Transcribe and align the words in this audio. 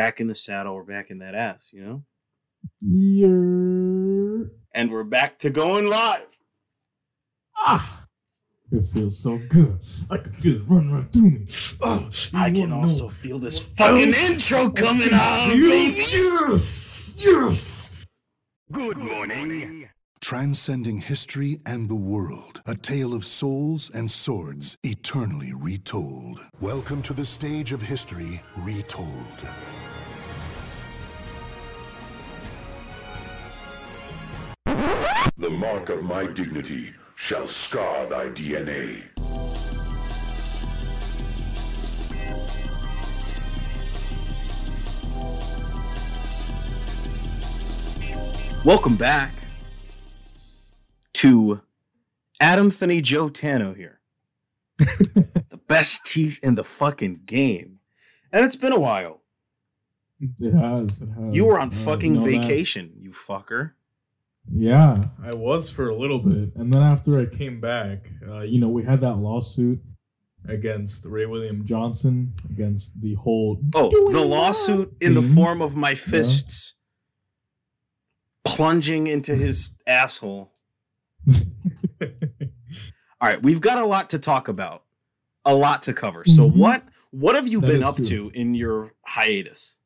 back 0.00 0.18
in 0.18 0.28
the 0.28 0.34
saddle. 0.34 0.76
We're 0.76 0.84
back 0.84 1.10
in 1.10 1.18
that 1.18 1.34
ass, 1.34 1.68
you 1.74 1.84
know? 1.84 2.02
Yeah. 2.80 4.46
And 4.74 4.90
we're 4.90 5.04
back 5.04 5.38
to 5.40 5.50
going 5.50 5.90
live. 5.90 6.38
Ah. 7.54 8.06
It 8.72 8.86
feels 8.94 9.22
so 9.22 9.38
good. 9.50 9.78
I 10.08 10.16
can 10.16 10.32
feel 10.32 10.56
it 10.56 10.62
running 10.66 10.92
right 10.92 11.12
through 11.12 11.30
me. 11.30 11.46
Oh, 11.82 12.08
I 12.32 12.50
can 12.50 12.72
also 12.72 13.04
know 13.04 13.10
feel 13.10 13.38
this 13.38 13.62
fucking 13.62 14.06
else 14.06 14.30
intro 14.30 14.70
coming 14.70 15.10
can 15.10 15.20
on, 15.20 15.50
feel? 15.50 15.68
baby. 15.68 16.00
Yes. 16.00 17.12
Yes. 17.18 17.90
Good 18.72 18.96
morning. 18.96 19.86
Transcending 20.22 21.02
history 21.02 21.60
and 21.66 21.90
the 21.90 21.94
world. 21.94 22.62
A 22.64 22.74
tale 22.74 23.12
of 23.12 23.26
souls 23.26 23.90
and 23.92 24.10
swords 24.10 24.78
eternally 24.82 25.52
retold. 25.52 26.40
Welcome 26.62 27.02
to 27.02 27.12
the 27.12 27.26
stage 27.26 27.72
of 27.72 27.82
history 27.82 28.42
retold. 28.56 29.36
Mark 35.60 35.90
of 35.90 36.02
my 36.02 36.24
dignity 36.24 36.90
shall 37.16 37.46
scar 37.46 38.06
thy 38.06 38.28
DNA. 38.28 39.02
Welcome 48.64 48.96
back 48.96 49.34
to 51.12 51.60
Adam, 52.40 52.70
Adamthony 52.70 53.02
Joe 53.02 53.28
Tano 53.28 53.76
here. 53.76 54.00
the 54.78 55.60
best 55.68 56.06
teeth 56.06 56.40
in 56.42 56.54
the 56.54 56.64
fucking 56.64 57.20
game. 57.26 57.80
And 58.32 58.46
it's 58.46 58.56
been 58.56 58.72
a 58.72 58.80
while. 58.80 59.20
It 60.20 60.54
has. 60.54 61.02
It 61.02 61.08
has. 61.10 61.34
You 61.34 61.44
were 61.44 61.58
on 61.58 61.70
fucking 61.70 62.14
know 62.14 62.24
that? 62.24 62.30
vacation, 62.30 62.92
you 62.96 63.10
fucker. 63.10 63.72
Yeah, 64.46 65.04
I 65.22 65.32
was 65.34 65.70
for 65.70 65.88
a 65.90 65.94
little 65.94 66.18
bit, 66.18 66.54
and 66.56 66.72
then 66.72 66.82
after 66.82 67.18
I 67.20 67.26
came 67.26 67.60
back, 67.60 68.10
uh, 68.28 68.40
you 68.40 68.58
know, 68.58 68.68
we 68.68 68.82
had 68.84 69.00
that 69.02 69.14
lawsuit 69.16 69.80
against 70.48 71.04
Ray 71.06 71.26
William 71.26 71.64
Johnson 71.64 72.32
against 72.50 73.00
the 73.00 73.14
whole. 73.14 73.60
Oh, 73.74 73.90
the 73.90 74.18
that 74.18 74.24
lawsuit 74.26 74.96
in 75.00 75.14
the 75.14 75.22
form 75.22 75.62
of 75.62 75.76
my 75.76 75.94
fists 75.94 76.74
plunging 78.44 79.06
into 79.06 79.34
his 79.36 79.70
asshole. 79.86 80.50
All 82.00 82.08
right, 83.28 83.42
we've 83.42 83.60
got 83.60 83.78
a 83.78 83.84
lot 83.84 84.10
to 84.10 84.18
talk 84.18 84.48
about, 84.48 84.84
a 85.44 85.54
lot 85.54 85.82
to 85.82 85.92
cover. 85.92 86.24
So 86.24 86.50
Mhm. 86.50 86.56
what 86.56 86.84
what 87.12 87.34
have 87.36 87.46
you 87.48 87.60
That 87.60 87.66
been 87.66 87.82
up 87.82 87.96
true. 87.96 88.04
to 88.06 88.30
in 88.34 88.54
your 88.54 88.94
hiatus? 89.04 89.76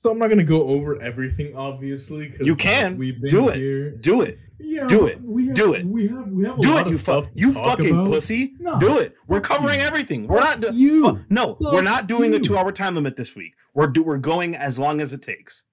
So 0.00 0.10
I'm 0.10 0.18
not 0.18 0.28
gonna 0.28 0.44
go 0.44 0.62
over 0.64 1.00
everything, 1.02 1.54
obviously. 1.54 2.32
You 2.40 2.56
can. 2.56 2.96
We've 2.96 3.20
been 3.20 3.30
Do 3.30 3.48
it. 3.50 3.56
Here. 3.56 3.90
Do 3.90 4.22
it. 4.22 4.38
Yeah, 4.58 4.86
Do 4.88 5.06
it. 5.06 5.20
We 5.22 5.46
have, 5.48 5.56
Do 5.56 5.74
it. 5.74 5.84
We 5.84 6.08
have. 6.08 6.26
We 6.28 6.44
have. 6.46 6.58
A 6.58 6.62
Do 6.62 6.68
lot 6.70 6.78
it, 6.78 6.86
of 6.86 6.92
you 6.92 6.94
stuff 6.98 7.24
fuck 7.26 7.36
you 7.36 7.52
fucking 7.52 7.90
about. 7.90 8.06
pussy. 8.06 8.54
No, 8.58 8.78
Do 8.80 8.98
it. 8.98 9.14
We're 9.28 9.40
covering 9.42 9.80
you. 9.80 9.86
everything. 9.86 10.26
We're 10.26 10.40
not 10.40 10.60
do- 10.60 10.72
you. 10.74 11.20
No, 11.28 11.56
we're 11.60 11.82
not 11.82 12.06
doing 12.06 12.34
a 12.34 12.38
2-hour 12.38 12.72
time 12.72 12.94
limit 12.94 13.16
this 13.16 13.34
week. 13.36 13.52
We're 13.74 13.86
do 13.88 14.02
we're 14.02 14.16
going 14.18 14.56
as 14.56 14.78
long 14.78 15.00
as 15.02 15.12
it 15.12 15.20
takes. 15.22 15.64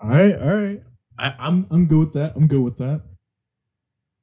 All 0.00 0.10
right, 0.10 0.34
all 0.38 0.54
right. 0.54 0.82
I, 1.18 1.34
I'm 1.38 1.66
I'm 1.70 1.86
good 1.86 1.98
with 1.98 2.12
that. 2.14 2.34
I'm 2.36 2.46
good 2.48 2.60
with 2.62 2.76
that. 2.78 3.02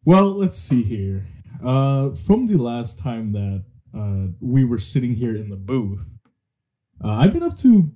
Well, 0.05 0.31
let's 0.33 0.57
see 0.57 0.83
here. 0.83 1.25
Uh, 1.63 2.11
from 2.13 2.45
the 2.47 2.57
last 2.57 2.99
time 2.99 3.31
that 3.31 3.63
uh, 3.97 4.27
we 4.39 4.65
were 4.65 4.77
sitting 4.77 5.15
here 5.15 5.35
in 5.35 5.49
the 5.49 5.55
booth, 5.55 6.07
uh, 7.03 7.09
I've 7.09 7.33
been 7.33 7.43
up 7.43 7.55
to 7.57 7.91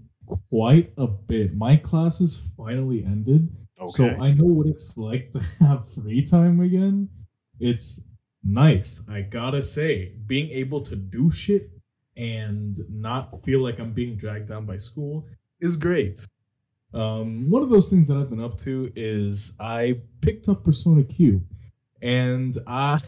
quite 0.50 0.94
a 0.98 1.08
bit. 1.08 1.56
My 1.56 1.76
classes 1.76 2.42
finally 2.58 3.04
ended, 3.04 3.50
so 3.88 4.08
I 4.08 4.32
know 4.32 4.46
what 4.46 4.68
it's 4.68 4.98
like 4.98 5.32
to 5.32 5.40
have 5.60 5.92
free 5.94 6.24
time 6.24 6.60
again. 6.62 7.10
It's 7.60 8.02
nice, 8.44 9.02
I 9.10 9.22
gotta 9.22 9.64
say. 9.64 10.14
Being 10.28 10.50
able 10.52 10.82
to 10.82 10.96
do 10.96 11.32
shit 11.32 11.70
and 12.18 12.78
not 12.90 13.44
feel 13.44 13.62
like 13.62 13.80
I'm 13.80 13.94
being 13.94 14.16
dragged 14.16 14.50
down 14.50 14.66
by 14.66 14.78
school 14.78 15.26
is 15.62 15.78
great. 15.78 16.26
Um, 16.94 17.50
one 17.50 17.62
of 17.62 17.70
those 17.70 17.90
things 17.90 18.08
that 18.08 18.18
I've 18.18 18.30
been 18.30 18.44
up 18.44 18.58
to 18.60 18.92
is 18.96 19.54
I 19.60 20.02
picked 20.22 20.50
up 20.50 20.64
Persona 20.64 21.04
Q, 21.04 21.44
and 22.02 22.58
I 22.68 23.00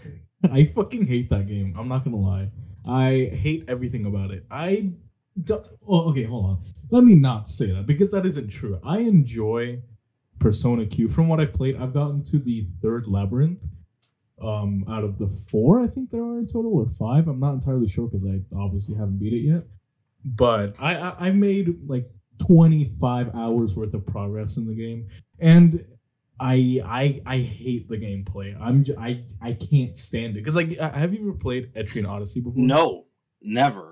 I 0.52 0.66
fucking 0.66 1.06
hate 1.06 1.30
that 1.30 1.48
game. 1.48 1.76
I'm 1.78 1.88
not 1.88 2.04
gonna 2.04 2.18
lie. 2.18 2.50
I 2.86 3.32
hate 3.34 3.66
everything 3.68 4.06
about 4.06 4.32
it. 4.32 4.46
I 4.50 4.92
oh, 5.50 6.10
okay, 6.10 6.24
hold 6.24 6.46
on. 6.46 6.64
Let 6.90 7.04
me 7.04 7.16
not 7.16 7.50
say 7.50 7.72
that 7.72 7.86
because 7.88 8.12
that 8.12 8.26
isn't 8.26 8.50
true. 8.50 8.80
I 8.84 9.00
enjoy 9.00 9.82
Persona 10.40 10.86
Q. 10.86 11.08
From 11.08 11.28
what 11.28 11.40
I've 11.40 11.54
played, 11.54 11.78
I've 11.78 11.94
gotten 11.94 12.24
to 12.24 12.40
the 12.40 12.68
third 12.82 13.08
labyrinth. 13.08 13.60
Um, 14.42 14.84
out 14.90 15.04
of 15.04 15.20
the 15.20 15.28
four, 15.28 15.82
I 15.82 15.88
think 15.88 16.10
there 16.10 16.24
are 16.24 16.40
in 16.40 16.48
total, 16.48 16.74
or 16.76 16.88
five. 16.90 17.28
I'm 17.28 17.40
not 17.40 17.54
entirely 17.54 17.88
sure 17.88 18.08
because 18.08 18.26
I 18.26 18.42
obviously 18.58 18.96
haven't 18.96 19.20
beat 19.20 19.34
it 19.34 19.42
yet. 19.48 19.64
But 20.26 20.76
I, 20.80 20.96
I 20.96 21.28
I 21.28 21.32
made 21.32 21.88
like 21.88 22.10
25 22.40 23.36
hours 23.36 23.76
worth 23.76 23.94
of 23.94 24.06
progress 24.06 24.58
in 24.58 24.66
the 24.66 24.74
game, 24.74 25.08
and 25.40 25.86
I 26.40 26.82
I 26.84 27.22
I 27.26 27.38
hate 27.38 27.88
the 27.88 27.98
gameplay. 27.98 28.58
I'm 28.60 28.84
j- 28.84 28.96
I 28.98 29.24
I 29.42 29.54
can't 29.54 29.96
stand 29.96 30.32
it 30.36 30.40
because 30.40 30.56
like 30.56 30.76
have 30.78 31.14
you 31.14 31.22
ever 31.30 31.34
played 31.38 31.74
Etrian 31.76 32.08
Odyssey 32.10 32.42
before? 32.42 32.58
No, 32.58 33.06
never. 33.44 33.91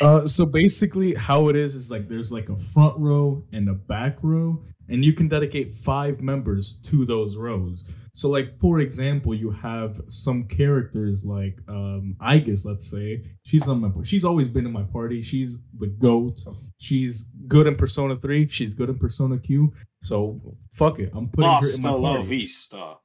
Uh, 0.00 0.26
so 0.26 0.46
basically, 0.46 1.14
how 1.14 1.48
it 1.48 1.56
is 1.56 1.74
is 1.74 1.90
like 1.90 2.08
there's 2.08 2.32
like 2.32 2.48
a 2.48 2.56
front 2.56 2.98
row 2.98 3.44
and 3.52 3.68
a 3.68 3.74
back 3.74 4.16
row, 4.22 4.62
and 4.88 5.04
you 5.04 5.12
can 5.12 5.28
dedicate 5.28 5.72
five 5.72 6.20
members 6.20 6.74
to 6.84 7.04
those 7.04 7.36
rows. 7.36 7.92
So, 8.14 8.28
like 8.28 8.58
for 8.60 8.78
example, 8.78 9.34
you 9.34 9.50
have 9.50 10.00
some 10.08 10.44
characters 10.44 11.24
like 11.24 11.58
um 11.68 12.16
Aegis, 12.22 12.64
let's 12.64 12.88
say. 12.88 13.24
She's 13.42 13.68
on 13.68 13.80
my 13.80 13.90
she's 14.04 14.24
always 14.24 14.48
been 14.48 14.64
in 14.64 14.72
my 14.72 14.84
party. 14.84 15.20
She's 15.20 15.58
the 15.78 15.88
goat. 15.88 16.40
She's 16.78 17.24
good 17.48 17.66
in 17.66 17.74
Persona 17.76 18.16
3. 18.16 18.48
She's 18.48 18.72
good 18.72 18.88
in 18.88 18.98
Persona 18.98 19.38
Q. 19.38 19.74
So 20.02 20.40
fuck 20.70 20.98
it. 20.98 21.10
I'm 21.14 21.28
putting 21.28 21.50
her 21.50 21.74
in 21.74 21.82
my 21.82 21.90
la 21.90 22.14
party. 22.14 22.28
vista. 22.28 22.96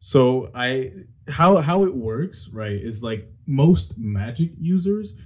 So 0.00 0.50
I 0.54 0.92
how 1.28 1.56
how 1.56 1.84
it 1.84 1.94
works, 1.94 2.48
right, 2.52 2.72
is 2.72 3.02
like 3.02 3.26
most 3.46 3.98
magic 3.98 4.50
users 4.58 5.16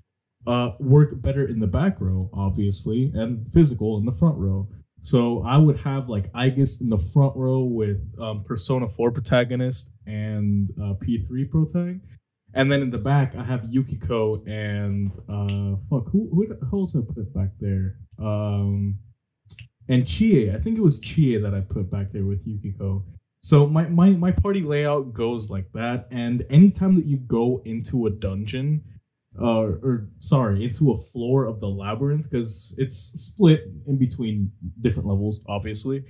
uh 0.47 0.73
work 0.79 1.21
better 1.23 1.45
in 1.47 1.61
the 1.61 1.67
back 1.67 2.01
row, 2.01 2.31
obviously, 2.33 3.11
and 3.15 3.47
physical 3.53 3.99
in 3.99 4.05
the 4.05 4.13
front 4.13 4.37
row. 4.37 4.69
So 5.01 5.43
I 5.43 5.59
would 5.59 5.77
have 5.79 6.09
like 6.09 6.31
Aegis 6.35 6.81
in 6.81 6.89
the 6.89 6.99
front 6.99 7.37
row 7.37 7.61
with 7.65 8.15
um, 8.19 8.43
Persona 8.43 8.89
4 8.89 9.11
protagonist 9.11 9.91
and 10.07 10.71
uh, 10.81 10.95
P3 10.95 11.51
protag. 11.51 12.01
And 12.55 12.73
then 12.73 12.81
in 12.81 12.91
the 12.91 12.99
back, 12.99 13.35
I 13.37 13.45
have 13.45 13.65
Yukiko 13.65 14.43
and 14.47 15.13
uh 15.29 15.77
fuck 15.91 16.11
who 16.11 16.31
who 16.33 16.79
else 16.79 16.97
I 16.97 17.01
put 17.01 17.35
back 17.35 17.51
there? 17.61 17.97
Um 18.19 18.99
and 19.89 20.07
Chie. 20.07 20.51
I 20.51 20.59
think 20.59 20.79
it 20.79 20.83
was 20.83 20.99
Chie 21.01 21.37
that 21.37 21.55
I 21.55 21.61
put 21.61 21.91
back 21.91 22.11
there 22.11 22.25
with 22.25 22.47
Yukiko. 22.47 23.05
So 23.43 23.67
my, 23.67 23.87
my 23.89 24.11
my 24.11 24.31
party 24.31 24.63
layout 24.63 25.13
goes 25.13 25.51
like 25.51 25.71
that, 25.75 26.07
and 26.11 26.47
anytime 26.49 26.95
that 26.97 27.05
you 27.05 27.19
go 27.19 27.61
into 27.67 28.07
a 28.07 28.11
dungeon, 28.11 28.83
uh, 29.41 29.73
or 29.83 30.09
sorry, 30.21 30.65
into 30.65 30.93
a 30.93 30.97
floor 30.97 31.45
of 31.45 31.61
the 31.61 31.69
labyrinth, 31.69 32.31
because 32.31 32.75
it's 32.79 32.97
split 32.97 33.65
in 33.87 33.99
between 33.99 34.51
different 34.81 35.09
levels, 35.09 35.41
obviously, 35.49 36.05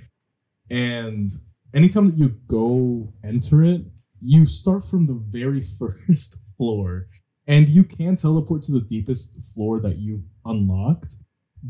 and 0.71 1.31
anytime 1.75 2.09
that 2.09 2.19
you 2.19 2.29
go 2.47 3.13
enter 3.25 3.63
it, 3.65 3.83
you 4.21 4.47
start 4.47 4.85
from 4.85 5.07
the 5.07 5.15
very 5.15 5.61
first 5.79 6.37
floor, 6.57 7.09
and 7.47 7.69
you 7.69 7.85
can 7.85 8.17
teleport 8.17 8.63
to 8.63 8.73
the 8.73 8.81
deepest 8.81 9.39
floor 9.53 9.81
that 9.81 9.99
you've 9.99 10.25
unlocked, 10.47 11.17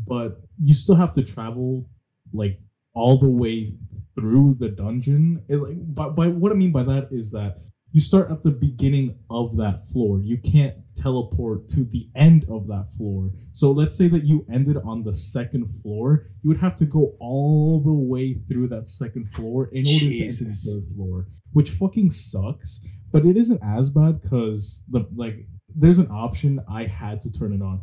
but 0.07 0.41
you 0.59 0.73
still 0.73 0.95
have 0.95 1.13
to 1.13 1.23
travel 1.23 1.89
like 2.33 2.59
all 2.93 3.17
the 3.17 3.29
way 3.29 3.73
through 4.15 4.55
the 4.59 4.69
dungeon. 4.69 5.43
It, 5.49 5.57
like, 5.57 5.75
by, 5.93 6.09
by 6.09 6.27
what 6.29 6.51
I 6.51 6.55
mean 6.55 6.71
by 6.71 6.83
that 6.83 7.09
is 7.11 7.31
that 7.31 7.59
you 7.95 8.01
start 8.01 8.29
at 8.29 8.43
the 8.43 8.51
beginning 8.51 9.17
of 9.29 9.55
that 9.55 9.87
floor. 9.87 10.19
You 10.19 10.37
can't 10.37 10.75
teleport 10.97 11.69
to 11.69 11.85
the 11.85 12.09
end 12.13 12.45
of 12.49 12.67
that 12.67 12.89
floor. 12.97 13.31
So 13.53 13.71
let's 13.71 13.95
say 13.95 14.09
that 14.09 14.25
you 14.25 14.45
ended 14.51 14.75
on 14.83 15.01
the 15.01 15.13
second 15.13 15.69
floor, 15.81 16.25
you 16.43 16.49
would 16.49 16.59
have 16.59 16.75
to 16.75 16.85
go 16.85 17.15
all 17.21 17.79
the 17.79 17.93
way 17.93 18.33
through 18.33 18.67
that 18.67 18.89
second 18.89 19.31
floor 19.31 19.69
in 19.71 19.87
order 19.87 19.99
to 19.99 20.05
enter 20.07 20.25
Jesus. 20.25 20.65
the 20.65 20.73
third 20.73 20.93
floor, 20.93 21.27
which 21.53 21.69
fucking 21.69 22.11
sucks. 22.11 22.81
But 23.13 23.25
it 23.25 23.37
isn't 23.37 23.63
as 23.63 23.89
bad 23.89 24.21
because 24.21 24.83
the 24.89 25.07
like 25.15 25.47
there's 25.73 25.99
an 25.99 26.11
option 26.11 26.61
I 26.69 26.87
had 26.87 27.21
to 27.21 27.31
turn 27.31 27.53
it 27.53 27.61
on. 27.61 27.81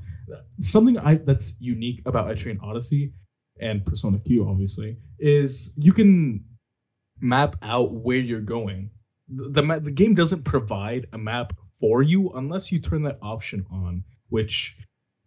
Something 0.60 0.98
I 0.98 1.14
that's 1.14 1.54
unique 1.58 2.02
about 2.04 2.28
Etrian 2.28 2.62
Odyssey 2.62 3.14
and 3.62 3.82
Persona 3.82 4.18
Q, 4.18 4.46
obviously, 4.46 4.98
is 5.18 5.72
you 5.78 5.92
can 5.92 6.44
map 7.18 7.56
out 7.62 7.94
where 7.94 8.18
you're 8.18 8.42
going. 8.42 8.90
The, 9.34 9.80
the, 9.82 9.90
game 9.90 10.14
doesn't 10.14 10.44
provide 10.44 11.06
a 11.12 11.18
map 11.18 11.52
for 11.78 12.02
you 12.02 12.30
unless 12.30 12.70
you 12.70 12.78
turn 12.78 13.02
that 13.02 13.18
option 13.22 13.66
on, 13.70 14.04
which 14.28 14.76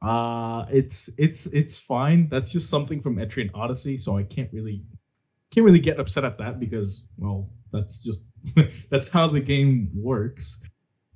Uh 0.02 0.66
it's 0.69 1.10
it's 1.18 1.48
it's 1.48 1.80
fine. 1.80 2.28
That's 2.28 2.52
just 2.52 2.69
something 2.69 3.02
from 3.02 3.16
Etrian 3.18 3.50
Odyssey, 3.54 3.98
so 3.98 4.18
I 4.18 4.24
can't 4.24 4.52
really 4.54 4.84
can't 5.52 5.66
really 5.66 5.80
get 5.80 6.00
upset 6.00 6.25
at 6.25 6.38
that 6.38 6.60
because 6.60 7.06
well, 7.18 7.50
that's 7.72 7.98
just 7.98 8.24
that's 8.90 9.10
how 9.10 9.28
the 9.28 9.40
game 9.40 9.90
works. 9.96 10.60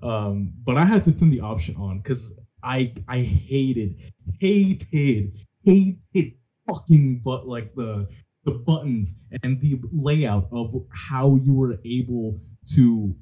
Um, 0.01 0.53
but 0.63 0.77
I 0.77 0.85
had 0.85 1.03
to 1.05 1.11
turn 1.11 1.29
the 1.29 1.41
option 1.41 1.75
on 1.75 1.99
because 1.99 2.39
I 2.63 2.93
I 3.07 3.19
hated 3.19 4.01
hated 4.39 5.37
hated 5.65 6.33
fucking 6.67 7.21
but 7.23 7.47
like 7.47 7.73
the 7.75 8.07
the 8.45 8.51
buttons 8.51 9.19
and 9.43 9.59
the 9.59 9.79
layout 9.91 10.47
of 10.51 10.73
how 10.91 11.35
you 11.43 11.53
were 11.53 11.77
able 11.85 12.39
to 12.75 13.15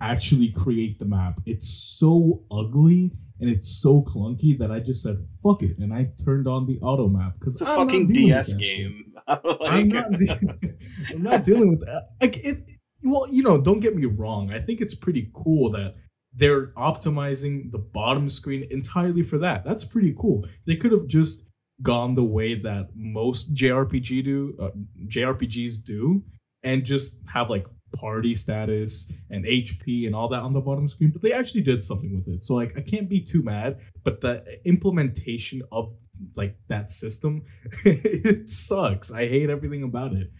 actually 0.00 0.50
create 0.52 0.98
the 0.98 1.04
map. 1.04 1.40
It's 1.46 1.68
so 1.98 2.42
ugly 2.50 3.12
and 3.40 3.48
it's 3.50 3.80
so 3.80 4.02
clunky 4.02 4.56
that 4.58 4.70
I 4.70 4.80
just 4.80 5.02
said 5.02 5.16
fuck 5.42 5.62
it 5.62 5.78
and 5.78 5.92
I 5.92 6.10
turned 6.24 6.46
on 6.48 6.66
the 6.66 6.78
auto 6.80 7.08
map 7.08 7.34
because 7.38 7.54
It's 7.54 7.62
a 7.62 7.66
fucking 7.66 8.08
DS 8.08 8.54
game. 8.54 9.12
I'm 9.28 9.40
Like- 9.60 9.86
not, 9.86 10.12
de- 10.12 10.76
I'm 11.10 11.22
not 11.22 11.44
dealing 11.44 11.68
with 11.70 11.80
that. 11.80 12.08
Like 12.20 12.36
it, 12.44 12.70
well, 13.04 13.26
you 13.30 13.42
know, 13.42 13.60
don't 13.60 13.80
get 13.80 13.96
me 13.96 14.06
wrong. 14.06 14.52
I 14.52 14.60
think 14.60 14.80
it's 14.80 14.94
pretty 14.94 15.30
cool 15.34 15.70
that 15.72 15.94
they're 16.34 16.68
optimizing 16.74 17.70
the 17.70 17.78
bottom 17.78 18.28
screen 18.28 18.66
entirely 18.70 19.22
for 19.22 19.38
that. 19.38 19.64
That's 19.64 19.84
pretty 19.84 20.14
cool. 20.18 20.46
They 20.66 20.76
could 20.76 20.92
have 20.92 21.06
just 21.06 21.44
gone 21.82 22.14
the 22.14 22.22
way 22.24 22.54
that 22.54 22.88
most 22.94 23.54
JRPG 23.54 24.24
do, 24.24 24.56
uh, 24.60 24.70
JRPGs 25.08 25.82
do, 25.84 26.22
and 26.62 26.84
just 26.84 27.16
have 27.32 27.50
like 27.50 27.66
party 27.92 28.34
status 28.34 29.10
and 29.30 29.44
HP 29.44 30.06
and 30.06 30.14
all 30.14 30.28
that 30.28 30.40
on 30.40 30.52
the 30.52 30.60
bottom 30.60 30.88
screen. 30.88 31.10
But 31.10 31.22
they 31.22 31.32
actually 31.32 31.62
did 31.62 31.82
something 31.82 32.14
with 32.14 32.28
it, 32.28 32.42
so 32.42 32.54
like 32.54 32.76
I 32.76 32.80
can't 32.80 33.08
be 33.08 33.20
too 33.20 33.42
mad. 33.42 33.80
But 34.04 34.20
the 34.20 34.44
implementation 34.64 35.62
of 35.72 35.94
like 36.36 36.56
that 36.68 36.90
system, 36.90 37.44
it 37.84 38.48
sucks. 38.48 39.10
I 39.10 39.26
hate 39.26 39.50
everything 39.50 39.82
about 39.82 40.12
it. 40.12 40.30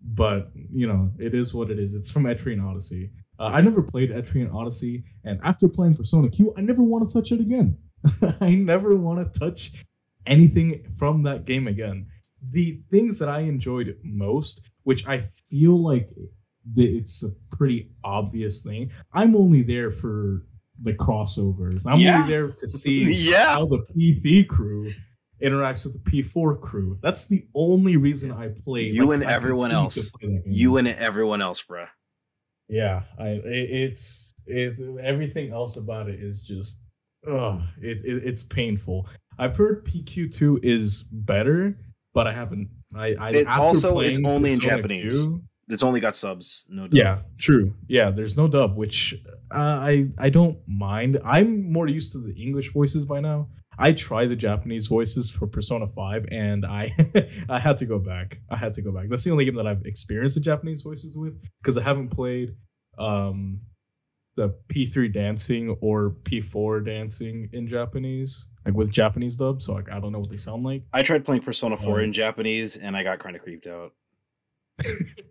But 0.00 0.50
you 0.72 0.86
know, 0.86 1.10
it 1.18 1.34
is 1.34 1.54
what 1.54 1.70
it 1.70 1.78
is. 1.78 1.94
It's 1.94 2.10
from 2.10 2.24
Etrian 2.24 2.64
Odyssey. 2.64 3.10
Uh, 3.38 3.50
I 3.52 3.60
never 3.60 3.82
played 3.82 4.10
Etrian 4.10 4.52
Odyssey, 4.54 5.04
and 5.24 5.40
after 5.42 5.68
playing 5.68 5.96
Persona 5.96 6.28
Q, 6.28 6.54
I 6.56 6.62
never 6.62 6.82
want 6.82 7.08
to 7.08 7.12
touch 7.12 7.32
it 7.32 7.40
again. 7.40 7.76
I 8.40 8.54
never 8.54 8.96
want 8.96 9.32
to 9.32 9.38
touch 9.38 9.72
anything 10.26 10.84
from 10.96 11.22
that 11.24 11.44
game 11.44 11.68
again. 11.68 12.06
The 12.50 12.80
things 12.90 13.18
that 13.18 13.28
I 13.28 13.40
enjoyed 13.40 13.96
most, 14.02 14.62
which 14.84 15.06
I 15.06 15.18
feel 15.18 15.82
like 15.82 16.10
it's 16.76 17.22
a 17.22 17.30
pretty 17.54 17.90
obvious 18.04 18.62
thing, 18.62 18.90
I'm 19.12 19.36
only 19.36 19.62
there 19.62 19.90
for 19.90 20.42
the 20.82 20.92
crossovers. 20.94 21.82
I'm 21.86 22.00
Yeah. 22.00 22.20
only 22.22 22.28
there 22.32 22.48
to 22.50 22.68
see 22.68 23.10
yeah. 23.30 23.54
how 23.54 23.66
the 23.66 23.78
P3 23.94 24.46
crew 24.48 24.90
interacts 25.42 25.84
with 25.84 26.02
the 26.02 26.10
P4 26.10 26.60
crew. 26.60 26.98
That's 27.02 27.26
the 27.26 27.46
only 27.54 27.96
reason 27.96 28.32
I 28.32 28.48
play. 28.48 28.84
You 28.84 29.06
like, 29.08 29.20
and 29.20 29.28
I 29.28 29.32
everyone 29.32 29.70
else. 29.70 29.94
to 29.94 30.18
play 30.18 30.28
that 30.34 30.44
game. 30.44 30.52
You 30.52 30.76
and 30.78 30.88
everyone 30.88 31.40
else, 31.42 31.62
bruh. 31.62 31.88
yeah, 32.68 33.02
I 33.18 33.28
it, 33.28 33.42
it's 33.44 34.34
it's 34.46 34.80
everything 35.02 35.52
else 35.52 35.76
about 35.76 36.08
it 36.08 36.20
is 36.20 36.42
just 36.42 36.80
oh, 37.26 37.60
it, 37.80 38.02
it 38.04 38.22
it's 38.24 38.42
painful. 38.44 39.08
I've 39.38 39.56
heard 39.56 39.84
PQ2 39.86 40.60
is 40.64 41.02
better, 41.12 41.78
but 42.14 42.26
I 42.26 42.32
haven't. 42.32 42.68
I, 42.94 43.14
I 43.20 43.30
It 43.30 43.46
also 43.46 44.00
is 44.00 44.20
only 44.24 44.52
in 44.52 44.60
Japanese. 44.60 45.26
It's 45.68 45.82
only 45.82 46.00
got 46.00 46.14
subs. 46.14 46.64
No. 46.68 46.82
dub. 46.86 46.94
yeah, 46.94 47.18
true. 47.38 47.74
Yeah, 47.88 48.10
there's 48.10 48.36
no 48.36 48.46
dub, 48.48 48.76
which 48.76 49.14
uh, 49.50 49.58
I 49.58 50.08
I 50.18 50.30
don't 50.30 50.58
mind. 50.66 51.18
I'm 51.24 51.72
more 51.72 51.88
used 51.88 52.12
to 52.12 52.18
the 52.18 52.32
English 52.40 52.72
voices 52.72 53.04
by 53.04 53.20
now. 53.20 53.48
I 53.78 53.92
tried 53.92 54.28
the 54.28 54.36
Japanese 54.36 54.86
voices 54.86 55.30
for 55.30 55.46
Persona 55.46 55.86
5 55.86 56.26
and 56.30 56.64
I 56.64 56.94
I 57.48 57.58
had 57.58 57.76
to 57.78 57.84
go 57.86 57.98
back. 57.98 58.38
I 58.48 58.56
had 58.56 58.72
to 58.74 58.82
go 58.82 58.90
back. 58.92 59.08
That's 59.10 59.24
the 59.24 59.30
only 59.32 59.44
game 59.44 59.56
that 59.56 59.66
I've 59.66 59.84
experienced 59.84 60.36
the 60.36 60.40
Japanese 60.40 60.80
voices 60.82 61.16
with 61.18 61.34
because 61.60 61.76
I 61.76 61.82
haven't 61.82 62.08
played 62.08 62.54
um 62.96 63.60
the 64.36 64.54
P3 64.68 65.12
dancing 65.12 65.76
or 65.80 66.10
P4 66.24 66.84
dancing 66.84 67.48
in 67.52 67.66
Japanese, 67.66 68.46
like 68.66 68.74
with 68.74 68.90
Japanese 68.90 69.34
dub, 69.36 69.60
so 69.62 69.72
like 69.74 69.90
I 69.90 69.98
don't 69.98 70.12
know 70.12 70.20
what 70.20 70.30
they 70.30 70.36
sound 70.36 70.62
like. 70.64 70.82
I 70.92 71.02
tried 71.02 71.24
playing 71.24 71.42
Persona 71.42 71.76
4 71.76 72.00
Oh. 72.00 72.02
in 72.04 72.12
Japanese 72.12 72.76
and 72.76 72.96
I 72.96 73.02
got 73.02 73.18
kind 73.18 73.34
of 73.36 73.42
creeped 73.42 73.66
out. 73.66 73.92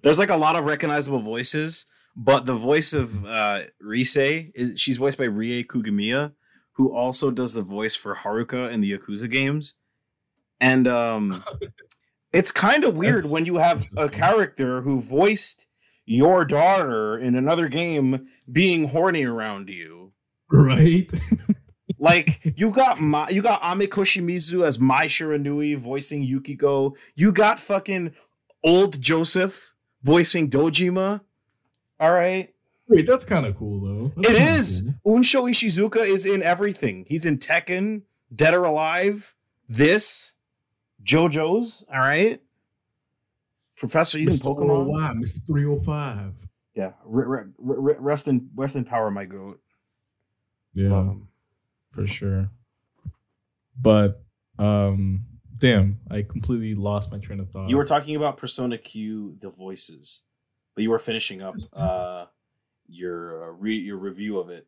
There's 0.02 0.20
like 0.20 0.30
a 0.30 0.38
lot 0.38 0.56
of 0.56 0.66
recognizable 0.66 1.20
voices, 1.20 1.86
but 2.16 2.46
the 2.46 2.56
voice 2.56 2.94
of 2.94 3.26
uh 3.26 3.62
Rise 3.82 4.18
is 4.18 4.80
she's 4.80 4.98
voiced 4.98 5.18
by 5.18 5.26
Rie 5.26 5.64
Kugimiya, 5.64 6.34
who 6.74 6.94
also 6.94 7.32
does 7.32 7.54
the 7.54 7.62
voice 7.62 7.96
for 7.96 8.16
Haruka 8.16 8.72
in 8.72 8.82
the 8.82 8.92
Yakuza 8.98 9.30
games. 9.30 9.76
And 10.60 10.88
um 10.88 11.44
it's 12.34 12.52
kind 12.52 12.84
of 12.84 12.96
weird 12.96 13.24
That's 13.24 13.34
when 13.34 13.46
you 13.46 13.58
have 13.58 13.86
a 13.98 14.10
character 14.10 14.82
who 14.82 15.00
voiced 15.00 15.68
your 16.06 16.46
daughter 16.46 17.18
in 17.18 17.36
another 17.36 17.68
game 17.68 18.28
being 18.52 18.88
horny 18.90 19.26
around 19.26 19.70
you. 19.70 20.14
Right? 20.52 21.12
Like 21.98 22.54
you 22.58 22.72
got 22.72 23.00
my, 23.00 23.30
you 23.30 23.42
got 23.42 23.62
Ami 23.64 23.88
Koshimizu 23.88 24.66
as 24.66 24.80
Mai 24.80 25.08
Shiranui 25.08 25.78
voicing 25.78 26.22
Yukiko. 26.22 26.94
You 27.16 27.32
got 27.32 27.60
fucking 27.60 28.14
old 28.66 29.00
Joseph 29.02 29.74
voicing 30.04 30.50
Dojima. 30.50 31.22
All 32.00 32.12
right. 32.12 32.54
Wait, 32.88 33.08
that's 33.08 33.24
kind 33.26 33.46
of 33.46 33.56
cool 33.58 33.80
though. 33.80 34.12
That's 34.22 34.80
It 34.80 34.94
cool. 35.04 35.18
Unsho 35.20 35.50
Ishizuka 35.50 36.04
is 36.04 36.26
in 36.26 36.44
everything. 36.44 37.06
He's 37.08 37.26
in 37.26 37.38
Tekken, 37.38 38.02
Dead 38.36 38.54
or 38.54 38.66
Alive, 38.66 39.34
this, 39.70 40.34
JoJo's. 41.04 41.84
All 41.92 42.00
right. 42.00 42.42
Professor, 43.78 44.18
he's 44.18 44.42
in 44.46 44.52
Mr. 44.52 44.56
Pokemon. 44.58 44.86
Why, 44.86 45.14
Mr. 45.16 45.46
305. 45.48 46.34
Yeah. 46.76 46.92
Re- 47.06 47.26
re- 47.26 47.44
re- 47.58 47.96
rest 48.00 48.28
in 48.28 48.50
rest 48.56 48.76
in 48.76 48.84
power, 48.86 49.10
my 49.10 49.26
goat. 49.26 49.60
Yeah. 50.74 50.92
Love 50.92 51.06
him. 51.08 51.28
for 51.90 52.06
sure. 52.06 52.50
But 53.82 54.22
um 54.60 55.26
damn, 55.60 56.00
I 56.10 56.22
completely 56.22 56.76
lost 56.76 57.12
my 57.12 57.18
train 57.20 57.40
of 57.40 57.50
thought. 57.50 57.70
You 57.70 57.78
were 57.78 57.86
talking 57.86 58.16
about 58.16 58.38
Persona 58.38 58.78
Q, 58.78 59.38
the 59.42 59.50
voices, 59.50 60.24
but 60.76 60.84
you 60.84 60.90
were 60.90 61.00
finishing 61.00 61.42
up 61.42 61.56
uh, 61.76 62.26
your 62.88 63.44
uh, 63.44 63.48
re- 63.52 63.78
your 63.80 63.98
review 63.98 64.40
of 64.40 64.50
it. 64.50 64.68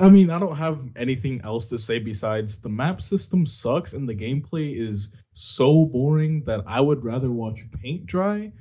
I 0.00 0.08
mean, 0.08 0.30
I 0.30 0.40
don't 0.40 0.56
have 0.56 0.80
anything 0.96 1.40
else 1.44 1.68
to 1.68 1.78
say 1.78 2.00
besides 2.00 2.58
the 2.58 2.68
map 2.68 3.00
system 3.00 3.46
sucks 3.46 3.92
and 3.92 4.08
the 4.08 4.14
gameplay 4.14 4.76
is 4.76 5.14
so 5.32 5.84
boring 5.84 6.42
that 6.44 6.64
I 6.66 6.80
would 6.80 7.04
rather 7.04 7.30
watch 7.30 7.60
paint 7.80 8.06
dry. 8.06 8.52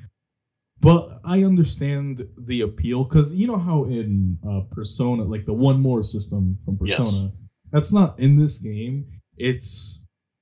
But 0.81 1.19
I 1.25 1.43
understand 1.43 2.25
the 2.37 2.61
appeal 2.61 3.03
because 3.03 3.33
you 3.33 3.47
know 3.47 3.57
how 3.57 3.85
in 3.85 4.37
uh, 4.47 4.61
Persona, 4.71 5.23
like 5.23 5.45
the 5.45 5.53
one 5.53 5.81
more 5.81 6.03
system 6.03 6.57
from 6.63 6.77
Yes. 6.83 6.97
Persona, 6.97 7.31
that's 7.71 7.91
not 7.91 8.17
in 8.19 8.37
this 8.37 8.59
game. 8.59 9.07
It's 9.35 9.98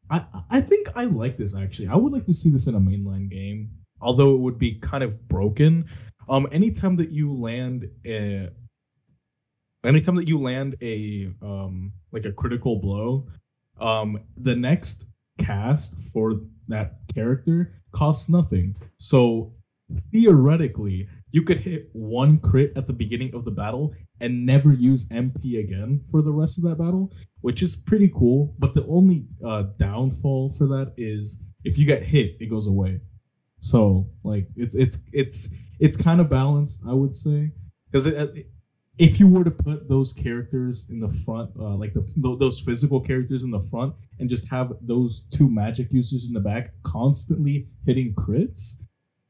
I 0.10 0.26
I 0.50 0.62
think 0.62 0.88
I 0.96 1.06
like 1.06 1.38
this 1.38 1.56
actually. 1.56 1.88
I 1.88 1.96
would 1.96 2.14
like 2.14 2.26
to 2.26 2.34
see 2.34 2.50
this 2.50 2.68
in 2.68 2.76
a 2.76 2.80
mainline 2.80 3.30
game, 3.30 3.70
although 4.02 4.34
it 4.36 4.40
would 4.40 4.58
be 4.58 4.76
kind 4.76 5.04
of 5.04 5.28
broken. 5.28 5.86
Um, 6.30 6.48
anytime 6.52 6.96
that 6.98 7.12
you 7.12 7.34
land 7.34 7.90
a 8.06 8.50
anytime 9.86 10.16
that 10.16 10.28
you 10.28 10.38
land 10.38 10.76
a 10.82 11.32
um 11.42 11.94
like 12.12 12.26
a 12.26 12.32
critical 12.32 12.78
blow 12.78 13.28
um 13.80 14.20
the 14.38 14.56
next 14.56 15.06
cast 15.38 15.96
for 16.12 16.42
that 16.68 16.96
character 17.14 17.74
costs 17.92 18.28
nothing 18.28 18.76
so 18.98 19.54
theoretically 20.12 21.08
you 21.32 21.42
could 21.42 21.58
hit 21.58 21.90
one 21.94 22.40
crit 22.40 22.72
at 22.76 22.88
the 22.88 22.94
beginning 22.94 23.34
of 23.36 23.46
the 23.46 23.52
battle 23.52 23.94
and 24.22 24.46
never 24.46 24.72
use 24.72 25.08
mp 25.10 25.60
again 25.60 26.02
for 26.10 26.22
the 26.22 26.32
rest 26.32 26.58
of 26.58 26.64
that 26.64 26.78
battle 26.78 27.12
which 27.42 27.62
is 27.62 27.76
pretty 27.76 28.10
cool. 28.14 28.54
But 28.60 28.74
the 28.74 28.86
only 28.88 29.26
uh 29.46 29.64
downfall 29.78 30.54
for 30.54 30.68
that 30.68 30.94
is 30.98 31.44
if 31.64 31.78
you 31.78 31.86
get 31.86 32.04
hit 32.04 32.38
it 32.40 32.50
goes 32.50 32.68
away. 32.68 33.02
So 33.60 34.08
like 34.24 34.48
it's 34.56 34.76
it's 34.76 35.00
it's 35.14 35.50
it's 35.80 35.98
kind 35.98 36.20
of 36.20 36.30
balanced 36.30 36.82
i 36.88 36.94
would 36.94 37.16
say. 37.16 37.52
Because 37.92 38.08
if 38.98 39.20
you 39.20 39.28
were 39.28 39.44
to 39.44 39.52
put 39.52 39.88
those 39.88 40.12
characters 40.12 40.88
in 40.90 41.00
the 41.00 41.08
front, 41.08 41.52
uh, 41.60 41.76
like 41.76 41.94
the 41.94 42.02
th- 42.02 42.40
those 42.40 42.60
physical 42.60 43.00
characters 43.00 43.44
in 43.44 43.52
the 43.52 43.62
front, 43.62 43.94
and 44.20 44.28
just 44.28 44.50
have 44.50 44.74
those 44.82 45.22
two 45.30 45.50
magic 45.50 45.94
users 45.94 46.28
in 46.28 46.34
the 46.34 46.40
back 46.40 46.74
constantly 46.84 47.68
hitting 47.86 48.14
crits, 48.16 48.74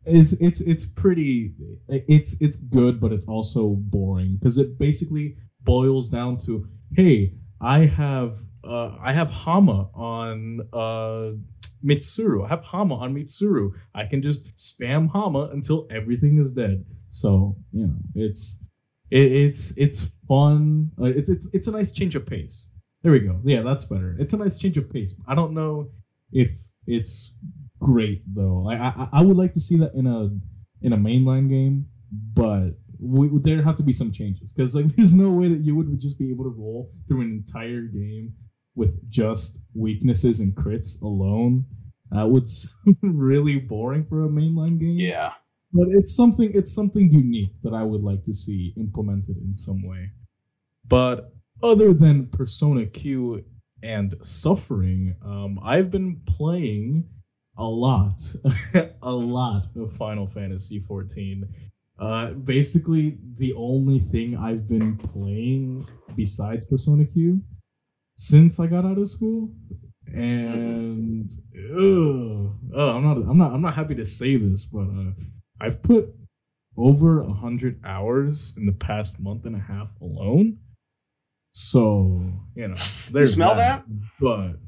it's 0.07 0.33
it's 0.33 0.61
it's 0.61 0.85
pretty 0.85 1.53
it's 1.87 2.35
it's 2.39 2.55
good, 2.55 2.99
but 2.99 3.11
it's 3.11 3.27
also 3.27 3.67
boring 3.67 4.37
because 4.37 4.57
it 4.57 4.79
basically 4.79 5.35
boils 5.63 6.09
down 6.09 6.37
to 6.37 6.67
hey, 6.95 7.33
I 7.61 7.85
have 7.85 8.37
uh, 8.63 8.95
I 9.01 9.11
have 9.13 9.29
Hama 9.29 9.89
on 9.93 10.61
uh, 10.73 11.31
Mitsuru. 11.83 12.45
I 12.45 12.49
have 12.49 12.63
Hama 12.63 12.95
on 12.95 13.13
Mitsuru. 13.13 13.71
I 13.93 14.05
can 14.05 14.21
just 14.21 14.55
spam 14.55 15.09
Hama 15.09 15.49
until 15.53 15.87
everything 15.89 16.39
is 16.39 16.51
dead. 16.51 16.85
So 17.09 17.55
you 17.71 17.87
know, 17.87 17.95
it's 18.15 18.57
it, 19.11 19.31
it's 19.31 19.73
it's 19.77 20.11
fun. 20.27 20.91
Uh, 20.99 21.05
it's 21.05 21.29
it's 21.29 21.47
it's 21.53 21.67
a 21.67 21.71
nice 21.71 21.91
change 21.91 22.15
of 22.15 22.25
pace. 22.25 22.69
There 23.03 23.11
we 23.11 23.19
go. 23.19 23.39
Yeah, 23.43 23.61
that's 23.61 23.85
better. 23.85 24.15
It's 24.19 24.33
a 24.33 24.37
nice 24.37 24.57
change 24.57 24.77
of 24.77 24.89
pace. 24.89 25.13
I 25.27 25.35
don't 25.35 25.53
know 25.53 25.89
if 26.31 26.51
it's 26.87 27.31
great 27.79 28.21
though. 28.33 28.63
Like 28.65 28.79
I, 28.79 29.09
I 29.11 29.21
would 29.21 29.37
like 29.37 29.53
to 29.53 29.59
see 29.59 29.77
that 29.77 29.93
in 29.93 30.07
a 30.07 30.29
in 30.85 30.93
a 30.93 30.97
mainline 30.97 31.49
game, 31.49 31.87
but 32.33 32.71
we, 32.99 33.29
there 33.41 33.61
have 33.61 33.75
to 33.77 33.83
be 33.83 33.91
some 33.91 34.11
changes 34.11 34.51
because 34.51 34.75
like 34.75 34.85
there's 34.95 35.13
no 35.13 35.29
way 35.29 35.49
that 35.49 35.59
you 35.59 35.75
would 35.75 35.99
just 35.99 36.17
be 36.19 36.29
able 36.29 36.43
to 36.45 36.55
roll 36.57 36.91
through 37.07 37.21
an 37.21 37.31
entire 37.31 37.81
game 37.81 38.33
with 38.75 39.09
just 39.09 39.61
weaknesses 39.73 40.39
and 40.39 40.55
crits 40.55 41.01
alone. 41.01 41.65
That 42.11 42.29
would 42.29 42.47
really 43.01 43.57
boring 43.57 44.05
for 44.05 44.25
a 44.25 44.29
mainline 44.29 44.79
game. 44.79 44.97
Yeah. 44.97 45.31
But 45.73 45.87
it's 45.89 46.15
something 46.15 46.51
it's 46.53 46.73
something 46.73 47.11
unique 47.11 47.61
that 47.63 47.73
I 47.73 47.83
would 47.83 48.01
like 48.01 48.23
to 48.25 48.33
see 48.33 48.73
implemented 48.77 49.37
in 49.37 49.55
some 49.55 49.85
way. 49.85 50.11
But 50.87 51.33
other 51.61 51.93
than 51.93 52.27
Persona 52.27 52.85
Q 52.85 53.43
and 53.83 54.15
Suffering, 54.21 55.15
um, 55.23 55.59
I've 55.61 55.91
been 55.91 56.21
playing 56.25 57.09
a 57.57 57.65
lot, 57.65 58.21
a 59.01 59.11
lot 59.11 59.65
of 59.75 59.95
Final 59.95 60.27
Fantasy 60.27 60.79
14. 60.79 61.47
Uh, 61.99 62.31
basically, 62.31 63.17
the 63.35 63.53
only 63.53 63.99
thing 63.99 64.37
I've 64.37 64.67
been 64.67 64.97
playing 64.97 65.87
besides 66.15 66.65
Persona 66.65 67.05
Q 67.05 67.41
since 68.17 68.59
I 68.59 68.67
got 68.67 68.85
out 68.85 68.97
of 68.97 69.07
school, 69.07 69.51
and 70.13 71.29
ugh, 71.71 72.53
oh, 72.75 72.89
I'm 72.89 73.03
not, 73.03 73.17
I'm 73.17 73.37
not, 73.37 73.53
I'm 73.53 73.61
not 73.61 73.73
happy 73.73 73.95
to 73.95 74.05
say 74.05 74.37
this, 74.37 74.65
but 74.65 74.81
uh, 74.81 75.11
I've 75.59 75.81
put 75.81 76.13
over 76.77 77.21
a 77.21 77.33
hundred 77.33 77.79
hours 77.83 78.53
in 78.57 78.65
the 78.65 78.71
past 78.73 79.19
month 79.19 79.45
and 79.45 79.55
a 79.55 79.59
half 79.59 79.89
alone. 80.01 80.57
So 81.53 82.21
you 82.53 82.67
know, 82.67 82.75
there's 82.75 83.13
you 83.13 83.25
smell 83.25 83.55
that, 83.55 83.83
that? 83.87 84.07
But 84.19 84.59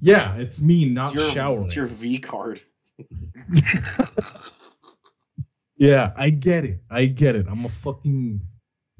yeah, 0.00 0.34
it's 0.36 0.60
me 0.60 0.88
not 0.88 1.14
it's 1.14 1.22
your, 1.22 1.32
showering. 1.32 1.64
It's 1.64 1.76
your 1.76 1.86
V 1.86 2.18
card. 2.18 2.60
yeah, 5.76 6.12
I 6.16 6.30
get 6.30 6.64
it. 6.64 6.80
I 6.90 7.06
get 7.06 7.36
it. 7.36 7.46
I'm 7.48 7.64
a 7.64 7.68
fucking 7.68 8.40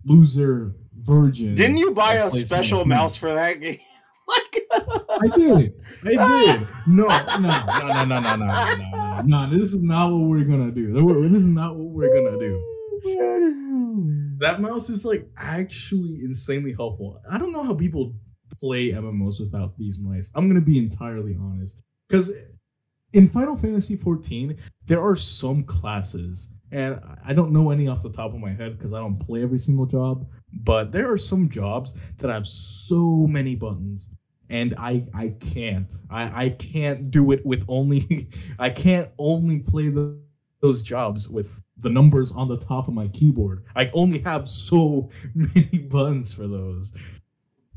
loser 0.05 0.75
virgin. 1.01 1.55
Didn't 1.55 1.79
you 1.79 1.93
buy 1.93 2.15
a 2.15 2.31
special 2.31 2.85
mouse 2.85 3.17
for 3.17 3.33
that 3.33 3.61
game? 3.61 3.81
I 4.73 5.29
did. 5.35 5.75
I 6.05 6.57
did. 6.57 6.69
No, 6.87 7.07
no, 7.07 7.49
no, 7.49 7.49
no, 7.79 8.05
no, 8.05 8.05
no, 8.05 8.21
no, 8.21 8.37
no, 8.37 8.47
no, 8.47 9.23
no. 9.25 9.51
This 9.51 9.73
is 9.73 9.83
not 9.83 10.11
what 10.11 10.29
we're 10.29 10.45
gonna 10.45 10.71
do. 10.71 10.93
This 10.93 11.43
is 11.43 11.49
not 11.49 11.77
what 11.77 11.89
we're 11.89 12.13
gonna 12.13 12.39
do. 12.39 12.71
That 14.41 14.61
mouse 14.61 14.91
is 14.91 15.05
like 15.05 15.29
actually 15.37 16.23
insanely 16.23 16.73
helpful. 16.73 17.21
I 17.31 17.39
don't 17.39 17.53
know 17.53 17.63
how 17.63 17.75
people 17.75 18.15
play 18.59 18.93
MMOs 18.93 19.41
without 19.41 19.77
these 19.77 19.99
mice. 19.99 20.31
I'm 20.35 20.49
gonna 20.49 20.61
be 20.61 20.79
entirely 20.79 21.37
honest, 21.41 21.83
because 22.09 22.33
in 23.15 23.29
Final 23.29 23.57
Fantasy 23.57 23.97
14, 23.97 24.57
there 24.87 25.03
are 25.03 25.17
some 25.17 25.63
classes, 25.63 26.53
and 26.73 27.01
I 27.25 27.33
don't 27.33 27.53
know 27.53 27.71
any 27.71 27.87
off 27.87 28.03
the 28.03 28.11
top 28.11 28.35
of 28.35 28.41
my 28.41 28.53
head 28.53 28.77
because 28.77 28.93
I 28.93 28.99
don't 28.99 29.19
play 29.19 29.43
every 29.43 29.59
single 29.59 29.87
job. 29.87 30.27
But 30.53 30.93
there 30.93 31.11
are 31.11 31.17
some 31.17 31.49
jobs 31.49 31.95
that 32.19 32.31
have 32.31 32.47
so 32.47 33.27
many 33.29 33.55
buttons, 33.55 34.11
and 34.51 34.75
I 34.79 35.05
I 35.15 35.35
can't 35.41 35.93
I 36.11 36.47
I 36.47 36.49
can't 36.51 37.11
do 37.11 37.31
it 37.31 37.45
with 37.47 37.65
only 37.69 38.29
I 38.59 38.71
can't 38.71 39.11
only 39.19 39.61
play 39.61 39.89
the, 39.89 40.19
those 40.61 40.83
jobs 40.83 41.29
with 41.29 41.63
the 41.79 41.91
numbers 41.91 42.33
on 42.33 42.49
the 42.49 42.57
top 42.57 42.89
of 42.89 42.95
my 42.95 43.09
keyboard. 43.09 43.65
I 43.77 43.91
only 43.95 44.19
have 44.21 44.49
so 44.49 45.11
many 45.35 45.79
buttons 45.79 46.33
for 46.33 46.47
those 46.47 46.93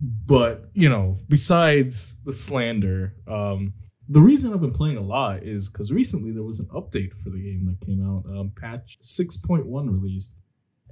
but 0.02 0.70
you 0.74 0.90
know, 0.90 1.18
besides 1.30 2.16
the 2.24 2.34
slander, 2.34 3.16
um, 3.28 3.74
the 4.10 4.22
reason 4.22 4.54
I've 4.54 4.62
been 4.62 4.72
playing 4.72 4.98
a 4.98 5.02
lot 5.02 5.44
is 5.44 5.70
because 5.70 5.92
recently 5.92 6.32
there 6.32 6.44
was 6.44 6.60
an 6.60 6.68
update 6.68 7.14
for 7.14 7.30
the 7.30 7.42
game 7.42 7.66
that 7.66 7.86
came 7.86 8.06
out, 8.06 8.24
um, 8.32 8.52
patch 8.56 9.00
6.1 9.02 9.66
released. 9.68 10.36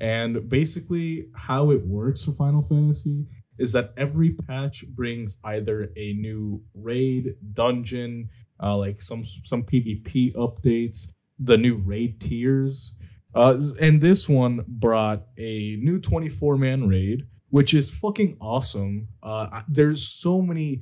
And 0.01 0.49
basically, 0.49 1.29
how 1.33 1.71
it 1.71 1.85
works 1.85 2.23
for 2.23 2.33
Final 2.33 2.61
Fantasy 2.61 3.25
is 3.57 3.71
that 3.71 3.93
every 3.95 4.31
patch 4.31 4.85
brings 4.89 5.37
either 5.45 5.89
a 5.95 6.13
new 6.13 6.61
raid, 6.73 7.35
dungeon, 7.53 8.29
uh, 8.61 8.75
like 8.75 8.99
some 8.99 9.23
some 9.23 9.63
PvP 9.63 10.33
updates, 10.33 11.07
the 11.39 11.57
new 11.57 11.75
raid 11.77 12.19
tiers, 12.19 12.97
uh, 13.35 13.59
and 13.81 14.01
this 14.01 14.29
one 14.29 14.63
brought 14.67 15.23
a 15.37 15.77
new 15.81 15.99
24 15.99 16.57
man 16.57 16.87
raid, 16.87 17.23
which 17.55 17.73
is 17.73 17.89
fucking 17.89 18.35
awesome. 18.41 19.07
Uh, 19.23 19.61
there's 19.69 20.05
so 20.05 20.41
many. 20.41 20.81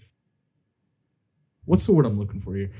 What's 1.65 1.85
the 1.85 1.93
word 1.93 2.07
I'm 2.07 2.17
looking 2.17 2.39
for 2.39 2.55
here? 2.55 2.71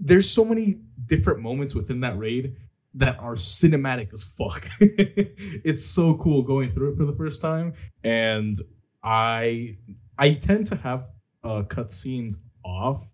There's 0.00 0.30
so 0.30 0.46
many 0.46 0.80
different 1.04 1.40
moments 1.40 1.74
within 1.74 2.00
that 2.00 2.16
raid 2.16 2.56
that 2.94 3.20
are 3.20 3.34
cinematic 3.34 4.14
as 4.14 4.24
fuck. 4.24 4.66
it's 4.80 5.84
so 5.84 6.14
cool 6.14 6.40
going 6.40 6.72
through 6.72 6.92
it 6.92 6.96
for 6.96 7.04
the 7.04 7.12
first 7.12 7.42
time, 7.42 7.74
and 8.02 8.56
I 9.02 9.76
I 10.16 10.32
tend 10.32 10.66
to 10.68 10.76
have 10.76 11.10
uh, 11.44 11.64
cutscenes 11.64 12.36
off, 12.64 13.12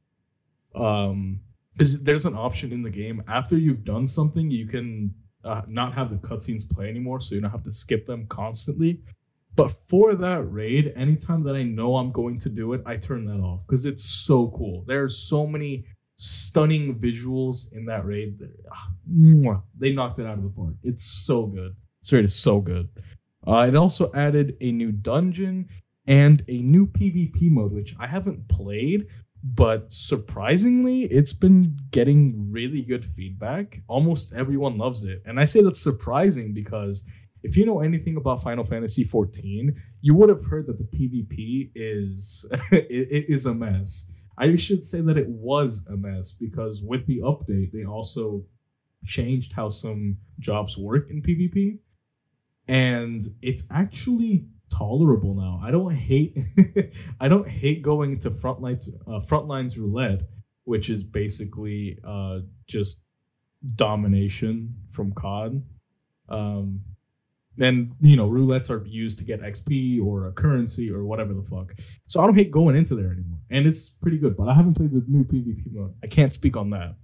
um, 0.77 1.41
because 1.73 2.05
there's 2.05 2.25
an 2.25 2.37
option 2.37 2.71
in 2.71 2.83
the 2.83 2.91
game 2.91 3.21
after 3.27 3.59
you've 3.59 3.83
done 3.83 4.07
something, 4.07 4.49
you 4.49 4.69
can 4.69 5.13
uh, 5.43 5.63
not 5.67 5.93
have 5.93 6.09
the 6.09 6.19
cutscenes 6.19 6.63
play 6.71 6.89
anymore, 6.89 7.19
so 7.19 7.35
you 7.35 7.41
don't 7.41 7.51
have 7.51 7.65
to 7.65 7.73
skip 7.73 8.07
them 8.07 8.29
constantly. 8.29 9.01
But 9.57 9.71
for 9.71 10.15
that 10.15 10.51
raid, 10.51 10.93
anytime 10.97 11.43
that 11.45 11.55
I 11.55 11.63
know 11.63 11.97
I'm 11.97 12.11
going 12.11 12.39
to 12.39 12.49
do 12.49 12.73
it, 12.73 12.83
I 12.87 12.97
turn 12.97 13.25
that 13.27 13.41
off 13.41 13.67
because 13.67 13.87
it's 13.87 14.05
so 14.05 14.49
cool. 14.49 14.85
There 14.87 15.03
are 15.03 15.09
so 15.09 15.47
many 15.47 15.85
stunning 16.17 16.99
visuals 16.99 17.73
in 17.73 17.85
that 17.87 18.05
raid. 18.05 18.39
They 19.79 19.93
knocked 19.93 20.19
it 20.19 20.27
out 20.27 20.39
of 20.39 20.45
the 20.45 20.51
park. 20.51 20.75
It's 20.83 21.05
so 21.05 21.47
good. 21.47 21.75
This 22.03 22.13
raid 22.13 22.25
is 22.25 22.35
so 22.35 22.61
good. 22.61 22.89
Uh, 23.47 23.67
it 23.69 23.77
also 23.77 24.11
added 24.15 24.57
a 24.61 24.73
new 24.73 24.91
dungeon 24.91 25.69
and 26.07 26.45
a 26.49 26.59
new 26.59 26.87
PvP 26.87 27.51
mode, 27.51 27.73
which 27.73 27.95
I 27.99 28.07
haven't 28.07 28.49
played, 28.49 29.07
but 29.43 29.93
surprisingly, 29.93 31.03
it's 31.05 31.33
been 31.35 31.77
getting 31.91 32.51
really 32.51 32.83
good 32.83 33.05
feedback. 33.05 33.83
Almost 33.89 34.33
everyone 34.33 34.79
loves 34.79 35.05
it. 35.05 35.23
And 35.27 35.39
I 35.39 35.45
say 35.45 35.61
that's 35.61 35.83
surprising 35.83 36.55
because 36.55 37.05
if 37.45 37.59
you 37.59 37.67
know 37.67 37.81
anything 37.81 38.17
about 38.17 38.43
Final 38.43 38.65
Fantasy 38.65 39.05
14, 39.05 39.81
you 40.01 40.15
would 40.15 40.31
have 40.31 40.45
heard 40.45 40.67
that 40.67 40.79
the 40.79 40.85
PvP 40.85 41.71
is 41.75 42.47
it 42.73 43.27
is 43.29 43.47
a 43.47 43.55
mess. 43.55 44.11
I 44.37 44.57
should 44.57 44.83
say 44.83 45.01
that 45.03 45.17
it 45.17 45.29
was 45.29 45.87
a 45.89 45.97
mess 45.97 46.33
because 46.33 46.83
with 46.83 47.07
the 47.07 47.19
update, 47.19 47.71
they 47.71 47.85
also 47.85 48.45
changed 49.05 49.53
how 49.53 49.69
some 49.69 50.17
jobs 50.41 50.77
work 50.79 51.11
in 51.11 51.23
PvP, 51.23 51.79
and 52.67 53.23
it's 53.43 53.65
actually 53.71 54.47
tolerable 54.73 55.35
now. 55.35 55.61
I 55.63 55.71
don't 55.71 55.93
hate 55.93 56.39
I 57.21 57.29
don't 57.29 57.47
hate 57.47 57.83
going 57.83 58.13
into 58.13 58.31
frontlines 58.31 58.89
uh, 59.07 59.21
frontlines 59.21 59.77
roulette, 59.77 60.23
which 60.65 60.89
is 60.89 61.05
basically 61.05 61.99
uh, 62.03 62.39
just 62.67 63.03
domination 63.77 64.75
from 64.91 65.13
COD. 65.13 65.63
Um, 66.31 66.81
then 67.57 67.95
you 68.01 68.17
know 68.17 68.29
roulettes 68.29 68.71
are 68.71 68.85
used 68.87 69.19
to 69.19 69.25
get 69.25 69.41
XP 69.41 70.05
or 70.05 70.27
a 70.27 70.33
currency 70.33 70.91
or 70.91 71.05
whatever 71.05 71.35
the 71.35 71.43
fuck. 71.43 71.75
So 72.07 72.21
I 72.21 72.27
don't 72.27 72.35
hate 72.35 72.51
going 72.51 72.77
into 72.77 72.95
there 72.95 73.13
anymore, 73.13 73.39
and 73.51 73.67
it's 73.67 73.91
pretty 73.91 74.19
good. 74.19 74.37
But 74.37 74.49
I 74.49 74.55
haven't 74.55 74.75
played 74.75 74.93
the 74.93 75.05
new 75.09 75.25
PvP 75.25 75.73
mode. 75.73 75.95
I 76.03 76.07
can't 76.07 76.33
speak 76.33 76.57
on 76.57 76.71
that. 76.71 76.95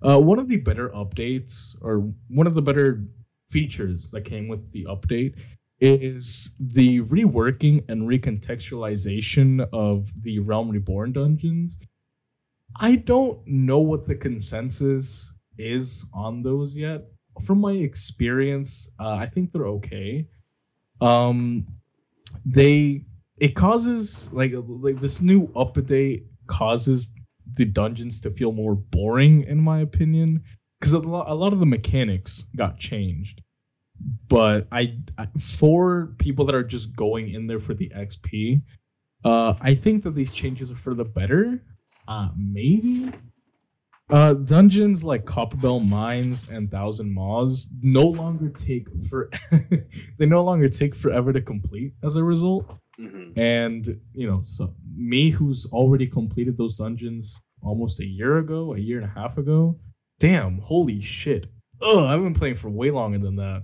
Uh, 0.00 0.20
one 0.20 0.38
of 0.38 0.48
the 0.48 0.58
better 0.58 0.90
updates, 0.90 1.74
or 1.82 2.12
one 2.28 2.46
of 2.46 2.54
the 2.54 2.62
better 2.62 3.04
features 3.48 4.10
that 4.12 4.24
came 4.24 4.46
with 4.46 4.70
the 4.72 4.84
update, 4.84 5.34
is 5.80 6.50
the 6.60 7.00
reworking 7.02 7.84
and 7.88 8.08
recontextualization 8.08 9.68
of 9.72 10.10
the 10.22 10.38
Realm 10.40 10.70
Reborn 10.70 11.12
dungeons. 11.12 11.78
I 12.80 12.96
don't 12.96 13.44
know 13.46 13.78
what 13.78 14.06
the 14.06 14.14
consensus 14.14 15.32
is 15.56 16.04
on 16.14 16.42
those 16.42 16.76
yet 16.76 17.06
from 17.40 17.60
my 17.60 17.72
experience, 17.72 18.88
uh, 18.98 19.14
I 19.14 19.26
think 19.26 19.52
they're 19.52 19.66
okay. 19.66 20.26
Um, 21.00 21.66
they 22.44 23.04
it 23.38 23.54
causes 23.54 24.28
like 24.32 24.52
like 24.54 25.00
this 25.00 25.20
new 25.20 25.48
update 25.48 26.24
causes 26.46 27.12
the 27.54 27.64
dungeons 27.64 28.20
to 28.20 28.30
feel 28.30 28.52
more 28.52 28.74
boring, 28.74 29.42
in 29.42 29.60
my 29.60 29.80
opinion, 29.80 30.42
because 30.78 30.92
a 30.92 30.98
lot, 30.98 31.28
a 31.28 31.34
lot 31.34 31.52
of 31.52 31.60
the 31.60 31.66
mechanics 31.66 32.44
got 32.56 32.78
changed. 32.78 33.42
But 34.28 34.68
I, 34.70 34.98
I, 35.16 35.26
for 35.38 36.14
people 36.18 36.44
that 36.46 36.54
are 36.54 36.62
just 36.62 36.94
going 36.94 37.30
in 37.30 37.46
there 37.46 37.58
for 37.58 37.74
the 37.74 37.90
XP, 37.90 38.62
uh, 39.24 39.54
I 39.60 39.74
think 39.74 40.04
that 40.04 40.14
these 40.14 40.30
changes 40.30 40.70
are 40.70 40.76
for 40.76 40.94
the 40.94 41.04
better. 41.04 41.62
Uh, 42.06 42.28
maybe 42.36 43.10
uh, 44.10 44.34
dungeons 44.34 45.04
like 45.04 45.24
Copperbell 45.24 45.86
Mines 45.86 46.48
and 46.48 46.70
Thousand 46.70 47.12
Maws 47.12 47.68
no 47.82 48.06
longer 48.06 48.48
take 48.50 48.86
for 49.08 49.30
they 50.18 50.26
no 50.26 50.42
longer 50.42 50.68
take 50.68 50.94
forever 50.94 51.32
to 51.32 51.40
complete 51.40 51.92
as 52.02 52.16
a 52.16 52.24
result. 52.24 52.66
Mhm. 52.98 53.36
And 53.36 54.00
you 54.14 54.26
know, 54.26 54.40
so 54.44 54.74
me 54.96 55.30
who's 55.30 55.66
already 55.66 56.06
completed 56.06 56.56
those 56.56 56.76
dungeons 56.76 57.38
almost 57.62 58.00
a 58.00 58.06
year 58.06 58.38
ago, 58.38 58.74
a 58.74 58.78
year 58.78 58.98
and 59.00 59.06
a 59.06 59.12
half 59.12 59.38
ago. 59.38 59.78
Damn, 60.18 60.58
holy 60.58 61.00
shit. 61.00 61.46
Oh, 61.80 62.04
I've 62.06 62.22
been 62.22 62.34
playing 62.34 62.56
for 62.56 62.70
way 62.70 62.90
longer 62.90 63.18
than 63.18 63.36
that. 63.36 63.62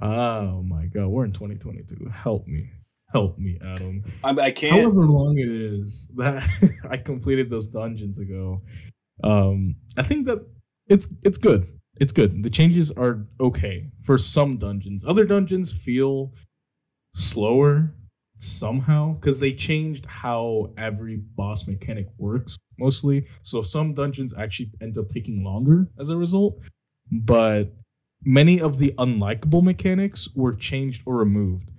Oh 0.00 0.62
my 0.62 0.86
god, 0.86 1.08
we're 1.08 1.24
in 1.24 1.32
2022. 1.32 2.08
Help 2.10 2.46
me. 2.46 2.70
Help 3.12 3.38
me, 3.38 3.58
Adam. 3.62 4.02
I, 4.24 4.30
I 4.30 4.50
can't. 4.50 4.72
However 4.80 5.02
long 5.04 5.36
it 5.36 5.48
is 5.50 6.10
that 6.16 6.42
I 6.90 6.96
completed 6.96 7.50
those 7.50 7.66
dungeons 7.66 8.18
ago. 8.18 8.62
Um, 9.22 9.76
I 9.96 10.02
think 10.02 10.26
that 10.26 10.46
it's 10.88 11.08
it's 11.22 11.38
good. 11.38 11.66
It's 11.96 12.12
good. 12.12 12.42
The 12.42 12.50
changes 12.50 12.90
are 12.90 13.26
okay 13.40 13.90
for 14.02 14.18
some 14.18 14.56
dungeons. 14.56 15.04
Other 15.04 15.24
dungeons 15.24 15.72
feel 15.72 16.32
slower 17.14 17.94
somehow 18.36 19.14
because 19.14 19.40
they 19.40 19.52
changed 19.52 20.06
how 20.06 20.72
every 20.76 21.16
boss 21.16 21.68
mechanic 21.68 22.08
works 22.18 22.56
mostly. 22.78 23.26
So 23.42 23.62
some 23.62 23.94
dungeons 23.94 24.34
actually 24.36 24.70
end 24.80 24.98
up 24.98 25.08
taking 25.08 25.44
longer 25.44 25.86
as 25.98 26.08
a 26.08 26.16
result. 26.16 26.58
But 27.10 27.74
many 28.24 28.60
of 28.60 28.78
the 28.78 28.94
unlikable 28.98 29.62
mechanics 29.62 30.28
were 30.34 30.54
changed 30.54 31.02
or 31.06 31.16
removed. 31.16 31.70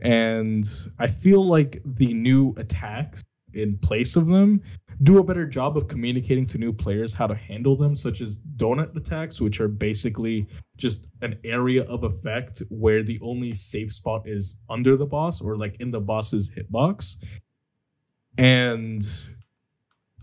And 0.00 0.64
I 0.98 1.08
feel 1.08 1.44
like 1.44 1.82
the 1.84 2.14
new 2.14 2.54
attacks 2.56 3.22
in 3.54 3.78
place 3.78 4.16
of 4.16 4.26
them 4.28 4.62
do 5.04 5.18
a 5.18 5.24
better 5.24 5.46
job 5.46 5.76
of 5.76 5.86
communicating 5.86 6.44
to 6.44 6.58
new 6.58 6.72
players 6.72 7.14
how 7.14 7.26
to 7.26 7.34
handle 7.34 7.76
them, 7.76 7.94
such 7.94 8.20
as 8.20 8.38
donut 8.56 8.94
attacks, 8.96 9.40
which 9.40 9.60
are 9.60 9.68
basically 9.68 10.46
just 10.76 11.06
an 11.22 11.38
area 11.44 11.84
of 11.84 12.02
effect 12.04 12.62
where 12.68 13.02
the 13.04 13.18
only 13.22 13.52
safe 13.52 13.92
spot 13.92 14.22
is 14.26 14.58
under 14.68 14.96
the 14.96 15.06
boss 15.06 15.40
or 15.40 15.56
like 15.56 15.80
in 15.80 15.90
the 15.92 16.00
boss's 16.00 16.50
hitbox. 16.50 17.14
And 18.38 19.02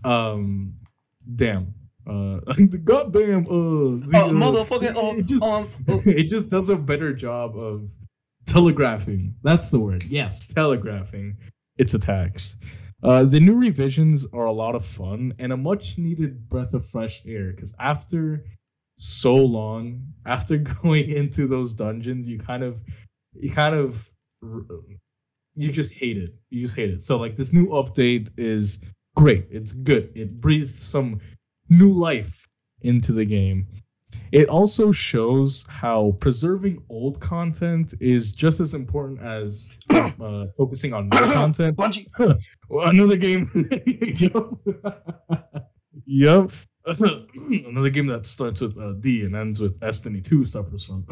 um 0.04 0.74
damn. 1.34 1.74
Uh 2.06 2.40
the 2.46 2.80
goddamn 2.84 3.46
uh 3.46 4.06
the, 4.06 4.10
Oh, 4.14 4.28
uh, 4.28 4.32
motherfucking. 4.32 4.82
it- 4.90 4.96
Oh, 4.96 5.16
it 5.16 5.26
just 5.26 5.42
um, 5.44 5.68
it 5.88 6.24
just 6.24 6.48
does 6.50 6.68
a 6.70 6.76
better 6.76 7.12
job 7.12 7.56
of 7.58 7.90
telegraphing. 8.46 9.34
That's 9.42 9.70
the 9.70 9.80
word. 9.80 10.04
Yes, 10.04 10.46
telegraphing 10.46 11.36
its 11.78 11.94
attacks. 11.94 12.56
Uh, 13.02 13.24
the 13.24 13.40
new 13.40 13.54
revisions 13.58 14.26
are 14.32 14.46
a 14.46 14.52
lot 14.52 14.74
of 14.74 14.84
fun 14.84 15.34
and 15.38 15.52
a 15.52 15.56
much 15.56 15.98
needed 15.98 16.48
breath 16.48 16.72
of 16.74 16.86
fresh 16.86 17.22
air 17.26 17.50
because 17.50 17.74
after 17.78 18.44
so 18.96 19.34
long, 19.34 20.02
after 20.26 20.56
going 20.56 21.10
into 21.10 21.46
those 21.46 21.74
dungeons, 21.74 22.28
you 22.28 22.38
kind 22.38 22.62
of, 22.62 22.82
you 23.34 23.50
kind 23.50 23.74
of, 23.74 24.10
you 25.54 25.72
just 25.72 25.92
hate 25.92 26.18
it. 26.18 26.34
You 26.50 26.62
just 26.62 26.76
hate 26.76 26.90
it. 26.90 27.02
So 27.02 27.16
like 27.18 27.36
this 27.36 27.52
new 27.52 27.66
update 27.68 28.28
is 28.36 28.80
great. 29.14 29.46
It's 29.50 29.72
good. 29.72 30.10
It 30.14 30.40
breathes 30.40 30.74
some 30.74 31.20
new 31.68 31.92
life 31.92 32.46
into 32.82 33.12
the 33.12 33.24
game. 33.24 33.66
It 34.36 34.50
also 34.50 34.92
shows 34.92 35.64
how 35.66 36.14
preserving 36.20 36.82
old 36.90 37.18
content 37.20 37.94
is 38.00 38.32
just 38.32 38.60
as 38.60 38.74
important 38.74 39.22
as 39.22 39.66
uh, 39.90 40.46
focusing 40.54 40.92
on 40.92 41.08
new 41.08 41.18
content. 41.32 41.74
Bungie. 41.78 42.06
Another 42.70 43.16
game. 43.16 43.46
yup. 44.18 44.60
yep. 46.06 46.50
another 47.66 47.88
game 47.88 48.06
that 48.08 48.26
starts 48.26 48.60
with 48.60 48.76
uh, 48.76 48.92
D 49.00 49.22
and 49.22 49.34
ends 49.34 49.58
with 49.62 49.80
Destiny 49.80 50.20
2 50.20 50.44
suffers 50.44 50.84
from. 50.84 51.06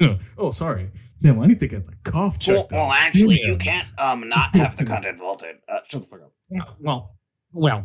oh, 0.38 0.50
sorry. 0.50 0.90
Damn, 1.20 1.38
I 1.40 1.46
need 1.48 1.60
to 1.60 1.68
get 1.68 1.84
the 1.84 1.92
cough 2.02 2.38
Well, 2.48 2.62
checked. 2.62 2.72
well 2.72 2.86
out. 2.90 2.96
actually, 2.96 3.40
Yeah. 3.42 3.48
you 3.48 3.56
can't 3.58 3.86
um 3.98 4.26
not 4.28 4.56
have 4.56 4.74
the 4.76 4.86
content 4.86 5.18
vaulted. 5.18 5.56
Uh, 5.68 5.80
shut 5.86 6.00
the 6.00 6.06
fuck 6.08 6.20
up. 6.22 6.76
Well, 6.80 7.16
well, 7.52 7.84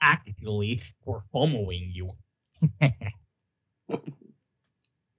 actually, 0.00 0.82
we're 1.04 1.18
FOMOing 1.34 1.90
you. 1.92 2.12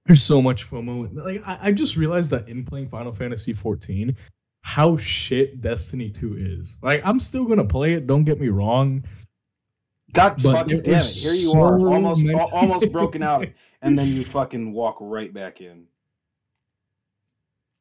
There's 0.06 0.22
so 0.22 0.40
much 0.40 0.68
FOMO. 0.68 1.12
Like 1.14 1.42
I, 1.46 1.68
I 1.68 1.72
just 1.72 1.96
realized 1.96 2.30
that 2.30 2.48
in 2.48 2.64
playing 2.64 2.88
Final 2.88 3.12
Fantasy 3.12 3.52
14, 3.52 4.16
how 4.60 4.96
shit 4.96 5.60
Destiny 5.60 6.10
2 6.10 6.36
is. 6.38 6.78
Like 6.82 7.02
I'm 7.04 7.18
still 7.18 7.44
gonna 7.44 7.64
play 7.64 7.94
it. 7.94 8.06
Don't 8.06 8.24
get 8.24 8.40
me 8.40 8.48
wrong. 8.48 9.04
God 10.12 10.40
But 10.42 10.52
fucking 10.52 10.82
damn 10.82 11.00
it! 11.00 11.04
Here 11.04 11.34
you 11.34 11.52
are, 11.54 11.78
almost 11.88 12.24
many- 12.24 12.38
almost 12.38 12.92
broken 12.92 13.22
out, 13.22 13.46
and 13.82 13.98
then 13.98 14.08
you 14.08 14.24
fucking 14.24 14.72
walk 14.72 14.98
right 15.00 15.34
back 15.34 15.60
in. 15.60 15.86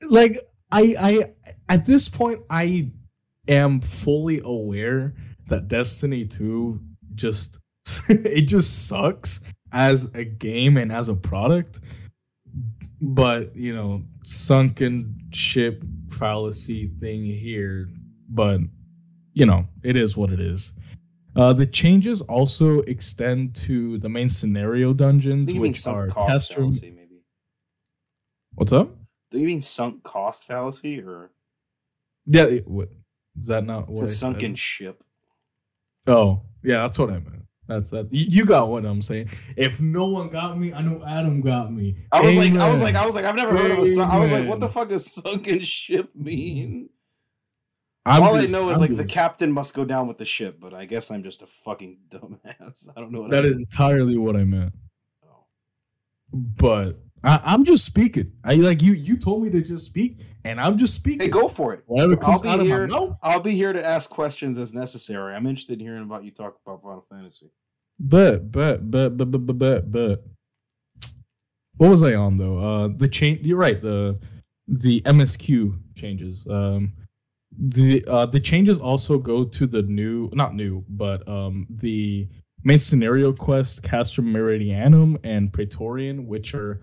Like 0.10 0.40
I, 0.72 0.96
I 1.00 1.34
at 1.70 1.86
this 1.86 2.10
point 2.10 2.42
I 2.50 2.92
am 3.48 3.80
fully 3.80 4.42
aware 4.44 5.16
that 5.46 5.68
Destiny 5.68 6.26
2 6.26 6.82
just 7.14 7.60
it 8.10 8.42
just 8.44 8.88
sucks 8.88 9.42
as 9.72 10.06
a 10.14 10.24
game 10.24 10.78
and 10.78 10.92
as 10.92 11.10
a 11.10 11.16
product. 11.16 11.80
But 13.02 13.56
you 13.56 13.74
know, 13.76 14.04
sunken 14.24 15.20
ship 15.34 15.84
fallacy 16.10 16.88
thing 17.00 17.24
here. 17.24 17.88
But 18.30 18.62
you 19.34 19.46
know, 19.46 19.68
it 19.84 19.98
is 19.98 20.16
what 20.18 20.32
it 20.32 20.40
is. 20.40 20.74
Uh, 21.36 21.52
the 21.52 21.66
changes 21.66 22.22
also 22.22 22.80
extend 22.84 23.54
to 23.54 23.98
the 23.98 24.08
main 24.08 24.30
scenario 24.30 24.94
dungeons, 24.94 25.48
think 25.48 25.56
you 25.56 25.62
mean 25.62 25.72
which 25.72 25.86
are 25.86 26.10
fallacy, 26.10 26.92
maybe. 26.92 27.22
What's 28.54 28.72
up? 28.72 28.96
Do 29.32 29.40
you 29.40 29.48
mean 29.48 29.60
sunk 29.60 30.02
cost 30.04 30.46
fallacy 30.46 31.02
or 31.02 31.32
Yeah, 32.26 32.46
it- 32.46 32.66
what 32.68 32.90
is 33.38 33.48
that 33.48 33.66
not 33.66 33.90
it's 33.90 34.00
what 34.00 34.00
a 34.00 34.04
I 34.04 34.08
said? 34.08 34.18
sunken 34.18 34.56
ship? 34.56 35.04
Oh, 36.08 36.42
yeah, 36.64 36.78
that's 36.78 36.98
what 36.98 37.10
I 37.10 37.20
meant. 37.20 37.45
That's 37.68 37.90
that. 37.90 38.12
You, 38.12 38.46
got 38.46 38.70
what 38.70 38.86
I'm 38.86 39.02
saying. 39.02 39.30
If 39.58 39.82
no 39.82 40.06
one 40.06 40.30
got 40.30 40.58
me, 40.58 40.72
I 40.74 40.82
know 40.82 41.04
Adam 41.06 41.42
got 41.42 41.74
me. 41.74 41.96
I 42.12 42.22
was 42.24 42.38
like, 42.38 42.54
I 42.54 42.70
was 42.70 42.82
like, 42.84 42.96
I 42.96 43.06
was 43.06 43.16
like, 43.16 43.26
I've 43.26 43.36
never 43.36 43.58
heard 43.58 43.72
of 43.72 43.80
a. 43.80 43.86
Sun- 43.86 44.10
I 44.12 44.20
was 44.20 44.32
like, 44.32 44.48
what 44.48 44.60
the 44.60 44.70
fuck 44.70 44.90
does 44.90 45.12
sunken 45.12 45.60
ship 45.62 46.12
mean? 46.16 46.90
I'm 48.06 48.22
All 48.22 48.36
just- 48.40 48.54
I 48.54 48.60
know 48.60 48.70
is 48.70 48.80
I'm 48.80 48.90
like 48.90 48.98
the 48.98 49.04
captain 49.04 49.52
must 49.52 49.74
go 49.74 49.84
down 49.84 50.08
with 50.08 50.20
the 50.20 50.26
ship, 50.26 50.60
but 50.60 50.76
I 50.76 50.86
guess 50.86 51.10
I'm 51.10 51.24
just 51.24 51.42
a 51.42 51.48
fucking 51.48 51.98
dumbass. 52.10 52.88
I 52.96 53.00
don't 53.02 53.12
know 53.12 53.22
what 53.22 53.34
I 53.34 53.38
That 53.38 53.46
is 53.46 53.60
entirely 53.60 54.18
what 54.18 54.36
I 54.36 54.44
meant. 54.44 54.74
Oh. 55.26 55.46
But 56.60 57.00
I, 57.26 57.42
I'm 57.44 57.66
just 57.66 57.86
speaking. 57.86 58.32
I 58.44 58.54
like 58.56 58.82
you. 58.84 58.94
You 58.94 59.18
told 59.18 59.44
me 59.44 59.50
to 59.50 59.62
just 59.62 59.86
speak, 59.86 60.20
and 60.44 60.62
I'm 60.62 60.78
just 60.78 60.94
speaking. 60.94 61.22
Hey, 61.22 61.28
go 61.30 61.48
for 61.48 61.74
it. 61.74 61.84
Whatever 61.88 62.14
I'll 62.24 62.40
comes 62.40 62.42
be 62.44 62.50
out 62.50 62.60
here. 62.60 62.84
of 62.84 62.92
my 62.92 63.00
mouth. 63.00 63.18
I'll 63.24 63.40
be 63.40 63.56
here 63.56 63.74
to 63.74 63.84
ask 63.84 64.10
questions 64.10 64.60
as 64.60 64.74
necessary. 64.74 65.34
I'm 65.36 65.48
interested 65.48 65.80
in 65.80 65.86
hearing 65.88 66.04
about 66.04 66.24
you 66.24 66.32
talk 66.32 66.58
about 66.66 66.84
Final 66.84 67.06
Fantasy. 67.10 67.50
But 68.00 68.52
but 68.52 68.92
but 68.92 69.18
but 69.18 69.32
but 69.32 69.46
but 69.46 69.58
but 69.58 69.92
but 69.92 70.24
what 71.78 71.90
was 71.90 72.04
I 72.04 72.14
on 72.14 72.38
though? 72.38 72.60
Uh 72.60 72.90
the 72.96 73.08
change 73.08 73.42
you're 73.46 73.58
right, 73.58 73.82
the 73.82 74.20
the 74.68 75.02
MSQ 75.02 75.78
changes. 75.96 76.46
Um 76.48 76.94
the 77.58 78.06
uh 78.08 78.26
the 78.26 78.40
changes 78.40 78.78
also 78.78 79.18
go 79.18 79.46
to 79.46 79.66
the 79.66 79.82
new 79.84 80.30
not 80.34 80.54
new, 80.56 80.84
but 80.90 81.28
um 81.28 81.66
the 81.70 82.28
main 82.64 82.80
scenario 82.80 83.32
quest, 83.32 83.82
Castrum 83.82 84.26
Meridianum 84.26 85.18
and 85.24 85.54
Praetorium, 85.54 86.28
which 86.28 86.54
are 86.54 86.82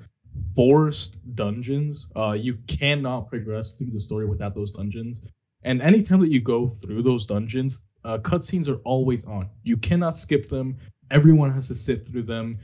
forced 0.55 1.19
dungeons. 1.35 2.09
Uh 2.17 2.33
you 2.33 2.59
cannot 2.67 3.29
progress 3.29 3.73
through 3.73 3.91
the 3.91 4.01
story 4.01 4.27
without 4.27 4.55
those 4.55 4.73
dungeons. 4.73 5.21
And 5.65 5.81
anytime 5.81 6.21
that 6.21 6.31
you 6.31 6.41
go 6.41 6.67
through 6.67 7.03
those 7.03 7.27
dungeons, 7.27 7.81
uh, 8.05 8.19
cutscenes 8.19 8.69
are 8.69 8.81
always 8.85 9.25
on. 9.25 9.49
You 9.63 9.77
cannot 9.77 10.17
skip 10.17 10.49
them. 10.49 10.77
Everyone 11.11 11.53
has 11.53 11.69
to 11.69 11.75
sit 11.75 12.07
through 12.07 12.25
them. 12.25 12.59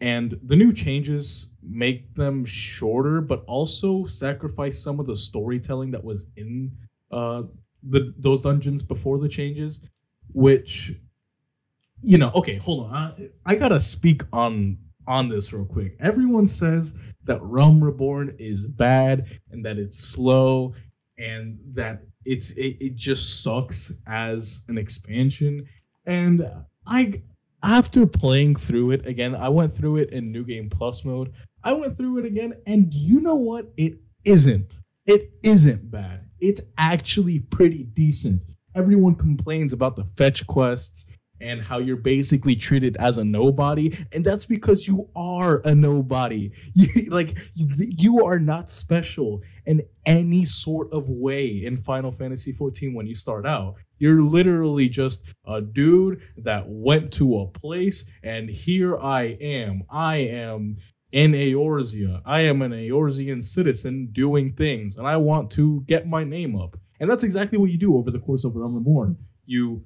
And 0.00 0.38
the 0.44 0.56
new 0.56 0.72
changes 0.72 1.48
make 1.62 2.14
them 2.14 2.44
shorter, 2.44 3.20
but 3.20 3.44
also 3.46 4.06
sacrifice 4.06 4.78
some 4.78 4.98
of 4.98 5.06
the 5.06 5.16
storytelling 5.16 5.90
that 5.90 6.02
was 6.02 6.26
in 6.36 6.72
uh, 7.10 7.42
the 7.82 8.14
those 8.18 8.42
dungeons 8.42 8.82
before 8.82 9.18
the 9.18 9.28
changes, 9.28 9.80
which 10.32 10.94
you 12.02 12.16
know. 12.16 12.32
Okay, 12.34 12.56
hold 12.56 12.86
on. 12.86 12.94
I, 12.94 13.28
I 13.44 13.54
gotta 13.56 13.78
speak 13.78 14.22
on 14.32 14.78
on 15.06 15.28
this 15.28 15.52
real 15.52 15.66
quick. 15.66 15.96
Everyone 16.00 16.46
says 16.46 16.94
that 17.24 17.42
Realm 17.42 17.82
Reborn 17.82 18.34
is 18.38 18.66
bad 18.66 19.26
and 19.50 19.64
that 19.64 19.78
it's 19.78 19.98
slow 19.98 20.74
and 21.18 21.58
that 21.74 22.02
it's 22.24 22.52
it, 22.52 22.76
it 22.80 22.96
just 22.96 23.42
sucks 23.42 23.92
as 24.06 24.62
an 24.68 24.78
expansion. 24.78 25.66
And 26.06 26.50
i 26.86 27.14
after 27.62 28.06
playing 28.06 28.56
through 28.56 28.90
it 28.90 29.06
again 29.06 29.34
i 29.34 29.46
went 29.46 29.70
through 29.76 29.96
it 29.98 30.10
in 30.10 30.32
new 30.32 30.44
game 30.44 30.70
plus 30.70 31.04
mode. 31.04 31.32
I 31.62 31.72
went 31.72 31.98
through 31.98 32.18
it 32.18 32.24
again 32.24 32.54
and 32.66 32.92
you 32.94 33.20
know 33.20 33.34
what? 33.34 33.70
It 33.76 33.98
isn't. 34.24 34.80
It 35.06 35.30
isn't 35.42 35.90
bad. 35.90 36.26
It's 36.40 36.62
actually 36.78 37.40
pretty 37.40 37.84
decent. 37.84 38.46
Everyone 38.74 39.14
complains 39.14 39.72
about 39.72 39.96
the 39.96 40.04
fetch 40.04 40.46
quests 40.46 41.06
and 41.40 41.64
how 41.64 41.78
you're 41.78 41.96
basically 41.96 42.54
treated 42.54 42.96
as 42.98 43.18
a 43.18 43.24
nobody 43.24 43.94
and 44.12 44.24
that's 44.24 44.46
because 44.46 44.86
you 44.86 45.08
are 45.16 45.60
a 45.64 45.74
nobody 45.74 46.50
you, 46.74 46.88
like 47.10 47.36
you, 47.54 48.24
are 48.24 48.38
not 48.38 48.68
special 48.68 49.42
in 49.66 49.82
any 50.04 50.44
sort 50.44 50.92
of 50.92 51.08
way 51.08 51.46
in 51.46 51.76
final 51.76 52.12
fantasy 52.12 52.52
14 52.52 52.94
when 52.94 53.06
you 53.06 53.14
start 53.14 53.46
out 53.46 53.76
you're 53.98 54.22
literally 54.22 54.88
just 54.88 55.34
a 55.46 55.60
dude 55.60 56.22
that 56.36 56.64
went 56.66 57.12
to 57.12 57.38
a 57.38 57.46
place 57.46 58.10
and 58.22 58.50
here 58.50 58.98
i 58.98 59.36
am 59.40 59.82
i 59.90 60.16
am 60.16 60.76
in 61.12 61.32
Eorzea. 61.32 62.22
I 62.24 62.42
am 62.42 62.62
an 62.62 62.72
Eorzean 62.72 63.42
citizen 63.42 64.10
doing 64.12 64.52
things, 64.52 64.96
and 64.96 65.06
I 65.06 65.16
want 65.16 65.50
to 65.52 65.82
get 65.86 66.06
my 66.06 66.24
name 66.24 66.56
up. 66.56 66.76
And 67.00 67.10
that's 67.10 67.24
exactly 67.24 67.58
what 67.58 67.70
you 67.70 67.78
do 67.78 67.96
over 67.96 68.10
the 68.10 68.18
course 68.18 68.44
of 68.44 68.54
Realm 68.54 68.74
Reborn. 68.74 69.16
You 69.44 69.84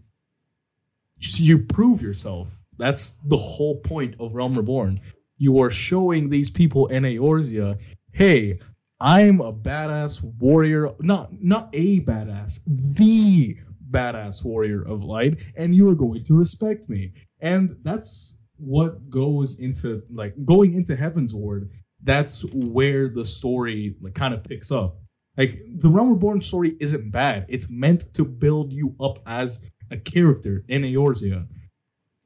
you 1.39 1.59
prove 1.59 2.03
yourself. 2.03 2.59
That's 2.79 3.13
the 3.27 3.37
whole 3.37 3.77
point 3.81 4.17
of 4.21 4.35
Realm 4.35 4.55
Reborn. 4.55 5.01
You 5.39 5.61
are 5.61 5.71
showing 5.71 6.29
these 6.29 6.51
people 6.51 6.87
in 6.89 7.05
Eorzea, 7.05 7.79
hey, 8.13 8.59
I'm 9.01 9.41
a 9.41 9.53
badass 9.53 10.23
warrior, 10.39 10.91
not 11.01 11.31
not 11.43 11.69
a 11.73 12.01
badass, 12.01 12.61
the 12.67 13.57
badass 13.91 14.45
warrior 14.45 14.83
of 14.83 15.05
light, 15.05 15.43
and 15.57 15.75
you 15.75 15.89
are 15.89 15.95
going 15.95 16.25
to 16.25 16.35
respect 16.35 16.89
me. 16.89 17.13
And 17.41 17.77
that's 17.83 18.39
what 18.57 19.11
goes 19.11 19.59
into 19.61 20.03
like 20.11 20.35
going 20.45 20.75
into 20.75 20.95
Heavensward. 20.95 21.69
That's 22.03 22.45
where 22.53 23.09
the 23.09 23.25
story 23.25 23.97
like 24.01 24.15
kind 24.15 24.35
of 24.35 24.45
picks 24.45 24.71
up. 24.71 24.97
Like 25.37 25.59
the 25.77 25.91
Realm 25.91 26.11
Reborn 26.11 26.41
story 26.41 26.77
isn't 26.81 27.11
bad. 27.11 27.47
It's 27.49 27.69
meant 27.69 28.15
to 28.15 28.25
build 28.25 28.73
you 28.73 28.95
up 29.01 29.19
as 29.27 29.61
a 29.95 29.99
character 29.99 30.65
in 30.69 30.83
Eorzea. 30.83 31.47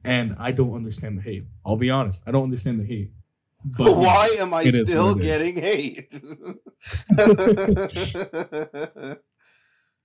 And 0.03 0.35
I 0.37 0.51
don't 0.51 0.73
understand 0.73 1.17
the 1.17 1.21
hate. 1.21 1.45
I'll 1.65 1.77
be 1.77 1.89
honest. 1.89 2.23
I 2.25 2.31
don't 2.31 2.43
understand 2.43 2.79
the 2.79 2.85
hate. 2.85 3.11
But 3.77 3.95
why 4.05 4.35
am 4.39 4.53
I 4.53 4.69
still 4.69 5.07
what 5.07 5.17
it 5.17 5.23
is. 5.23 5.27
getting 5.27 5.55
hate? 5.61 6.13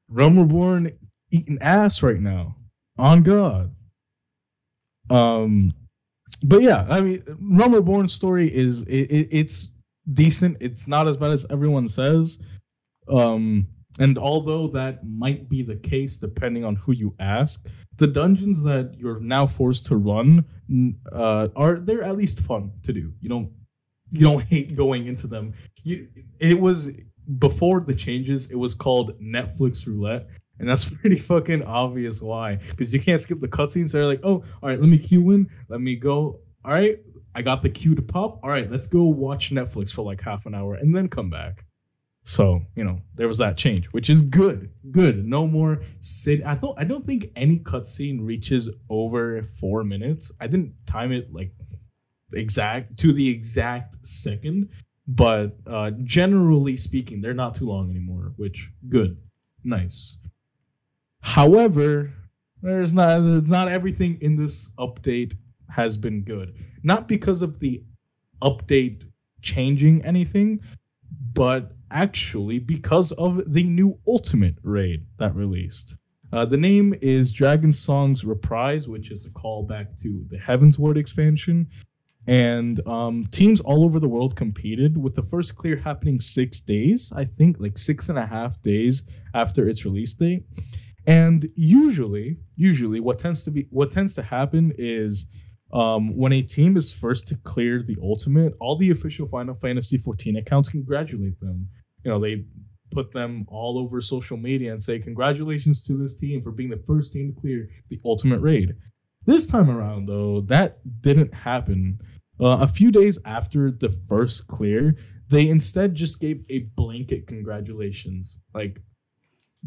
Realm 0.08 0.38
Reborn 0.38 0.90
eating 1.30 1.58
ass 1.60 2.02
right 2.02 2.20
now. 2.20 2.56
On 2.98 3.22
God. 3.22 3.74
Um 5.10 5.72
but 6.42 6.62
yeah, 6.62 6.86
I 6.88 7.00
mean 7.00 7.22
Realm 7.40 7.74
Reborn 7.74 8.08
story 8.08 8.54
is 8.54 8.82
it, 8.82 9.10
it, 9.10 9.28
it's 9.30 9.68
decent. 10.12 10.56
It's 10.60 10.88
not 10.88 11.06
as 11.08 11.16
bad 11.16 11.30
as 11.30 11.46
everyone 11.50 11.88
says. 11.88 12.38
Um 13.08 13.68
and 13.98 14.18
although 14.18 14.66
that 14.68 15.06
might 15.06 15.48
be 15.48 15.62
the 15.62 15.76
case 15.76 16.18
depending 16.18 16.64
on 16.64 16.76
who 16.76 16.92
you 16.92 17.14
ask, 17.20 17.66
the 17.96 18.06
dungeons 18.06 18.62
that 18.64 18.94
you're 18.98 19.20
now 19.20 19.46
forced 19.46 19.86
to 19.86 19.96
run 19.96 20.44
uh, 21.12 21.48
are 21.54 21.78
they're 21.78 22.02
at 22.02 22.16
least 22.16 22.40
fun 22.40 22.72
to 22.82 22.92
do. 22.92 23.12
You 23.20 23.28
don't 23.28 23.50
you 24.10 24.20
don't 24.20 24.42
hate 24.48 24.74
going 24.74 25.06
into 25.06 25.26
them. 25.26 25.52
You 25.84 26.08
it 26.40 26.58
was 26.58 26.90
before 27.38 27.80
the 27.80 27.94
changes. 27.94 28.50
It 28.50 28.56
was 28.56 28.74
called 28.74 29.18
Netflix 29.20 29.86
Roulette, 29.86 30.26
and 30.58 30.68
that's 30.68 30.84
pretty 30.94 31.18
fucking 31.18 31.62
obvious 31.62 32.20
why 32.20 32.56
because 32.70 32.92
you 32.92 33.00
can't 33.00 33.20
skip 33.20 33.40
the 33.40 33.48
cutscenes. 33.48 33.90
So 33.90 33.98
they're 33.98 34.06
like, 34.06 34.20
oh, 34.24 34.42
all 34.62 34.68
right, 34.68 34.80
let 34.80 34.88
me 34.88 34.98
queue 34.98 35.30
in, 35.30 35.48
let 35.68 35.80
me 35.80 35.96
go. 35.96 36.40
All 36.64 36.72
right, 36.72 36.98
I 37.34 37.42
got 37.42 37.62
the 37.62 37.68
queue 37.68 37.94
to 37.94 38.02
pop. 38.02 38.40
All 38.42 38.50
right, 38.50 38.70
let's 38.70 38.86
go 38.86 39.04
watch 39.04 39.50
Netflix 39.50 39.92
for 39.92 40.02
like 40.02 40.20
half 40.20 40.46
an 40.46 40.54
hour 40.54 40.74
and 40.74 40.96
then 40.96 41.08
come 41.08 41.30
back. 41.30 41.64
So 42.24 42.62
you 42.74 42.84
know 42.84 43.00
there 43.14 43.28
was 43.28 43.38
that 43.38 43.58
change, 43.58 43.86
which 43.86 44.08
is 44.08 44.22
good. 44.22 44.70
Good. 44.90 45.26
No 45.26 45.46
more 45.46 45.82
sit. 46.00 46.44
I 46.44 46.54
thought 46.54 46.76
I 46.78 46.84
don't 46.84 47.04
think 47.04 47.30
any 47.36 47.58
cutscene 47.58 48.24
reaches 48.26 48.68
over 48.88 49.42
four 49.42 49.84
minutes. 49.84 50.32
I 50.40 50.46
didn't 50.46 50.72
time 50.86 51.12
it 51.12 51.32
like 51.32 51.52
exact 52.32 52.96
to 53.00 53.12
the 53.12 53.28
exact 53.28 54.04
second, 54.06 54.70
but 55.06 55.56
uh, 55.66 55.90
generally 56.02 56.78
speaking, 56.78 57.20
they're 57.20 57.34
not 57.34 57.52
too 57.52 57.68
long 57.68 57.90
anymore. 57.90 58.32
Which 58.36 58.70
good, 58.88 59.18
nice. 59.62 60.16
However, 61.20 62.10
there's 62.62 62.94
not 62.94 63.20
not 63.20 63.68
everything 63.68 64.16
in 64.22 64.34
this 64.34 64.70
update 64.78 65.34
has 65.68 65.98
been 65.98 66.22
good. 66.22 66.56
Not 66.82 67.06
because 67.06 67.42
of 67.42 67.58
the 67.58 67.82
update 68.40 69.04
changing 69.42 70.02
anything, 70.06 70.60
but 71.34 71.72
actually 71.90 72.58
because 72.58 73.12
of 73.12 73.52
the 73.52 73.64
new 73.64 73.98
Ultimate 74.06 74.56
raid 74.62 75.06
that 75.18 75.34
released. 75.34 75.96
Uh, 76.32 76.44
the 76.44 76.56
name 76.56 76.94
is 77.00 77.32
Dragonsong's 77.32 78.24
Reprise, 78.24 78.88
which 78.88 79.10
is 79.10 79.24
a 79.24 79.30
callback 79.30 80.00
to 80.02 80.24
the 80.28 80.38
Heavensward 80.38 80.96
expansion. 80.96 81.68
And 82.26 82.84
um, 82.88 83.26
teams 83.30 83.60
all 83.60 83.84
over 83.84 84.00
the 84.00 84.08
world 84.08 84.34
competed, 84.34 84.96
with 84.96 85.14
the 85.14 85.22
first 85.22 85.56
clear 85.56 85.76
happening 85.76 86.20
six 86.20 86.58
days, 86.58 87.12
I 87.14 87.24
think, 87.24 87.60
like 87.60 87.76
six 87.76 88.08
and 88.08 88.18
a 88.18 88.26
half 88.26 88.60
days 88.62 89.02
after 89.34 89.68
its 89.68 89.84
release 89.84 90.14
date. 90.14 90.44
And 91.06 91.48
usually, 91.54 92.38
usually, 92.56 92.98
what 93.00 93.18
tends 93.18 93.44
to 93.44 93.50
be 93.50 93.66
what 93.70 93.90
tends 93.90 94.14
to 94.14 94.22
happen 94.22 94.72
is 94.78 95.26
um, 95.74 96.16
when 96.16 96.32
a 96.32 96.40
team 96.40 96.76
is 96.76 96.92
first 96.92 97.26
to 97.28 97.36
clear 97.36 97.82
the 97.82 97.96
ultimate, 98.00 98.54
all 98.60 98.76
the 98.76 98.92
official 98.92 99.26
Final 99.26 99.56
Fantasy 99.56 99.98
14 99.98 100.36
accounts 100.36 100.68
congratulate 100.68 101.38
them. 101.40 101.68
You 102.04 102.12
know, 102.12 102.18
they 102.18 102.44
put 102.92 103.10
them 103.10 103.44
all 103.48 103.76
over 103.76 104.00
social 104.00 104.36
media 104.36 104.70
and 104.70 104.80
say, 104.80 105.00
Congratulations 105.00 105.82
to 105.84 105.96
this 105.96 106.14
team 106.14 106.42
for 106.42 106.52
being 106.52 106.70
the 106.70 106.82
first 106.86 107.12
team 107.12 107.34
to 107.34 107.40
clear 107.40 107.68
the 107.90 108.00
ultimate 108.04 108.38
raid. 108.38 108.74
This 109.26 109.46
time 109.46 109.68
around, 109.68 110.06
though, 110.06 110.42
that 110.42 110.78
didn't 111.00 111.34
happen. 111.34 111.98
Uh, 112.40 112.58
a 112.60 112.68
few 112.68 112.92
days 112.92 113.18
after 113.24 113.72
the 113.72 113.90
first 114.08 114.46
clear, 114.46 114.94
they 115.28 115.48
instead 115.48 115.94
just 115.94 116.20
gave 116.20 116.44
a 116.50 116.60
blanket 116.76 117.26
congratulations. 117.26 118.38
Like, 118.54 118.80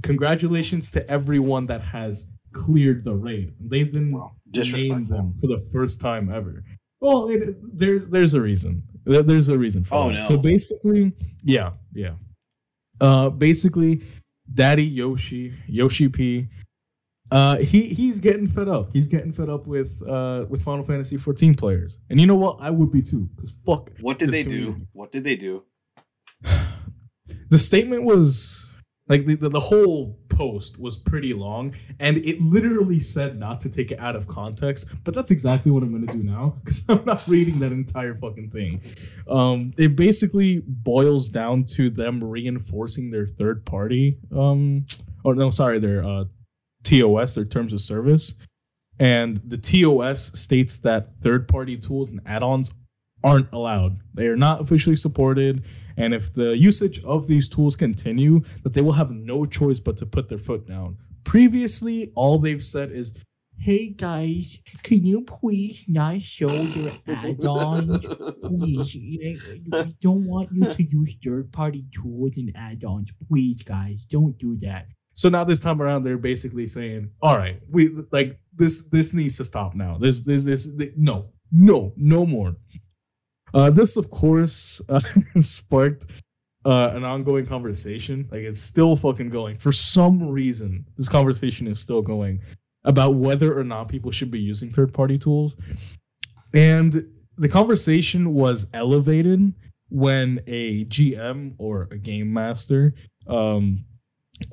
congratulations 0.03 0.91
to 0.91 1.09
everyone 1.09 1.65
that 1.65 1.81
has 1.81 2.27
cleared 2.65 3.03
the 3.03 3.13
raid. 3.15 3.53
They 3.59 3.83
didn't 3.83 4.11
name 4.11 4.29
disrespectful. 4.51 5.15
them 5.17 5.33
for 5.39 5.47
the 5.47 5.59
first 5.71 6.01
time 6.01 6.31
ever. 6.33 6.63
Well, 6.99 7.29
it, 7.29 7.57
there's 7.77 8.09
there's 8.09 8.33
a 8.33 8.41
reason. 8.41 8.83
There's 9.05 9.49
a 9.49 9.57
reason 9.57 9.83
for 9.83 9.95
Oh, 9.95 10.07
that. 10.07 10.13
no. 10.13 10.27
So 10.27 10.37
basically, 10.37 11.13
yeah, 11.43 11.71
yeah. 11.93 12.15
Uh, 12.99 13.29
basically, 13.29 14.01
Daddy 14.53 14.83
Yoshi, 14.83 15.53
Yoshi 15.67 16.09
P, 16.09 16.47
uh, 17.31 17.57
he 17.57 17.83
he's 17.87 18.19
getting 18.19 18.47
fed 18.47 18.67
up. 18.67 18.89
He's 18.93 19.07
getting 19.07 19.31
fed 19.31 19.49
up 19.49 19.67
with 19.67 20.01
uh 20.07 20.45
with 20.49 20.61
Final 20.63 20.83
Fantasy 20.83 21.17
14 21.17 21.53
players, 21.55 21.99
and 22.09 22.19
you 22.19 22.25
know 22.27 22.35
what? 22.35 22.57
I 22.59 22.71
would 22.71 22.91
be 22.91 23.01
too. 23.01 23.29
Cause 23.39 23.53
fuck. 23.65 23.91
What 24.01 24.17
did 24.17 24.31
they 24.31 24.43
do? 24.43 24.81
What 24.93 25.11
did 25.11 25.23
they 25.23 25.35
do? 25.35 25.63
The 27.49 27.57
statement 27.57 28.03
was 28.03 28.66
like 29.09 29.25
the, 29.25 29.35
the, 29.35 29.49
the 29.49 29.59
whole 29.59 30.17
post 30.29 30.79
was 30.79 30.97
pretty 30.97 31.33
long 31.33 31.73
and 31.99 32.17
it 32.17 32.41
literally 32.41 32.99
said 32.99 33.39
not 33.39 33.59
to 33.61 33.69
take 33.69 33.91
it 33.91 33.99
out 33.99 34.15
of 34.15 34.27
context 34.27 34.87
but 35.03 35.13
that's 35.13 35.31
exactly 35.31 35.71
what 35.71 35.83
i'm 35.83 35.91
going 35.91 36.05
to 36.05 36.13
do 36.13 36.23
now 36.23 36.55
because 36.63 36.83
i'm 36.89 37.03
not 37.05 37.23
reading 37.27 37.59
that 37.59 37.71
entire 37.71 38.13
fucking 38.15 38.49
thing. 38.49 38.81
Um 39.29 39.73
it 39.77 39.95
basically 39.95 40.61
boils 40.65 41.29
down 41.29 41.63
to 41.75 41.89
them 41.89 42.23
reinforcing 42.23 43.11
their 43.11 43.27
third 43.27 43.65
party 43.65 44.17
um 44.35 44.85
or 45.23 45.35
no 45.35 45.49
sorry 45.49 45.79
their 45.79 46.03
uh 46.03 46.25
tos 46.87 47.35
their 47.35 47.45
terms 47.45 47.73
of 47.73 47.81
service. 47.81 48.33
And 48.99 49.41
the 49.45 49.57
tos 49.57 50.39
states 50.39 50.79
that 50.79 51.17
third 51.21 51.47
party 51.47 51.77
tools 51.77 52.11
and 52.11 52.21
add-ons 52.25 52.73
aren't 53.23 53.51
allowed. 53.53 53.99
They 54.13 54.27
are 54.27 54.37
not 54.37 54.61
officially 54.61 54.95
supported 54.95 55.63
and 55.97 56.13
if 56.13 56.33
the 56.33 56.57
usage 56.57 57.03
of 57.03 57.27
these 57.27 57.49
tools 57.49 57.75
continue, 57.75 58.41
that 58.63 58.73
they 58.73 58.81
will 58.81 58.93
have 58.93 59.11
no 59.11 59.45
choice 59.45 59.79
but 59.79 59.97
to 59.97 60.05
put 60.05 60.29
their 60.29 60.37
foot 60.37 60.67
down. 60.67 60.97
Previously, 61.23 62.11
all 62.15 62.37
they've 62.39 62.63
said 62.63 62.91
is, 62.91 63.13
"Hey 63.57 63.89
guys, 63.89 64.59
can 64.83 65.05
you 65.05 65.21
please 65.23 65.83
not 65.87 66.21
show 66.21 66.51
your 66.51 66.91
add-ons? 67.07 68.07
Please, 68.41 68.95
we 68.95 69.93
don't 69.99 70.25
want 70.25 70.51
you 70.53 70.71
to 70.71 70.83
use 70.83 71.15
third-party 71.23 71.85
tools 71.91 72.37
and 72.37 72.51
add-ons. 72.55 73.11
Please, 73.27 73.63
guys, 73.63 74.05
don't 74.05 74.37
do 74.37 74.55
that." 74.57 74.87
So 75.15 75.29
now 75.29 75.43
this 75.43 75.59
time 75.59 75.81
around, 75.81 76.03
they're 76.03 76.19
basically 76.19 76.67
saying, 76.67 77.09
"All 77.21 77.37
right, 77.37 77.59
we 77.69 77.89
like 78.11 78.39
this. 78.55 78.83
This 78.83 79.13
needs 79.13 79.37
to 79.37 79.45
stop 79.45 79.73
now. 79.75 79.97
This, 79.97 80.21
this, 80.21 80.45
this. 80.45 80.69
th- 80.77 80.93
no, 80.95 81.25
no, 81.51 81.91
no 81.97 82.25
more." 82.25 82.55
Uh, 83.53 83.69
this, 83.69 83.97
of 83.97 84.09
course, 84.09 84.81
uh, 84.89 84.99
sparked 85.39 86.05
uh, 86.65 86.91
an 86.93 87.03
ongoing 87.03 87.45
conversation. 87.45 88.27
Like 88.31 88.41
it's 88.41 88.61
still 88.61 88.95
fucking 88.95 89.29
going. 89.29 89.57
For 89.57 89.71
some 89.71 90.21
reason, 90.27 90.85
this 90.97 91.09
conversation 91.09 91.67
is 91.67 91.79
still 91.79 92.01
going 92.01 92.41
about 92.83 93.15
whether 93.15 93.57
or 93.57 93.63
not 93.63 93.87
people 93.87 94.11
should 94.11 94.31
be 94.31 94.39
using 94.39 94.69
third-party 94.69 95.17
tools. 95.17 95.55
And 96.53 97.05
the 97.37 97.49
conversation 97.49 98.33
was 98.33 98.67
elevated 98.73 99.53
when 99.89 100.41
a 100.47 100.85
GM 100.85 101.53
or 101.57 101.87
a 101.91 101.97
game 101.97 102.31
master 102.31 102.93
um, 103.27 103.85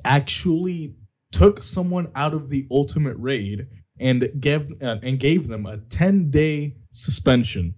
actually 0.03 0.95
took 1.31 1.61
someone 1.61 2.09
out 2.15 2.33
of 2.33 2.49
the 2.49 2.65
ultimate 2.71 3.17
raid 3.17 3.67
and 3.99 4.29
gave 4.39 4.69
uh, 4.81 4.97
and 5.01 5.19
gave 5.19 5.47
them 5.47 5.65
a 5.65 5.77
10 5.77 6.29
day 6.29 6.75
suspension. 6.91 7.73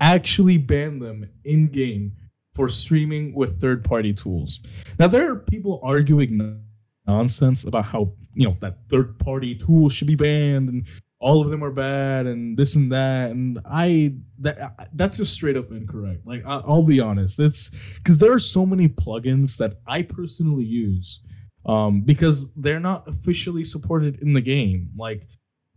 Actually 0.00 0.58
ban 0.58 0.98
them 0.98 1.28
in 1.44 1.68
game 1.68 2.12
for 2.54 2.68
streaming 2.68 3.34
with 3.34 3.60
third 3.60 3.84
party 3.84 4.12
tools. 4.12 4.60
Now 4.98 5.06
there 5.06 5.30
are 5.30 5.36
people 5.36 5.80
arguing 5.82 6.60
nonsense 7.06 7.64
about 7.64 7.84
how 7.84 8.12
you 8.34 8.48
know 8.48 8.56
that 8.60 8.78
third 8.88 9.18
party 9.18 9.54
tools 9.54 9.92
should 9.92 10.06
be 10.06 10.14
banned 10.14 10.68
and 10.68 10.86
all 11.18 11.40
of 11.40 11.50
them 11.50 11.62
are 11.62 11.70
bad 11.70 12.26
and 12.26 12.56
this 12.56 12.74
and 12.74 12.90
that 12.90 13.30
and 13.30 13.60
I 13.64 14.16
that 14.40 14.90
that's 14.94 15.18
just 15.18 15.32
straight 15.32 15.56
up 15.56 15.70
incorrect. 15.70 16.26
Like 16.26 16.44
I, 16.44 16.56
I'll 16.66 16.82
be 16.82 17.00
honest, 17.00 17.38
it's 17.38 17.70
because 17.96 18.18
there 18.18 18.32
are 18.32 18.38
so 18.38 18.66
many 18.66 18.88
plugins 18.88 19.56
that 19.58 19.74
I 19.86 20.02
personally 20.02 20.64
use 20.64 21.20
um, 21.64 22.00
because 22.00 22.52
they're 22.54 22.80
not 22.80 23.06
officially 23.08 23.64
supported 23.64 24.20
in 24.20 24.32
the 24.32 24.40
game. 24.40 24.90
Like 24.96 25.28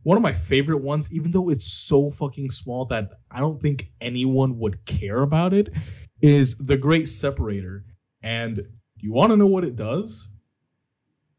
one 0.06 0.18
of 0.18 0.22
my 0.22 0.34
favorite 0.34 0.84
ones, 0.84 1.12
even 1.12 1.32
though 1.32 1.50
it's 1.50 1.66
so 1.66 2.12
fucking 2.12 2.52
small 2.52 2.86
that 2.86 3.10
I 3.32 3.40
don't 3.40 3.60
think 3.60 3.90
anyone 4.00 4.60
would 4.60 4.86
care 4.86 5.24
about 5.24 5.52
it, 5.52 5.74
is 6.22 6.56
the 6.58 6.78
Great 6.78 7.08
Separator. 7.08 7.84
And 8.22 8.68
you 8.98 9.12
want 9.12 9.32
to 9.32 9.38
know 9.38 9.48
what 9.48 9.64
it 9.64 9.76
does? 9.76 10.28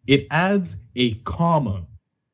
It 0.09 0.27
adds 0.33 0.79
a 0.97 1.15
comma 1.15 1.87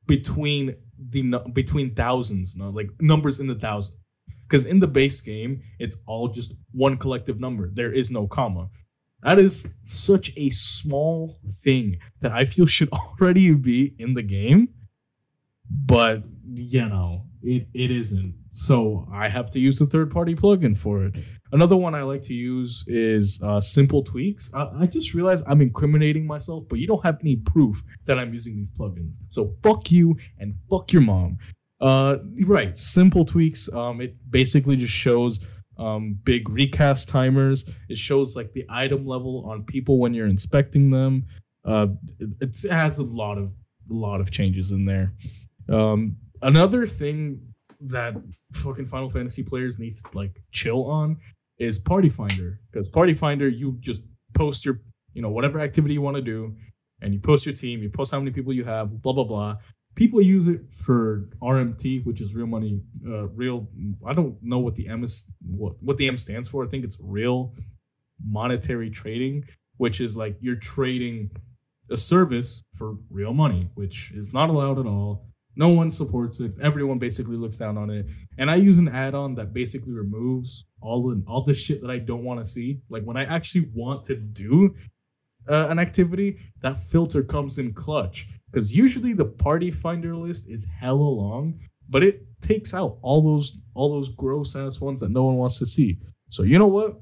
between 0.07 0.75
the 1.11 1.38
between 1.53 1.95
thousands, 1.95 2.57
no, 2.57 2.71
like 2.71 2.88
numbers 2.99 3.38
in 3.38 3.47
the 3.47 3.55
thousand. 3.55 3.97
Because 4.49 4.64
in 4.64 4.79
the 4.79 4.88
base 4.88 5.21
game, 5.21 5.62
it's 5.79 5.99
all 6.07 6.29
just 6.29 6.55
one 6.73 6.97
collective 6.97 7.40
number. 7.40 7.68
There 7.71 7.92
is 7.92 8.11
no 8.11 8.27
comma. 8.27 8.71
That 9.23 9.38
is 9.38 9.75
such 9.83 10.33
a 10.38 10.49
small 10.49 11.38
thing 11.62 11.99
that 12.21 12.33
I 12.33 12.47
feel 12.47 12.64
should 12.64 12.88
already 13.21 13.53
be 13.53 13.95
in 13.99 14.14
the 14.14 14.23
game, 14.23 14.71
but 15.87 16.22
you 16.54 16.88
know, 16.88 17.24
it, 17.42 17.66
it 17.74 17.90
isn't. 17.90 18.35
So 18.52 19.08
I 19.12 19.28
have 19.28 19.50
to 19.50 19.58
use 19.58 19.80
a 19.80 19.87
third 19.87 20.11
party 20.11 20.35
plugin 20.35 20.76
for 20.76 21.04
it. 21.04 21.14
Another 21.52 21.76
one 21.76 21.94
I 21.94 22.02
like 22.02 22.22
to 22.22 22.35
use 22.35 22.85
is 22.87 23.40
uh, 23.42 23.61
Simple 23.61 24.02
Tweaks. 24.02 24.50
I, 24.54 24.68
I 24.80 24.87
just 24.87 25.14
realized 25.14 25.44
I'm 25.46 25.61
incriminating 25.62 26.26
myself, 26.26 26.64
but 26.68 26.78
you 26.78 26.87
don't 26.87 27.02
have 27.04 27.18
any 27.20 27.37
proof 27.37 27.82
that 28.04 28.18
I'm 28.18 28.32
using 28.32 28.56
these 28.56 28.70
plugins. 28.70 29.16
So 29.28 29.54
fuck 29.62 29.90
you 29.90 30.16
and 30.38 30.54
fuck 30.70 30.92
your 30.92 31.02
mom. 31.02 31.38
Uh, 31.80 32.18
right, 32.44 32.76
Simple 32.76 33.24
Tweaks. 33.24 33.72
Um, 33.72 34.00
it 34.00 34.16
basically 34.30 34.76
just 34.76 34.92
shows 34.92 35.40
um, 35.78 36.18
big 36.24 36.48
recast 36.48 37.08
timers. 37.08 37.64
It 37.88 37.96
shows 37.96 38.37
like 38.37 38.52
the 38.52 38.64
item 38.68 39.06
level 39.06 39.44
on 39.48 39.64
people 39.64 39.98
when 39.98 40.14
you're 40.14 40.28
inspecting 40.28 40.90
them. 40.90 41.26
Uh, 41.64 41.88
it, 42.18 42.30
it 42.40 42.70
has 42.70 42.98
a 42.98 43.02
lot 43.02 43.38
of 43.38 43.52
a 43.90 43.94
lot 43.94 44.20
of 44.20 44.30
changes 44.30 44.70
in 44.70 44.85
there. 44.85 45.12
Um, 45.68 46.16
another 46.40 46.87
thing 46.87 47.40
that 47.81 48.14
fucking 48.53 48.87
Final 48.87 49.11
Fantasy 49.11 49.42
players 49.42 49.79
need 49.79 49.96
to 49.96 50.05
like 50.14 50.40
chill 50.51 50.85
on 50.85 51.16
is 51.59 51.79
Party 51.79 52.09
Finder 52.09 52.61
because 52.70 52.88
Party 52.88 53.14
Finder 53.14 53.48
you 53.48 53.77
just 53.81 54.03
post 54.35 54.64
your 54.64 54.81
you 55.14 55.22
know 55.22 55.31
whatever 55.31 55.61
activity 55.61 55.94
you 55.94 56.03
want 56.03 56.16
to 56.16 56.22
do, 56.22 56.55
and 57.01 57.12
you 57.12 57.20
post 57.20 57.44
your 57.46 57.55
team, 57.55 57.83
you 57.83 57.90
post 57.90 58.12
how 58.12 58.18
many 58.18 58.31
people 58.31 58.53
you 58.53 58.64
have, 58.64 59.03
blah 59.03 59.12
blah 59.12 59.25
blah. 59.25 59.57
People 59.94 60.22
use 60.22 60.48
it 60.48 60.72
for 60.72 61.29
RMT, 61.42 62.07
which 62.07 62.22
is 62.22 62.35
real 62.35 62.46
money, 62.46 62.81
uh, 63.07 63.29
real. 63.29 63.68
I 64.07 64.14
don't 64.14 64.42
know 64.42 64.59
what 64.59 64.75
the 64.75 64.88
M 64.88 65.05
is, 65.05 65.31
what 65.44 65.75
what 65.83 65.96
the 65.98 66.09
M 66.09 66.16
stands 66.16 66.48
for. 66.48 66.64
I 66.64 66.68
think 66.68 66.85
it's 66.85 66.96
real 67.01 67.55
monetary 68.25 68.90
trading, 68.90 69.44
which 69.77 70.01
is 70.01 70.16
like 70.16 70.37
you're 70.40 70.57
trading 70.57 71.31
a 71.90 71.96
service 71.96 72.62
for 72.75 72.96
real 73.11 73.35
money, 73.35 73.68
which 73.75 74.12
is 74.12 74.33
not 74.33 74.48
allowed 74.48 74.79
at 74.79 74.87
all. 74.87 75.27
No 75.54 75.68
one 75.68 75.90
supports 75.90 76.40
it. 76.40 76.52
Everyone 76.62 76.98
basically 76.98 77.36
looks 77.36 77.58
down 77.58 77.76
on 77.76 77.90
it. 77.90 78.06
And 78.38 78.50
I 78.50 78.56
use 78.56 78.78
an 78.78 78.88
add-on 78.88 79.34
that 79.34 79.52
basically 79.52 79.92
removes 79.92 80.64
all 80.80 81.02
the 81.02 81.22
all 81.26 81.44
the 81.44 81.54
shit 81.54 81.80
that 81.82 81.90
I 81.90 81.98
don't 81.98 82.24
want 82.24 82.40
to 82.40 82.44
see. 82.44 82.80
Like 82.88 83.04
when 83.04 83.16
I 83.16 83.24
actually 83.24 83.70
want 83.74 84.02
to 84.04 84.16
do 84.16 84.74
uh, 85.48 85.66
an 85.68 85.78
activity, 85.78 86.38
that 86.62 86.80
filter 86.80 87.22
comes 87.22 87.58
in 87.58 87.74
clutch. 87.74 88.28
Because 88.50 88.74
usually 88.74 89.12
the 89.12 89.24
party 89.24 89.70
finder 89.70 90.14
list 90.14 90.48
is 90.48 90.66
hella 90.78 90.96
long, 90.96 91.58
but 91.88 92.02
it 92.02 92.22
takes 92.40 92.74
out 92.74 92.98
all 93.02 93.22
those 93.22 93.58
all 93.74 93.90
those 93.90 94.08
gross 94.10 94.56
ass 94.56 94.80
ones 94.80 95.00
that 95.00 95.10
no 95.10 95.24
one 95.24 95.36
wants 95.36 95.58
to 95.58 95.66
see. 95.66 95.98
So 96.30 96.42
you 96.42 96.58
know 96.58 96.66
what? 96.66 97.00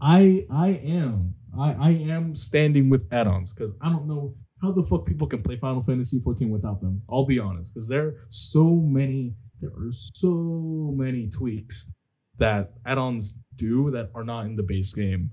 I 0.00 0.46
I 0.50 0.68
am 0.84 1.34
I 1.56 1.72
I 1.72 1.90
am 1.90 2.34
standing 2.34 2.90
with 2.90 3.12
add-ons 3.12 3.52
because 3.52 3.74
I 3.80 3.90
don't 3.90 4.06
know 4.06 4.34
how 4.60 4.72
the 4.72 4.82
fuck 4.82 5.06
people 5.06 5.26
can 5.26 5.42
play 5.42 5.56
Final 5.56 5.82
Fantasy 5.82 6.20
14 6.20 6.50
without 6.50 6.80
them. 6.80 7.02
I'll 7.08 7.26
be 7.26 7.38
honest, 7.38 7.72
because 7.72 7.88
there 7.88 8.06
are 8.06 8.14
so 8.28 8.64
many 8.64 9.34
there 9.60 9.70
are 9.70 9.90
so 9.90 10.92
many 10.96 11.28
tweaks 11.28 11.90
that 12.38 12.72
add-ons 12.86 13.34
do 13.56 13.90
that 13.90 14.10
are 14.14 14.24
not 14.24 14.46
in 14.46 14.56
the 14.56 14.62
base 14.62 14.92
game. 14.92 15.30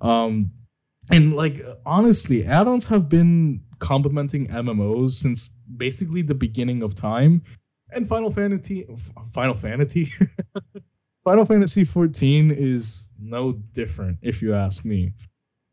Um 0.00 0.50
and 1.10 1.34
like 1.34 1.60
honestly, 1.84 2.46
add-ons 2.46 2.86
have 2.86 3.08
been 3.08 3.62
complementing 3.78 4.46
MMOs 4.48 5.12
since 5.12 5.52
basically 5.76 6.22
the 6.22 6.34
beginning 6.34 6.82
of 6.82 6.94
time. 6.94 7.42
And 7.92 8.08
Final 8.08 8.30
Fantasy 8.30 8.86
Final 9.32 9.54
Fantasy 9.54 10.08
Final 11.24 11.44
Fantasy 11.44 11.84
14 11.84 12.50
is 12.50 13.10
no 13.20 13.52
different 13.72 14.18
if 14.22 14.40
you 14.40 14.54
ask 14.54 14.84
me. 14.84 15.12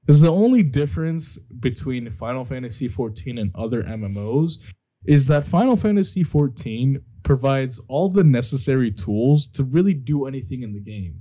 Is 0.08 0.22
the 0.22 0.32
only 0.32 0.63
difference 0.63 1.38
between 1.60 2.10
Final 2.12 2.46
Fantasy 2.46 2.88
14 2.88 3.38
and 3.38 3.52
other 3.56 3.84
MMOs 3.84 4.58
is 5.06 5.28
that 5.28 5.46
Final 5.46 5.76
Fantasy 5.76 6.24
14 6.24 7.02
provides 7.24 7.80
all 7.89 8.08
the 8.10 8.24
necessary 8.24 8.89
tools 8.91 9.50
to 9.50 9.65
really 9.65 9.93
do 9.93 10.26
anything 10.26 10.63
in 10.63 10.74
the 10.74 10.80
game. 10.80 11.20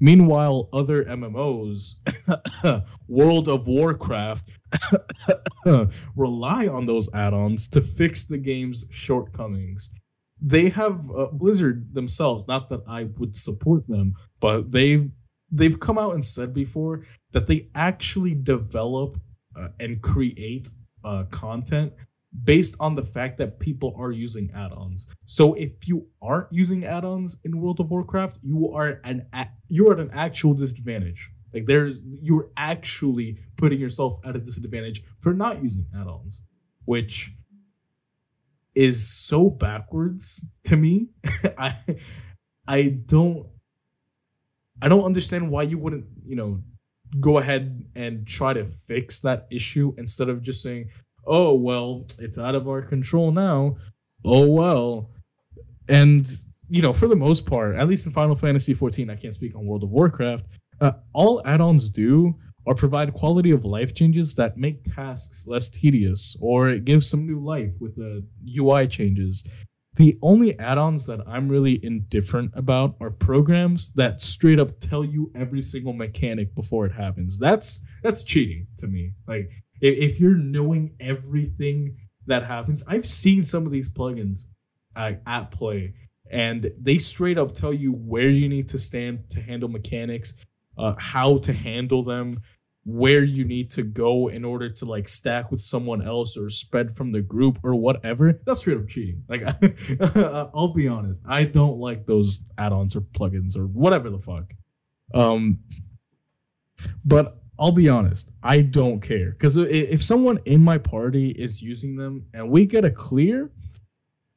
Meanwhile, 0.00 0.70
other 0.72 1.04
MMOs, 1.04 1.94
World 3.08 3.48
of 3.48 3.68
Warcraft, 3.68 4.50
rely 6.16 6.66
on 6.66 6.86
those 6.86 7.12
add 7.14 7.34
ons 7.34 7.68
to 7.68 7.80
fix 7.80 8.24
the 8.24 8.38
game's 8.38 8.86
shortcomings. 8.90 9.90
They 10.40 10.70
have 10.70 11.08
uh, 11.10 11.26
Blizzard 11.32 11.94
themselves, 11.94 12.48
not 12.48 12.68
that 12.70 12.80
I 12.88 13.04
would 13.18 13.36
support 13.36 13.86
them, 13.86 14.14
but 14.40 14.72
they've 14.72 15.08
they've 15.52 15.78
come 15.78 15.98
out 15.98 16.14
and 16.14 16.24
said 16.24 16.52
before 16.54 17.04
that 17.32 17.46
they 17.46 17.68
actually 17.74 18.34
develop 18.34 19.18
uh, 19.56 19.68
and 19.80 20.02
create 20.02 20.68
uh, 21.04 21.24
content 21.30 21.92
based 22.44 22.76
on 22.80 22.94
the 22.94 23.02
fact 23.02 23.36
that 23.38 23.60
people 23.60 23.94
are 23.98 24.12
using 24.12 24.50
add-ons. 24.54 25.06
So 25.26 25.54
if 25.54 25.86
you 25.86 26.06
aren't 26.22 26.52
using 26.52 26.84
add-ons 26.84 27.38
in 27.44 27.60
World 27.60 27.80
of 27.80 27.90
Warcraft, 27.90 28.38
you 28.42 28.72
are 28.72 29.00
an 29.04 29.26
a- 29.34 29.48
you're 29.68 29.92
at 29.92 30.00
an 30.00 30.10
actual 30.12 30.54
disadvantage. 30.54 31.30
Like 31.52 31.66
there's 31.66 32.00
you're 32.22 32.50
actually 32.56 33.38
putting 33.56 33.78
yourself 33.80 34.18
at 34.24 34.36
a 34.36 34.38
disadvantage 34.38 35.02
for 35.20 35.34
not 35.34 35.62
using 35.62 35.86
add-ons, 35.98 36.42
which 36.86 37.32
is 38.74 39.06
so 39.12 39.50
backwards 39.50 40.44
to 40.64 40.76
me. 40.76 41.08
I 41.58 41.76
I 42.66 42.88
don't 43.06 43.46
I 44.82 44.88
don't 44.88 45.04
understand 45.04 45.50
why 45.50 45.62
you 45.64 45.78
wouldn't, 45.78 46.06
you 46.24 46.36
know, 46.36 46.62
go 47.20 47.38
ahead 47.38 47.84
and 47.94 48.26
try 48.26 48.52
to 48.52 48.64
fix 48.64 49.20
that 49.20 49.46
issue 49.50 49.94
instead 49.98 50.28
of 50.28 50.42
just 50.42 50.62
saying, 50.62 50.88
"Oh, 51.26 51.54
well, 51.54 52.06
it's 52.18 52.38
out 52.38 52.54
of 52.54 52.68
our 52.68 52.82
control 52.82 53.32
now." 53.32 53.76
Oh, 54.24 54.46
well. 54.46 55.10
And, 55.88 56.30
you 56.68 56.80
know, 56.80 56.92
for 56.92 57.08
the 57.08 57.16
most 57.16 57.44
part, 57.44 57.76
at 57.76 57.88
least 57.88 58.06
in 58.06 58.12
Final 58.12 58.36
Fantasy 58.36 58.72
14, 58.72 59.10
I 59.10 59.16
can't 59.16 59.34
speak 59.34 59.56
on 59.56 59.66
World 59.66 59.82
of 59.82 59.90
Warcraft, 59.90 60.46
uh, 60.80 60.92
all 61.12 61.42
add-ons 61.44 61.90
do 61.90 62.34
or 62.64 62.74
provide 62.74 63.12
quality 63.12 63.50
of 63.50 63.64
life 63.64 63.94
changes 63.94 64.34
that 64.36 64.56
make 64.56 64.84
tasks 64.84 65.46
less 65.46 65.68
tedious 65.68 66.36
or 66.40 66.70
it 66.70 66.84
gives 66.84 67.08
some 67.08 67.26
new 67.26 67.40
life 67.40 67.72
with 67.80 67.96
the 67.96 68.24
UI 68.58 68.86
changes. 68.86 69.42
The 69.96 70.18
only 70.22 70.58
add-ons 70.58 71.06
that 71.06 71.20
I'm 71.26 71.48
really 71.48 71.84
indifferent 71.84 72.52
about 72.54 72.96
are 73.00 73.10
programs 73.10 73.92
that 73.94 74.22
straight 74.22 74.58
up 74.58 74.80
tell 74.80 75.04
you 75.04 75.30
every 75.34 75.60
single 75.60 75.92
mechanic 75.92 76.54
before 76.54 76.86
it 76.86 76.92
happens. 76.92 77.38
That's 77.38 77.80
that's 78.02 78.22
cheating 78.22 78.66
to 78.78 78.86
me. 78.86 79.12
Like 79.28 79.50
if, 79.82 80.12
if 80.12 80.20
you're 80.20 80.36
knowing 80.36 80.94
everything 80.98 81.96
that 82.26 82.44
happens, 82.44 82.82
I've 82.88 83.06
seen 83.06 83.44
some 83.44 83.66
of 83.66 83.72
these 83.72 83.88
plugins 83.88 84.46
uh, 84.96 85.12
at 85.26 85.50
play, 85.50 85.94
and 86.30 86.72
they 86.80 86.96
straight 86.96 87.36
up 87.36 87.52
tell 87.52 87.74
you 87.74 87.92
where 87.92 88.30
you 88.30 88.48
need 88.48 88.68
to 88.70 88.78
stand 88.78 89.28
to 89.30 89.42
handle 89.42 89.68
mechanics, 89.68 90.34
uh, 90.78 90.94
how 90.98 91.36
to 91.38 91.52
handle 91.52 92.02
them, 92.02 92.40
where 92.84 93.22
you 93.22 93.44
need 93.44 93.70
to 93.70 93.82
go 93.82 94.28
in 94.28 94.44
order 94.44 94.68
to 94.68 94.84
like 94.84 95.06
stack 95.06 95.50
with 95.50 95.60
someone 95.60 96.02
else 96.02 96.36
or 96.36 96.50
spread 96.50 96.94
from 96.96 97.10
the 97.10 97.22
group 97.22 97.58
or 97.62 97.74
whatever. 97.74 98.40
That's 98.44 98.60
straight 98.60 98.78
up 98.78 98.88
cheating. 98.88 99.22
Like, 99.28 99.42
I'll 100.54 100.72
be 100.72 100.88
honest, 100.88 101.24
I 101.28 101.44
don't 101.44 101.78
like 101.78 102.06
those 102.06 102.44
add-ons 102.58 102.96
or 102.96 103.02
plugins 103.02 103.56
or 103.56 103.66
whatever 103.66 104.10
the 104.10 104.18
fuck. 104.18 104.52
Um, 105.14 105.60
but 107.04 107.38
I'll 107.58 107.72
be 107.72 107.88
honest, 107.88 108.32
I 108.42 108.62
don't 108.62 109.00
care 109.00 109.30
because 109.30 109.56
if 109.56 110.02
someone 110.02 110.40
in 110.46 110.64
my 110.64 110.78
party 110.78 111.30
is 111.30 111.62
using 111.62 111.96
them 111.96 112.26
and 112.34 112.50
we 112.50 112.66
get 112.66 112.84
a 112.84 112.90
clear, 112.90 113.52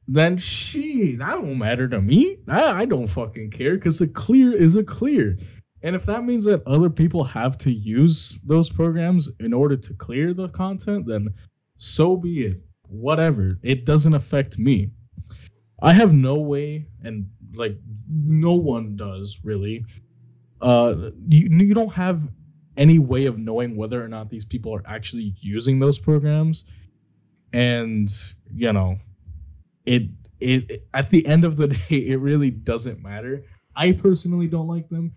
then 0.08 0.38
she 0.38 1.16
that 1.16 1.42
won't 1.42 1.58
matter 1.58 1.88
to 1.88 2.00
me. 2.00 2.38
I, 2.48 2.82
I 2.82 2.86
don't 2.86 3.08
fucking 3.08 3.50
care 3.50 3.74
because 3.74 4.00
a 4.02 4.08
clear 4.08 4.56
is 4.56 4.76
a 4.76 4.84
clear. 4.84 5.40
And 5.86 5.95
if 5.95 6.04
that 6.08 6.24
means 6.24 6.45
that 6.45 6.65
other 6.65 6.89
people 6.89 7.24
have 7.24 7.60
to 7.60 7.71
use 7.71 8.39
those 8.43 8.71
programs 8.71 9.30
in 9.39 9.54
order 9.54 9.78
to 9.78 9.93
clear 9.93 10.34
the 10.34 10.50
content, 10.50 11.06
then 11.06 11.28
so 11.78 12.17
be 12.17 12.48
it. 12.48 12.62
Whatever. 12.88 13.60
It 13.62 13.86
doesn't 13.86 14.15
affect 14.15 14.58
me. 14.58 14.89
I 15.84 15.93
have 15.93 16.12
no 16.12 16.38
way, 16.38 16.88
and 17.04 17.30
like 17.54 17.78
no 18.10 18.56
one 18.56 18.95
does 18.95 19.39
really. 19.43 19.86
Uh, 20.60 21.12
you, 21.28 21.50
you 21.52 21.76
don't 21.76 21.93
have 21.93 22.32
any 22.78 22.98
way 22.98 23.28
of 23.28 23.38
knowing 23.38 23.76
whether 23.76 24.04
or 24.04 24.08
not 24.08 24.32
these 24.32 24.45
people 24.45 24.74
are 24.74 24.84
actually 24.88 25.36
using 25.39 25.78
those 25.78 26.00
programs. 26.00 26.63
And, 27.54 28.12
you 28.52 28.74
know, 28.74 28.98
it, 29.86 30.10
it, 30.39 30.71
it 30.71 30.88
at 30.95 31.12
the 31.12 31.28
end 31.28 31.45
of 31.45 31.58
the 31.58 31.67
day, 31.89 31.98
it 31.98 32.19
really 32.19 32.50
doesn't 32.50 33.04
matter. 33.04 33.43
I 33.76 33.91
personally 33.91 34.48
don't 34.48 34.67
like 34.67 34.89
them 34.89 35.13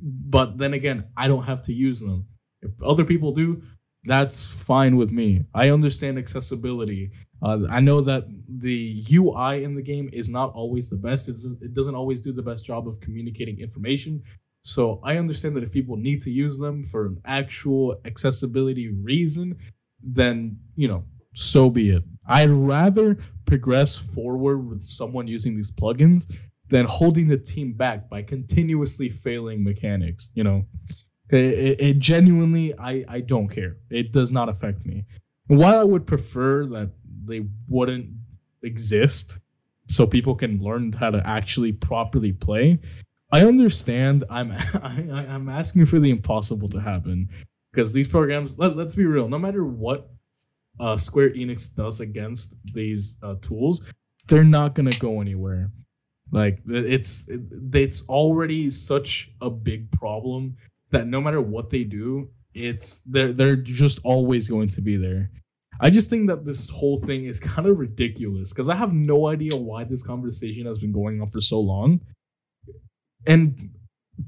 but 0.00 0.58
then 0.58 0.74
again, 0.74 1.04
I 1.16 1.28
don't 1.28 1.44
have 1.44 1.62
to 1.62 1.72
use 1.72 2.00
them. 2.00 2.26
If 2.60 2.70
other 2.82 3.04
people 3.04 3.32
do, 3.32 3.62
that's 4.04 4.46
fine 4.46 4.96
with 4.96 5.12
me. 5.12 5.44
I 5.54 5.70
understand 5.70 6.18
accessibility. 6.18 7.12
Uh, 7.42 7.60
I 7.70 7.80
know 7.80 8.00
that 8.02 8.24
the 8.48 9.04
UI 9.12 9.64
in 9.64 9.74
the 9.74 9.82
game 9.82 10.08
is 10.12 10.28
not 10.28 10.52
always 10.54 10.88
the 10.90 10.96
best. 10.96 11.28
It's, 11.28 11.44
it 11.44 11.74
doesn't 11.74 11.94
always 11.94 12.20
do 12.20 12.32
the 12.32 12.42
best 12.42 12.64
job 12.64 12.88
of 12.88 13.00
communicating 13.00 13.60
information. 13.60 14.22
So 14.64 15.00
I 15.02 15.16
understand 15.16 15.56
that 15.56 15.64
if 15.64 15.72
people 15.72 15.96
need 15.96 16.22
to 16.22 16.30
use 16.30 16.58
them 16.58 16.84
for 16.84 17.06
an 17.06 17.20
actual 17.24 18.00
accessibility 18.04 18.88
reason, 18.88 19.58
then 20.02 20.58
you 20.76 20.88
know, 20.88 21.04
so 21.34 21.70
be 21.70 21.90
it. 21.90 22.04
I'd 22.26 22.50
rather 22.50 23.18
progress 23.44 23.96
forward 23.96 24.58
with 24.58 24.82
someone 24.82 25.26
using 25.26 25.56
these 25.56 25.70
plugins 25.70 26.26
than 26.72 26.86
holding 26.86 27.28
the 27.28 27.36
team 27.36 27.74
back 27.74 28.08
by 28.08 28.22
continuously 28.22 29.10
failing 29.10 29.62
mechanics. 29.62 30.30
You 30.34 30.42
know, 30.42 30.64
it, 31.28 31.36
it, 31.36 31.80
it 31.80 31.98
genuinely, 31.98 32.76
I, 32.78 33.04
I 33.06 33.20
don't 33.20 33.48
care. 33.48 33.76
It 33.90 34.10
does 34.10 34.32
not 34.32 34.48
affect 34.48 34.86
me. 34.86 35.04
And 35.50 35.58
while 35.58 35.78
I 35.78 35.84
would 35.84 36.06
prefer 36.06 36.64
that 36.68 36.90
they 37.26 37.44
wouldn't 37.68 38.08
exist 38.62 39.38
so 39.88 40.06
people 40.06 40.34
can 40.34 40.62
learn 40.62 40.92
how 40.92 41.10
to 41.10 41.24
actually 41.26 41.72
properly 41.72 42.32
play, 42.32 42.78
I 43.30 43.44
understand 43.44 44.24
I'm 44.30 44.52
I, 44.82 45.26
I'm 45.28 45.50
asking 45.50 45.84
for 45.86 45.98
the 45.98 46.10
impossible 46.10 46.70
to 46.70 46.80
happen 46.80 47.28
because 47.70 47.92
these 47.92 48.08
programs. 48.08 48.58
Let, 48.58 48.76
let's 48.76 48.94
be 48.94 49.04
real. 49.04 49.28
No 49.28 49.38
matter 49.38 49.64
what 49.64 50.10
uh, 50.80 50.96
Square 50.96 51.30
Enix 51.30 51.74
does 51.74 52.00
against 52.00 52.54
these 52.72 53.18
uh, 53.22 53.34
tools, 53.42 53.82
they're 54.26 54.42
not 54.44 54.74
gonna 54.74 54.98
go 54.98 55.20
anywhere. 55.20 55.70
Like 56.32 56.60
it's 56.66 57.26
it's 57.28 58.08
already 58.08 58.70
such 58.70 59.30
a 59.40 59.50
big 59.50 59.90
problem 59.92 60.56
that 60.90 61.06
no 61.06 61.20
matter 61.20 61.40
what 61.40 61.68
they 61.68 61.84
do, 61.84 62.30
it's 62.54 63.02
they're 63.06 63.32
they're 63.32 63.56
just 63.56 64.00
always 64.02 64.48
going 64.48 64.68
to 64.70 64.80
be 64.80 64.96
there. 64.96 65.30
I 65.80 65.90
just 65.90 66.08
think 66.08 66.28
that 66.28 66.44
this 66.44 66.70
whole 66.70 66.98
thing 66.98 67.26
is 67.26 67.38
kind 67.54 67.68
of 67.68 67.78
ridiculous 67.78 68.52
because 68.52 68.68
I 68.70 68.76
have 68.76 68.94
no 68.94 69.28
idea 69.28 69.56
why 69.56 69.84
this 69.84 70.02
conversation 70.02 70.66
has 70.66 70.78
been 70.78 70.92
going 70.92 71.20
on 71.20 71.28
for 71.28 71.40
so 71.40 71.60
long. 71.60 72.00
And 73.26 73.70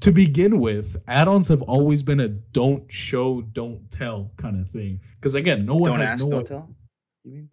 to 0.01 0.11
begin 0.11 0.59
with, 0.59 0.97
add-ons 1.07 1.47
have 1.47 1.61
always 1.63 2.03
been 2.03 2.19
a 2.19 2.29
don't 2.29 2.89
show, 2.91 3.41
don't 3.41 3.89
tell 3.91 4.31
kind 4.37 4.59
of 4.59 4.69
thing. 4.69 4.99
Because 5.15 5.35
again, 5.35 5.65
no 5.65 5.75
one 5.75 5.91
Don't 5.91 5.99
has 5.99 6.09
ask, 6.21 6.25
no 6.25 6.31
don't 6.37 6.47
tell. 6.47 6.75
You 7.23 7.31
mean? 7.31 7.49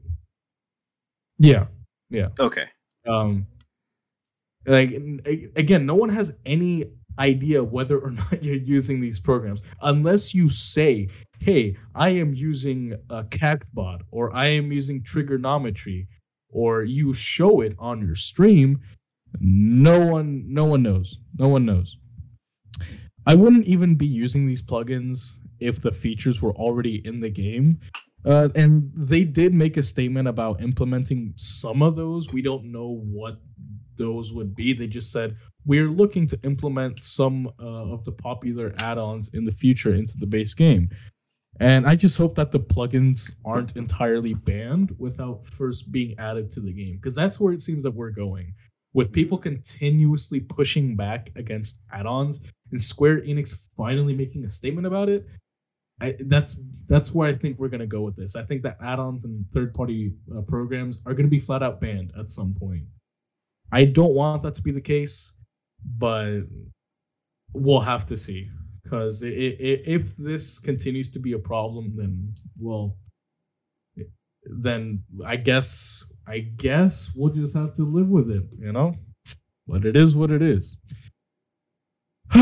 Yeah, 1.38 1.66
yeah. 2.10 2.28
Okay. 2.38 2.66
Um, 3.08 3.46
like 4.66 4.90
again, 5.56 5.86
no 5.86 5.94
one 5.94 6.08
has 6.10 6.36
any 6.46 6.84
idea 7.18 7.62
whether 7.62 7.98
or 7.98 8.10
not 8.22 8.42
you're 8.42 8.56
using 8.56 9.00
these 9.00 9.20
programs 9.20 9.62
unless 9.82 10.34
you 10.34 10.48
say, 10.48 11.08
"Hey, 11.38 11.76
I 11.94 12.10
am 12.10 12.34
using 12.34 12.94
a 13.10 13.24
CactBot," 13.24 14.02
or 14.10 14.34
"I 14.34 14.48
am 14.48 14.72
using 14.72 15.02
Triggernometry," 15.02 16.06
or 16.48 16.82
you 16.84 17.12
show 17.12 17.60
it 17.60 17.74
on 17.78 18.04
your 18.04 18.14
stream. 18.14 18.80
No 19.40 19.98
one, 20.06 20.44
no 20.52 20.66
one 20.66 20.82
knows. 20.82 21.18
No 21.38 21.48
one 21.48 21.64
knows. 21.64 21.96
I 23.26 23.34
wouldn't 23.34 23.66
even 23.66 23.94
be 23.94 24.06
using 24.06 24.46
these 24.46 24.62
plugins 24.62 25.32
if 25.60 25.80
the 25.80 25.92
features 25.92 26.42
were 26.42 26.54
already 26.54 26.96
in 27.06 27.20
the 27.20 27.30
game. 27.30 27.80
Uh, 28.24 28.48
and 28.54 28.90
they 28.94 29.24
did 29.24 29.52
make 29.54 29.76
a 29.76 29.82
statement 29.82 30.28
about 30.28 30.62
implementing 30.62 31.32
some 31.36 31.82
of 31.82 31.96
those. 31.96 32.32
We 32.32 32.42
don't 32.42 32.66
know 32.66 33.00
what 33.10 33.40
those 33.96 34.32
would 34.32 34.54
be. 34.54 34.72
They 34.72 34.86
just 34.86 35.12
said 35.12 35.36
we're 35.64 35.90
looking 35.90 36.26
to 36.28 36.38
implement 36.42 37.00
some 37.00 37.48
uh, 37.60 37.92
of 37.92 38.04
the 38.04 38.12
popular 38.12 38.74
add-ons 38.80 39.30
in 39.34 39.44
the 39.44 39.52
future 39.52 39.94
into 39.94 40.18
the 40.18 40.26
base 40.26 40.54
game. 40.54 40.88
And 41.60 41.86
I 41.86 41.94
just 41.94 42.16
hope 42.16 42.34
that 42.36 42.50
the 42.50 42.60
plugins 42.60 43.30
aren't 43.44 43.76
entirely 43.76 44.34
banned 44.34 44.94
without 44.98 45.44
first 45.44 45.92
being 45.92 46.18
added 46.18 46.50
to 46.50 46.60
the 46.60 46.72
game 46.72 46.96
because 46.96 47.14
that's 47.14 47.38
where 47.38 47.52
it 47.52 47.60
seems 47.60 47.82
that 47.84 47.90
we're 47.90 48.10
going. 48.10 48.54
With 48.94 49.12
people 49.12 49.38
continuously 49.38 50.40
pushing 50.40 50.96
back 50.96 51.30
against 51.36 51.80
add-ons 51.92 52.40
and 52.70 52.80
Square 52.80 53.22
Enix 53.22 53.56
finally 53.76 54.14
making 54.14 54.44
a 54.44 54.48
statement 54.48 54.86
about 54.86 55.08
it, 55.08 55.26
I, 56.00 56.14
that's 56.26 56.58
that's 56.88 57.14
where 57.14 57.28
I 57.28 57.34
think 57.34 57.58
we're 57.58 57.68
gonna 57.68 57.86
go 57.86 58.00
with 58.00 58.16
this. 58.16 58.34
I 58.34 58.42
think 58.42 58.62
that 58.62 58.78
add-ons 58.82 59.24
and 59.24 59.44
third-party 59.54 60.12
uh, 60.36 60.40
programs 60.42 61.00
are 61.06 61.14
gonna 61.14 61.28
be 61.28 61.38
flat 61.38 61.62
out 61.62 61.80
banned 61.80 62.12
at 62.18 62.28
some 62.28 62.54
point. 62.54 62.84
I 63.72 63.84
don't 63.86 64.14
want 64.14 64.42
that 64.42 64.54
to 64.54 64.62
be 64.62 64.70
the 64.70 64.80
case, 64.80 65.32
but 65.98 66.40
we'll 67.54 67.80
have 67.80 68.04
to 68.06 68.16
see. 68.16 68.48
Because 68.82 69.22
if 69.24 70.14
this 70.16 70.58
continues 70.58 71.08
to 71.10 71.18
be 71.18 71.32
a 71.32 71.38
problem, 71.38 71.94
then 71.96 72.34
well, 72.58 72.96
then 74.44 75.02
I 75.24 75.36
guess 75.36 76.04
I 76.26 76.40
guess 76.40 77.10
we'll 77.14 77.32
just 77.32 77.54
have 77.54 77.72
to 77.74 77.84
live 77.84 78.08
with 78.08 78.30
it. 78.30 78.42
You 78.58 78.72
know, 78.72 78.94
but 79.66 79.86
it 79.86 79.96
is 79.96 80.14
what 80.14 80.30
it 80.30 80.42
is. 80.42 80.76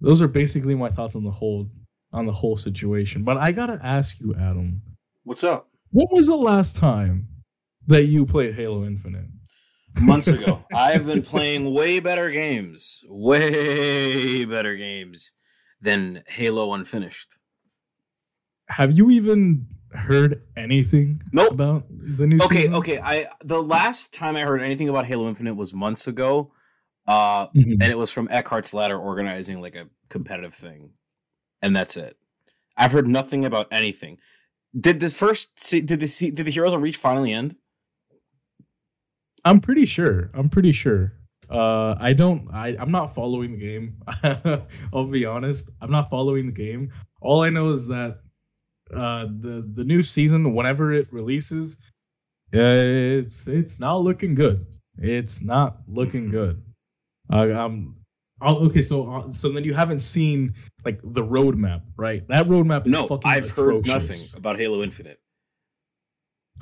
Those 0.00 0.22
are 0.22 0.28
basically 0.28 0.74
my 0.74 0.88
thoughts 0.88 1.16
on 1.16 1.24
the 1.24 1.30
whole 1.30 1.68
on 2.12 2.24
the 2.24 2.32
whole 2.32 2.56
situation. 2.56 3.22
But 3.22 3.36
I 3.36 3.52
gotta 3.52 3.78
ask 3.82 4.20
you, 4.20 4.34
Adam, 4.34 4.80
What's 5.24 5.44
up? 5.44 5.68
when 5.90 6.06
was 6.10 6.26
the 6.28 6.36
last 6.36 6.76
time 6.76 7.28
that 7.88 8.04
you 8.04 8.24
played 8.24 8.54
Halo 8.54 8.84
Infinite? 8.86 9.26
Months 10.00 10.28
ago. 10.28 10.64
I've 10.74 11.06
been 11.06 11.22
playing 11.22 11.72
way 11.72 12.00
better 12.00 12.30
games, 12.30 13.02
way 13.08 14.44
better 14.44 14.76
games 14.76 15.32
than 15.80 16.22
Halo 16.28 16.74
Unfinished. 16.74 17.38
Have 18.68 18.92
you 18.96 19.10
even 19.10 19.66
heard 19.92 20.42
anything 20.56 21.22
Nope. 21.32 21.52
about 21.52 21.86
the 21.88 22.26
new 22.26 22.36
Okay, 22.44 22.62
season? 22.62 22.74
okay. 22.74 22.98
I 22.98 23.26
the 23.44 23.62
last 23.62 24.12
time 24.12 24.36
I 24.36 24.42
heard 24.42 24.60
anything 24.60 24.88
about 24.88 25.06
Halo 25.06 25.28
Infinite 25.28 25.54
was 25.54 25.72
months 25.72 26.06
ago. 26.06 26.52
Uh 27.06 27.46
Mhm. 27.48 27.72
and 27.80 27.84
it 27.84 27.96
was 27.96 28.12
from 28.12 28.28
Eckhart's 28.28 28.74
Ladder 28.74 28.98
organizing 28.98 29.60
like 29.62 29.76
a 29.76 29.88
competitive 30.08 30.52
thing. 30.54 30.90
And 31.62 31.74
that's 31.74 31.96
it. 31.96 32.16
I've 32.76 32.92
heard 32.92 33.06
nothing 33.08 33.44
about 33.44 33.68
anything. 33.70 34.18
Did 34.78 35.00
the 35.00 35.08
first 35.08 35.56
did 35.70 35.88
the 35.88 36.30
did 36.34 36.44
the 36.44 36.50
Heroes 36.50 36.74
of 36.74 36.82
Reach 36.82 36.96
finally 36.96 37.32
end? 37.32 37.56
I'm 39.46 39.60
pretty 39.60 39.86
sure. 39.86 40.28
I'm 40.34 40.48
pretty 40.48 40.72
sure. 40.72 41.12
Uh, 41.48 41.94
I 42.00 42.12
don't. 42.12 42.48
I 42.52 42.76
I'm 42.80 42.90
not 42.90 43.14
following 43.14 43.52
the 43.52 43.58
game. 43.58 44.02
I'll 44.92 45.06
be 45.06 45.24
honest. 45.24 45.70
I'm 45.80 45.92
not 45.92 46.10
following 46.10 46.46
the 46.46 46.52
game. 46.52 46.92
All 47.20 47.42
I 47.42 47.50
know 47.50 47.70
is 47.70 47.86
that 47.86 48.18
uh, 48.92 49.26
the 49.38 49.64
the 49.72 49.84
new 49.84 50.02
season, 50.02 50.52
whenever 50.52 50.92
it 50.92 51.06
releases, 51.12 51.76
it's 52.52 53.46
it's 53.46 53.78
not 53.78 53.98
looking 53.98 54.34
good. 54.34 54.66
It's 54.98 55.40
not 55.40 55.78
looking 55.86 56.28
good. 56.28 56.60
Uh, 57.32 57.52
um. 57.52 57.94
oh, 58.40 58.66
Okay, 58.66 58.82
so 58.82 59.08
uh, 59.08 59.30
so 59.30 59.52
then 59.52 59.62
you 59.62 59.74
haven't 59.74 60.00
seen 60.00 60.54
like 60.84 61.00
the 61.04 61.22
roadmap, 61.22 61.82
right? 61.96 62.26
That 62.26 62.48
roadmap 62.48 62.88
is 62.88 62.94
No, 62.94 63.06
fucking 63.06 63.30
I've 63.30 63.50
heard 63.50 63.86
nothing 63.86 64.18
about 64.34 64.58
Halo 64.58 64.82
Infinite. 64.82 65.20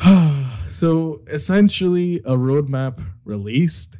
so 0.69 1.23
essentially 1.29 2.17
a 2.25 2.35
roadmap 2.37 3.03
released 3.25 3.99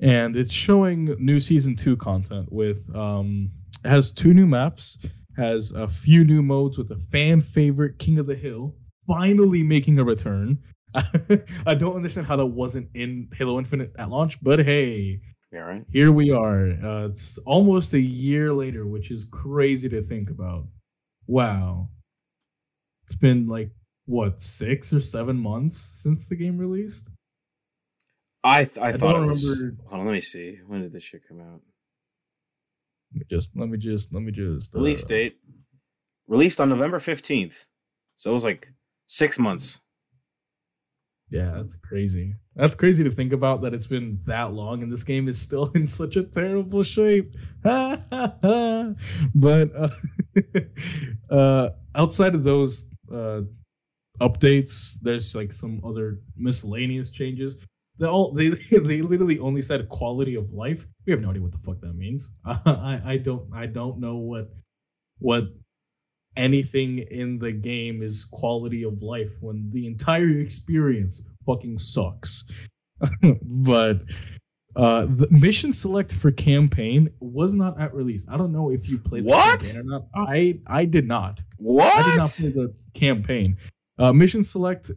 and 0.00 0.36
it's 0.36 0.52
showing 0.52 1.04
new 1.18 1.40
season 1.40 1.74
2 1.76 1.96
content 1.96 2.50
with 2.52 2.94
um 2.94 3.50
it 3.84 3.88
has 3.88 4.10
two 4.10 4.32
new 4.34 4.46
maps 4.46 4.98
has 5.36 5.72
a 5.72 5.88
few 5.88 6.24
new 6.24 6.42
modes 6.42 6.76
with 6.78 6.90
a 6.90 6.98
fan 6.98 7.40
favorite 7.40 7.98
king 7.98 8.18
of 8.18 8.26
the 8.26 8.34
hill 8.34 8.74
finally 9.08 9.62
making 9.64 9.98
a 9.98 10.04
return. 10.04 10.56
I 11.66 11.74
don't 11.74 11.96
understand 11.96 12.26
how 12.26 12.36
that 12.36 12.46
wasn't 12.46 12.88
in 12.94 13.28
halo 13.32 13.58
infinite 13.58 13.92
at 13.98 14.10
launch 14.10 14.42
but 14.42 14.58
hey 14.64 15.20
Yeah, 15.50 15.60
right. 15.60 15.84
here 15.90 16.12
we 16.12 16.30
are. 16.30 16.70
Uh, 16.70 17.06
it's 17.06 17.38
almost 17.38 17.94
a 17.94 18.00
year 18.00 18.52
later 18.52 18.86
which 18.86 19.10
is 19.10 19.24
crazy 19.24 19.88
to 19.88 20.02
think 20.02 20.30
about. 20.30 20.66
Wow. 21.26 21.88
It's 23.04 23.14
been 23.16 23.48
like 23.48 23.70
what 24.06 24.40
six 24.40 24.92
or 24.92 25.00
seven 25.00 25.36
months 25.36 25.76
since 26.02 26.28
the 26.28 26.36
game 26.36 26.58
released 26.58 27.10
I 28.44 28.64
th- 28.64 28.78
I, 28.78 28.88
I 28.88 28.92
thought 28.92 29.12
don't 29.12 29.24
it 29.24 29.28
was. 29.28 29.58
remember- 29.60 29.82
Hold 29.88 30.00
on, 30.00 30.06
let 30.06 30.12
me 30.14 30.20
see. 30.20 30.58
When 30.66 30.82
did 30.82 30.92
this 30.92 31.04
shit 31.04 31.22
come 31.28 31.40
out? 31.40 31.60
Let 33.14 33.20
me 33.20 33.24
just 33.30 33.56
let 33.56 33.68
me 33.68 33.78
just 33.78 34.12
let 34.12 34.22
me 34.22 34.32
just 34.32 34.74
Release 34.74 35.04
uh, 35.04 35.08
date. 35.08 35.36
Released 36.26 36.60
on 36.60 36.68
November 36.68 36.98
fifteenth. 36.98 37.66
So 38.16 38.30
it 38.30 38.34
was 38.34 38.44
like 38.44 38.68
six 39.06 39.38
months. 39.38 39.80
Yeah, 41.30 41.52
that's 41.56 41.76
crazy. 41.76 42.34
That's 42.56 42.74
crazy 42.74 43.04
to 43.04 43.10
think 43.10 43.32
about 43.32 43.62
that 43.62 43.72
it's 43.74 43.86
been 43.86 44.18
that 44.26 44.52
long 44.52 44.82
and 44.82 44.90
this 44.92 45.04
game 45.04 45.28
is 45.28 45.40
still 45.40 45.66
in 45.74 45.86
such 45.86 46.16
a 46.16 46.24
terrible 46.24 46.82
shape. 46.82 47.32
but 47.62 48.08
uh, 49.76 49.88
uh, 51.30 51.70
outside 51.94 52.34
of 52.34 52.42
those 52.44 52.86
uh, 53.12 53.42
updates, 54.28 54.94
there's 55.02 55.34
like 55.34 55.52
some 55.52 55.80
other 55.84 56.20
miscellaneous 56.36 57.10
changes. 57.10 57.56
They 57.98 58.06
all 58.06 58.32
they 58.32 58.48
they 58.70 59.02
literally 59.02 59.38
only 59.38 59.62
said 59.62 59.88
quality 59.88 60.34
of 60.36 60.52
life. 60.52 60.86
We 61.06 61.12
have 61.12 61.20
no 61.20 61.30
idea 61.30 61.42
what 61.42 61.52
the 61.52 61.58
fuck 61.58 61.80
that 61.80 61.94
means. 61.94 62.30
I 62.44 63.00
I 63.04 63.16
don't 63.18 63.44
I 63.54 63.66
don't 63.66 63.98
know 63.98 64.16
what 64.16 64.50
what 65.18 65.44
anything 66.36 66.98
in 67.10 67.38
the 67.38 67.52
game 67.52 68.02
is 68.02 68.24
quality 68.24 68.84
of 68.84 69.02
life 69.02 69.32
when 69.40 69.70
the 69.72 69.86
entire 69.86 70.30
experience 70.38 71.22
fucking 71.46 71.76
sucks. 71.78 72.44
but 73.42 74.02
uh 74.76 75.04
the 75.06 75.28
mission 75.30 75.72
select 75.72 76.12
for 76.14 76.30
campaign 76.30 77.10
was 77.20 77.52
not 77.54 77.78
at 77.78 77.92
release. 77.94 78.24
I 78.30 78.38
don't 78.38 78.52
know 78.52 78.70
if 78.70 78.88
you 78.88 78.98
played 78.98 79.24
the 79.24 79.30
What? 79.30 79.60
campaign 79.60 79.80
or 79.80 79.84
not. 79.84 80.02
I 80.14 80.60
I 80.66 80.84
did 80.86 81.06
not. 81.06 81.42
What? 81.58 81.94
I 81.94 82.10
did 82.10 82.18
not 82.18 82.30
play 82.30 82.50
the 82.50 82.74
campaign. 82.94 83.56
Uh, 83.98 84.12
mission 84.12 84.42
select 84.42 84.90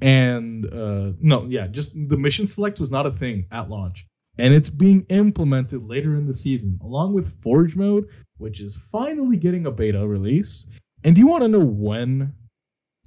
and 0.00 0.66
uh, 0.72 1.12
no, 1.20 1.46
yeah, 1.48 1.66
just 1.68 1.92
the 2.08 2.16
mission 2.16 2.46
select 2.46 2.80
was 2.80 2.90
not 2.90 3.06
a 3.06 3.10
thing 3.12 3.46
at 3.52 3.70
launch, 3.70 4.06
and 4.38 4.52
it's 4.52 4.68
being 4.70 5.06
implemented 5.08 5.82
later 5.84 6.16
in 6.16 6.26
the 6.26 6.34
season, 6.34 6.78
along 6.82 7.14
with 7.14 7.40
Forge 7.40 7.76
mode, 7.76 8.08
which 8.38 8.60
is 8.60 8.76
finally 8.76 9.36
getting 9.36 9.66
a 9.66 9.70
beta 9.70 10.06
release. 10.06 10.66
And 11.04 11.14
do 11.14 11.20
you 11.20 11.26
want 11.28 11.42
to 11.42 11.48
know 11.48 11.64
when 11.64 12.34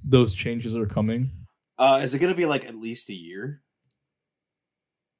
those 0.08 0.32
changes 0.34 0.74
are 0.76 0.86
coming? 0.86 1.30
Uh, 1.78 2.00
is 2.02 2.14
it 2.14 2.18
gonna 2.20 2.34
be 2.34 2.46
like 2.46 2.64
at 2.66 2.74
least 2.74 3.10
a 3.10 3.14
year? 3.14 3.62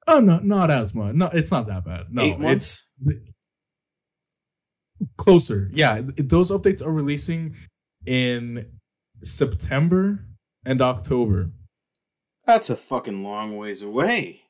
Oh 0.06 0.20
no, 0.20 0.38
not 0.38 0.70
as 0.70 0.94
much. 0.94 1.14
No, 1.14 1.26
it's 1.26 1.52
not 1.52 1.66
that 1.66 1.84
bad. 1.84 2.06
No, 2.10 2.22
Eight 2.22 2.38
months? 2.38 2.88
it's 3.06 3.20
closer. 5.16 5.70
Yeah, 5.72 6.00
th- 6.00 6.28
those 6.28 6.50
updates 6.50 6.82
are 6.84 6.90
releasing 6.90 7.56
in 8.06 8.66
September 9.22 10.24
and 10.64 10.80
October. 10.82 11.50
That's 12.46 12.70
a 12.70 12.76
fucking 12.76 13.22
long 13.22 13.56
ways 13.56 13.82
away. 13.82 14.42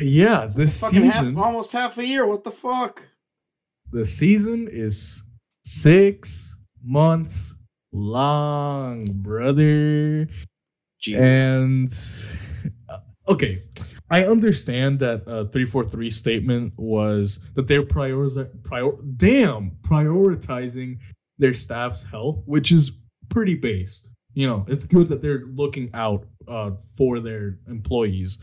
Yeah, 0.00 0.48
this 0.54 0.80
season, 0.80 1.34
half, 1.34 1.44
almost 1.44 1.72
half 1.72 1.98
a 1.98 2.06
year. 2.06 2.26
What 2.26 2.44
the 2.44 2.50
fuck? 2.50 3.02
the 3.94 4.04
season 4.04 4.68
is 4.70 5.22
six 5.64 6.58
months 6.82 7.54
long, 7.92 9.04
brother. 9.22 10.28
Jesus. 11.00 11.20
And 11.20 12.68
uh, 12.88 12.98
okay, 13.28 13.62
I 14.10 14.24
understand 14.24 14.98
that 14.98 15.20
uh, 15.28 15.44
343 15.44 16.10
statement 16.10 16.72
was 16.76 17.40
that 17.54 17.68
they're 17.68 17.82
prioritize 17.82 18.50
prior 18.64 18.90
damn 19.16 19.72
prioritizing 19.82 20.98
their 21.38 21.54
staff's 21.54 22.02
health, 22.02 22.42
which 22.46 22.72
is 22.72 22.92
pretty 23.28 23.54
based. 23.54 24.10
You 24.34 24.46
know, 24.46 24.64
it's 24.68 24.84
good 24.84 25.08
that 25.08 25.22
they're 25.22 25.44
looking 25.54 25.90
out 25.94 26.26
uh, 26.48 26.72
for 26.96 27.20
their 27.20 27.58
employees, 27.68 28.38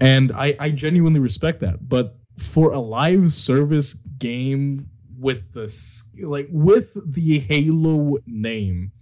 and 0.00 0.32
I 0.32 0.56
I 0.58 0.70
genuinely 0.70 1.20
respect 1.20 1.60
that. 1.60 1.88
But 1.88 2.16
for 2.38 2.72
a 2.72 2.80
live 2.80 3.32
service 3.32 3.94
game 4.18 4.88
with 5.18 5.52
this 5.52 6.04
like 6.22 6.48
with 6.50 6.96
the 7.12 7.40
Halo 7.40 8.18
name 8.26 8.92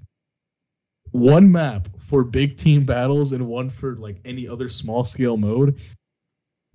one 1.13 1.51
map 1.51 1.89
for 1.99 2.25
big 2.25 2.57
team 2.57 2.85
battles 2.85 3.33
and 3.33 3.47
one 3.47 3.69
for 3.71 3.97
like 3.97 4.19
any 4.25 4.49
other 4.49 4.69
small 4.69 5.05
scale 5.05 5.37
mode 5.37 5.79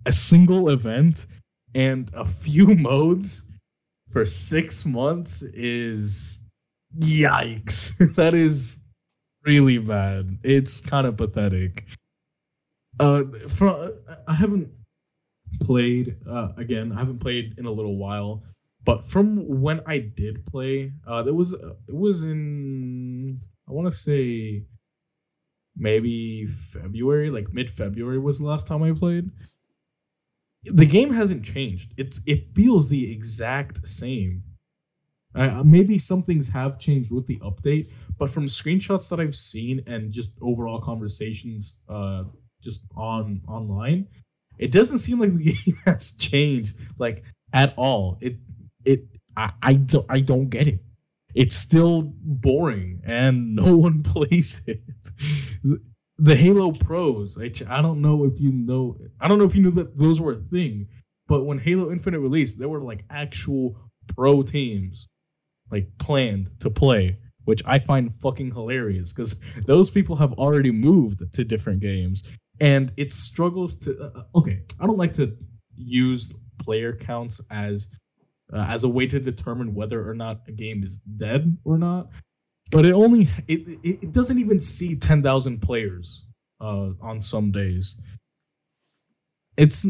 a 0.05 0.11
single 0.11 0.69
event 0.69 1.27
and 1.73 2.11
a 2.13 2.25
few 2.25 2.67
modes 2.75 3.47
for 4.09 4.25
six 4.25 4.85
months 4.85 5.41
is 5.41 6.40
yikes. 6.99 7.91
That 8.15 8.33
is 8.33 8.79
really 9.45 9.77
bad. 9.77 10.39
It's 10.43 10.79
kind 10.79 11.07
of 11.07 11.17
pathetic. 11.17 11.85
Uh 12.99 13.23
from 13.47 13.93
i 14.27 14.33
haven't 14.33 14.69
played 15.61 16.17
uh 16.29 16.49
again 16.57 16.91
i 16.91 16.99
haven't 16.99 17.19
played 17.19 17.55
in 17.57 17.65
a 17.65 17.71
little 17.71 17.97
while 17.97 18.43
but 18.83 19.03
from 19.03 19.61
when 19.61 19.81
i 19.85 19.97
did 19.97 20.45
play 20.45 20.91
uh 21.07 21.23
it 21.25 21.33
was 21.33 21.53
it 21.53 21.95
was 21.95 22.23
in 22.23 23.35
i 23.67 23.71
want 23.71 23.85
to 23.87 23.91
say 23.91 24.63
maybe 25.75 26.45
february 26.47 27.29
like 27.29 27.53
mid-february 27.53 28.19
was 28.19 28.39
the 28.39 28.45
last 28.45 28.67
time 28.67 28.83
i 28.83 28.91
played. 28.91 29.29
The 30.65 30.85
game 30.85 31.11
hasn't 31.11 31.43
changed. 31.43 31.93
It's 31.97 32.21
it 32.27 32.53
feels 32.55 32.89
the 32.89 33.11
exact 33.11 33.87
same 33.87 34.43
uh, 35.35 35.63
maybe 35.65 35.97
some 35.97 36.23
things 36.23 36.49
have 36.49 36.79
changed 36.79 37.11
with 37.11 37.25
the 37.27 37.37
update 37.39 37.89
but 38.17 38.29
from 38.29 38.45
screenshots 38.45 39.09
that 39.09 39.19
i've 39.19 39.35
seen 39.35 39.81
and 39.87 40.11
just 40.11 40.31
overall 40.41 40.79
conversations 40.79 41.79
uh 41.89 42.23
just 42.61 42.81
on 42.95 43.41
online 43.47 44.07
it 44.61 44.71
doesn't 44.71 44.99
seem 44.99 45.19
like 45.19 45.33
the 45.33 45.53
game 45.65 45.77
has 45.85 46.11
changed 46.11 46.75
like 46.97 47.23
at 47.53 47.73
all. 47.75 48.17
It 48.21 48.37
it 48.85 49.05
i, 49.35 49.51
I 49.61 49.73
don't 49.73 50.05
i 50.09 50.21
don't 50.21 50.49
get 50.49 50.67
it. 50.67 50.79
It's 51.33 51.55
still 51.55 52.13
boring 52.23 53.01
and 53.03 53.55
no 53.55 53.75
one 53.75 54.03
plays 54.03 54.61
it. 54.67 54.81
The 56.17 56.35
halo 56.35 56.71
pros 56.71 57.37
I, 57.37 57.51
I 57.67 57.81
don't 57.81 57.99
know 58.01 58.25
if 58.25 58.39
you 58.39 58.51
know 58.51 58.95
i 59.19 59.27
don't 59.27 59.39
know 59.39 59.45
if 59.45 59.55
you 59.55 59.63
knew 59.63 59.71
that 59.71 59.97
those 59.97 60.21
were 60.21 60.33
a 60.33 60.35
thing 60.35 60.87
but 61.27 61.45
when 61.45 61.57
halo 61.57 61.91
infinite 61.91 62.19
released 62.19 62.59
there 62.59 62.69
were 62.69 62.81
like 62.81 63.03
actual 63.09 63.75
pro 64.15 64.43
teams 64.43 65.07
like 65.71 65.87
planned 65.97 66.49
to 66.59 66.69
play 66.69 67.17
which 67.45 67.61
i 67.65 67.79
find 67.79 68.13
fucking 68.21 68.51
hilarious 68.51 69.11
because 69.13 69.35
those 69.65 69.89
people 69.89 70.15
have 70.15 70.33
already 70.33 70.71
moved 70.71 71.31
to 71.33 71.43
different 71.43 71.79
games. 71.79 72.23
And 72.59 72.91
it 72.95 73.11
struggles 73.11 73.75
to 73.83 73.99
uh, 73.99 74.23
okay 74.35 74.61
i 74.79 74.85
don't 74.85 74.97
like 74.97 75.13
to 75.13 75.35
use 75.75 76.29
player 76.59 76.93
counts 76.93 77.41
as 77.49 77.89
uh, 78.53 78.65
as 78.69 78.83
a 78.83 78.89
way 78.89 79.07
to 79.07 79.19
determine 79.19 79.73
whether 79.73 80.07
or 80.07 80.13
not 80.13 80.41
a 80.47 80.51
game 80.51 80.83
is 80.83 80.99
dead 80.99 81.57
or 81.63 81.77
not 81.77 82.09
but 82.71 82.85
it 82.85 82.93
only 82.93 83.27
it 83.47 83.79
it, 83.83 84.11
doesn't 84.11 84.37
even 84.37 84.59
see 84.59 84.95
10,000 84.95 85.59
players 85.61 86.25
uh 86.59 86.91
on 87.01 87.19
some 87.19 87.51
days. 87.51 87.95
It's 89.57 89.85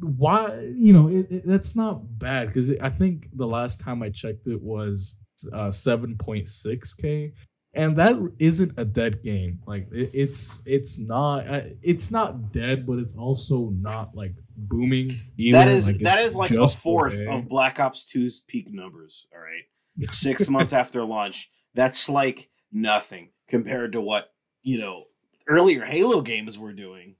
why 0.00 0.58
you 0.74 0.92
know 0.92 1.08
it, 1.08 1.30
it, 1.30 1.42
that's 1.46 1.76
not 1.76 2.18
bad 2.18 2.48
because 2.48 2.70
i 2.80 2.90
think 2.90 3.28
the 3.34 3.46
last 3.46 3.80
time 3.80 4.02
i 4.02 4.10
checked 4.10 4.46
it 4.46 4.60
was 4.60 5.16
uh 5.52 5.68
7.6k 5.68 7.32
and 7.76 7.96
that 7.96 8.14
isn't 8.38 8.72
a 8.76 8.84
dead 8.84 9.22
game 9.22 9.58
like 9.66 9.88
it, 9.92 10.10
it's 10.14 10.58
it's 10.64 10.98
not 10.98 11.46
uh, 11.48 11.62
it's 11.82 12.10
not 12.10 12.52
dead 12.52 12.86
but 12.86 12.98
it's 12.98 13.14
also 13.16 13.70
not 13.80 14.14
like 14.14 14.34
booming 14.56 15.18
either. 15.36 15.58
that 15.58 15.68
is 15.68 15.88
Like, 15.88 15.98
that 16.00 16.18
is 16.20 16.36
like 16.36 16.52
a 16.52 16.68
fourth 16.68 17.14
okay. 17.14 17.26
of 17.26 17.48
Black 17.48 17.80
Ops 17.80 18.04
2's 18.04 18.40
peak 18.40 18.72
numbers. 18.72 19.26
All 19.34 19.40
right, 19.40 19.64
six 20.12 20.48
months 20.48 20.72
after 20.72 21.02
launch, 21.04 21.50
that's 21.74 22.08
like 22.08 22.48
nothing 22.72 23.30
compared 23.48 23.92
to 23.92 24.00
what 24.00 24.32
you 24.62 24.78
know 24.78 25.04
earlier 25.48 25.84
Halo 25.84 26.22
games 26.22 26.58
were 26.58 26.72
doing. 26.72 27.16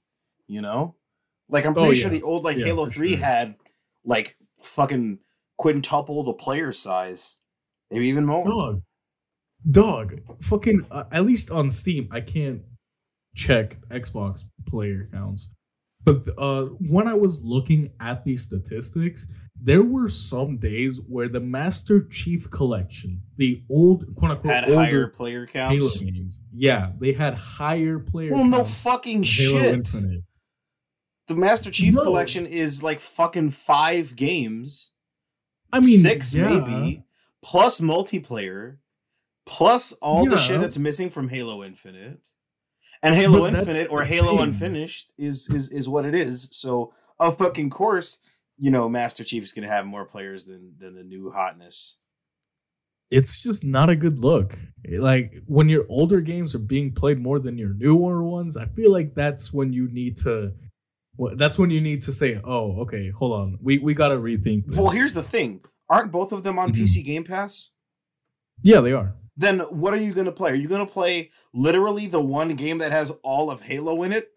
You 0.47 0.61
know, 0.61 0.95
like 1.49 1.65
I'm 1.65 1.73
Oh, 1.77 1.85
pretty 1.85 1.95
sure 1.95 2.09
the 2.09 2.21
old 2.23 2.43
like 2.45 2.55
Yeah, 2.57 2.65
Halo 2.67 2.85
Three 2.85 3.15
sure. 3.17 3.25
had 3.25 3.55
like 4.05 4.37
fucking 4.63 5.19
quintuple 5.57 6.23
the 6.23 6.33
player 6.33 6.71
size, 6.71 7.37
maybe 7.91 8.07
even 8.07 8.25
more. 8.25 8.43
dog 8.43 8.81
dog 9.71 10.19
fucking 10.41 10.85
uh, 10.91 11.05
at 11.11 11.25
least 11.25 11.49
on 11.51 11.69
steam 11.71 12.07
i 12.11 12.21
can't 12.21 12.61
check 13.35 13.77
xbox 13.89 14.43
player 14.67 15.09
counts 15.11 15.49
but 16.03 16.17
uh 16.37 16.65
when 16.89 17.07
i 17.07 17.13
was 17.13 17.43
looking 17.43 17.89
at 17.99 18.23
these 18.23 18.43
statistics 18.43 19.25
there 19.61 19.81
were 19.83 20.07
some 20.07 20.57
days 20.57 20.99
where 21.07 21.27
the 21.27 21.39
master 21.39 22.05
chief 22.09 22.49
collection 22.51 23.19
the 23.37 23.63
old 23.69 24.05
quote 24.15 24.31
unquote 24.31 24.53
Had 24.53 24.63
older 24.65 24.75
higher 24.75 25.07
player 25.07 25.45
halo 25.51 25.77
counts. 25.77 25.97
games 25.99 26.41
yeah 26.53 26.91
they 26.99 27.13
had 27.13 27.33
higher 27.35 27.97
player 27.99 28.33
Well, 28.33 28.45
no 28.45 28.63
fucking 28.65 29.23
shit. 29.23 29.73
Infinite. 29.73 30.21
The 31.27 31.35
Master 31.35 31.71
Chief 31.71 31.95
No. 31.95 32.03
collection 32.03 32.45
is 32.45 32.83
like 32.83 32.99
fucking 32.99 33.49
five 33.49 34.15
games. 34.15 34.91
i 35.73 35.79
mean 35.79 35.97
six 35.99 36.33
yeah. 36.35 36.59
maybe 36.59 37.03
plus 37.45 37.79
multiplayer 37.79 38.77
plus 39.45 39.93
all 40.01 40.25
the 40.25 40.37
shit 40.37 40.59
that's 40.59 40.79
missing 40.79 41.09
from 41.09 41.29
halo 41.29 41.63
infinite 41.63 42.27
And 43.03 43.13
Halo 43.13 43.41
But 43.41 43.53
Infinite 43.53 43.91
or 43.91 44.03
Halo 44.03 44.31
thing. 44.31 44.39
Unfinished 44.47 45.13
is 45.17 45.47
is 45.49 45.69
is 45.71 45.87
what 45.87 46.05
it 46.05 46.15
is. 46.15 46.47
So 46.51 46.91
of 47.19 47.37
fucking 47.37 47.69
course, 47.69 48.19
you 48.57 48.71
know, 48.71 48.89
Master 48.89 49.23
Chief 49.23 49.43
is 49.43 49.53
gonna 49.53 49.67
have 49.67 49.85
more 49.85 50.05
players 50.05 50.47
than 50.47 50.73
than 50.79 50.95
the 50.95 51.03
new 51.03 51.29
hotness. 51.29 51.97
it's 53.11 53.39
just 53.39 53.63
not 53.63 53.89
a 53.89 53.95
good 53.95 54.17
look. 54.19 54.57
Like 54.97 55.35
when 55.45 55.69
your 55.69 55.85
older 55.89 56.21
games 56.21 56.55
are 56.55 56.65
being 56.75 56.91
played 56.93 57.19
more 57.19 57.39
than 57.39 57.57
your 57.57 57.73
newer 57.75 58.23
ones, 58.23 58.57
I 58.57 58.65
feel 58.65 58.91
like 58.91 59.13
that's 59.13 59.53
when 59.53 59.71
you 59.71 59.87
need 59.89 60.17
to. 60.25 60.51
Well, 61.17 61.35
that's 61.35 61.59
when 61.59 61.69
you 61.69 61.81
need 61.81 62.01
to 62.03 62.11
say, 62.11 62.41
"Oh, 62.43 62.81
okay, 62.81 63.11
hold 63.11 63.33
on, 63.39 63.59
we 63.61 63.77
we 63.77 63.93
gotta 63.93 64.15
rethink." 64.15 64.65
This. 64.65 64.77
Well, 64.77 64.89
here's 64.89 65.13
the 65.13 65.23
thing: 65.23 65.61
aren't 65.89 66.11
both 66.11 66.31
of 66.31 66.43
them 66.43 66.57
on 66.59 66.71
Mhm. 66.71 66.75
PC 66.75 67.03
Game 67.03 67.23
Pass? 67.23 67.69
yeah, 68.63 68.81
they 68.81 68.91
are. 68.93 69.13
Then 69.37 69.59
what 69.59 69.93
are 69.93 69.97
you 69.97 70.13
gonna 70.13 70.31
play? 70.31 70.51
Are 70.51 70.55
you 70.55 70.67
gonna 70.69 70.85
play 70.85 71.29
literally 71.53 72.07
the 72.07 72.21
one 72.21 72.55
game 72.55 72.77
that 72.77 72.91
has 72.93 73.11
all 73.23 73.51
of 73.51 73.61
Halo 73.63 74.01
in 74.03 74.11
it, 74.13 74.29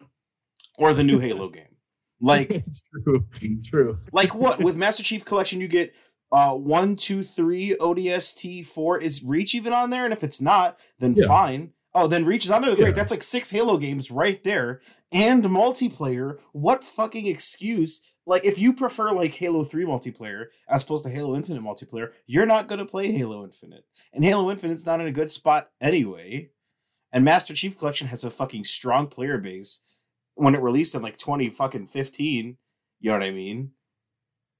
or 0.77 0.93
the 0.93 1.03
new 1.03 1.19
Halo 1.25 1.49
game? 1.49 1.75
Like, 2.21 2.65
true, 3.03 3.25
true. 3.63 3.97
like 4.11 4.35
what? 4.35 4.59
With 4.61 4.75
Master 4.85 5.03
Chief 5.03 5.23
Collection, 5.23 5.61
you 5.61 5.67
get 5.69 5.93
uh 6.31 6.53
one, 6.53 6.95
two, 6.97 7.23
three, 7.23 7.75
ODST, 7.79 8.65
four. 8.65 8.97
Is 8.99 9.23
Reach 9.23 9.55
even 9.55 9.71
on 9.73 9.89
there? 9.89 10.03
And 10.03 10.13
if 10.13 10.23
it's 10.23 10.41
not, 10.41 10.77
then 10.99 11.15
Yeah. 11.15 11.27
fine. 11.27 11.71
Oh, 11.95 12.05
then 12.07 12.25
Reach 12.25 12.45
is 12.45 12.51
on 12.51 12.61
there. 12.61 12.75
Great. 12.75 12.89
Yeah. 12.89 12.93
That's 12.93 13.09
like 13.11 13.23
six 13.23 13.49
Halo 13.51 13.77
games 13.77 14.11
right 14.11 14.43
there. 14.43 14.81
And 15.11 15.43
multiplayer. 15.45 16.37
What 16.51 16.83
fucking 16.83 17.25
excuse? 17.25 18.01
Like, 18.29 18.45
if 18.45 18.59
you 18.59 18.73
prefer 18.73 19.11
like 19.11 19.33
Halo 19.33 19.63
3 19.63 19.85
multiplayer 19.85 20.45
as 20.69 20.83
opposed 20.83 21.03
to 21.03 21.09
Halo 21.09 21.35
Infinite 21.35 21.63
multiplayer, 21.63 22.11
you're 22.27 22.45
not 22.45 22.67
gonna 22.67 22.85
play 22.85 23.11
Halo 23.11 23.43
Infinite. 23.43 23.85
And 24.13 24.23
Halo 24.23 24.51
Infinite's 24.51 24.85
not 24.85 25.01
in 25.01 25.07
a 25.07 25.11
good 25.11 25.31
spot 25.31 25.71
anyway. 25.81 26.51
And 27.11 27.25
Master 27.25 27.55
Chief 27.55 27.75
Collection 27.75 28.07
has 28.07 28.23
a 28.23 28.29
fucking 28.29 28.65
strong 28.65 29.07
player 29.07 29.39
base 29.39 29.83
when 30.35 30.53
it 30.53 30.61
released 30.61 30.93
in 30.93 31.01
like 31.01 31.17
20 31.17 31.49
fucking 31.49 31.87
15. 31.87 32.57
You 32.99 33.11
know 33.11 33.17
what 33.17 33.25
I 33.25 33.31
mean? 33.31 33.71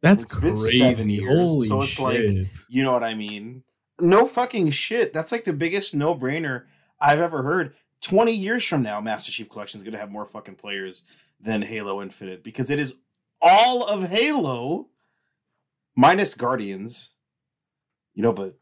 That's 0.01 0.23
It's 0.23 0.35
been 0.37 0.55
crazy. 0.55 0.77
seven 0.79 1.09
years, 1.11 1.49
Holy 1.49 1.67
so 1.67 1.81
it's 1.83 1.99
like- 1.99 2.47
You 2.69 2.81
know 2.83 2.93
what 2.93 3.03
I 3.03 3.13
mean? 3.13 3.63
No 3.99 4.25
fucking 4.25 4.71
shit. 4.71 5.13
That's 5.13 5.31
like 5.31 5.43
the 5.43 5.53
biggest 5.53 5.93
no 5.93 6.15
brainer 6.15 6.63
I've 6.99 7.19
ever 7.19 7.43
heard. 7.43 7.75
20 8.01 8.33
years 8.33 8.65
from 8.65 8.81
now, 8.81 8.99
Master 8.99 9.31
Chief 9.31 9.47
Collection 9.47 9.77
is 9.77 9.83
going 9.83 9.93
to 9.93 9.99
have 9.99 10.09
more 10.09 10.25
fucking 10.25 10.55
players 10.55 11.03
than 11.39 11.61
Halo 11.61 12.01
Infinite 12.01 12.43
because 12.43 12.71
it 12.71 12.79
is 12.79 12.97
all 13.41 13.83
of 13.87 14.09
Halo 14.09 14.87
minus 15.95 16.33
Guardians. 16.35 17.13
You 18.15 18.23
know, 18.23 18.33
but 18.33 18.57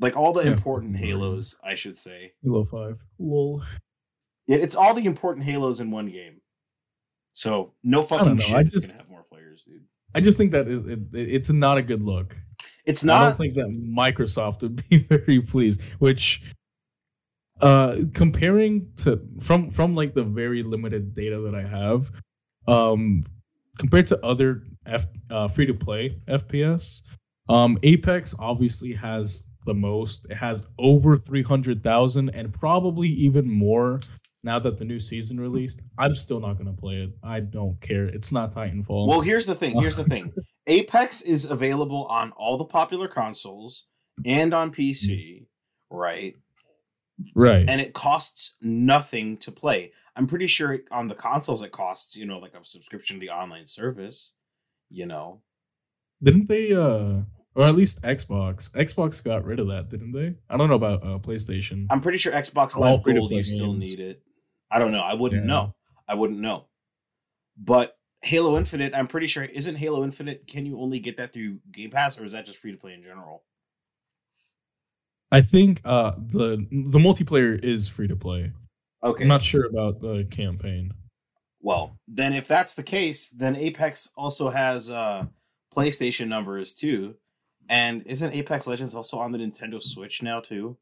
like 0.00 0.16
all 0.16 0.32
the 0.32 0.44
Yeah, 0.44 0.52
important 0.52 0.96
Halos, 0.96 1.56
I 1.64 1.74
should 1.74 1.96
say. 1.96 2.32
Halo 2.42 2.64
Five. 2.64 3.02
Lol. 3.18 3.62
It, 4.46 4.60
it's 4.60 4.76
all 4.76 4.94
the 4.94 5.06
important 5.06 5.46
Halos 5.46 5.80
in 5.80 5.90
one 5.90 6.06
game. 6.10 6.40
So 7.32 7.72
no 7.82 8.02
fucking 8.02 8.38
shit. 8.38 8.56
I 8.56 8.60
It's 8.60 8.70
just- 8.70 8.92
gonna 8.92 9.02
have 9.02 9.10
more 9.10 9.24
players, 9.24 9.64
dude. 9.64 9.82
I 10.14 10.20
just 10.20 10.38
think 10.38 10.52
that 10.52 10.68
it, 10.68 10.86
it, 10.86 11.00
it's 11.12 11.50
not 11.50 11.76
a 11.78 11.82
good 11.82 12.02
look. 12.02 12.36
It's 12.86 13.02
not. 13.02 13.22
I 13.22 13.24
don't 13.30 13.36
think 13.38 13.54
that 13.54 13.66
Microsoft 13.68 14.62
would 14.62 14.88
be 14.88 14.98
very 14.98 15.40
pleased. 15.40 15.80
Which, 15.98 16.40
uh, 17.60 17.96
comparing 18.12 18.92
to 18.98 19.20
from 19.40 19.70
from 19.70 19.94
like 19.96 20.14
the 20.14 20.22
very 20.22 20.62
limited 20.62 21.14
data 21.14 21.40
that 21.40 21.54
I 21.56 21.62
have, 21.66 22.12
um, 22.68 23.24
compared 23.78 24.06
to 24.08 24.24
other 24.24 24.62
F 24.86 25.06
uh, 25.30 25.48
free 25.48 25.66
to 25.66 25.74
play 25.74 26.18
FPS, 26.28 27.00
um, 27.48 27.78
Apex 27.82 28.34
obviously 28.38 28.92
has 28.92 29.46
the 29.66 29.74
most. 29.74 30.26
It 30.30 30.36
has 30.36 30.64
over 30.78 31.16
three 31.16 31.42
hundred 31.42 31.82
thousand, 31.82 32.30
and 32.30 32.52
probably 32.52 33.08
even 33.08 33.48
more 33.48 34.00
now 34.42 34.58
that 34.58 34.78
the 34.78 34.84
new 34.84 35.00
season 35.00 35.40
released. 35.40 35.80
I'm 35.98 36.14
still 36.14 36.40
not 36.40 36.58
gonna 36.58 36.72
play 36.72 36.96
it. 36.96 37.10
I 37.22 37.40
don't 37.40 37.80
care. 37.80 38.06
It's 38.06 38.32
not 38.32 38.54
Titanfall. 38.54 39.08
Well, 39.08 39.20
here's 39.20 39.46
the 39.46 39.54
thing. 39.54 39.80
Here's 39.80 39.96
the 39.96 40.04
thing. 40.04 40.32
Apex 40.66 41.22
is 41.22 41.50
available 41.50 42.06
on 42.06 42.32
all 42.32 42.56
the 42.56 42.64
popular 42.64 43.08
consoles 43.08 43.86
and 44.24 44.54
on 44.54 44.72
PC, 44.72 45.46
right? 45.90 46.34
right. 47.34 47.64
And 47.68 47.80
it 47.80 47.92
costs 47.92 48.56
nothing 48.62 49.36
to 49.38 49.52
play. 49.52 49.92
I'm 50.16 50.26
pretty 50.26 50.46
sure 50.46 50.78
on 50.90 51.08
the 51.08 51.14
consoles 51.14 51.62
it 51.62 51.72
costs, 51.72 52.16
you 52.16 52.24
know, 52.26 52.38
like 52.38 52.54
a 52.54 52.64
subscription 52.64 53.16
to 53.16 53.20
the 53.20 53.30
online 53.30 53.66
service, 53.66 54.32
you 54.90 55.06
know. 55.06 55.42
Didn't 56.22 56.48
they 56.48 56.72
uh 56.72 57.22
or 57.56 57.62
at 57.64 57.76
least 57.76 58.02
Xbox. 58.02 58.70
Xbox 58.72 59.22
got 59.22 59.44
rid 59.44 59.60
of 59.60 59.68
that, 59.68 59.88
didn't 59.88 60.12
they? 60.12 60.34
I 60.50 60.56
don't 60.56 60.68
know 60.68 60.76
about 60.76 61.02
uh 61.02 61.18
PlayStation. 61.18 61.86
I'm 61.90 62.00
pretty 62.00 62.18
sure 62.18 62.32
Xbox 62.32 62.76
Live 62.76 63.02
Gold 63.04 63.30
you 63.30 63.42
still 63.42 63.74
need 63.74 64.00
it. 64.00 64.22
I 64.70 64.78
don't 64.78 64.92
know. 64.92 65.02
I 65.02 65.14
wouldn't 65.14 65.42
Yeah. 65.42 65.48
know. 65.48 65.74
I 66.08 66.14
wouldn't 66.14 66.40
know. 66.40 66.66
But 67.56 67.96
Halo 68.22 68.56
Infinite, 68.56 68.94
I'm 68.94 69.06
pretty 69.06 69.26
sure 69.26 69.44
isn't 69.44 69.76
Halo 69.76 70.04
Infinite 70.04 70.46
can 70.46 70.64
you 70.66 70.80
only 70.80 70.98
get 70.98 71.16
that 71.18 71.32
through 71.32 71.58
Game 71.70 71.90
Pass 71.90 72.18
or 72.18 72.24
is 72.24 72.32
that 72.32 72.46
just 72.46 72.58
free 72.58 72.72
to 72.72 72.78
play 72.78 72.94
in 72.94 73.02
general? 73.02 73.44
I 75.32 75.40
think 75.40 75.80
uh 75.84 76.12
the 76.18 76.66
the 76.70 76.98
multiplayer 76.98 77.58
is 77.62 77.88
free 77.88 78.08
to 78.08 78.16
play. 78.16 78.52
Okay. 79.04 79.24
I'm 79.24 79.28
not 79.28 79.42
sure 79.42 79.66
about 79.66 80.00
the 80.00 80.26
campaign. 80.30 80.92
Well, 81.60 81.98
then 82.08 82.32
if 82.32 82.48
that's 82.48 82.74
the 82.74 82.82
case, 82.82 83.30
then 83.30 83.56
Apex 83.56 84.10
also 84.16 84.50
has 84.50 84.90
uh 84.90 85.26
PlayStation 85.74 86.28
numbers 86.28 86.72
too. 86.72 87.16
And 87.68 88.02
isn't 88.06 88.34
Apex 88.34 88.66
Legends 88.66 88.94
also 88.94 89.18
on 89.18 89.32
the 89.32 89.38
Nintendo 89.38 89.82
Switch 89.82 90.22
now 90.22 90.40
too? 90.40 90.76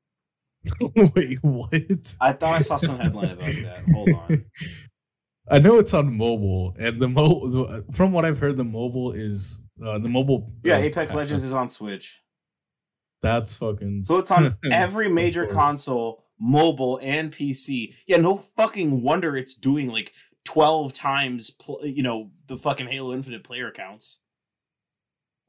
Wait, 1.14 1.38
what? 1.42 2.16
I 2.20 2.32
thought 2.32 2.58
I 2.58 2.60
saw 2.60 2.76
some 2.76 2.98
headline 2.98 3.30
about 3.30 3.44
that. 3.44 3.84
Hold 3.92 4.10
on. 4.10 4.44
I 5.50 5.58
know 5.58 5.78
it's 5.78 5.92
on 5.92 6.16
mobile, 6.16 6.74
and 6.78 7.00
the 7.00 7.08
mo 7.08 7.82
from 7.90 8.12
what 8.12 8.24
I've 8.24 8.38
heard, 8.38 8.56
the 8.56 8.64
mobile 8.64 9.12
is 9.12 9.58
uh, 9.84 9.98
the 9.98 10.08
mobile. 10.08 10.52
Yeah, 10.62 10.76
uh, 10.76 10.78
Apex 10.78 11.14
Legends 11.14 11.42
is 11.50 11.52
on 11.52 11.68
Switch. 11.68 12.20
That's 13.22 13.54
fucking. 13.56 14.02
So 14.02 14.18
it's 14.18 14.30
on 14.30 14.56
every 14.70 15.08
major 15.08 15.46
console, 15.46 16.24
mobile 16.40 16.98
and 17.02 17.30
PC. 17.32 17.94
Yeah, 18.06 18.16
no 18.18 18.36
fucking 18.56 19.02
wonder 19.02 19.36
it's 19.36 19.54
doing 19.54 19.90
like 19.90 20.12
12 20.44 20.92
times 20.92 21.50
pl- 21.50 21.86
you 21.86 22.02
know, 22.02 22.30
the 22.48 22.56
fucking 22.56 22.88
Halo 22.88 23.12
Infinite 23.14 23.44
player 23.44 23.70
counts. 23.70 24.20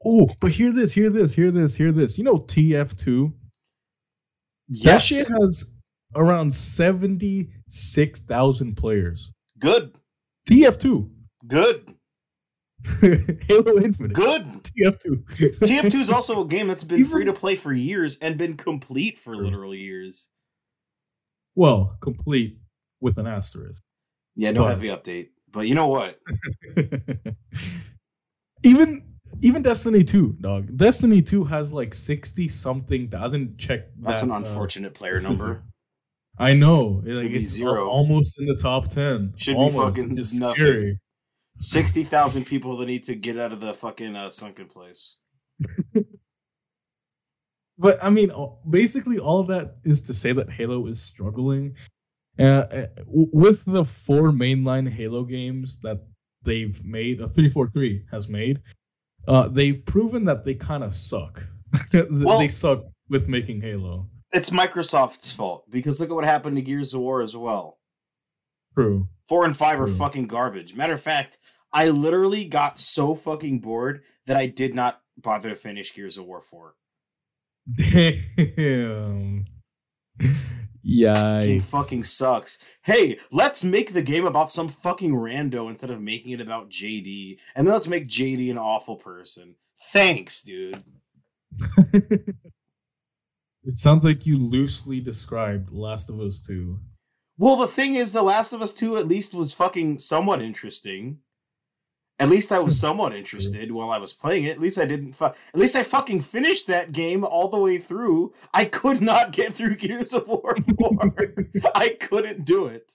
Oh, 0.06 0.28
but 0.40 0.50
hear 0.52 0.70
this, 0.72 0.92
hear 0.92 1.08
this, 1.10 1.34
hear 1.34 1.50
this, 1.50 1.74
hear 1.74 1.90
this. 1.90 2.16
You 2.18 2.24
know 2.24 2.36
TF2? 2.38 3.32
That 4.68 4.78
Yes. 4.84 5.04
shit 5.06 5.26
has 5.28 5.64
around 6.14 6.52
76,000 6.52 8.76
players. 8.76 9.32
Good. 9.58 9.94
TF2. 10.48 11.10
Good. 11.48 11.94
Halo 13.00 13.78
Infinite. 13.80 14.12
Good. 14.12 14.42
TF2. 14.44 15.24
TF2 15.60 15.94
is 15.94 16.10
also 16.10 16.44
a 16.44 16.46
game 16.46 16.68
that's 16.68 16.84
been 16.90 17.00
Even- 17.00 17.10
free 17.10 17.24
to 17.24 17.32
play 17.32 17.54
for 17.56 17.72
years 17.72 18.18
and 18.18 18.36
been 18.36 18.56
complete 18.56 19.18
for 19.18 19.34
literal 19.36 19.74
years. 19.74 20.28
Well, 21.54 21.96
complete 22.00 22.58
with 23.00 23.18
an 23.18 23.26
asterisk. 23.26 23.82
Yeah, 24.36 24.50
no 24.52 24.62
But- 24.62 24.70
heavy 24.70 24.88
update. 24.88 25.28
But 25.50 25.68
you 25.68 25.76
know 25.76 25.86
what? 25.86 26.18
even 28.64 29.04
even 29.40 29.62
Destiny 29.62 30.02
2, 30.04 30.36
dog. 30.40 30.76
Destiny 30.76 31.20
2 31.22 31.44
has 31.44 31.72
like 31.72 31.92
60 31.94 32.48
something 32.48 33.08
thousand 33.08 33.58
check. 33.58 33.86
That's 34.00 34.20
that, 34.22 34.26
an 34.26 34.32
uh, 34.32 34.38
unfortunate 34.38 34.94
player 34.94 35.16
specific. 35.16 35.38
number. 35.38 35.62
I 36.38 36.54
know. 36.54 37.02
Like, 37.04 37.30
it's 37.30 37.50
zero. 37.52 37.88
almost 37.88 38.40
in 38.40 38.46
the 38.46 38.56
top 38.56 38.88
10. 38.88 39.34
Should 39.36 39.56
be 39.56 39.70
fucking 39.70 40.18
It's 40.18 40.38
nothing. 40.38 40.54
scary. 40.56 40.98
60,000 41.58 42.44
people 42.44 42.76
that 42.78 42.86
need 42.86 43.04
to 43.04 43.14
get 43.14 43.38
out 43.38 43.52
of 43.52 43.60
the 43.60 43.74
fucking 43.74 44.16
uh, 44.16 44.30
sunken 44.30 44.66
place. 44.66 45.16
But 47.78 48.02
I 48.02 48.10
mean, 48.10 48.30
basically, 48.68 49.18
all 49.18 49.42
that 49.44 49.76
is 49.84 50.02
to 50.02 50.14
say 50.14 50.32
that 50.32 50.50
Halo 50.50 50.86
is 50.86 51.00
struggling. 51.02 51.74
Uh, 52.38 52.42
uh, 52.42 52.86
with 53.06 53.64
the 53.64 53.84
four 53.84 54.30
mainline 54.30 54.88
Halo 54.88 55.24
games 55.24 55.78
that 55.80 56.04
they've 56.42 56.84
made, 56.84 57.20
uh, 57.20 57.26
343 57.28 58.06
has 58.10 58.28
made, 58.28 58.60
uh, 59.28 59.48
they've 59.48 59.84
proven 59.84 60.24
that 60.24 60.44
they 60.44 60.54
kind 60.54 60.82
of 60.84 60.94
suck. 60.94 61.46
Well- 62.10 62.38
they 62.38 62.48
suck 62.48 62.84
with 63.08 63.28
making 63.28 63.60
Halo. 63.60 64.08
It's 64.32 64.50
Microsoft's 64.50 65.30
fault 65.32 65.70
because 65.70 66.00
look 66.00 66.10
at 66.10 66.14
what 66.16 66.24
happened 66.24 66.56
to 66.56 66.62
Gears 66.62 66.92
of 66.92 67.00
War 67.00 67.22
as 67.22 67.36
well. 67.36 67.78
True. 68.74 69.06
Four 69.28 69.44
and 69.44 69.56
five 69.56 69.80
are 69.80 69.86
fucking 69.86 70.26
garbage. 70.26 70.74
Matter 70.74 70.92
of 70.94 71.00
fact, 71.00 71.38
I 71.72 71.90
literally 71.90 72.46
got 72.46 72.80
so 72.80 73.14
fucking 73.14 73.60
bored 73.60 74.02
that 74.26 74.36
I 74.36 74.46
did 74.46 74.74
not 74.74 75.00
bother 75.16 75.50
to 75.50 75.54
finish 75.54 75.94
Gears 75.94 76.18
of 76.18 76.24
War 76.26 76.40
4. 76.40 76.74
Damn. 77.72 79.44
Yeah. 80.86 81.40
Game 81.40 81.60
fucking 81.60 82.04
sucks. 82.04 82.58
Hey, 82.82 83.18
let's 83.32 83.64
make 83.64 83.94
the 83.94 84.02
game 84.02 84.26
about 84.26 84.50
some 84.50 84.68
fucking 84.68 85.12
rando 85.12 85.70
instead 85.70 85.90
of 85.90 86.02
making 86.02 86.32
it 86.32 86.42
about 86.42 86.68
JD. 86.68 87.38
And 87.56 87.66
then 87.66 87.72
let's 87.72 87.88
make 87.88 88.06
JD 88.06 88.50
an 88.50 88.58
awful 88.58 88.96
person. 88.96 89.54
Thanks, 89.92 90.42
dude. 90.42 90.82
it 91.92 92.34
sounds 93.72 94.04
like 94.04 94.26
you 94.26 94.36
loosely 94.36 95.00
described 95.00 95.70
Last 95.72 96.10
of 96.10 96.20
Us 96.20 96.40
2. 96.40 96.78
Well, 97.38 97.56
the 97.56 97.66
thing 97.66 97.94
is, 97.94 98.12
The 98.12 98.22
Last 98.22 98.52
of 98.52 98.60
Us 98.60 98.74
2 98.74 98.98
at 98.98 99.08
least 99.08 99.34
was 99.34 99.54
fucking 99.54 99.98
somewhat 99.98 100.42
interesting. 100.42 101.18
At 102.20 102.28
least 102.28 102.52
I 102.52 102.60
was 102.60 102.78
somewhat 102.78 103.12
interested 103.12 103.72
while 103.72 103.90
I 103.90 103.98
was 103.98 104.12
playing 104.12 104.44
it. 104.44 104.50
At 104.50 104.60
least 104.60 104.78
I 104.78 104.84
didn't. 104.84 105.14
Fu- 105.14 105.24
at 105.24 105.36
least 105.54 105.74
I 105.74 105.82
fucking 105.82 106.20
finished 106.22 106.68
that 106.68 106.92
game 106.92 107.24
all 107.24 107.48
the 107.48 107.58
way 107.58 107.76
through. 107.78 108.32
I 108.54 108.66
could 108.66 109.02
not 109.02 109.32
get 109.32 109.52
through 109.52 109.76
Gears 109.76 110.14
of 110.14 110.28
War 110.28 110.56
4. 110.78 111.14
I 111.74 111.96
couldn't 112.00 112.44
do 112.44 112.66
it. 112.66 112.92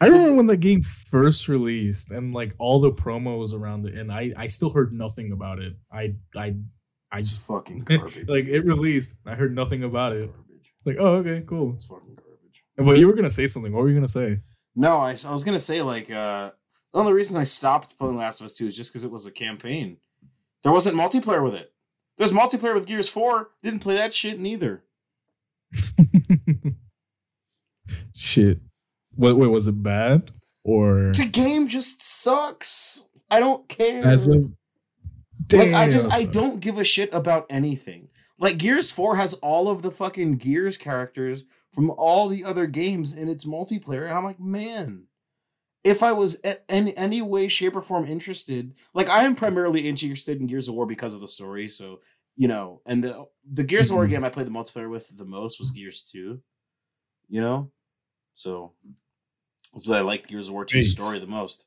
I 0.00 0.06
remember 0.06 0.36
when 0.36 0.46
the 0.46 0.56
game 0.56 0.82
first 0.82 1.48
released 1.48 2.12
and 2.12 2.32
like 2.32 2.54
all 2.58 2.80
the 2.80 2.92
promos 2.92 3.52
around 3.52 3.86
it, 3.86 3.94
and 3.94 4.12
I 4.12 4.32
I 4.36 4.46
still 4.46 4.70
heard 4.70 4.92
nothing 4.92 5.32
about 5.32 5.58
it. 5.58 5.74
I 5.92 6.14
I 6.36 6.54
I 7.10 7.20
just 7.20 7.46
fucking 7.46 7.78
garbage. 7.84 8.28
like 8.28 8.44
it 8.46 8.64
released. 8.64 9.16
I 9.26 9.34
heard 9.34 9.54
nothing 9.54 9.82
about 9.82 10.12
It's 10.12 10.24
it. 10.24 10.32
garbage. 10.32 10.72
Like 10.86 10.96
oh 11.00 11.16
okay 11.16 11.42
cool. 11.46 11.74
It's 11.74 11.86
fucking 11.88 12.14
garbage. 12.14 12.64
But 12.76 12.98
you 12.98 13.08
were 13.08 13.14
gonna 13.14 13.28
say 13.30 13.48
something. 13.48 13.72
What 13.72 13.82
were 13.82 13.88
you 13.88 13.94
gonna 13.96 14.06
say? 14.08 14.38
No, 14.76 14.98
I, 14.98 15.10
I 15.26 15.32
was 15.32 15.42
gonna 15.42 15.58
say 15.58 15.82
like 15.82 16.10
uh 16.12 16.52
the 16.92 16.98
only 17.00 17.12
reason 17.12 17.36
I 17.36 17.44
stopped 17.44 17.98
playing 17.98 18.16
Last 18.16 18.40
of 18.40 18.46
Us 18.46 18.54
2 18.54 18.66
is 18.66 18.76
just 18.76 18.92
because 18.92 19.04
it 19.04 19.10
was 19.10 19.26
a 19.26 19.30
campaign. 19.30 19.98
There 20.62 20.72
wasn't 20.72 20.96
multiplayer 20.96 21.42
with 21.42 21.54
it. 21.54 21.72
There's 22.16 22.32
multiplayer 22.32 22.74
with 22.74 22.86
Gears 22.86 23.08
4. 23.08 23.50
Didn't 23.62 23.80
play 23.80 23.96
that 23.96 24.12
shit 24.12 24.40
neither. 24.40 24.82
Shit. 28.14 28.60
What 29.14 29.36
wait 29.36 29.48
was 29.48 29.68
it 29.68 29.82
bad 29.82 30.30
or 30.64 31.12
The 31.12 31.26
game 31.26 31.68
just 31.68 32.02
sucks. 32.02 33.04
I 33.30 33.40
don't 33.40 33.68
care. 33.68 34.04
as 34.04 34.26
of 34.26 34.50
like 35.52 35.72
I 35.72 35.88
just 35.88 36.10
I 36.10 36.24
don't 36.24 36.60
give 36.60 36.78
a 36.78 36.84
shit 36.84 37.12
about 37.14 37.46
anything. 37.48 38.08
Like 38.38 38.58
Gears 38.58 38.90
4 38.90 39.16
has 39.16 39.34
all 39.34 39.68
of 39.68 39.82
the 39.82 39.90
fucking 39.90 40.36
Gears 40.36 40.76
characters 40.76 41.44
from 41.72 41.90
all 41.90 42.28
the 42.28 42.44
other 42.44 42.66
games 42.66 43.14
in 43.16 43.28
its 43.28 43.44
multiplayer, 43.44 44.08
and 44.08 44.16
I'm 44.16 44.24
like, 44.24 44.40
man, 44.40 45.04
if 45.84 46.02
I 46.02 46.12
was 46.12 46.36
in 46.36 46.88
any 46.90 47.22
way, 47.22 47.48
shape, 47.48 47.76
or 47.76 47.82
form 47.82 48.04
interested, 48.06 48.74
like 48.94 49.08
I 49.08 49.24
am 49.24 49.34
primarily 49.36 49.88
interested 49.88 50.40
in 50.40 50.46
Gears 50.46 50.68
of 50.68 50.74
War 50.74 50.86
because 50.86 51.14
of 51.14 51.20
the 51.20 51.28
story. 51.28 51.68
So 51.68 52.00
you 52.36 52.48
know, 52.48 52.82
and 52.86 53.02
the 53.02 53.26
the 53.50 53.64
Gears 53.64 53.90
of 53.90 53.94
War 53.96 54.06
Mhm. 54.06 54.10
game 54.10 54.24
I 54.24 54.30
played 54.30 54.46
the 54.46 54.50
multiplayer 54.52 54.90
with 54.90 55.08
the 55.16 55.24
most 55.24 55.58
was 55.60 55.70
Gears 55.70 56.08
2. 56.10 56.40
You 57.28 57.40
know, 57.40 57.72
so 58.34 58.74
so 59.76 59.94
I 59.94 60.00
like 60.00 60.26
Gears 60.28 60.48
of 60.48 60.54
War 60.54 60.64
2 60.64 60.82
story 60.82 61.18
the 61.18 61.28
most. 61.28 61.66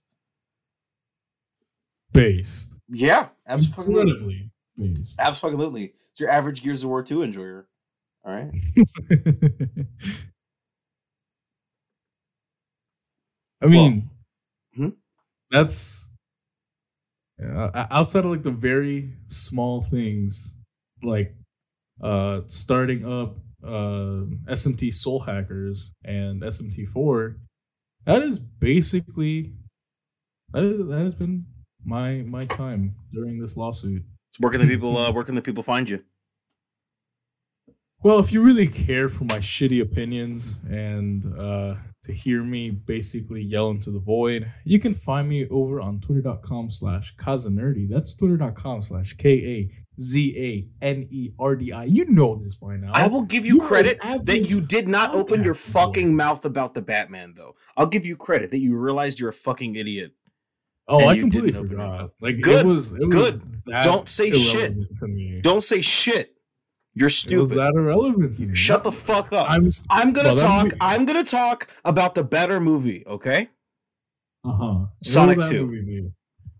based. 2.14 2.76
Yeah, 2.90 3.30
absolutely. 3.48 4.52
Based. 4.78 5.20
Absolutely. 5.20 5.94
It's 6.10 6.20
your 6.20 6.30
average 6.30 6.62
Gears 6.62 6.84
of 6.84 6.90
War 6.90 7.04
2 7.04 7.22
enjoyer. 7.24 7.68
All 8.26 8.34
right. 8.34 8.52
I 13.62 13.68
mean, 13.68 14.10
hmm? 14.76 14.90
that's 15.52 16.08
uh, 17.42 17.88
outside 17.92 18.26
of 18.26 18.32
like 18.32 18.44
the 18.44 18.52
very 18.52 19.14
small 19.28 19.82
things, 19.84 20.54
like 21.04 21.36
uh 22.04 22.42
starting 22.48 23.06
up 23.06 23.38
uh 23.64 24.26
SMT 24.50 24.94
Soul 24.94 25.20
Hackers 25.20 25.92
and 26.04 26.42
SMT4. 26.42 27.36
That 28.06 28.24
is 28.24 28.40
basically 28.40 29.54
that, 30.54 30.64
is, 30.64 30.88
that 30.88 31.00
has 31.00 31.16
been 31.16 31.46
my 31.86 32.24
my 32.26 32.46
time 32.46 32.96
during 33.14 33.38
this 33.40 33.58
lawsuit. 33.58 34.04
So 34.32 34.38
where 34.40 34.52
can 34.52 34.62
the 34.62 34.68
people 34.68 34.98
uh 34.98 35.12
where 35.12 35.24
can 35.24 35.36
the 35.36 35.42
people 35.42 35.64
find 35.64 35.88
you? 35.88 36.04
Well, 38.04 38.18
if 38.20 38.32
you 38.34 38.42
really 38.42 38.68
care 38.68 39.10
for 39.10 39.26
my 39.26 39.38
shitty 39.38 39.82
opinions 39.82 40.60
and 40.68 41.24
uh, 41.38 41.76
to 42.04 42.12
hear 42.12 42.44
me 42.44 42.72
basically 42.72 43.44
yell 43.44 43.70
into 43.70 43.92
the 43.92 44.00
void, 44.00 44.52
you 44.66 44.80
can 44.80 44.94
find 44.96 45.30
me 45.30 45.48
over 45.50 45.80
on 45.80 46.00
twitter.com 46.00 46.72
slash 46.72 47.16
Kazanerdi. 47.18 47.88
That's 47.88 48.16
twitter.com 48.16 48.82
slash 48.82 49.14
K 49.18 49.30
A 49.32 50.02
Z 50.02 50.36
A 50.82 50.84
N 50.86 51.08
E 51.12 51.30
R 51.40 51.56
D 51.56 51.72
I. 51.72 51.84
You 51.84 52.06
know 52.06 52.38
this 52.42 52.56
by 52.56 52.76
now. 52.76 52.90
I 52.96 53.06
will 53.08 53.22
give 53.22 53.46
you, 53.46 53.56
You 53.58 53.62
credit 53.62 54.00
that 54.02 54.50
you 54.50 54.62
did 54.62 54.88
not 54.88 55.14
open 55.14 55.44
your 55.44 55.54
podcast 55.54 55.74
boy. 55.74 55.80
fucking 55.80 56.16
mouth 56.16 56.46
about 56.46 56.74
the 56.74 56.82
Batman 56.82 57.36
though. 57.38 57.54
I'll 57.78 57.86
give 57.86 58.04
you 58.04 58.18
credit 58.18 58.50
that 58.50 58.58
you 58.60 58.76
realized 58.78 59.20
you're 59.20 59.30
a 59.30 59.34
fucking 59.34 59.76
idiot. 59.76 60.14
oh, 60.88 61.08
I 61.08 61.20
completely 61.20 61.52
didn't 61.52 61.66
open 61.66 61.78
your 61.78 61.88
forgot. 61.98 62.10
Like, 62.20 62.42
Good, 62.42 62.66
it 62.66 62.68
was, 62.68 62.92
it 62.94 63.10
good. 63.12 63.42
Don't 63.84 64.10
say 64.10 64.32
shit. 64.32 64.72
irrelevant 64.72 64.98
To 64.98 65.08
me. 65.08 65.40
Don't 65.44 65.64
say 65.64 65.82
shit. 65.84 66.36
You're 66.94 67.06
It 67.08 67.12
was 67.12 67.18
stupid. 67.20 67.50
that 67.58 67.74
irrelevant. 67.74 68.58
Shut 68.58 68.84
the 68.84 68.92
fuck 68.92 69.32
up. 69.32 69.50
I'm 69.50 69.70
I'm 69.90 70.12
gonna 70.12 70.30
Well, 70.30 70.36
talk 70.36 70.64
movie- 70.66 70.78
I'm 70.82 71.06
gonna 71.06 71.24
talk 71.24 71.68
about 71.86 72.16
the 72.16 72.24
better 72.24 72.60
movie, 72.60 73.04
okay? 73.08 73.50
uh 74.44 74.52
huh. 74.52 74.86
Sonic 75.04 75.46
2. 75.48 76.12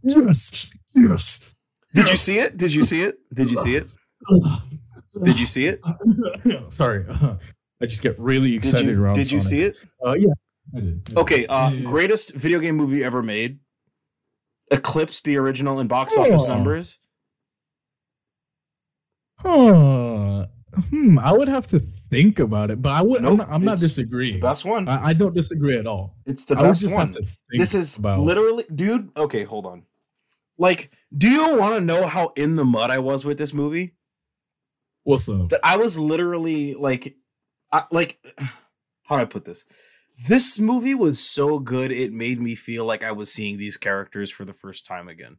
Yes, 0.04 0.72
yes. 0.94 1.56
Did 1.94 2.10
you 2.10 2.16
see 2.18 2.40
it? 2.40 2.56
Did 2.58 2.74
you 2.74 2.84
see 2.86 3.04
it? 3.04 3.18
Did 3.34 3.50
you 3.50 3.58
see 3.58 3.76
it? 3.76 3.88
Did 5.24 5.40
you 5.40 5.46
see 5.46 5.66
it? 5.66 5.84
Sorry, 6.74 7.06
I 7.82 7.86
just 7.86 8.02
get 8.02 8.18
really 8.20 8.52
Did 8.52 8.56
excited 8.58 8.88
you, 8.88 9.02
around. 9.04 9.16
did 9.16 9.32
you 9.32 9.42
see 9.42 9.62
it? 9.64 9.76
Uh, 10.06 10.14
yeah, 10.14 10.30
I 10.76 10.80
did. 10.80 11.02
I 11.06 11.10
did. 11.10 11.18
Okay, 11.18 11.46
uh, 11.48 11.70
Yeah, 11.72 11.76
yeah, 11.78 11.84
greatest 11.84 12.34
video 12.36 12.60
game 12.60 12.76
movie 12.76 13.04
ever 13.04 13.22
made. 13.24 13.60
Eclipsed 14.72 15.26
the 15.26 15.38
original 15.38 15.80
in 15.80 15.88
box 15.88 16.16
office 16.18 16.46
Oh. 16.48 16.54
numbers. 16.54 17.00
Huh. 19.42 20.46
Hmm. 20.90 21.20
I 21.20 21.34
would 21.34 21.48
have 21.48 21.68
to 21.68 21.80
think 22.10 22.40
about 22.40 22.72
it, 22.72 22.82
but 22.82 22.92
I 22.92 23.02
would. 23.02 23.22
Nope, 23.22 23.32
I'm 23.32 23.38
not, 23.38 23.50
I'm 23.50 23.66
not 23.66 23.80
disagreeing. 23.80 24.36
The 24.36 24.42
best 24.42 24.66
one. 24.66 24.88
I, 24.88 25.08
I 25.08 25.14
don't 25.14 25.34
disagree 25.34 25.78
at 25.78 25.88
all. 25.88 26.16
It's 26.26 26.46
the 26.46 26.58
I 26.58 26.62
best 26.62 26.84
one. 26.86 27.08
have 27.08 27.16
to 27.16 27.22
think 27.22 27.38
This 27.52 27.74
is 27.74 28.00
literally, 28.00 28.66
dude. 28.74 29.10
Okay, 29.18 29.44
hold 29.44 29.66
on. 29.66 29.84
Like, 30.58 30.92
do 31.18 31.30
you 31.30 31.58
want 31.58 31.76
to 31.76 31.82
know 31.82 32.06
how 32.06 32.34
in 32.36 32.56
the 32.56 32.66
mud 32.66 32.92
I 32.92 33.00
was 33.00 33.26
with 33.26 33.38
this 33.38 33.54
movie? 33.54 33.96
What's 35.04 35.28
up? 35.28 35.50
That 35.50 35.62
I 35.64 35.78
was 35.78 36.00
literally 36.00 36.76
like, 36.76 37.16
I, 37.72 37.84
like, 37.92 38.24
how 39.04 39.18
do 39.18 39.22
I 39.22 39.26
put 39.26 39.46
this? 39.46 39.66
This 40.28 40.60
movie 40.60 40.94
was 40.94 41.20
so 41.20 41.58
good, 41.58 41.92
it 41.92 42.14
made 42.14 42.40
me 42.40 42.54
feel 42.54 42.86
like 42.86 43.04
I 43.04 43.12
was 43.12 43.34
seeing 43.34 43.58
these 43.58 43.76
characters 43.78 44.30
for 44.30 44.46
the 44.46 44.54
first 44.54 44.86
time 44.86 45.08
again. 45.08 45.38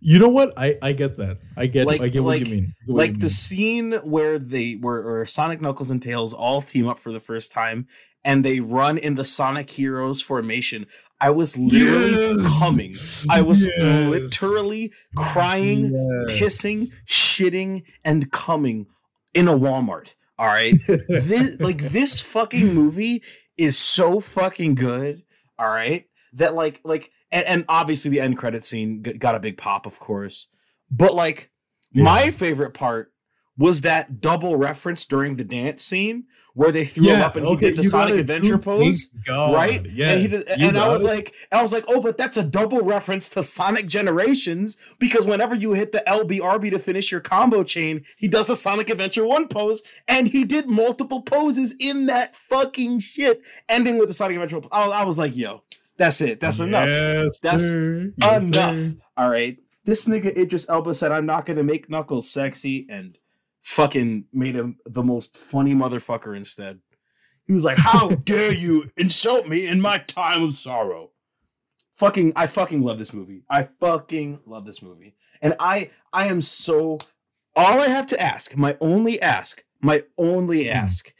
You 0.00 0.18
know 0.18 0.28
what? 0.28 0.52
I 0.56 0.76
I 0.82 0.92
get 0.92 1.16
that. 1.18 1.38
I 1.56 1.66
get. 1.66 1.86
Like- 1.86 2.00
I 2.00 2.08
get 2.08 2.22
what 2.22 2.38
you 2.40 2.46
mean. 2.46 2.74
What 2.86 2.98
like 2.98 3.12
you 3.14 3.16
the 3.18 3.28
scene 3.30 3.92
where 4.04 4.38
they 4.38 4.72
where, 4.74 5.02
where 5.02 5.26
Sonic 5.26 5.60
Knuckles 5.60 5.90
and 5.90 6.02
Tails 6.02 6.34
all 6.34 6.60
team 6.62 6.86
up 6.86 6.98
for 7.00 7.12
the 7.12 7.20
first 7.20 7.50
time 7.52 7.86
and 8.24 8.44
they 8.44 8.60
run 8.60 8.98
in 8.98 9.14
the 9.14 9.24
Sonic 9.24 9.70
Heroes 9.70 10.20
formation. 10.20 10.86
I 11.18 11.30
was 11.30 11.56
literally 11.56 12.36
Yes! 12.36 12.58
coming. 12.58 12.94
I 13.30 13.40
was 13.40 13.66
Yes! 13.78 14.10
literally 14.10 14.92
crying, 15.16 15.94
Yes. 16.28 16.38
pissing, 16.38 16.86
shitting, 17.08 17.84
and 18.04 18.30
coming 18.30 18.86
in 19.32 19.48
a 19.48 19.54
Walmart. 19.56 20.14
All 20.38 20.46
right. 20.46 20.74
this, 20.86 21.58
like 21.58 21.78
this 21.78 22.20
fucking 22.20 22.74
movie 22.74 23.22
is 23.56 23.78
so 23.78 24.20
fucking 24.20 24.74
good. 24.74 25.22
All 25.58 25.68
right. 25.68 26.04
That 26.34 26.54
like 26.54 26.82
like 26.84 27.10
and, 27.30 27.46
and 27.46 27.64
obviously 27.68 28.10
the 28.10 28.20
end 28.20 28.36
credit 28.38 28.64
scene 28.64 29.02
got 29.02 29.34
a 29.34 29.40
big 29.40 29.56
pop, 29.56 29.86
of 29.86 29.98
course. 29.98 30.48
But 30.90 31.14
like 31.14 31.50
my 31.92 32.30
favorite 32.30 32.74
part 32.74 33.12
was 33.58 33.80
that 33.82 34.20
double 34.20 34.56
reference 34.56 35.04
during 35.06 35.36
the 35.36 35.44
dance 35.44 35.82
scene 35.82 36.24
where 36.56 36.72
they 36.72 36.86
threw 36.86 37.08
him 37.08 37.20
up 37.20 37.36
and 37.36 37.46
he 37.46 37.56
did 37.56 37.76
the 37.76 37.84
Sonic 37.84 38.14
Adventure 38.14 38.56
pose. 38.56 39.10
God. 39.26 39.52
Right, 39.52 39.84
Yeah, 39.90 40.12
and, 40.12 40.30
did, 40.30 40.48
and 40.48 40.78
I 40.78 40.88
was 40.88 41.04
it. 41.04 41.08
like, 41.08 41.34
I 41.52 41.60
was 41.60 41.70
like, 41.70 41.84
oh, 41.86 42.00
but 42.00 42.16
that's 42.16 42.38
a 42.38 42.42
double 42.42 42.80
reference 42.80 43.28
to 43.30 43.42
Sonic 43.42 43.86
Generations 43.86 44.78
because 44.98 45.26
whenever 45.26 45.54
you 45.54 45.74
hit 45.74 45.92
the 45.92 46.02
LBRB 46.06 46.70
to 46.70 46.78
finish 46.78 47.12
your 47.12 47.20
combo 47.20 47.62
chain, 47.62 48.06
he 48.16 48.26
does 48.26 48.46
the 48.46 48.56
Sonic 48.56 48.88
Adventure 48.88 49.26
One 49.26 49.48
pose, 49.48 49.82
and 50.08 50.28
he 50.28 50.44
did 50.44 50.66
multiple 50.66 51.20
poses 51.20 51.76
in 51.78 52.06
that 52.06 52.34
fucking 52.34 53.00
shit, 53.00 53.42
ending 53.68 53.98
with 53.98 54.08
the 54.08 54.14
Sonic 54.14 54.38
Adventure. 54.38 54.66
I, 54.72 54.84
I 54.84 55.04
was 55.04 55.18
like, 55.18 55.36
yo, 55.36 55.62
that's 55.98 56.20
it, 56.20 56.40
that's 56.40 56.58
enough. 56.58 56.88
Yes, 56.88 57.38
That's 57.40 57.64
sir. 57.70 58.12
Yes, 58.18 58.46
enough. 58.48 58.94
All 59.16 59.30
right. 59.30 59.56
This 59.84 60.06
nigga 60.06 60.36
Idris 60.36 60.68
Elba 60.68 60.94
said, 60.94 61.12
I'm 61.12 61.26
not 61.26 61.46
going 61.46 61.56
to 61.58 61.62
make 61.62 61.88
Knuckles 61.88 62.30
sexy 62.30 62.86
and 62.90 63.16
fucking 63.62 64.24
made 64.32 64.54
him 64.56 64.78
the 64.84 65.02
most 65.02 65.36
funny 65.36 65.74
motherfucker 65.74 66.36
instead. 66.36 66.80
He 67.46 67.52
was 67.52 67.64
like, 67.64 67.78
How 67.78 68.08
dare 68.24 68.52
you 68.52 68.90
insult 68.96 69.46
me 69.46 69.66
in 69.66 69.80
my 69.80 69.98
time 69.98 70.42
of 70.42 70.54
sorrow? 70.54 71.10
Fucking, 71.94 72.32
I 72.36 72.46
fucking 72.46 72.82
love 72.82 72.98
this 72.98 73.14
movie. 73.14 73.42
I 73.48 73.68
fucking 73.80 74.40
love 74.44 74.66
this 74.66 74.82
movie. 74.82 75.14
And 75.40 75.54
I, 75.58 75.90
I 76.12 76.26
am 76.26 76.42
so, 76.42 76.98
all 77.54 77.80
I 77.80 77.88
have 77.88 78.06
to 78.08 78.20
ask, 78.20 78.56
my 78.56 78.76
only 78.80 79.20
ask, 79.22 79.64
my 79.80 80.02
only 80.18 80.64
Hmm. 80.66 80.76
ask, 80.76 81.14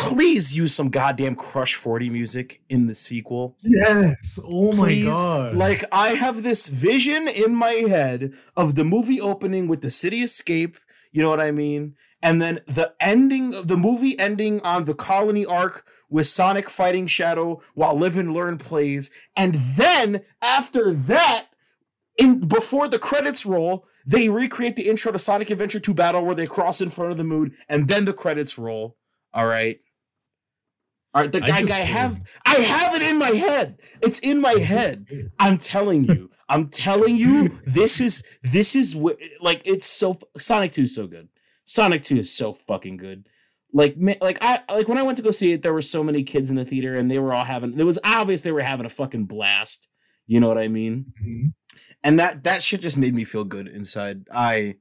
please 0.00 0.56
use 0.56 0.74
some 0.74 0.88
goddamn 0.88 1.36
Crush 1.36 1.74
40 1.74 2.10
music 2.10 2.62
in 2.68 2.86
the 2.86 2.94
sequel. 2.94 3.56
Yes. 3.62 4.38
Oh 4.44 4.72
my 4.72 5.02
god. 5.02 5.56
Like 5.56 5.84
I 5.92 6.08
have 6.10 6.42
this 6.42 6.66
vision 6.68 7.28
in 7.28 7.54
my 7.54 7.72
head 7.72 8.32
of 8.56 8.74
the 8.74 8.84
movie 8.84 9.20
opening 9.20 9.68
with 9.68 9.82
the 9.82 9.90
city 9.90 10.22
escape. 10.22 10.78
You 11.12 11.22
know 11.22 11.28
what 11.28 11.40
I 11.40 11.50
mean? 11.50 11.94
And 12.22 12.40
then 12.40 12.60
the 12.66 12.94
ending 13.00 13.54
of 13.54 13.68
the 13.68 13.76
movie 13.76 14.18
ending 14.18 14.60
on 14.62 14.84
the 14.84 14.94
colony 14.94 15.46
arc 15.46 15.84
with 16.08 16.26
Sonic 16.26 16.68
fighting 16.68 17.06
Shadow 17.06 17.62
while 17.74 17.96
Live 17.96 18.16
and 18.16 18.34
Learn 18.34 18.58
plays. 18.58 19.10
And 19.36 19.54
then 19.76 20.22
after 20.42 20.92
that, 20.92 21.46
in 22.18 22.40
before 22.40 22.88
the 22.88 22.98
credits 22.98 23.46
roll, 23.46 23.86
they 24.06 24.28
recreate 24.28 24.76
the 24.76 24.88
intro 24.88 25.12
to 25.12 25.18
Sonic 25.18 25.50
Adventure 25.50 25.80
2 25.80 25.94
Battle 25.94 26.24
where 26.24 26.34
they 26.34 26.46
cross 26.46 26.80
in 26.80 26.90
front 26.90 27.12
of 27.12 27.16
the 27.16 27.24
moon, 27.24 27.54
and 27.68 27.88
then 27.88 28.04
the 28.04 28.12
credits 28.12 28.58
roll. 28.58 28.96
All 29.32 29.46
right. 29.46 29.78
All 31.12 31.22
right, 31.22 31.32
the 31.32 31.42
I 31.42 31.46
guy, 31.46 31.60
just 31.60 31.68
guy 31.72 31.78
have. 31.80 32.22
I 32.46 32.54
have 32.56 32.94
it 32.94 33.02
in 33.02 33.18
my 33.18 33.30
head. 33.30 33.78
It's 34.00 34.20
in 34.20 34.40
my 34.40 34.52
head. 34.52 35.06
I'm 35.38 35.58
telling 35.58 36.04
you. 36.04 36.30
I'm 36.48 36.68
telling 36.68 37.16
you. 37.16 37.58
This 37.66 38.00
is 38.00 38.22
this 38.42 38.76
is 38.76 38.94
what 38.94 39.18
like 39.40 39.62
it's 39.64 39.86
so 39.86 40.18
Sonic 40.36 40.72
2 40.72 40.82
is 40.82 40.94
so 40.94 41.06
good. 41.06 41.28
Sonic 41.64 42.02
2 42.04 42.18
is 42.18 42.32
so 42.34 42.52
fucking 42.52 42.96
good. 42.96 43.28
Like 43.72 43.96
like 44.20 44.38
I 44.40 44.60
like 44.68 44.86
when 44.88 44.98
I 44.98 45.02
went 45.02 45.16
to 45.16 45.22
go 45.22 45.30
see 45.32 45.52
it, 45.52 45.62
there 45.62 45.72
were 45.72 45.82
so 45.82 46.02
many 46.04 46.22
kids 46.22 46.50
in 46.50 46.56
the 46.56 46.64
theater 46.64 46.96
and 46.96 47.10
they 47.10 47.18
were 47.18 47.32
all 47.32 47.44
having 47.44 47.78
it 47.78 47.84
was 47.84 47.98
obvious 48.04 48.42
they 48.42 48.52
were 48.52 48.60
having 48.62 48.86
a 48.86 48.90
fucking 48.90 49.26
blast. 49.26 49.88
You 50.26 50.38
know 50.38 50.48
what 50.48 50.58
I 50.58 50.68
mean? 50.68 51.12
Mhm. 51.20 51.54
And 52.04 52.18
that 52.20 52.44
that 52.44 52.62
shit 52.62 52.80
just 52.80 52.96
made 52.96 53.14
me 53.14 53.24
feel 53.24 53.44
good 53.44 53.66
inside. 53.68 54.28
I 54.32 54.76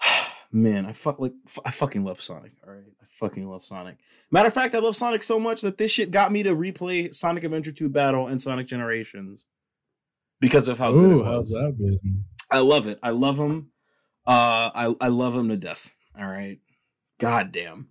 man, 0.52 0.86
I 0.86 0.92
fuck 0.92 1.18
like 1.18 1.32
f- 1.46 1.58
I 1.64 1.70
fucking 1.70 2.04
love 2.04 2.20
Sonic. 2.20 2.52
All 2.66 2.72
right, 2.72 2.82
I 3.00 3.04
fucking 3.06 3.48
love 3.48 3.64
Sonic. 3.64 3.96
Matter 4.30 4.48
of 4.48 4.54
fact, 4.54 4.74
I 4.74 4.78
love 4.78 4.96
Sonic 4.96 5.22
so 5.22 5.38
much 5.38 5.60
that 5.62 5.78
this 5.78 5.90
shit 5.90 6.10
got 6.10 6.32
me 6.32 6.42
to 6.42 6.54
replay 6.54 7.14
Sonic 7.14 7.44
Adventure 7.44 7.72
2 7.72 7.88
Battle 7.88 8.26
and 8.26 8.40
Sonic 8.40 8.66
Generations 8.66 9.46
because 10.40 10.68
of 10.68 10.78
how 10.78 10.92
good 10.92 11.12
it 11.12 11.16
was. 11.24 11.54
I 12.50 12.58
love 12.60 12.86
it. 12.86 12.98
I 13.02 13.10
love 13.10 13.38
him. 13.38 13.70
Uh, 14.26 14.70
I 14.74 14.94
I 15.00 15.08
love 15.08 15.34
him 15.36 15.48
to 15.48 15.56
death. 15.56 15.94
All 16.18 16.26
right, 16.26 16.58
god 17.18 17.52
damn, 17.52 17.88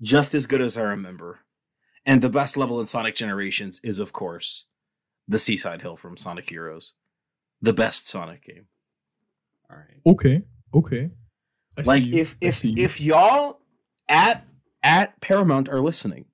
just 0.00 0.34
as 0.34 0.46
good 0.46 0.60
as 0.60 0.78
I 0.78 0.82
remember. 0.82 1.40
And 2.06 2.20
the 2.20 2.28
best 2.28 2.58
level 2.58 2.80
in 2.80 2.86
Sonic 2.86 3.14
Generations 3.14 3.80
is, 3.82 3.98
of 3.98 4.12
course, 4.12 4.66
the 5.26 5.38
Seaside 5.38 5.80
Hill 5.80 5.96
from 5.96 6.18
Sonic 6.18 6.50
Heroes, 6.50 6.92
the 7.62 7.72
best 7.72 8.06
Sonic 8.06 8.44
game. 8.44 8.66
All 9.70 9.78
right 9.78 10.00
Okay, 10.06 10.42
okay. 10.74 11.10
I 11.78 11.82
like 11.82 12.06
if 12.06 12.36
if 12.40 12.64
if 12.64 13.00
y'all 13.00 13.60
at 14.08 14.44
at 14.82 15.20
Paramount 15.20 15.68
are 15.68 15.80
listening, 15.80 16.26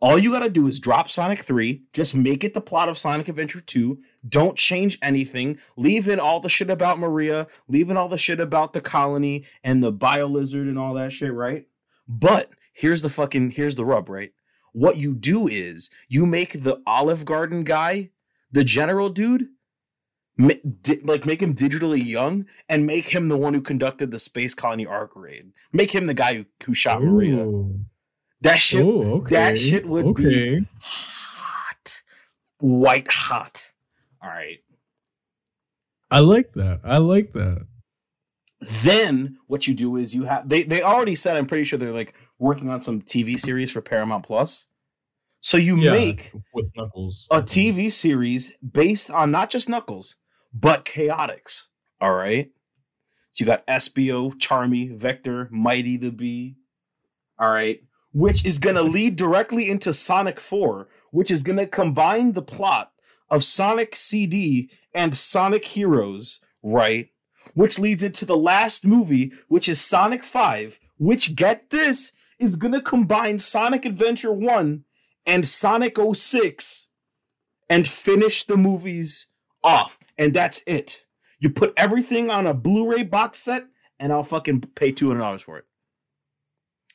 all 0.00 0.18
you 0.18 0.32
gotta 0.32 0.48
do 0.48 0.66
is 0.66 0.80
drop 0.80 1.08
Sonic 1.08 1.40
3, 1.40 1.82
just 1.92 2.14
make 2.14 2.44
it 2.44 2.54
the 2.54 2.60
plot 2.60 2.88
of 2.88 2.98
Sonic 2.98 3.28
Adventure 3.28 3.60
2. 3.60 3.98
Don't 4.28 4.56
change 4.56 4.98
anything. 5.02 5.58
Leave 5.76 6.08
in 6.08 6.20
all 6.20 6.40
the 6.40 6.48
shit 6.48 6.70
about 6.70 6.98
Maria, 6.98 7.46
leave 7.68 7.90
in 7.90 7.96
all 7.96 8.08
the 8.08 8.16
shit 8.16 8.40
about 8.40 8.72
the 8.72 8.80
colony 8.80 9.44
and 9.64 9.82
the 9.82 9.92
Biolizard 9.92 10.68
and 10.68 10.78
all 10.78 10.94
that 10.94 11.12
shit, 11.12 11.32
right? 11.32 11.66
But 12.06 12.50
here's 12.72 13.02
the 13.02 13.08
fucking 13.08 13.52
here's 13.52 13.74
the 13.76 13.84
rub, 13.84 14.08
right? 14.08 14.32
What 14.72 14.96
you 14.96 15.14
do 15.14 15.48
is 15.48 15.90
you 16.08 16.26
make 16.26 16.62
the 16.62 16.80
Olive 16.86 17.24
Garden 17.24 17.64
guy, 17.64 18.10
the 18.52 18.64
general 18.64 19.08
dude, 19.08 19.48
di- 20.38 21.00
like 21.04 21.26
make 21.26 21.42
him 21.42 21.54
digitally 21.54 22.04
young 22.04 22.46
and 22.68 22.86
make 22.86 23.08
him 23.08 23.28
the 23.28 23.36
one 23.36 23.54
who 23.54 23.60
conducted 23.60 24.10
the 24.10 24.18
space 24.18 24.54
colony 24.54 24.86
arc 24.86 25.12
raid. 25.14 25.52
Make 25.72 25.90
him 25.94 26.06
the 26.06 26.14
guy 26.14 26.34
who, 26.36 26.44
who 26.64 26.74
shot 26.74 27.02
Maria. 27.02 27.46
That 28.42 28.56
shit 28.60 28.84
Oh, 28.84 29.14
okay. 29.20 29.34
that 29.34 29.58
shit 29.58 29.86
would 29.86 30.14
be- 30.14 30.64
hot. 30.80 32.02
White 32.60 33.10
hot. 33.10 33.70
All 34.22 34.28
right. 34.30 34.58
I 36.10 36.20
like 36.20 36.52
that. 36.54 36.80
I 36.84 36.98
like 36.98 37.32
that. 37.32 37.66
Then 38.60 39.38
what 39.46 39.66
you 39.68 39.74
do 39.74 39.96
is 39.96 40.14
you 40.14 40.24
have 40.24 40.48
they 40.48 40.62
they 40.64 40.82
already 40.82 41.14
said 41.14 41.36
I'm 41.36 41.46
pretty 41.46 41.64
sure 41.64 41.78
they're 41.78 41.92
like 41.92 42.14
working 42.38 42.68
on 42.70 42.80
some 42.80 43.02
TV 43.02 43.38
series 43.38 43.70
for 43.70 43.80
Paramount 43.80 44.24
Plus. 44.24 44.66
So 45.40 45.56
you 45.56 45.76
Yeah, 45.76 45.92
make 45.92 46.32
with 46.52 46.66
Knuckles. 46.76 47.28
a 47.30 47.40
TV 47.40 47.92
series 47.92 48.52
based 48.72 49.10
on 49.12 49.30
not 49.30 49.50
just 49.50 49.68
Knuckles, 49.68 50.16
but 50.52 50.84
Chaotix. 50.84 51.66
All 52.00 52.14
right. 52.14 52.50
So 53.30 53.44
you 53.44 53.46
got 53.46 53.66
Espio, 53.66 54.34
Charmy, 54.34 54.96
Vector, 54.96 55.48
Mighty 55.50 55.96
the 55.96 56.10
Bee. 56.10 56.56
All 57.38 57.52
right. 57.52 57.80
Which 58.12 58.44
is 58.44 58.58
going 58.58 58.76
to 58.76 58.82
lead 58.82 59.16
directly 59.16 59.70
into 59.70 59.92
Sonic 59.92 60.40
4, 60.40 60.88
which 61.10 61.30
is 61.30 61.42
going 61.42 61.58
to 61.58 61.66
combine 61.66 62.32
the 62.32 62.42
plot 62.42 62.92
of 63.30 63.44
Sonic 63.44 63.94
CD 63.94 64.70
and 64.94 65.14
Sonic 65.14 65.64
Heroes, 65.64 66.40
right? 66.62 67.10
Which 67.54 67.78
leads 67.78 68.02
into 68.02 68.24
the 68.24 68.36
last 68.36 68.86
movie, 68.86 69.32
which 69.48 69.68
is 69.68 69.80
Sonic 69.80 70.24
5, 70.24 70.78
which, 70.98 71.36
get 71.36 71.70
this, 71.70 72.12
is 72.38 72.56
going 72.56 72.74
to 72.74 72.80
combine 72.80 73.38
Sonic 73.38 73.84
Adventure 73.84 74.32
1 74.32 74.84
and 75.26 75.46
Sonic 75.46 75.96
06 76.14 76.88
and 77.68 77.86
finish 77.86 78.44
the 78.44 78.56
movies 78.56 79.28
off. 79.62 79.97
And 80.18 80.34
that's 80.34 80.62
it. 80.66 81.04
You 81.38 81.50
put 81.50 81.72
everything 81.76 82.30
on 82.30 82.46
a 82.46 82.52
Blu-ray 82.54 83.04
box 83.04 83.38
set, 83.38 83.64
and 84.00 84.12
I'll 84.12 84.24
fucking 84.24 84.60
pay 84.74 84.90
two 84.92 85.08
hundred 85.08 85.20
dollars 85.20 85.42
for 85.42 85.58
it. 85.58 85.64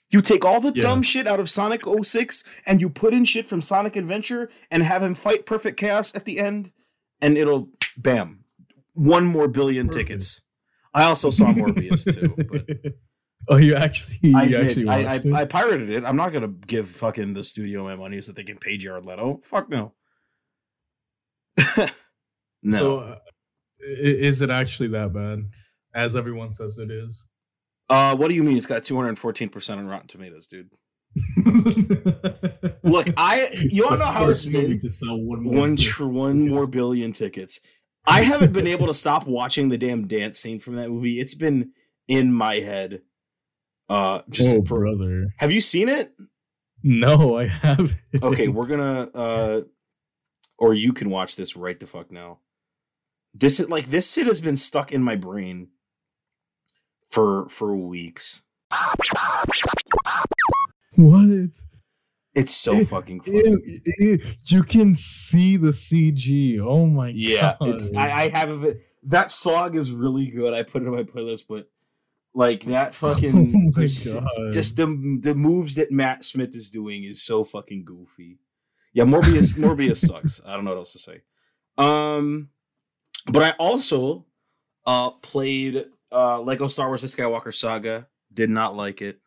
You 0.09 0.21
take 0.21 0.45
all 0.45 0.59
the 0.59 0.73
Yeah. 0.75 0.81
dumb 0.83 1.01
shit 1.01 1.25
out 1.25 1.39
of 1.39 1.49
Sonic 1.49 1.81
06 2.03 2.43
and 2.67 2.79
you 2.79 2.87
put 2.89 3.15
in 3.15 3.25
shit 3.25 3.47
from 3.47 3.61
Sonic 3.61 3.95
Adventure 3.95 4.51
and 4.69 4.83
have 4.83 5.01
him 5.01 5.15
fight 5.15 5.47
Perfect 5.47 5.79
Chaos 5.79 6.13
at 6.15 6.25
the 6.25 6.37
end, 6.39 6.71
and 7.19 7.35
it'll 7.37 7.69
bam, 7.97 8.43
one 8.93 9.25
more 9.25 9.47
billion 9.47 9.87
Perfect. 9.87 10.07
tickets. 10.09 10.41
I 10.93 11.05
also 11.05 11.31
saw 11.31 11.45
Morbius 11.53 12.03
too, 12.19 12.35
but 12.51 12.93
oh, 13.47 13.57
you 13.57 13.73
actually, 13.75 14.17
you 14.21 14.37
I 14.37 14.43
actually 14.43 14.83
did. 14.83 14.87
I, 14.87 15.15
I? 15.37 15.41
I 15.41 15.45
pirated 15.45 15.89
it. 15.89 16.03
I'm 16.05 16.15
not 16.17 16.31
gonna 16.33 16.47
give 16.49 16.87
fucking 16.87 17.33
the 17.33 17.43
studio 17.43 17.83
my 17.83 17.95
money 17.95 18.21
so 18.21 18.33
they 18.33 18.43
can 18.43 18.57
pay 18.59 18.77
Jared 18.77 19.05
Leto. 19.07 19.39
Fuck 19.43 19.69
no. 19.69 19.93
no. 22.63 22.77
So, 22.77 22.99
uh, 22.99 23.15
is 23.79 24.41
it 24.41 24.49
actually 24.49 24.89
that 24.89 25.13
bad, 25.13 25.39
as 25.93 26.15
everyone 26.15 26.51
says 26.51 26.77
it 26.77 26.89
is? 26.91 27.27
uh, 27.89 28.15
what 28.15 28.29
do 28.29 28.33
you 28.33 28.43
mean? 28.43 28.57
It's 28.57 28.65
got 28.65 28.83
214 28.83 29.49
percent 29.49 29.79
on 29.79 29.87
Rotten 29.87 30.07
Tomatoes, 30.07 30.47
dude. 30.47 30.69
Look, 32.83 33.07
I 33.17 33.49
you 33.53 33.85
wanna 33.85 33.97
know 33.99 34.05
how 34.05 34.29
it's 34.29 34.45
been? 34.45 34.79
to 34.79 34.89
sell 34.89 35.17
one 35.17 35.43
more 35.43 35.53
One 35.53 35.75
tr- 35.75 36.05
one 36.05 36.49
more 36.49 36.67
billion 36.69 37.11
tickets. 37.11 37.61
I 38.05 38.21
haven't 38.23 38.51
been 38.51 38.67
able 38.67 38.87
to 38.87 38.93
stop 38.93 39.27
watching 39.27 39.69
the 39.69 39.77
damn 39.77 40.07
dance 40.07 40.39
scene 40.39 40.59
from 40.59 40.75
that 40.75 40.89
movie. 40.89 41.19
It's 41.19 41.35
been 41.35 41.71
in 42.07 42.33
my 42.33 42.55
head. 42.55 43.01
Uh, 43.89 44.21
just 44.29 44.55
oh, 44.55 44.63
for, 44.65 44.79
brother. 44.79 45.27
have 45.37 45.51
you 45.51 45.61
seen 45.61 45.87
it? 45.87 46.09
No, 46.83 47.37
I 47.37 47.47
haven't. 47.47 47.95
Okay, 48.21 48.47
we're 48.47 48.67
gonna 48.67 49.09
uh 49.13 49.61
or 50.57 50.73
you 50.73 50.93
can 50.93 51.09
watch 51.09 51.35
this 51.35 51.55
right 51.55 51.79
the 51.79 51.87
fuck 51.87 52.11
now. 52.11 52.39
This 53.33 53.59
is 53.59 53.69
like 53.69 53.87
this 53.87 54.13
shit 54.13 54.27
has 54.27 54.39
been 54.41 54.57
stuck 54.57 54.91
in 54.91 55.01
my 55.03 55.15
brain 55.15 55.69
for 57.11 57.47
for 57.49 57.75
weeks. 57.75 58.41
What? 60.95 61.49
It's 62.35 62.53
so 62.55 62.73
Eh, 62.73 62.85
fucking. 62.85 63.21
Ew, 63.25 63.61
ew, 63.99 64.17
You 64.45 64.63
can 64.63 64.95
see 64.95 65.57
the 65.57 65.69
CG. 65.71 66.59
Oh 66.59 66.85
my 66.87 67.09
Yeah, 67.15 67.55
god. 67.59 67.69
it's 67.69 67.95
I, 67.95 68.23
I 68.23 68.29
have 68.29 68.63
it. 68.63 68.81
That 69.03 69.29
song 69.29 69.75
is 69.75 69.91
really 69.91 70.27
good. 70.27 70.53
I 70.53 70.63
put 70.63 70.81
it 70.83 70.87
on 70.87 70.95
my 70.95 71.03
playlist, 71.03 71.45
but 71.47 71.69
like 72.33 72.63
that 72.65 72.95
fucking 73.03 73.35
oh 73.55 73.59
my 73.59 73.71
this- 73.81 74.13
god. 74.13 74.27
just 74.51 74.77
the 74.77 74.85
the 75.21 75.35
moves 75.35 75.75
that 75.75 75.91
Matt 75.91 76.23
Smith 76.25 76.55
is 76.55 76.69
doing 76.69 77.03
is 77.03 77.21
so 77.23 77.43
fucking 77.43 77.85
goofy. 77.85 78.39
Yeah, 78.93 79.03
Morbius 79.05 79.57
Morbius 79.57 79.97
sucks. 80.07 80.41
I 80.45 80.53
don't 80.55 80.65
know 80.65 80.71
what 80.71 80.77
else 80.77 80.93
to 80.93 80.99
say. 80.99 81.21
Um, 81.77 82.49
but 83.31 83.43
I 83.43 83.51
also 83.59 84.25
uh 84.85 85.11
played 85.11 85.85
uh 86.11 86.41
Lego 86.41 86.67
Star 86.67 86.87
Wars: 86.87 87.01
The 87.01 87.07
Skywalker 87.07 87.53
Saga. 87.53 88.07
Did 88.33 88.49
not 88.49 88.75
like 88.75 89.01
it. 89.01 89.19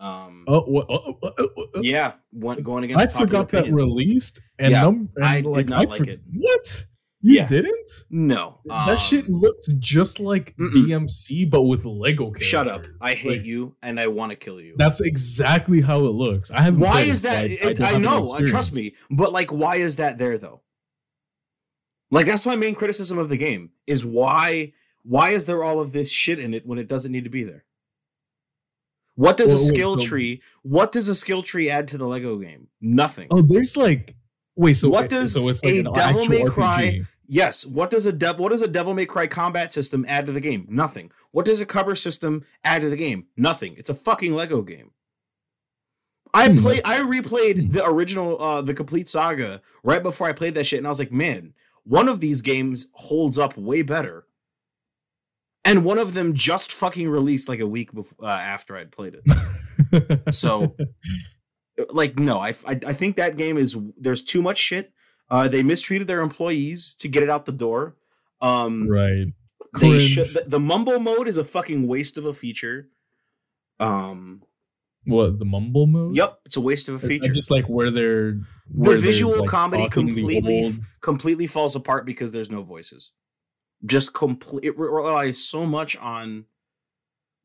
Um, 0.00 0.44
Oh, 0.48 0.56
oh, 0.66 0.84
oh, 0.88 1.14
oh, 1.22 1.30
oh, 1.38 1.48
oh. 1.76 1.80
yeah, 1.80 2.14
went, 2.32 2.64
going 2.64 2.82
against. 2.82 3.14
I 3.14 3.20
forgot 3.20 3.48
that 3.50 3.70
released. 3.72 4.40
And 4.58 4.72
Yeah, 4.72 4.82
num- 4.82 5.10
and 5.14 5.24
I 5.24 5.40
did 5.42 5.68
not 5.68 5.88
like 5.88 6.04
for- 6.04 6.10
it. 6.10 6.20
What? 6.34 6.86
You 7.20 7.36
Yeah. 7.36 7.46
didn't? 7.46 7.88
No, 8.10 8.58
that 8.66 8.96
shit 8.96 9.26
um, 9.26 9.32
looks 9.34 9.68
just 9.74 10.18
like 10.18 10.56
mm-mm. 10.56 10.72
DMC, 10.72 11.48
but 11.48 11.62
with 11.62 11.84
Lego 11.84 12.24
characters. 12.30 12.48
Shut 12.48 12.66
up! 12.66 12.84
I 13.00 13.14
hate 13.14 13.38
Like, 13.38 13.44
you, 13.46 13.76
and 13.80 14.00
I 14.00 14.08
want 14.08 14.32
to 14.32 14.36
kill 14.36 14.60
you. 14.60 14.74
That's 14.76 15.00
exactly 15.00 15.80
how 15.80 16.00
it 16.00 16.14
looks. 16.14 16.50
I 16.50 16.62
have. 16.62 16.76
why 16.78 17.02
is 17.02 17.22
that? 17.22 17.44
it- 17.48 17.80
I, 17.80 17.96
know. 17.96 18.30
uh, 18.34 18.40
Trust 18.44 18.74
me, 18.74 18.96
but 19.08 19.32
like, 19.32 19.52
why 19.52 19.76
is 19.76 19.94
that 19.96 20.18
there 20.18 20.36
though? 20.36 20.62
Like, 22.12 22.26
that's 22.26 22.46
my 22.46 22.54
main 22.56 22.74
criticism 22.76 23.18
of 23.18 23.28
the 23.28 23.36
game 23.36 23.70
is 23.88 24.04
why. 24.04 24.72
Why 25.04 25.30
is 25.30 25.46
there 25.46 25.64
all 25.64 25.80
of 25.80 25.90
this 25.92 26.12
shit 26.12 26.38
in 26.38 26.54
it 26.54 26.64
when 26.64 26.78
it 26.78 26.86
doesn't 26.86 27.10
need 27.10 27.24
to 27.24 27.30
be 27.30 27.42
there? 27.42 27.64
What 29.16 29.36
does 29.36 29.52
a 29.52 29.56
Well, 29.56 29.64
wait, 29.64 29.74
skill 29.74 30.00
so- 30.00 30.06
tree? 30.06 30.42
What 30.62 30.92
does 30.92 31.08
a 31.08 31.14
skill 31.14 31.42
tree 31.42 31.68
add 31.68 31.88
to 31.88 31.98
the 31.98 32.06
Lego 32.06 32.38
game? 32.38 32.68
Nothing. 32.80 33.26
Oh, 33.30 33.42
there's 33.42 33.76
like. 33.76 34.14
Wait, 34.54 34.74
so 34.74 34.88
What 34.90 35.08
does 35.10 35.32
so 35.32 35.48
it's 35.48 35.64
like 35.64 35.74
a 35.74 35.82
Devil 35.82 36.26
May 36.26 36.42
RPG. 36.42 36.50
Cry- 36.50 37.00
Yes. 37.26 37.64
What 37.64 37.88
does 37.90 38.04
a 38.04 38.12
dev- 38.12 38.38
what 38.38 38.50
does 38.50 38.60
a 38.62 38.68
Devil 38.68 38.92
May 38.94 39.06
Cry 39.06 39.26
combat 39.26 39.72
system 39.72 40.04
add 40.06 40.26
to 40.26 40.32
the 40.32 40.40
game? 40.40 40.66
Nothing. 40.68 41.10
What 41.30 41.46
does 41.46 41.60
a 41.62 41.66
cover 41.66 41.96
system 41.96 42.44
add 42.62 42.82
to 42.82 42.90
the 42.90 42.96
game? 42.96 43.26
Nothing. 43.36 43.74
It's 43.78 43.88
a 43.88 43.94
fucking 43.94 44.34
Lego 44.34 44.60
game. 44.60 44.90
I 46.34 46.48
Hmm. 46.50 46.56
play 46.56 46.80
I 46.84 46.98
replayed 46.98 47.72
the 47.72 47.84
original 47.86 48.40
uh 48.40 48.60
the 48.62 48.74
complete 48.74 49.08
saga 49.08 49.62
right 49.82 50.02
before 50.02 50.26
I 50.28 50.32
played 50.32 50.54
that 50.54 50.64
shit 50.66 50.78
and 50.78 50.86
I 50.86 50.90
was 50.90 50.98
like, 50.98 51.12
"Man, 51.12 51.54
one 51.84 52.08
of 52.08 52.20
these 52.20 52.42
games 52.42 52.88
holds 52.94 53.38
up 53.38 53.56
way 53.56 53.82
better." 53.82 54.26
And 55.64 55.84
one 55.84 55.98
of 55.98 56.14
them 56.14 56.34
just 56.34 56.72
fucking 56.72 57.08
released 57.08 57.48
like 57.48 57.60
a 57.60 57.66
week 57.66 57.92
before 57.94 58.26
uh, 58.26 58.32
after 58.32 58.76
I'd 58.76 58.90
played 58.90 59.14
it. 59.14 59.24
So 60.30 60.74
like 61.92 62.18
no, 62.18 62.38
I, 62.38 62.50
I 62.66 62.80
I 62.86 62.92
think 62.92 63.16
that 63.16 63.36
game 63.36 63.58
is 63.58 63.76
there's 63.98 64.22
too 64.22 64.42
much 64.42 64.58
shit. 64.58 64.92
Uh 65.30 65.48
they 65.48 65.62
mistreated 65.62 66.08
their 66.08 66.20
employees 66.20 66.94
to 66.96 67.08
get 67.08 67.22
it 67.22 67.30
out 67.30 67.46
the 67.46 67.52
door. 67.52 67.96
Um 68.40 68.88
right. 68.88 69.26
they 69.80 69.98
should 69.98 70.34
the, 70.34 70.44
the 70.46 70.60
mumble 70.60 70.98
mode 70.98 71.28
is 71.28 71.36
a 71.36 71.44
fucking 71.44 71.86
waste 71.86 72.18
of 72.18 72.26
a 72.26 72.32
feature. 72.32 72.88
Um 73.80 74.42
What 75.04 75.38
the 75.38 75.44
mumble 75.44 75.86
mode? 75.86 76.16
yep, 76.16 76.38
it's 76.44 76.56
a 76.56 76.60
waste 76.60 76.88
of 76.88 77.02
a 77.02 77.06
feature. 77.06 77.32
just 77.32 77.50
like 77.50 77.66
where 77.66 77.90
they're 77.90 78.32
the 78.32 78.44
where 78.70 78.90
they're, 78.96 79.00
visual 79.00 79.40
like, 79.40 79.48
comedy 79.48 79.88
completely 79.88 80.64
old- 80.64 80.74
completely 81.00 81.46
falls 81.46 81.74
apart 81.74 82.06
because 82.06 82.32
there's 82.32 82.50
no 82.50 82.62
voices. 82.62 83.10
Just 83.84 84.14
complete 84.14 84.64
it 84.64 84.78
relies 84.78 85.42
so 85.44 85.66
much 85.66 85.96
on 85.96 86.44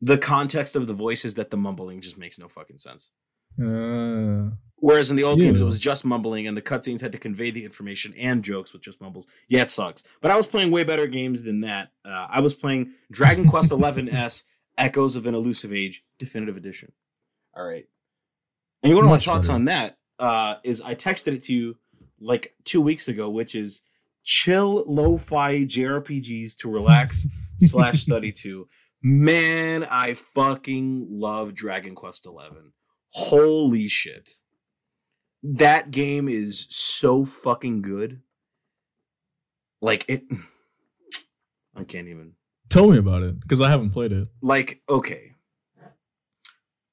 the 0.01 0.17
context 0.19 0.75
of 0.75 0.85
the 0.85 0.93
voices 0.93 1.33
that 1.35 1.49
the 1.49 1.57
mumbling 1.57 1.99
just 2.01 2.17
makes 2.17 2.37
no 2.37 2.47
fucking 2.47 2.77
sense. 2.77 3.11
Uh, 3.59 4.51
Whereas 4.79 5.09
in 5.09 5.17
the 5.17 5.23
old 5.23 5.39
games, 5.39 5.59
it 5.59 5.63
was 5.65 5.79
just 5.79 6.05
mumbling, 6.05 6.45
and 6.45 6.55
the 6.55 6.61
cutscenes 6.61 7.01
had 7.01 7.11
to 7.13 7.17
convey 7.17 7.49
the 7.49 7.63
information 7.65 8.13
and 8.15 8.43
jokes 8.43 8.73
with 8.73 8.83
just 8.83 9.01
mumbles. 9.01 9.25
Yeah, 9.49 9.63
it 9.63 9.71
sucks. 9.71 10.03
But 10.21 10.29
I 10.29 10.37
was 10.37 10.45
playing 10.45 10.69
way 10.69 10.83
better 10.83 11.07
games 11.07 11.41
than 11.41 11.61
that. 11.61 11.89
Uh, 12.05 12.27
I 12.29 12.39
was 12.41 12.53
playing 12.53 12.91
Dragon 13.11 13.49
Quest 13.49 13.71
XI 13.75 14.11
S 14.11 14.43
Echoes 14.77 15.15
of 15.15 15.25
an 15.25 15.33
Elusive 15.33 15.73
Age 15.73 16.03
Definitive 16.19 16.55
Edition. 16.57 16.91
All 17.57 17.65
right. 17.65 17.85
And 18.83 18.93
one 18.93 19.03
of 19.03 19.09
my 19.09 19.17
thoughts 19.17 19.47
better. 19.47 19.55
on 19.55 19.65
that 19.65 19.97
uh, 20.19 20.55
is 20.63 20.81
I 20.81 20.93
texted 20.93 21.33
it 21.33 21.41
to 21.43 21.53
you 21.53 21.77
like 22.19 22.53
two 22.63 22.81
weeks 22.81 23.07
ago, 23.07 23.29
which 23.29 23.55
is 23.55 23.81
chill 24.23 24.83
lo-fi 24.87 25.61
JRPGs 25.61 26.57
to 26.57 26.69
relax 26.69 27.27
slash 27.57 28.03
study 28.03 28.31
to. 28.33 28.67
Man, 29.01 29.85
I 29.89 30.13
fucking 30.13 31.07
love 31.09 31.53
Dragon 31.53 31.95
Quest 31.95 32.25
XI. 32.25 32.31
Holy 33.11 33.87
shit. 33.87 34.29
That 35.43 35.91
game 35.91 36.27
is 36.27 36.67
so 36.69 37.25
fucking 37.25 37.81
good. 37.81 38.21
Like 39.81 40.05
it 40.07 40.23
I 41.75 41.83
can't 41.83 42.07
even 42.07 42.33
tell 42.69 42.89
me 42.89 42.97
about 42.97 43.21
it 43.21 43.39
because 43.39 43.61
I 43.61 43.69
haven't 43.69 43.91
played 43.91 44.11
it. 44.11 44.27
like 44.41 44.81
okay. 44.89 45.33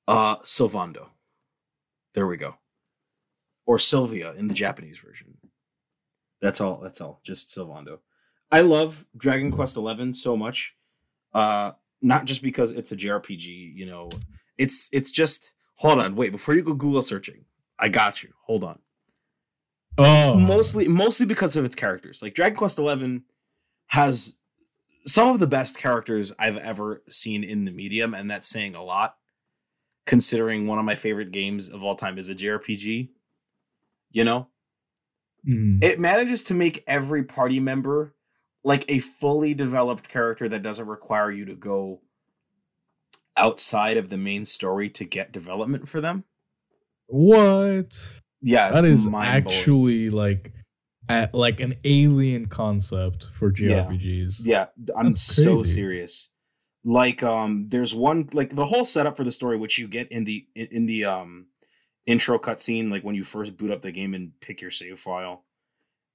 Uh 0.07 0.37
Sylvando. 0.39 1.09
There 2.15 2.27
we 2.27 2.37
go. 2.37 2.57
Or 3.67 3.79
Sylvia 3.79 4.33
in 4.35 4.49
the 4.49 4.55
Japanese 4.55 4.99
version. 4.99 5.37
That's 6.41 6.61
all 6.61 6.81
that's 6.83 7.01
all. 7.01 7.21
Just 7.25 7.49
Sylvando. 7.57 7.99
I 8.51 8.61
love 8.61 9.07
Dragon 9.17 9.51
Quest 9.51 9.77
XI 9.77 10.13
so 10.13 10.37
much. 10.37 10.75
Uh 11.33 11.73
not 12.03 12.27
just 12.27 12.43
because 12.43 12.73
it's 12.73 12.93
a 12.93 12.97
JRPG, 12.97 13.75
you 13.75 13.87
know. 13.87 14.09
It's 14.59 14.89
it's 14.93 15.11
just 15.11 15.53
hold 15.77 15.99
on, 15.99 16.15
wait, 16.17 16.33
before 16.33 16.55
you 16.55 16.63
go 16.63 16.75
Google 16.75 17.03
searching. 17.03 17.45
I 17.79 17.89
got 17.89 18.23
you. 18.23 18.31
Hold 18.47 18.65
on 18.65 18.79
Oh, 19.97 20.35
mostly 20.35 20.89
mostly 20.89 21.27
because 21.27 21.57
of 21.57 21.65
its 21.65 21.75
characters. 21.75 22.21
Like 22.23 22.35
Dragon 22.35 22.57
Quest 22.57 22.79
XI 22.79 23.23
has 23.87 24.35
some 25.07 25.29
of 25.29 25.39
the 25.39 25.47
best 25.47 25.79
characters 25.79 26.33
I've 26.39 26.57
ever 26.57 27.03
seen 27.09 27.45
in 27.45 27.65
the 27.65 27.71
medium, 27.71 28.15
and 28.15 28.31
that's 28.31 28.49
saying 28.49 28.75
a 28.75 28.83
lot, 28.83 29.17
considering 30.07 30.67
one 30.67 30.79
of 30.79 30.85
my 30.85 30.95
favorite 30.95 31.31
games 31.33 31.69
of 31.71 31.83
all 31.83 31.97
time 31.97 32.19
is 32.19 32.29
a 32.29 32.35
JRPG. 32.35 33.11
You 34.11 34.25
know, 34.25 34.49
Mm. 35.49 35.83
it 35.85 35.99
manages 36.01 36.43
to 36.45 36.55
make 36.55 36.83
every 36.87 37.23
party 37.23 37.61
member 37.61 38.15
like 38.63 38.85
a 38.89 38.99
fully 39.01 39.53
developed 39.53 40.09
character 40.09 40.49
that 40.49 40.63
doesn't 40.63 40.87
require 40.87 41.31
you 41.31 41.45
to 41.45 41.55
go 41.55 42.01
outside 43.37 43.97
of 43.99 44.09
the 44.09 44.17
main 44.17 44.45
story 44.47 44.89
to 44.91 45.05
get 45.05 45.33
development 45.33 45.89
for 45.89 46.01
them. 46.01 46.25
what? 47.07 48.21
Yeah, 48.41 48.71
That 48.71 48.85
is 48.87 49.07
actually 49.13 50.09
like 50.11 50.53
a, 51.11 51.29
like 51.35 51.61
an 51.61 51.75
alien 51.85 52.47
concept 52.47 53.29
for 53.35 53.53
Yeah. 53.55 53.85
JRPGs. 53.85 54.41
Yeah, 54.45 54.67
I'm 54.97 55.13
so 55.13 55.63
serious. 55.65 56.31
Like 56.85 57.23
um 57.23 57.69
there's 57.69 57.95
one 57.95 58.29
like 58.33 58.55
the 58.55 58.67
whole 58.67 58.85
setup 58.85 59.17
for 59.17 59.25
the 59.25 59.33
story 59.33 59.57
which 59.57 59.79
you 59.79 59.89
get 59.89 60.13
in 60.13 60.25
the 60.25 60.47
in, 60.55 60.69
in 60.71 60.87
the 60.87 61.05
um 61.07 61.47
intro 62.07 62.39
cutscene 62.39 62.91
like 62.91 63.05
when 63.05 63.15
you 63.15 63.25
first 63.25 63.57
boot 63.57 63.71
up 63.71 63.83
the 63.83 63.93
game 63.93 64.15
and 64.15 64.39
pick 64.41 64.61
your 64.61 64.71
save 64.71 64.99
file 64.99 65.45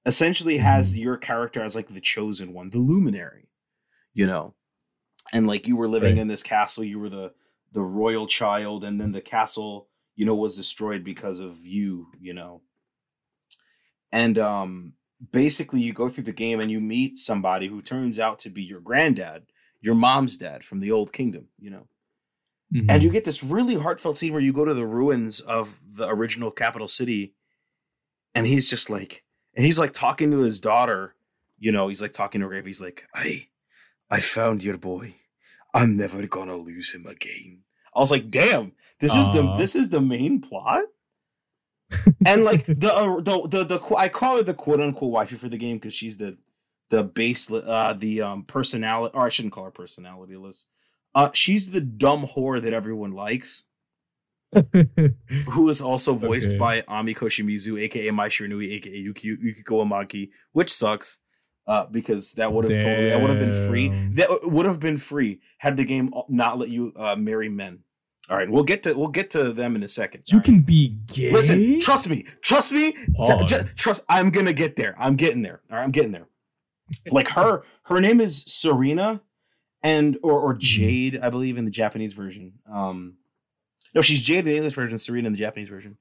essentially 0.06 0.58
has 0.58 0.96
Mm-hmm. 0.96 0.98
your 0.98 1.18
character 1.18 1.62
as 1.64 1.76
like 1.76 1.90
the 1.90 2.02
chosen 2.02 2.54
one, 2.54 2.70
the 2.72 2.80
luminary, 2.80 3.50
you 4.14 4.28
know. 4.28 4.56
And 5.34 5.48
like 5.48 5.68
you 5.68 5.76
were 5.78 5.88
living 5.90 6.18
Right. 6.18 6.18
in 6.18 6.28
this 6.28 6.44
castle, 6.44 6.84
you 6.84 7.00
were 7.00 7.10
the 7.10 7.34
the 7.74 7.82
royal 7.82 8.28
child 8.28 8.84
and 8.84 9.00
then 9.02 9.12
the 9.14 9.22
castle, 9.22 9.90
you 10.16 10.26
know, 10.26 10.36
was 10.36 10.58
destroyed 10.58 11.04
because 11.04 11.40
of 11.40 11.66
you, 11.66 12.08
you 12.20 12.34
know. 12.34 12.62
And 14.12 14.38
um 14.38 14.94
basically 15.32 15.82
you 15.82 15.94
go 15.94 16.08
through 16.10 16.24
the 16.24 16.32
game 16.32 16.60
and 16.60 16.72
you 16.72 16.80
meet 16.80 17.20
somebody 17.20 17.68
who 17.68 17.82
turns 17.82 18.20
out 18.20 18.40
to 18.40 18.50
be 18.50 18.64
your 18.64 18.80
granddad, 18.80 19.49
your 19.82 19.96
mom's 19.96 20.38
dad 20.38 20.64
from 20.64 20.80
the 20.80 20.92
old 20.92 21.14
kingdom, 21.14 21.48
you 21.60 21.70
know. 21.70 21.88
Mhm. 22.74 22.86
And 22.90 23.04
you 23.04 23.10
get 23.10 23.26
this 23.26 23.44
really 23.44 23.76
heartfelt 23.76 24.18
scene 24.18 24.34
where 24.34 24.42
you 24.42 24.54
go 24.54 24.66
to 24.66 24.74
the 24.74 24.86
ruins 24.86 25.40
of 25.40 25.80
the 25.96 26.08
original 26.08 26.52
capital 26.52 26.88
city 26.88 27.34
and 28.36 28.46
he's 28.46 28.70
just 28.70 28.90
like 28.90 29.24
and 29.56 29.66
he's 29.66 29.80
like 29.80 29.94
talking 29.94 30.32
to 30.32 30.40
his 30.40 30.60
daughter, 30.60 31.16
you 31.58 31.72
know, 31.72 31.88
he's 31.88 32.02
like 32.02 32.14
talking 32.14 32.42
to 32.42 32.48
her. 32.48 32.62
He's 32.62 32.82
like, 32.82 33.08
I 33.14 33.48
I 34.10 34.20
found 34.20 34.64
your 34.64 34.78
boy. 34.78 35.16
I'm 35.74 35.96
never 35.96 36.26
gonna 36.28 36.56
lose 36.56 36.94
him 36.94 37.06
again. 37.06 37.64
I 37.96 38.00
was 38.00 38.12
like, 38.12 38.30
damn, 38.30 38.74
this 39.00 39.16
is 39.16 39.32
the 39.32 39.54
this 39.56 39.76
is 39.76 39.90
the 39.90 40.02
main 40.02 40.42
plot. 40.42 40.84
and 42.26 42.44
like 42.44 42.66
the, 42.68 42.94
uh, 42.94 43.20
the 43.20 43.48
the 43.48 43.64
the 43.64 43.96
I 43.96 44.10
call 44.10 44.38
her 44.38 44.44
the 44.44 44.54
quote 44.54 44.80
unquote 44.80 45.12
wifey 45.12 45.36
for 45.36 45.50
the 45.50 45.58
game 45.58 45.78
because 45.78 45.94
she's 45.94 46.18
the 46.18 46.38
the 46.90 47.04
base 47.04 47.52
uh 47.52 47.94
the 47.98 48.22
um 48.22 48.44
personality 48.44 49.16
or 49.16 49.26
I 49.26 49.30
shouldn't 49.30 49.54
call 49.54 49.66
her 49.66 49.72
personalityless. 49.72 50.66
Uh 51.16 51.30
she's 51.34 51.72
the 51.72 51.82
dumb 51.82 52.26
whore 52.26 52.62
that 52.62 52.74
everyone 52.74 53.12
likes, 53.12 53.64
who 55.50 55.70
is 55.70 55.82
also 55.82 56.14
voiced 56.16 56.50
Okay. 56.52 56.58
by 56.58 56.84
Ami 56.88 57.14
Koshimizu, 57.14 57.80
aka 57.82 58.12
Mai 58.12 58.30
Shiranui, 58.30 58.72
aka 58.74 58.96
Yuki 58.98 59.28
Yukiko 59.30 59.84
Amagi, 59.84 60.30
which 60.54 60.72
sucks. 60.74 61.18
Uh, 61.68 61.86
because 61.86 62.34
that 62.34 62.52
would 62.52 62.66
have 62.68 62.82
totally 62.82 63.10
that 63.10 63.22
would 63.22 63.30
have 63.30 63.38
been 63.38 63.68
free. 63.68 63.90
That 64.14 64.28
would 64.44 64.66
have 64.66 64.80
been 64.80 64.98
free 64.98 65.40
had 65.60 65.78
the 65.78 65.86
game 65.86 66.12
not 66.28 66.58
let 66.58 66.70
you 66.70 66.92
uh, 66.96 67.16
marry 67.16 67.48
men. 67.48 67.84
All 68.28 68.38
right, 68.38 68.50
we'll 68.50 68.64
get 68.64 68.82
to 68.84 68.96
we'll 68.96 69.10
get 69.10 69.30
to 69.32 69.54
them 69.54 69.76
in 69.76 69.84
a 69.84 69.88
second. 69.88 70.24
you 70.28 70.38
right? 70.38 70.44
can 70.46 70.62
be 70.62 70.98
gay. 71.14 71.32
Listen, 71.32 71.80
trust 71.80 72.10
me, 72.10 72.24
trust 72.42 72.72
me, 72.72 72.94
J- 72.94 73.12
Pause. 73.16 73.44
j- 73.52 73.62
trust. 73.76 74.04
I'm 74.10 74.32
gonna 74.32 74.54
get 74.54 74.78
there. 74.78 74.96
I'm 74.98 75.16
getting 75.16 75.44
there. 75.44 75.62
All 75.70 75.78
right, 75.78 75.84
I'm 75.84 75.92
getting 75.92 76.12
there. 76.12 76.28
Like 77.12 77.30
her, 77.30 77.64
her 77.84 78.02
name 78.02 78.22
is 78.22 78.44
Serena, 78.46 79.22
and 79.84 80.18
or 80.24 80.40
or 80.40 80.54
Jade, 80.54 81.20
I 81.22 81.30
believe 81.30 81.58
in 81.58 81.66
the 81.66 81.72
Japanese 81.72 82.14
version. 82.14 82.54
Um, 82.72 83.16
no, 83.94 84.02
she's 84.02 84.22
Jade 84.22 84.40
in 84.40 84.46
the 84.46 84.56
English 84.56 84.76
version, 84.76 84.98
Serena 84.98 85.28
in 85.28 85.34
the 85.34 85.40
Japanese 85.40 85.70
version. 85.70 85.98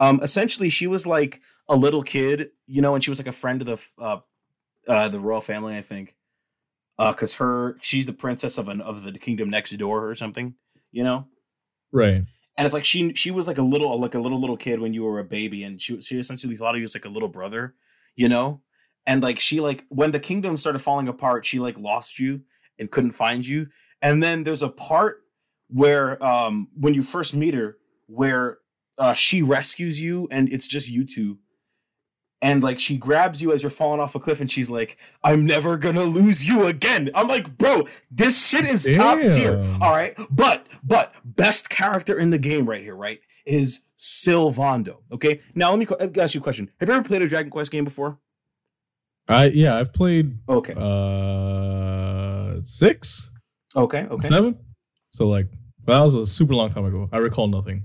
Um, 0.00 0.20
essentially, 0.22 0.70
she 0.70 0.86
was 0.86 1.06
like 1.06 1.40
a 1.68 1.76
little 1.76 2.02
kid, 2.02 2.50
you 2.66 2.82
know, 2.82 2.94
and 2.94 3.02
she 3.02 3.10
was 3.10 3.18
like 3.18 3.28
a 3.28 3.32
friend 3.32 3.62
of 3.62 3.66
the 3.66 4.02
uh, 4.02 4.18
uh 4.88 5.08
the 5.08 5.20
royal 5.20 5.40
family, 5.40 5.76
I 5.76 5.80
think. 5.80 6.16
Uh, 6.96 7.10
because 7.10 7.34
her, 7.34 7.76
she's 7.80 8.06
the 8.06 8.12
princess 8.12 8.56
of 8.56 8.68
an 8.68 8.80
of 8.80 9.02
the 9.02 9.18
kingdom 9.18 9.50
next 9.50 9.72
door 9.72 10.08
or 10.08 10.14
something, 10.14 10.54
you 10.94 11.02
know 11.02 11.26
right. 11.92 12.16
and 12.16 12.64
it's 12.64 12.72
like 12.72 12.84
she 12.84 13.12
she 13.14 13.30
was 13.30 13.46
like 13.46 13.58
a 13.58 13.62
little 13.62 13.98
like 14.00 14.14
a 14.14 14.18
little 14.18 14.40
little 14.40 14.56
kid 14.56 14.80
when 14.80 14.94
you 14.94 15.02
were 15.02 15.18
a 15.18 15.24
baby 15.24 15.64
and 15.64 15.82
she 15.82 16.00
she 16.00 16.18
essentially 16.18 16.56
thought 16.56 16.74
of 16.74 16.78
you 16.78 16.84
as 16.84 16.94
like 16.94 17.04
a 17.04 17.10
little 17.10 17.28
brother 17.28 17.74
you 18.16 18.28
know 18.28 18.62
and 19.06 19.22
like 19.22 19.40
she 19.40 19.60
like 19.60 19.84
when 19.88 20.12
the 20.12 20.20
kingdom 20.20 20.56
started 20.56 20.78
falling 20.78 21.08
apart 21.08 21.44
she 21.44 21.58
like 21.58 21.78
lost 21.78 22.18
you 22.18 22.40
and 22.78 22.90
couldn't 22.90 23.12
find 23.12 23.46
you 23.46 23.66
and 24.02 24.22
then 24.22 24.44
there's 24.44 24.62
a 24.62 24.68
part 24.68 25.22
where 25.68 26.22
um 26.24 26.68
when 26.78 26.94
you 26.94 27.02
first 27.02 27.34
meet 27.34 27.54
her 27.54 27.76
where 28.06 28.58
uh 28.98 29.14
she 29.14 29.42
rescues 29.42 30.00
you 30.00 30.28
and 30.30 30.52
it's 30.52 30.66
just 30.66 30.88
you 30.88 31.04
two 31.04 31.38
and 32.42 32.62
like 32.62 32.78
she 32.78 32.96
grabs 32.96 33.40
you 33.40 33.52
as 33.52 33.62
you're 33.62 33.70
falling 33.70 34.00
off 34.00 34.14
a 34.14 34.20
cliff 34.20 34.40
and 34.40 34.50
she's 34.50 34.68
like 34.68 34.98
i'm 35.22 35.44
never 35.44 35.76
gonna 35.76 36.04
lose 36.04 36.46
you 36.46 36.66
again 36.66 37.10
i'm 37.14 37.28
like 37.28 37.56
bro 37.56 37.86
this 38.10 38.46
shit 38.46 38.64
is 38.64 38.88
top 38.94 39.20
tier 39.20 39.58
all 39.80 39.90
right 39.90 40.14
but 40.30 40.66
but 40.82 41.14
best 41.24 41.70
character 41.70 42.18
in 42.18 42.30
the 42.30 42.38
game 42.38 42.68
right 42.68 42.82
here 42.82 42.96
right 42.96 43.20
is 43.46 43.84
Sylvando. 43.98 44.98
Okay, 45.12 45.40
now 45.54 45.70
let 45.72 45.78
me 45.78 45.86
ask 46.20 46.34
you 46.34 46.40
a 46.40 46.42
question. 46.42 46.70
Have 46.80 46.88
you 46.88 46.94
ever 46.94 47.04
played 47.04 47.22
a 47.22 47.26
Dragon 47.26 47.50
Quest 47.50 47.70
game 47.70 47.84
before? 47.84 48.18
I 49.28 49.46
yeah, 49.46 49.76
I've 49.76 49.92
played 49.92 50.36
Okay. 50.48 50.74
uh 50.76 52.60
six, 52.64 53.30
Okay. 53.74 54.06
Okay. 54.10 54.28
seven. 54.28 54.56
So 55.12 55.28
like 55.28 55.48
that 55.86 55.98
was 56.00 56.14
a 56.14 56.26
super 56.26 56.54
long 56.54 56.70
time 56.70 56.84
ago. 56.84 57.08
I 57.12 57.18
recall 57.18 57.46
nothing. 57.48 57.84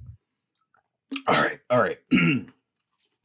All 1.27 1.35
right, 1.41 1.59
all 1.69 1.79
right. 1.79 1.97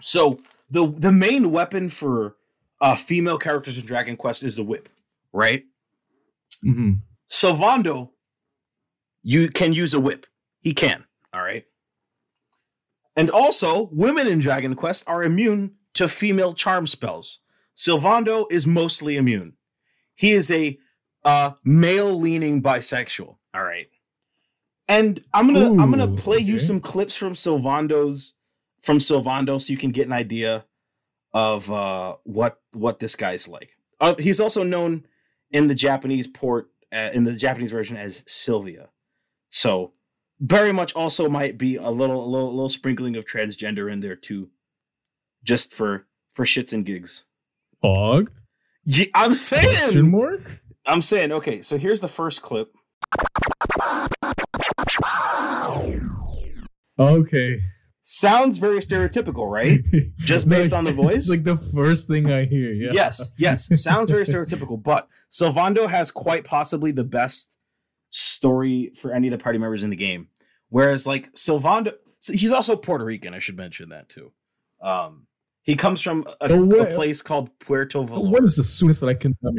so 0.01 0.39
the 0.71 0.87
the 0.99 1.13
main 1.13 1.51
weapon 1.51 1.91
for 1.91 2.37
uh 2.81 2.97
female 2.97 3.39
characters 3.39 3.79
in 3.79 3.87
Dragon 3.87 4.17
Quest 4.17 4.43
is 4.43 4.57
the 4.57 4.65
whip, 4.65 4.89
right? 5.33 5.65
Mm-hmm. 6.65 6.93
Sylvando, 7.31 8.11
you 9.23 9.49
can 9.49 9.73
use 9.73 9.93
a 9.93 10.01
whip. 10.01 10.27
He 10.61 10.73
can. 10.73 11.05
All 11.33 11.43
right. 11.43 11.65
And 13.17 13.31
also, 13.31 13.89
women 13.93 14.27
in 14.27 14.39
Dragon 14.41 14.75
Quest 14.75 15.05
are 15.09 15.23
immune 15.23 15.73
to 15.95 16.09
female 16.09 16.55
charm 16.55 16.87
spells. 16.87 17.41
Sylvando 17.77 18.47
is 18.51 18.67
mostly 18.67 19.17
immune. 19.17 19.55
He 20.15 20.33
is 20.33 20.51
a 20.51 20.79
uh, 21.25 21.53
male-leaning 21.65 22.63
bisexual. 22.63 23.37
All 23.55 23.65
right. 23.65 23.89
And 24.87 25.25
I'm 25.33 25.53
gonna 25.53 25.83
I'm 25.83 25.91
gonna 25.91 26.13
Ooh, 26.13 26.17
play 26.17 26.39
you 26.39 26.59
some 26.59 26.79
clips 26.79 27.17
from 27.17 27.33
Sylvando's 27.33 28.35
from 28.83 28.99
Sylvando 28.99 29.61
so 29.61 29.73
you 29.73 29.79
can 29.79 29.93
get 29.93 30.07
an 30.07 30.13
idea 30.13 30.67
of 31.33 31.71
uh, 31.73 32.17
what 32.25 32.61
what 32.73 32.99
this 32.99 33.17
guy's 33.17 33.49
like. 33.49 33.77
Uh, 34.01 34.15
he's 34.19 34.41
also 34.41 34.63
known 34.63 35.07
in 35.51 35.69
the 35.69 35.75
Japanese 35.75 36.27
port 36.27 36.69
uh, 36.93 37.11
in 37.15 37.25
the 37.25 37.33
Japanese 37.33 37.71
version 37.71 37.97
as 37.97 38.25
Sylvia. 38.27 38.91
So 39.49 39.93
very 40.39 40.73
much 40.73 40.95
also 40.95 41.29
might 41.29 41.57
be 41.57 41.77
a 41.77 41.91
little 41.91 42.23
a 42.23 42.29
little, 42.29 42.51
little 42.51 42.69
sprinkling 42.69 43.17
of 43.17 43.25
transgender 43.25 43.91
in 43.91 44.01
there 44.01 44.17
too, 44.17 44.51
just 45.43 45.73
for 45.73 46.07
for 46.35 46.45
shits 46.45 46.75
and 46.75 46.85
gigs. 46.85 47.25
Fog? 47.85 48.31
Yeah, 48.85 49.05
I'm 49.15 49.29
Question 49.33 49.93
saying. 49.93 50.11
mark? 50.11 50.63
I'm 50.87 51.03
saying. 51.03 51.33
Okay, 51.33 51.61
so 51.61 51.77
here's 51.77 52.01
the 52.01 52.09
first 52.09 52.41
clip. 52.41 52.73
Okay. 56.99 57.61
Sounds 58.01 58.57
very 58.57 58.79
stereotypical, 58.79 59.51
right? 59.51 59.81
Just 60.17 60.49
based 60.49 60.73
on 60.73 60.85
the 60.85 60.93
voice? 60.93 61.29
Like 61.29 61.45
the 61.45 61.59
first 61.59 62.09
thing 62.09 62.33
I 62.33 62.47
hear. 62.47 62.73
Yeah. 62.73 62.91
Yes, 62.93 63.33
yes. 63.37 63.69
Sounds 63.83 64.11
very 64.11 64.25
stereotypical, 64.25 64.83
but 64.83 65.07
Sylvando 65.31 65.87
has 65.87 66.11
quite 66.11 66.45
possibly 66.45 66.91
the 66.91 67.05
best 67.05 67.59
story 68.09 68.93
for 68.97 69.13
any 69.13 69.29
of 69.29 69.33
the 69.33 69.43
party 69.43 69.59
members 69.59 69.85
in 69.85 69.91
the 69.91 69.97
game. 69.97 70.29
Whereas, 70.71 71.07
like 71.07 71.35
Sylvando, 71.35 71.93
he's 72.33 72.53
also 72.53 72.77
Puerto 72.77 73.05
Rican. 73.05 73.35
I 73.35 73.41
should 73.41 73.59
mention 73.59 73.91
that 73.91 74.09
too. 74.09 74.33
Um, 74.83 75.27
he 75.65 75.77
comes 75.77 76.01
from 76.01 76.25
a, 76.41 76.53
Oh, 76.53 76.81
a 76.81 76.95
place 76.95 77.23
called 77.23 77.59
Puerto 77.59 78.05
Valor. 78.05 78.31
What 78.31 78.45
is 78.45 78.57
the 78.57 78.65
soonest 78.65 79.01
that 79.01 79.09
I 79.09 79.15
can 79.15 79.35
tell 79.43 79.53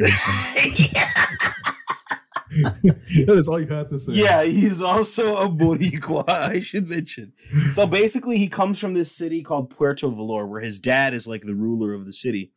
you? 2.82 2.92
that 3.26 3.36
is 3.36 3.48
all 3.48 3.60
you 3.60 3.66
have 3.66 3.88
to 3.88 3.98
say. 3.98 4.12
yeah, 4.12 4.44
he's 4.44 4.80
also 4.80 5.36
a 5.36 5.48
Boricua. 5.48 6.24
I 6.28 6.60
should 6.60 6.88
mention. 6.88 7.32
So 7.72 7.86
basically, 7.86 8.38
he 8.38 8.48
comes 8.48 8.78
from 8.78 8.94
this 8.94 9.10
city 9.10 9.42
called 9.42 9.70
Puerto 9.70 10.08
Valor, 10.08 10.46
where 10.46 10.60
his 10.60 10.78
dad 10.78 11.12
is 11.12 11.26
like 11.26 11.42
the 11.42 11.54
ruler 11.54 11.92
of 11.92 12.06
the 12.06 12.12
city. 12.12 12.52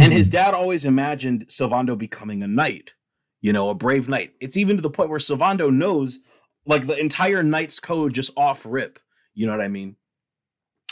And 0.00 0.12
his 0.12 0.28
hmm. 0.28 0.32
dad 0.32 0.54
always 0.54 0.84
imagined 0.84 1.46
Sylvando 1.48 1.98
becoming 1.98 2.42
a 2.42 2.48
knight, 2.48 2.94
you 3.40 3.52
know, 3.52 3.68
a 3.68 3.74
brave 3.74 4.08
knight. 4.08 4.32
It's 4.40 4.56
even 4.56 4.76
to 4.76 4.82
the 4.82 4.90
point 4.90 5.10
where 5.10 5.18
Sylvando 5.18 5.72
knows 5.72 6.20
like 6.64 6.86
the 6.86 6.98
entire 6.98 7.42
knight's 7.42 7.80
code 7.80 8.14
just 8.14 8.32
off 8.36 8.64
rip. 8.64 8.98
You 9.34 9.46
know 9.46 9.52
what 9.52 9.64
I 9.64 9.68
mean? 9.68 9.96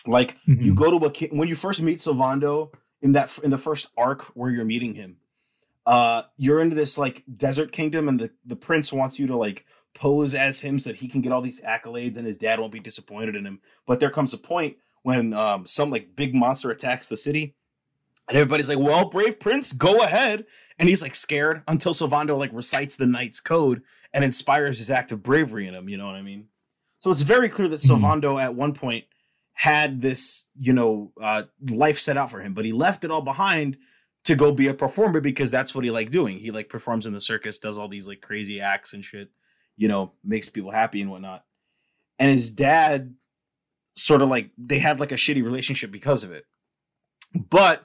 Like 0.06 0.36
you 0.46 0.72
Mhm. 0.72 0.76
go 0.76 0.98
to 0.98 1.06
a 1.06 1.10
ki- 1.10 1.28
when 1.32 1.48
you 1.48 1.54
first 1.54 1.82
meet 1.82 1.98
Sylvando 1.98 2.72
in 3.02 3.12
that 3.12 3.38
in 3.42 3.50
the 3.50 3.58
first 3.58 3.92
arc 3.96 4.22
where 4.36 4.50
you're 4.50 4.64
meeting 4.64 4.94
him. 4.94 5.16
Uh, 5.86 6.22
you're 6.36 6.60
into 6.60 6.76
this 6.76 6.98
like 6.98 7.24
desert 7.36 7.72
kingdom, 7.72 8.08
and 8.08 8.20
the 8.20 8.30
the 8.44 8.56
prince 8.56 8.92
wants 8.92 9.18
you 9.18 9.26
to 9.26 9.36
like 9.36 9.64
pose 9.94 10.34
as 10.34 10.60
him 10.60 10.78
so 10.78 10.90
that 10.90 10.96
he 11.00 11.08
can 11.08 11.20
get 11.22 11.32
all 11.32 11.40
these 11.42 11.60
accolades, 11.62 12.16
and 12.16 12.26
his 12.26 12.38
dad 12.38 12.60
won't 12.60 12.72
be 12.72 12.80
disappointed 12.80 13.34
in 13.34 13.44
him. 13.44 13.60
But 13.86 13.98
there 14.00 14.10
comes 14.10 14.32
a 14.34 14.38
point 14.38 14.76
when 15.02 15.32
um 15.32 15.66
some 15.66 15.90
like 15.90 16.14
big 16.14 16.34
monster 16.34 16.70
attacks 16.70 17.08
the 17.08 17.16
city, 17.16 17.54
and 18.28 18.36
everybody's 18.36 18.68
like, 18.68 18.78
"Well, 18.78 19.08
brave 19.08 19.40
prince, 19.40 19.72
go 19.72 20.02
ahead." 20.02 20.44
And 20.78 20.88
he's 20.88 21.02
like 21.02 21.14
scared 21.14 21.62
until 21.66 21.92
Sylvando 21.94 22.38
like 22.38 22.50
recites 22.52 22.96
the 22.96 23.06
knight's 23.06 23.40
code 23.40 23.82
and 24.12 24.24
inspires 24.24 24.78
his 24.78 24.90
act 24.90 25.10
of 25.12 25.22
bravery 25.22 25.66
in 25.66 25.74
him. 25.74 25.88
You 25.88 25.96
know 25.96 26.06
what 26.06 26.14
I 26.14 26.22
mean? 26.22 26.48
So 27.00 27.10
it's 27.10 27.22
very 27.22 27.48
clear 27.48 27.68
that 27.68 27.80
Mhm. 27.80 27.98
Sylvando 27.98 28.40
at 28.42 28.54
one 28.54 28.74
point 28.74 29.04
had 29.58 30.00
this, 30.00 30.46
you 30.56 30.72
know, 30.72 31.10
uh, 31.20 31.42
life 31.68 31.98
set 31.98 32.16
out 32.16 32.30
for 32.30 32.40
him, 32.40 32.54
but 32.54 32.64
he 32.64 32.70
left 32.70 33.02
it 33.02 33.10
all 33.10 33.20
behind 33.20 33.76
to 34.22 34.36
go 34.36 34.52
be 34.52 34.68
a 34.68 34.74
performer 34.74 35.20
because 35.20 35.50
that's 35.50 35.74
what 35.74 35.82
he 35.82 35.90
liked 35.90 36.12
doing. 36.12 36.38
He 36.38 36.52
like 36.52 36.68
performs 36.68 37.06
in 37.06 37.12
the 37.12 37.20
circus, 37.20 37.58
does 37.58 37.76
all 37.76 37.88
these 37.88 38.06
like 38.06 38.20
crazy 38.20 38.60
acts 38.60 38.94
and 38.94 39.04
shit, 39.04 39.30
you 39.76 39.88
know, 39.88 40.12
makes 40.22 40.48
people 40.48 40.70
happy 40.70 41.00
and 41.02 41.10
whatnot. 41.10 41.44
And 42.20 42.30
his 42.30 42.52
dad 42.52 43.16
sort 43.96 44.22
of 44.22 44.28
like 44.28 44.52
they 44.56 44.78
had 44.78 45.00
like 45.00 45.10
a 45.10 45.16
shitty 45.16 45.42
relationship 45.42 45.90
because 45.90 46.22
of 46.22 46.30
it. 46.30 46.44
But 47.34 47.84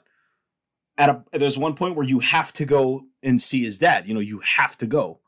at 0.99 1.09
a 1.09 1.23
there's 1.31 1.57
one 1.57 1.73
point 1.73 1.95
where 1.95 2.05
you 2.05 2.19
have 2.19 2.53
to 2.53 2.65
go 2.65 3.01
and 3.23 3.41
see 3.41 3.63
his 3.63 3.79
dad. 3.79 4.07
You 4.07 4.13
know, 4.13 4.19
you 4.19 4.41
have 4.41 4.77
to 4.77 4.85
go. 4.85 5.21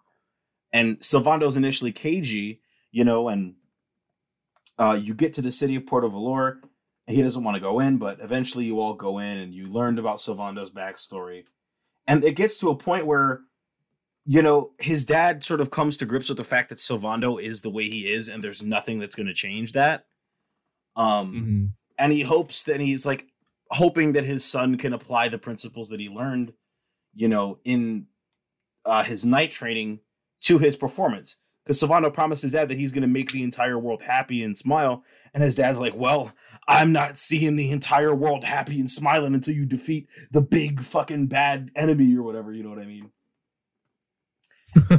And 0.71 0.99
Sylvando's 0.99 1.57
initially 1.57 1.91
cagey, 1.91 2.61
you 2.91 3.03
know, 3.03 3.29
and 3.29 3.55
uh, 4.79 4.99
you 5.01 5.13
get 5.13 5.33
to 5.35 5.41
the 5.41 5.51
city 5.51 5.75
of 5.75 5.85
Puerto 5.85 6.07
Valor. 6.09 6.61
He 7.07 7.21
doesn't 7.21 7.43
want 7.43 7.55
to 7.55 7.61
go 7.61 7.79
in, 7.79 7.97
but 7.97 8.19
eventually 8.19 8.65
you 8.65 8.79
all 8.79 8.93
go 8.93 9.19
in 9.19 9.37
and 9.37 9.53
you 9.53 9.67
learned 9.67 9.99
about 9.99 10.17
Sylvando's 10.17 10.71
backstory. 10.71 11.43
And 12.07 12.23
it 12.23 12.35
gets 12.35 12.57
to 12.59 12.69
a 12.69 12.75
point 12.75 13.05
where, 13.05 13.41
you 14.25 14.41
know, 14.41 14.71
his 14.79 15.05
dad 15.05 15.43
sort 15.43 15.61
of 15.61 15.69
comes 15.69 15.97
to 15.97 16.05
grips 16.05 16.29
with 16.29 16.37
the 16.37 16.43
fact 16.43 16.69
that 16.69 16.79
Silvando 16.79 17.39
is 17.41 17.61
the 17.61 17.69
way 17.69 17.87
he 17.87 18.11
is, 18.11 18.27
and 18.27 18.43
there's 18.43 18.63
nothing 18.63 18.99
that's 18.99 19.15
going 19.15 19.27
to 19.27 19.33
change 19.33 19.73
that. 19.73 20.05
Um, 20.95 21.33
Mhm. 21.33 21.69
and 21.99 22.11
he 22.11 22.21
hopes 22.21 22.63
that 22.63 22.79
he's 22.79 23.05
like 23.05 23.27
hoping 23.69 24.13
that 24.13 24.23
his 24.25 24.43
son 24.45 24.77
can 24.77 24.93
apply 24.93 25.27
the 25.29 25.37
principles 25.37 25.89
that 25.89 25.99
he 25.99 26.09
learned, 26.09 26.53
you 27.13 27.27
know, 27.27 27.59
in 27.63 28.07
uh, 28.85 29.03
his 29.03 29.25
night 29.25 29.51
training 29.51 29.99
to 30.41 30.59
his 30.59 30.75
performance. 30.75 31.37
Because 31.65 31.81
Sylvando 31.81 32.13
promises 32.13 32.51
dad 32.51 32.69
that 32.69 32.77
he's 32.77 32.91
going 32.91 33.01
to 33.01 33.07
make 33.07 33.31
the 33.31 33.43
entire 33.43 33.79
world 33.79 34.01
happy 34.01 34.43
and 34.43 34.55
smile, 34.55 35.03
and 35.33 35.43
his 35.43 35.55
dad's 35.55 35.79
like, 35.79 35.95
"Well, 35.95 36.31
I'm 36.67 36.91
not 36.91 37.17
seeing 37.17 37.55
the 37.55 37.71
entire 37.71 38.13
world 38.13 38.43
happy 38.43 38.79
and 38.79 38.89
smiling 38.89 39.33
until 39.33 39.55
you 39.55 39.65
defeat 39.65 40.07
the 40.31 40.41
big 40.41 40.81
fucking 40.81 41.27
bad 41.27 41.71
enemy 41.75 42.15
or 42.15 42.23
whatever." 42.23 42.53
You 42.53 42.63
know 42.63 42.69
what 42.69 42.79
I 42.79 42.85
mean? 42.85 43.11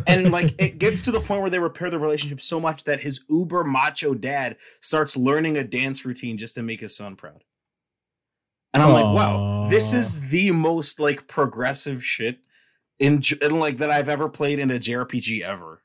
and 0.06 0.32
like 0.32 0.54
it 0.60 0.78
gets 0.78 1.02
to 1.02 1.10
the 1.10 1.20
point 1.20 1.40
where 1.40 1.50
they 1.50 1.58
repair 1.58 1.90
the 1.90 1.98
relationship 1.98 2.40
so 2.40 2.58
much 2.58 2.84
that 2.84 3.00
his 3.00 3.24
uber 3.28 3.62
macho 3.62 4.14
dad 4.14 4.56
starts 4.80 5.16
learning 5.16 5.56
a 5.56 5.64
dance 5.64 6.04
routine 6.04 6.36
just 6.36 6.54
to 6.54 6.62
make 6.62 6.80
his 6.80 6.96
son 6.96 7.16
proud. 7.16 7.44
And 8.74 8.82
I'm 8.82 8.92
like, 8.92 9.04
wow, 9.04 9.66
this 9.70 9.94
is 9.94 10.28
the 10.28 10.50
most 10.50 11.00
like 11.00 11.26
progressive 11.26 12.04
shit 12.04 12.40
in, 12.98 13.22
in 13.40 13.58
like 13.58 13.78
that 13.78 13.90
I've 13.90 14.10
ever 14.10 14.28
played 14.28 14.58
in 14.58 14.70
a 14.70 14.78
JRPG 14.78 15.40
ever. 15.40 15.75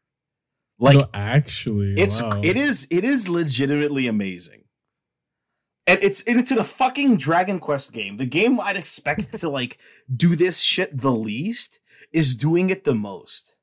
Like 0.82 0.98
no, 0.98 1.08
actually, 1.14 1.94
it's 1.94 2.24
wow. 2.24 2.42
it 2.44 2.58
is 2.58 2.88
it 2.90 3.04
is 3.04 3.30
legitimately 3.30 4.08
amazing. 4.08 4.64
And 5.86 6.02
it's 6.02 6.24
and 6.24 6.40
it's 6.40 6.52
in 6.52 6.58
a 6.58 6.64
fucking 6.64 7.18
Dragon 7.18 7.60
Quest 7.60 7.94
game. 7.94 8.18
The 8.18 8.26
game 8.26 8.60
I'd 8.60 8.78
expect 8.78 9.38
to 9.40 9.50
like 9.58 9.78
do 10.14 10.36
this 10.36 10.60
shit 10.60 10.98
the 10.98 11.12
least 11.12 11.80
is 12.12 12.34
doing 12.34 12.72
it 12.72 12.84
the 12.84 12.96
most. 12.96 13.58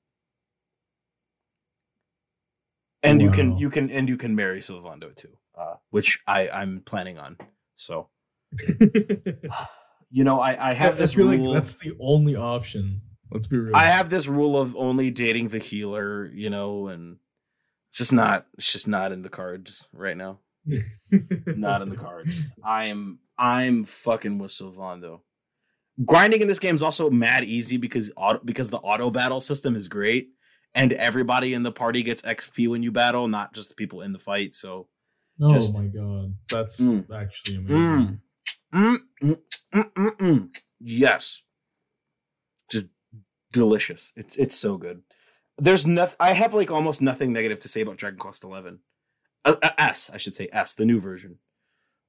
And 3.03 3.21
you 3.21 3.33
can 3.33 3.59
you 3.59 3.69
can 3.69 3.91
and 3.91 4.09
you 4.09 4.17
can 4.17 4.37
marry 4.37 4.61
Sylvando 4.61 5.13
too, 5.13 5.37
uh, 5.57 5.75
which 5.91 6.21
I 6.29 6.49
I'm 6.49 6.83
planning 6.87 7.19
on. 7.19 7.37
So 7.75 8.11
you 10.11 10.23
know 10.23 10.39
I 10.41 10.71
I 10.71 10.73
have 10.75 10.95
I 10.95 10.99
this 10.99 11.15
feel 11.15 11.27
rule. 11.27 11.51
like 11.51 11.55
that's 11.55 11.75
the 11.75 11.97
only 11.99 12.37
option. 12.37 13.01
Let's 13.31 13.47
be 13.47 13.59
real. 13.59 13.77
I 13.77 13.85
have 13.87 14.11
this 14.11 14.29
rule 14.29 14.61
of 14.61 14.75
only 14.77 15.11
dating 15.11 15.49
the 15.49 15.59
healer, 15.59 16.27
you 16.27 16.51
know, 16.51 16.89
and 16.89 17.19
it's 17.91 17.99
just 17.99 18.13
not 18.13 18.47
it's 18.55 18.73
just 18.73 18.89
not 18.89 19.13
in 19.13 19.23
the 19.23 19.29
cards 19.29 19.89
right 19.93 20.17
now. 20.17 20.41
Not 21.57 21.81
in 21.81 21.89
the 21.89 21.97
cards. 21.97 22.51
I'm 22.63 23.21
I'm 23.39 23.85
fucking 23.85 24.39
with 24.39 24.51
Sylvando. 24.51 25.21
Grinding 26.05 26.43
in 26.43 26.49
this 26.49 26.59
game 26.59 26.75
is 26.75 26.83
also 26.83 27.09
mad 27.11 27.45
easy 27.45 27.79
because 27.79 28.13
auto 28.17 28.41
because 28.45 28.69
the 28.71 28.77
auto 28.79 29.11
battle 29.11 29.41
system 29.41 29.75
is 29.75 29.89
great 29.89 30.29
and 30.75 30.93
everybody 30.93 31.55
in 31.55 31.63
the 31.63 31.73
party 31.73 32.03
gets 32.03 32.21
XP 32.23 32.69
when 32.69 32.83
you 32.83 32.93
battle, 32.93 33.29
not 33.29 33.55
just 33.55 33.71
the 33.71 33.75
people 33.75 34.03
in 34.03 34.13
the 34.13 34.19
fight. 34.19 34.53
So 34.53 34.89
oh 35.41 35.51
just- 35.51 35.81
my 35.81 35.87
god, 35.87 36.35
that's 36.51 36.79
Mm. 36.81 37.11
actually 37.11 37.57
amazing. 37.57 37.79
Mm. 37.79 38.21
Mm, 38.75 38.97
mm, 39.23 39.37
mm, 39.75 39.93
mm, 39.95 40.17
mm. 40.19 40.59
Yes. 40.81 41.43
Delicious. 43.53 44.13
It's 44.17 44.37
it's 44.37 44.55
so 44.55 44.77
good. 44.77 45.03
There's 45.57 45.87
nothing 45.87 46.17
I 46.21 46.33
have 46.33 46.55
like 46.55 46.71
almost 46.71 47.03
nothing 47.03 47.33
negative 47.33 47.59
to 47.61 47.69
say 47.69 47.81
about 47.81 47.97
Dragon 47.97 48.19
Quest 48.19 48.45
11. 48.45 48.79
Uh, 49.45 49.57
uh, 49.63 49.71
S, 49.79 50.11
I 50.13 50.17
should 50.17 50.35
say 50.35 50.49
S, 50.53 50.75
the 50.75 50.87
new 50.87 51.01
version. 51.01 51.39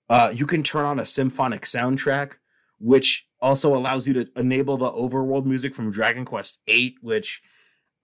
Uh 0.10 0.32
you 0.34 0.46
can 0.46 0.64
turn 0.64 0.86
on 0.86 1.00
a 1.00 1.06
symphonic 1.06 1.62
soundtrack 1.64 2.34
which 2.80 3.28
also 3.42 3.76
allows 3.76 4.08
you 4.08 4.14
to 4.14 4.28
enable 4.36 4.78
the 4.78 4.92
overworld 4.92 5.46
music 5.46 5.76
from 5.76 5.92
Dragon 5.92 6.26
Quest 6.26 6.62
8, 6.68 6.96
which 7.02 7.42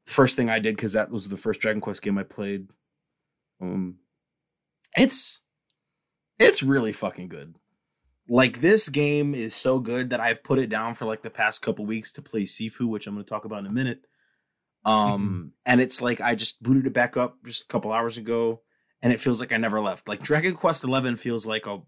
first 0.05 0.35
thing 0.35 0.49
I 0.49 0.59
did 0.59 0.75
because 0.75 0.93
that 0.93 1.09
was 1.09 1.27
the 1.29 1.37
first 1.37 1.61
Dragon 1.61 1.81
Quest 1.81 2.01
game 2.01 2.17
I 2.17 2.23
played. 2.23 2.67
Um, 3.61 3.95
it's 4.95 5.41
it's 6.39 6.61
really 6.61 6.91
fucking 6.91 7.29
good. 7.29 7.55
Like 8.27 8.61
this 8.61 8.89
game 8.89 9.35
is 9.35 9.55
so 9.55 9.79
good 9.79 10.09
that 10.09 10.19
I've 10.19 10.43
put 10.43 10.59
it 10.59 10.67
down 10.67 10.95
for 10.95 11.05
like 11.05 11.21
the 11.21 11.29
past 11.29 11.61
couple 11.61 11.85
weeks 11.85 12.13
to 12.13 12.21
play 12.21 12.43
Sifu, 12.43 12.87
which 12.87 13.05
I'm 13.05 13.13
going 13.13 13.23
to 13.23 13.29
talk 13.29 13.45
about 13.45 13.59
in 13.59 13.67
a 13.67 13.71
minute. 13.71 14.05
Um, 14.83 15.51
and 15.65 15.81
it's 15.81 16.01
like 16.01 16.21
I 16.21 16.35
just 16.35 16.61
booted 16.61 16.87
it 16.87 16.93
back 16.93 17.17
up 17.17 17.37
just 17.45 17.63
a 17.63 17.67
couple 17.67 17.91
hours 17.91 18.17
ago, 18.17 18.61
and 19.01 19.11
it 19.11 19.19
feels 19.19 19.39
like 19.39 19.51
I 19.51 19.57
never 19.57 19.81
left. 19.81 20.07
Like 20.07 20.21
Dragon 20.21 20.53
Quest 20.53 20.83
Eleven 20.83 21.15
feels 21.15 21.45
like 21.47 21.65
a 21.67 21.81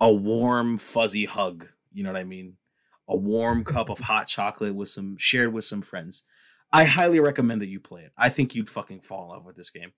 a 0.00 0.12
warm, 0.12 0.78
fuzzy 0.78 1.26
hug. 1.26 1.66
You 1.92 2.02
know 2.02 2.12
what 2.12 2.20
I 2.20 2.24
mean? 2.24 2.56
A 3.08 3.16
warm 3.16 3.64
cup 3.64 3.90
of 3.90 3.98
hot 3.98 4.26
chocolate 4.26 4.74
with 4.74 4.88
some 4.88 5.16
shared 5.18 5.52
with 5.52 5.64
some 5.64 5.82
friends. 5.82 6.24
I 6.72 6.84
highly 6.84 7.20
recommend 7.20 7.60
that 7.60 7.68
you 7.68 7.78
play 7.78 8.02
it. 8.02 8.12
I 8.16 8.30
think 8.30 8.54
you'd 8.54 8.68
fucking 8.68 9.02
fall 9.02 9.24
in 9.24 9.28
love 9.28 9.44
with 9.44 9.56
this 9.56 9.70
game. 9.70 9.92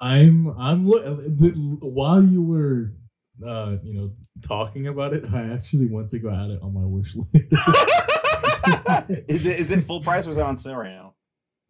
I'm 0.00 0.48
I'm 0.58 0.86
while 0.86 2.22
you 2.22 2.42
were 2.42 2.92
uh 3.46 3.76
you 3.82 3.94
know 3.94 4.10
talking 4.42 4.88
about 4.88 5.12
it, 5.12 5.32
I 5.32 5.52
actually 5.52 5.86
went 5.86 6.10
to 6.10 6.18
go 6.18 6.30
add 6.30 6.50
it 6.50 6.62
on 6.62 6.74
my 6.74 6.84
wish 6.84 7.14
list. 7.14 7.28
is 9.28 9.46
it 9.46 9.58
is 9.60 9.70
it 9.70 9.82
full 9.82 10.00
price 10.00 10.26
or 10.26 10.30
is 10.30 10.38
it 10.38 10.42
on 10.42 10.56
sale 10.56 10.76
right 10.76 10.94
now? 10.94 11.14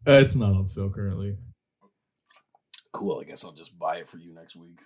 Uh, 0.07 0.13
it's 0.13 0.35
not 0.35 0.53
on 0.53 0.65
sale 0.65 0.89
currently. 0.89 1.37
Cool. 2.91 3.21
I 3.21 3.25
guess 3.25 3.45
I'll 3.45 3.51
just 3.51 3.77
buy 3.77 3.97
it 3.97 4.09
for 4.09 4.17
you 4.17 4.33
next 4.33 4.55
week. 4.55 4.79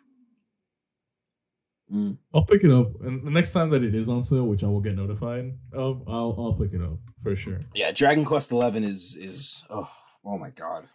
Mm. 1.91 2.17
I'll 2.33 2.45
pick 2.45 2.63
it 2.63 2.71
up, 2.71 2.99
and 3.01 3.25
the 3.25 3.29
next 3.29 3.53
time 3.53 3.69
that 3.69 3.83
it 3.83 3.93
is 3.93 4.09
on 4.09 4.23
sale, 4.23 4.47
which 4.47 4.63
I 4.63 4.67
will 4.67 4.81
get 4.81 4.95
notified 4.95 5.53
of, 5.71 6.01
I'll 6.07 6.35
I'll 6.37 6.53
pick 6.53 6.73
it 6.73 6.81
up 6.81 6.97
for 7.21 7.35
sure. 7.35 7.59
Yeah, 7.75 7.91
Dragon 7.91 8.25
Quest 8.25 8.51
Eleven 8.51 8.83
is 8.83 9.15
is 9.15 9.63
oh 9.69 9.89
oh 10.25 10.37
my 10.39 10.49
god, 10.49 10.87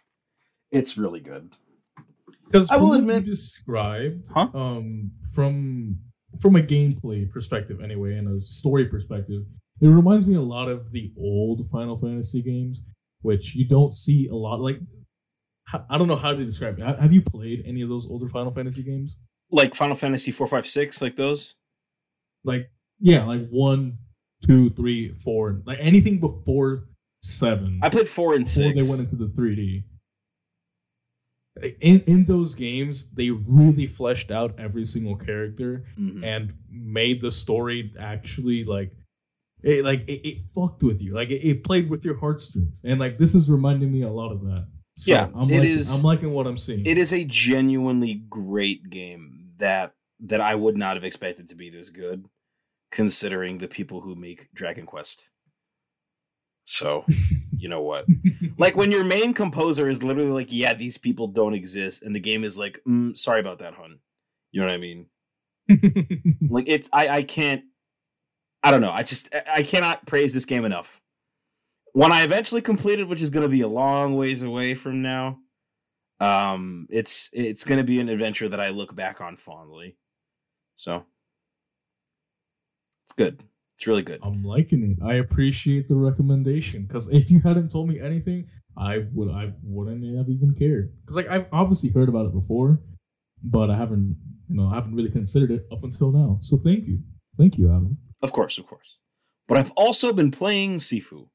it's 0.69 0.97
really 0.97 1.21
good. 1.21 1.49
Because 2.51 2.69
I 2.71 2.77
will 2.77 2.93
admit- 2.93 3.23
you 3.25 3.31
described, 3.31 4.27
Huh? 4.33 4.49
um, 4.53 5.11
from 5.33 5.97
from 6.39 6.55
a 6.55 6.61
gameplay 6.61 7.29
perspective, 7.29 7.81
anyway, 7.81 8.15
and 8.17 8.27
a 8.27 8.41
story 8.41 8.85
perspective, 8.85 9.43
it 9.81 9.87
reminds 9.87 10.25
me 10.25 10.35
a 10.35 10.41
lot 10.41 10.69
of 10.69 10.89
the 10.91 11.11
old 11.17 11.67
Final 11.69 11.97
Fantasy 11.97 12.41
games, 12.41 12.83
which 13.21 13.53
you 13.53 13.65
don't 13.67 13.93
see 13.93 14.27
a 14.27 14.35
lot. 14.35 14.61
Like, 14.61 14.79
I 15.89 15.97
don't 15.97 16.07
know 16.07 16.15
how 16.15 16.31
to 16.31 16.43
describe 16.45 16.79
it. 16.79 16.99
Have 16.99 17.11
you 17.13 17.21
played 17.21 17.63
any 17.65 17.81
of 17.81 17.89
those 17.89 18.07
older 18.09 18.27
Final 18.29 18.51
Fantasy 18.51 18.81
games? 18.83 19.19
Like 19.51 19.75
Final 19.75 19.95
Fantasy 19.95 20.31
four, 20.31 20.47
five, 20.47 20.65
six, 20.65 21.01
like 21.01 21.15
those. 21.17 21.55
Like, 22.45 22.69
yeah, 22.99 23.23
like 23.25 23.47
one, 23.49 23.97
two, 24.45 24.69
three, 24.69 25.13
four, 25.23 25.61
like 25.65 25.77
anything 25.81 26.19
before 26.19 26.85
seven. 27.21 27.79
I 27.81 27.89
played 27.89 28.07
four 28.07 28.33
and 28.35 28.45
before 28.45 28.63
six. 28.71 28.83
they 28.83 28.89
went 28.89 29.01
into 29.01 29.15
the 29.17 29.27
3D. 29.27 29.83
In 31.81 31.99
in 32.01 32.25
those 32.25 32.55
games, 32.55 33.11
they 33.11 33.29
really 33.29 33.85
fleshed 33.85 34.31
out 34.31 34.57
every 34.57 34.85
single 34.85 35.17
character 35.17 35.83
Mhm. 35.99 36.23
and 36.23 36.53
made 36.69 37.19
the 37.21 37.31
story 37.31 37.93
actually 37.99 38.63
like 38.63 38.93
it 39.61 39.83
like 39.83 40.01
it, 40.07 40.25
it 40.27 40.37
fucked 40.55 40.81
with 40.81 41.01
you. 41.01 41.13
Like 41.13 41.29
it, 41.29 41.45
it 41.45 41.63
played 41.63 41.89
with 41.89 42.05
your 42.05 42.17
heartstrings. 42.17 42.79
And 42.83 42.99
like 42.99 43.17
this 43.17 43.35
is 43.35 43.49
reminding 43.49 43.91
me 43.91 44.03
a 44.03 44.09
lot 44.11 44.31
of 44.31 44.41
that. 44.45 44.67
So 44.95 45.11
Yeah, 45.11 45.25
I'm 45.35 45.49
it 45.49 45.59
liking, 45.59 45.63
is- 45.67 45.97
I'm 45.97 46.03
liking 46.03 46.31
what 46.31 46.47
I'm 46.47 46.57
seeing. 46.57 46.85
It 46.85 46.97
is 46.97 47.11
a 47.11 47.25
genuinely 47.25 48.15
great 48.29 48.89
game 48.89 49.51
that 49.57 49.93
that 50.21 50.39
I 50.39 50.55
would 50.55 50.77
not 50.77 50.95
have 50.95 51.03
expected 51.03 51.49
to 51.49 51.55
be 51.55 51.69
this 51.69 51.89
good, 51.89 52.25
considering 52.91 53.57
the 53.57 53.67
people 53.67 54.01
who 54.01 54.15
make 54.15 54.47
Dragon 54.53 54.85
Quest. 54.85 55.29
So, 56.71 57.05
you 57.57 57.67
know 57.67 57.81
what? 57.81 58.05
Like 58.57 58.77
when 58.77 58.91
your 58.91 59.03
main 59.03 59.33
composer 59.33 59.89
is 59.89 60.03
literally 60.03 60.31
like, 60.31 60.47
"Yeah, 60.49 60.73
these 60.73 60.97
people 60.97 61.27
don't 61.27 61.53
exist," 61.53 62.01
and 62.01 62.15
the 62.15 62.19
game 62.19 62.45
is 62.45 62.57
like, 62.57 62.79
mm, 62.87 63.17
"Sorry 63.17 63.41
about 63.41 63.59
that, 63.59 63.73
hun." 63.73 63.99
You 64.53 64.61
know 64.61 64.67
what 64.67 64.73
I 64.73 64.77
mean? 64.77 65.07
Like 66.49 66.69
it's 66.69 66.89
I 66.93 67.09
I 67.09 67.23
can't. 67.23 67.63
I 68.63 68.71
don't 68.71 68.81
know. 68.81 68.91
I 68.91 69.03
just 69.03 69.35
I- 69.53 69.63
cannot 69.63 70.05
praise 70.05 70.33
this 70.33 70.45
game 70.45 70.63
enough. 70.63 71.01
When 71.93 72.13
I 72.13 72.23
eventually 72.23 72.61
complete 72.61 72.99
it, 72.99 73.07
which 73.07 73.21
is 73.21 73.29
going 73.29 73.43
to 73.43 73.49
be 73.49 73.61
a 73.61 73.67
long 73.67 74.15
ways 74.15 74.43
away 74.43 74.75
from 74.75 75.01
now, 75.01 75.39
um, 76.21 76.87
it's 76.89 77.29
it's 77.33 77.65
going 77.65 77.79
to 77.79 77.83
be 77.83 77.99
an 77.99 78.07
adventure 78.07 78.47
that 78.47 78.61
I 78.61 78.69
look 78.69 78.95
back 78.95 79.19
on 79.19 79.35
fondly. 79.35 79.97
So 80.77 81.05
it's 83.03 83.13
good. 83.13 83.43
It's 83.81 83.87
really 83.87 84.03
good. 84.03 84.19
I'm 84.21 84.43
liking 84.43 84.83
it. 84.91 85.03
I 85.03 85.15
appreciate 85.15 85.89
the 85.89 85.95
recommendation 85.95 86.83
because 86.83 87.07
if 87.07 87.31
you 87.31 87.39
hadn't 87.39 87.71
told 87.71 87.89
me 87.89 87.99
anything, 87.99 88.47
I 88.77 89.07
would 89.11 89.31
I 89.31 89.53
wouldn't 89.63 90.03
have 90.17 90.29
even 90.29 90.53
cared. 90.53 90.93
Because 91.01 91.15
like 91.15 91.27
I've 91.27 91.47
obviously 91.51 91.89
heard 91.89 92.07
about 92.07 92.27
it 92.27 92.31
before, 92.31 92.79
but 93.41 93.71
I 93.71 93.75
haven't 93.75 94.15
you 94.47 94.55
know 94.55 94.67
I 94.67 94.75
haven't 94.75 94.93
really 94.93 95.09
considered 95.09 95.49
it 95.49 95.65
up 95.71 95.83
until 95.83 96.11
now. 96.11 96.37
So 96.41 96.57
thank 96.57 96.85
you, 96.85 96.99
thank 97.39 97.57
you, 97.57 97.71
Adam. 97.71 97.97
Of 98.21 98.31
course, 98.31 98.59
of 98.59 98.67
course. 98.67 98.99
But 99.47 99.57
I've 99.57 99.71
also 99.71 100.13
been 100.13 100.29
playing 100.29 100.77
Sifu. 100.77 101.29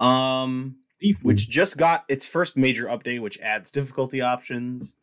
Um, 0.00 0.76
which 1.20 1.50
just 1.50 1.76
got 1.76 2.06
its 2.08 2.26
first 2.26 2.56
major 2.56 2.86
update, 2.86 3.20
which 3.20 3.38
adds 3.40 3.70
difficulty 3.70 4.22
options, 4.22 4.94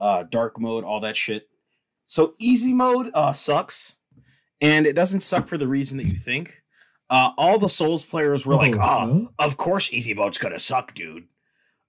uh, 0.00 0.24
dark 0.24 0.58
mode, 0.58 0.82
all 0.82 0.98
that 0.98 1.14
shit. 1.14 1.48
So 2.08 2.34
easy 2.40 2.72
mode 2.72 3.12
uh, 3.14 3.32
sucks, 3.32 3.94
and 4.60 4.86
it 4.86 4.94
doesn't 4.94 5.20
suck 5.20 5.46
for 5.46 5.56
the 5.58 5.68
reason 5.68 5.98
that 5.98 6.04
you 6.04 6.10
think. 6.12 6.62
Uh, 7.08 7.32
all 7.36 7.58
the 7.58 7.68
Souls 7.68 8.04
players 8.04 8.46
were 8.46 8.54
like, 8.54 8.76
Oh, 8.76 8.80
"Ah, 8.80 9.04
no? 9.06 9.30
of 9.38 9.56
course 9.56 9.92
easy 9.92 10.14
Boat's 10.14 10.38
gonna 10.38 10.58
suck, 10.58 10.94
dude." 10.94 11.24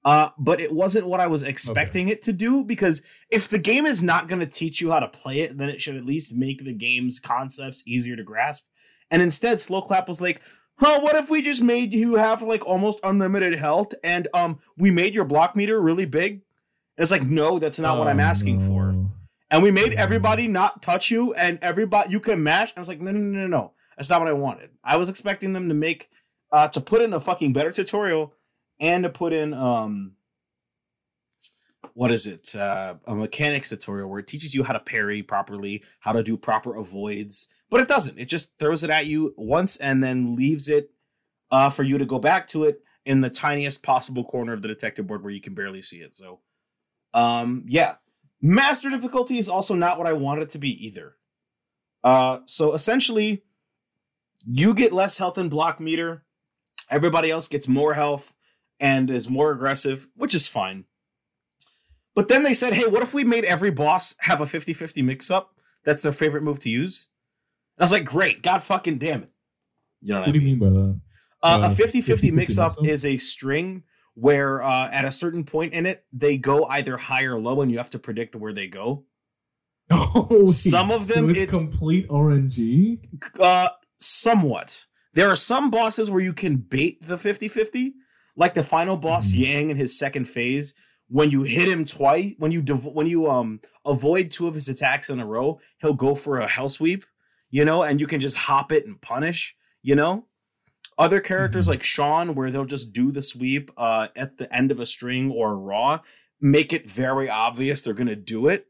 Uh, 0.04 0.30
but 0.40 0.60
it 0.60 0.72
wasn't 0.74 1.08
what 1.08 1.20
I 1.20 1.28
was 1.28 1.44
expecting 1.44 2.08
it 2.08 2.24
to 2.24 2.34
do 2.34 2.64
because 2.64 3.04
if 3.30 3.48
the 3.48 3.60
game 3.60 3.86
is 3.86 4.02
not 4.02 4.28
going 4.28 4.40
to 4.40 4.48
teach 4.48 4.82
you 4.82 4.90
how 4.90 5.00
to 5.00 5.08
play 5.08 5.42
it, 5.42 5.60
then 5.60 5.70
it 5.70 5.80
should 5.80 5.96
at 5.96 6.06
least 6.06 6.36
make 6.36 6.66
the 6.66 6.74
game's 6.74 7.20
concepts 7.20 7.84
easier 7.86 8.16
to 8.16 8.24
grasp. 8.24 8.64
And 9.12 9.22
instead, 9.22 9.60
Sloclap 9.60 10.08
was 10.08 10.20
like, 10.20 10.42
"Huh, 10.78 11.02
what 11.02 11.16
if 11.16 11.30
we 11.30 11.44
just 11.44 11.62
made 11.62 11.94
you 11.94 12.16
have 12.16 12.42
like 12.42 12.66
almost 12.66 13.00
unlimited 13.04 13.54
health 13.54 13.94
and 14.04 14.28
um 14.34 14.58
we 14.76 14.90
made 14.90 15.14
your 15.14 15.26
block 15.26 15.56
meter 15.56 15.80
really 15.80 16.08
big?" 16.08 16.32
And 16.98 17.04
it's 17.04 17.12
like, 17.12 17.22
"No, 17.24 17.60
that's 17.60 17.78
not 17.78 18.00
what 18.00 18.08
I'm 18.08 18.20
Oh, 18.20 18.24
asking 18.24 18.62
for." 18.62 18.91
And 19.52 19.62
we 19.62 19.70
made 19.70 19.94
everybody 19.94 20.48
not 20.48 20.82
touch 20.82 21.12
you 21.12 21.34
and 21.34 21.60
everybody 21.62 22.10
you 22.10 22.22
can 22.22 22.42
mash. 22.42 22.74
I 22.76 22.80
was 22.80 22.88
like, 22.88 23.02
"No, 23.02 23.12
no, 23.12 23.20
no, 23.20 23.40
no, 23.42 23.48
no. 23.48 23.74
That's 23.98 24.10
not 24.10 24.22
what 24.22 24.30
I 24.30 24.34
wanted. 24.34 24.70
I 24.84 24.96
was 24.96 25.10
expecting 25.10 25.54
them 25.54 25.68
to 25.68 25.76
make 25.76 26.10
uh 26.52 26.70
to 26.70 26.82
put 26.82 27.02
in 27.02 27.14
a 27.14 27.20
fucking 27.20 27.54
better 27.54 27.72
tutorial 27.72 28.34
and 28.80 29.04
to 29.04 29.10
put 29.10 29.34
in 29.34 29.54
um 29.54 30.14
what 31.94 32.12
is 32.12 32.26
it 32.26 32.56
uh, 32.56 32.96
a 33.06 33.14
mechanics 33.16 33.70
tutorial 33.70 34.10
where 34.10 34.20
it 34.20 34.28
teaches 34.28 34.56
you 34.56 34.64
how 34.64 34.74
to 34.74 34.80
parry 34.80 35.22
properly 35.22 35.84
how 36.00 36.12
to 36.12 36.24
do 36.24 36.38
proper 36.38 36.76
avoids 36.76 37.48
but 37.70 37.82
it 37.82 37.88
doesn't 37.88 38.18
it 38.18 38.26
just 38.26 38.58
throws 38.60 38.84
it 38.84 38.90
at 38.90 39.08
you 39.08 39.34
once 39.38 39.78
and 39.78 40.04
then 40.04 40.36
leaves 40.36 40.70
it 40.70 40.92
uh, 41.52 41.70
for 41.70 41.84
you 41.84 41.98
to 41.98 42.06
go 42.06 42.18
back 42.18 42.48
to 42.48 42.64
it 42.64 42.82
in 43.06 43.22
the 43.22 43.30
tiniest 43.30 43.84
possible 43.84 44.24
corner 44.24 44.54
of 44.54 44.62
the 44.62 44.68
detective 44.68 45.08
board 45.08 45.24
where 45.24 45.34
you 45.34 45.42
can 45.42 45.54
barely 45.54 45.82
see 45.82 45.98
it 45.98 46.16
so 46.16 46.40
um 47.14 47.64
yeah 47.68 47.96
master 48.42 48.90
difficulty 48.90 49.38
is 49.38 49.48
also 49.50 49.76
not 49.76 49.98
what 49.98 50.08
i 50.08 50.14
want 50.14 50.42
it 50.42 50.50
to 50.50 50.58
be 50.58 50.86
either 50.86 51.16
uh 52.04 52.40
so 52.46 52.74
essentially 52.74 53.44
you 54.46 54.74
get 54.74 54.92
less 54.92 55.18
health 55.18 55.38
and 55.38 55.50
block 55.52 55.80
meter 55.80 56.24
everybody 56.90 57.30
else 57.30 57.48
gets 57.48 57.68
more 57.68 57.94
health 57.94 58.34
and 58.80 59.10
is 59.12 59.30
more 59.30 59.52
aggressive 59.52 60.08
which 60.16 60.34
is 60.36 60.48
fine 60.48 60.86
but 62.14 62.28
then 62.28 62.44
they 62.44 62.54
said, 62.54 62.74
hey, 62.74 62.88
what 62.88 63.04
if 63.04 63.14
we 63.14 63.24
made 63.24 63.46
every 63.46 63.70
boss 63.72 64.18
have 64.20 64.42
a 64.42 64.46
50 64.46 64.74
50 64.74 65.02
mix 65.02 65.32
up? 65.32 65.56
That's 65.86 66.02
their 66.02 66.12
favorite 66.12 66.44
move 66.44 66.60
to 66.60 66.70
use. 66.70 67.08
And 67.78 67.84
I 67.84 67.86
was 67.86 67.94
like, 67.94 68.04
great, 68.04 68.42
god 68.44 68.62
fucking 68.64 68.98
damn 68.98 69.24
it. 69.24 69.30
You 70.02 70.10
know 70.10 70.20
what, 70.20 70.28
What 70.28 70.30
I 70.30 70.32
do 70.34 70.40
you 70.40 70.46
mean? 70.46 70.60
mean 70.60 70.74
by 70.74 70.78
that? 70.82 71.00
Uh, 71.42 71.60
Uh, 71.64 71.68
a 71.72 71.74
50 71.74 72.02
50 72.02 72.32
50-50 72.32 72.34
mix 72.34 72.58
up 72.58 72.72
mix-up? 72.72 72.86
is 72.86 73.06
a 73.06 73.16
string 73.16 73.84
where 74.16 74.62
uh, 74.62 74.90
at 74.92 75.06
a 75.06 75.12
certain 75.12 75.44
point 75.44 75.74
in 75.74 75.86
it, 75.86 76.04
they 76.14 76.38
go 76.38 76.66
either 76.66 76.98
high 76.98 77.24
or 77.24 77.40
low, 77.40 77.62
and 77.62 77.72
you 77.72 77.78
have 77.78 77.90
to 77.92 78.00
predict 78.00 78.36
where 78.36 78.54
they 78.54 78.68
go. 78.68 79.06
Oh, 79.94 80.46
Some 80.46 80.90
of 80.92 81.08
them, 81.08 81.26
so 81.26 81.30
it's, 81.32 81.40
it's- 81.40 81.62
complete 81.62 82.08
RNG. 82.10 83.00
Uh, 83.40 83.70
somewhat. 84.00 84.86
There 85.14 85.30
are 85.30 85.36
some 85.36 85.70
bosses 85.70 86.10
where 86.10 86.22
you 86.22 86.34
can 86.34 86.56
bait 86.56 87.02
the 87.02 87.18
50 87.18 87.48
50, 87.50 87.94
like 88.38 88.54
the 88.54 88.64
final 88.64 88.96
boss 88.96 89.32
Mhm. 89.34 89.40
Yang 89.40 89.70
in 89.72 89.78
his 89.78 89.98
second 90.00 90.26
phase. 90.26 90.74
When 91.10 91.30
you 91.30 91.44
hit 91.44 91.68
him 91.68 91.84
twice, 91.84 92.34
when 92.38 92.54
you 92.54 92.62
dev- 92.62 92.86
when 92.86 93.06
you 93.08 93.30
um 93.30 93.60
avoid 93.86 94.32
two 94.32 94.48
of 94.48 94.54
his 94.54 94.70
attacks 94.70 95.10
in 95.10 95.20
a 95.20 95.26
row, 95.26 95.60
he'll 95.82 95.94
go 95.94 96.16
for 96.16 96.40
a 96.40 96.48
hell 96.48 96.70
sweep, 96.70 97.04
you 97.50 97.66
know, 97.66 97.84
and 97.84 98.00
you 98.00 98.08
can 98.08 98.22
just 98.22 98.38
hop 98.38 98.72
it 98.72 98.86
and 98.86 99.02
punish, 99.02 99.54
you 99.84 99.96
know. 99.96 100.26
Other 100.98 101.20
characters 101.20 101.66
Mhm. 101.66 101.70
like 101.70 101.84
Sean, 101.84 102.36
where 102.36 102.52
they'll 102.52 102.66
just 102.66 102.94
do 102.94 103.12
the 103.12 103.22
sweep 103.22 103.72
uh, 103.78 104.10
at 104.16 104.38
the 104.38 104.54
end 104.54 104.72
of 104.72 104.80
a 104.80 104.86
string 104.86 105.32
or 105.32 105.52
a 105.52 105.56
raw, 105.56 106.02
make 106.40 106.74
it 106.74 106.90
very 106.90 107.30
obvious 107.30 107.82
they're 107.82 107.94
gonna 107.94 108.16
do 108.16 108.48
it. 108.48 108.68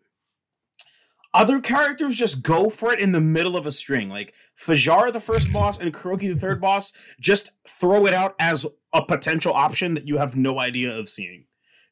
Other 1.34 1.62
characters 1.62 2.18
just 2.18 2.44
go 2.44 2.70
for 2.70 2.92
it 2.94 3.00
in 3.00 3.14
the 3.14 3.22
middle 3.22 3.56
of 3.56 3.66
a 3.66 3.72
string. 3.72 4.10
Like 4.10 4.34
Fajar, 4.58 5.14
the 5.14 5.22
first 5.22 5.52
boss, 5.54 5.80
and 5.80 5.94
Kuroki, 5.94 6.28
the 6.34 6.40
third 6.40 6.60
boss, 6.60 6.92
just 7.22 7.52
throw 7.68 8.06
it 8.06 8.14
out 8.14 8.36
as 8.38 8.66
a 8.94 9.02
potential 9.06 9.54
option 9.54 9.94
that 9.94 10.08
you 10.08 10.18
have 10.18 10.36
no 10.36 10.60
idea 10.60 10.94
of 10.98 11.08
seeing. 11.08 11.46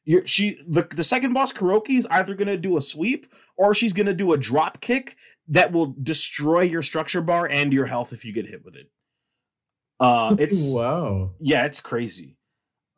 You're, 0.04 0.26
she 0.26 0.58
the, 0.68 0.86
the 0.90 1.04
second 1.04 1.32
boss, 1.32 1.52
Kuroki, 1.54 1.96
is 1.98 2.06
either 2.10 2.34
gonna 2.34 2.58
do 2.58 2.76
a 2.76 2.82
sweep 2.82 3.32
or 3.56 3.72
she's 3.72 3.94
gonna 3.94 4.12
do 4.14 4.32
a 4.32 4.38
drop 4.38 4.80
kick 4.82 5.16
that 5.48 5.72
will 5.72 5.94
destroy 6.02 6.60
your 6.62 6.82
structure 6.82 7.22
bar 7.22 7.46
and 7.48 7.72
your 7.72 7.86
health 7.86 8.12
if 8.12 8.24
you 8.26 8.32
get 8.34 8.46
hit 8.46 8.62
with 8.64 8.76
it. 8.76 8.90
Uh 10.00 10.34
it's 10.38 10.72
wow. 10.72 11.30
yeah, 11.38 11.66
it's 11.66 11.80
crazy. 11.80 12.36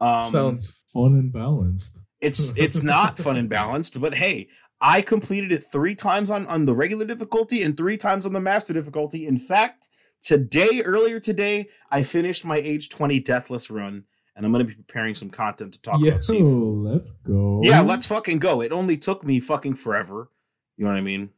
Um 0.01 0.31
Sounds 0.31 0.83
fun 0.93 1.15
and 1.15 1.33
balanced. 1.33 2.01
it's 2.21 2.57
it's 2.57 2.83
not 2.83 3.19
fun 3.19 3.37
and 3.37 3.49
balanced, 3.49 4.01
but 4.01 4.15
hey, 4.15 4.49
I 4.81 5.01
completed 5.03 5.53
it 5.53 5.65
three 5.71 5.95
times 5.95 6.31
on 6.31 6.47
on 6.47 6.65
the 6.65 6.75
regular 6.75 7.05
difficulty 7.05 7.63
and 7.63 7.77
three 7.77 7.97
times 7.97 8.27
on 8.27 8.33
the 8.33 8.41
master 8.41 8.73
difficulty. 8.73 9.27
In 9.27 9.39
fact, 9.39 9.89
today, 10.21 10.83
earlier 10.85 11.21
today, 11.21 11.69
I 11.91 12.03
finished 12.03 12.45
my 12.45 12.57
age 12.57 12.89
20 12.89 13.21
deathless 13.21 13.71
run, 13.71 14.05
and 14.35 14.47
I'm 14.47 14.53
gonna 14.53 14.65
be 14.65 14.75
preparing 14.75 15.15
some 15.15 15.31
content 15.31 15.75
to 15.75 15.83
talk 15.83 16.01
Yo, 16.01 16.09
about 16.09 16.21
Sifu. 16.21 16.85
let's 16.85 17.13
go. 17.25 17.61
Yeah, 17.63 17.81
let's 17.81 18.07
fucking 18.07 18.39
go. 18.39 18.63
It 18.63 18.73
only 18.73 18.97
took 18.97 19.25
me 19.25 19.41
fucking 19.41 19.75
forever. 19.75 20.31
You 20.77 20.85
know 20.85 20.91
what 20.91 20.99
I 20.99 21.03
mean? 21.03 21.31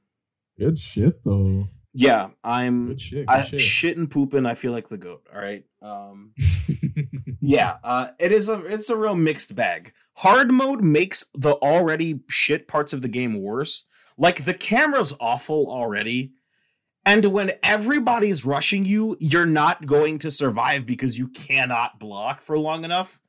Good 0.59 0.79
shit 0.79 1.23
though. 1.25 1.67
Yeah, 1.97 2.31
I'm 2.43 2.89
Good 2.89 3.01
shit. 3.01 3.27
Good 3.27 3.35
I, 3.35 3.45
shit. 3.45 3.61
shit 3.61 3.97
and 3.97 4.11
pooping. 4.11 4.47
I 4.47 4.55
feel 4.55 4.73
like 4.73 4.89
the 4.89 4.99
goat. 4.99 5.27
All 5.33 5.41
right. 5.41 5.65
Um, 5.81 6.33
yeah, 7.41 7.77
uh, 7.85 8.09
it 8.19 8.33
is 8.33 8.49
a 8.49 8.59
it's 8.67 8.91
a 8.91 8.97
real 8.97 9.15
mixed 9.15 9.55
bag. 9.55 9.93
Hard 10.17 10.51
mode 10.51 10.83
makes 10.83 11.25
the 11.35 11.53
already 11.53 12.21
shit 12.29 12.67
parts 12.67 12.93
of 12.93 13.03
the 13.03 13.09
game 13.09 13.41
worse. 13.41 13.85
Like 14.19 14.45
the 14.45 14.55
camera's 14.55 15.15
awful 15.21 15.71
already, 15.71 16.33
and 17.07 17.25
when 17.27 17.53
everybody's 17.63 18.45
rushing 18.45 18.85
you, 18.85 19.17
you're 19.21 19.47
not 19.47 19.87
going 19.87 20.19
to 20.19 20.33
survive 20.33 20.87
because 20.87 21.17
you 21.17 21.29
cannot 21.29 22.01
block 22.01 22.41
for 22.41 22.59
long 22.59 22.85
enough. 22.85 23.21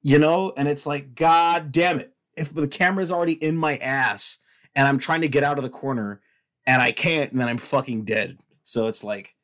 You 0.00 0.18
know, 0.18 0.52
and 0.56 0.66
it's 0.66 0.86
like, 0.86 1.14
god 1.14 1.72
damn 1.72 2.00
it! 2.00 2.14
If 2.38 2.54
the 2.54 2.68
camera's 2.68 3.12
already 3.12 3.34
in 3.34 3.56
my 3.56 3.76
ass 3.76 4.38
and 4.74 4.88
I'm 4.88 4.98
trying 4.98 5.20
to 5.20 5.28
get 5.28 5.44
out 5.44 5.58
of 5.58 5.64
the 5.64 5.70
corner 5.70 6.20
and 6.66 6.82
I 6.82 6.92
can't, 6.92 7.32
and 7.32 7.40
then 7.40 7.48
I'm 7.48 7.58
fucking 7.58 8.04
dead. 8.04 8.38
So 8.62 8.88
it's 8.88 9.04
like, 9.04 9.34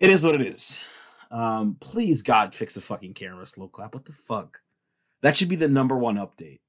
it 0.00 0.10
is 0.10 0.24
what 0.24 0.34
it 0.34 0.42
is. 0.42 0.82
Um, 1.30 1.76
please 1.80 2.22
God 2.22 2.54
fix 2.54 2.74
the 2.74 2.80
fucking 2.80 3.14
camera 3.14 3.44
Sloclap. 3.44 3.94
What 3.94 4.04
the 4.04 4.12
fuck? 4.12 4.60
That 5.22 5.36
should 5.36 5.48
be 5.48 5.56
the 5.56 5.68
number 5.68 5.96
one 5.96 6.16
update. 6.16 6.60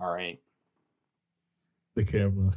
All 0.00 0.10
right. 0.10 0.40
the 1.94 2.04
camera. 2.04 2.52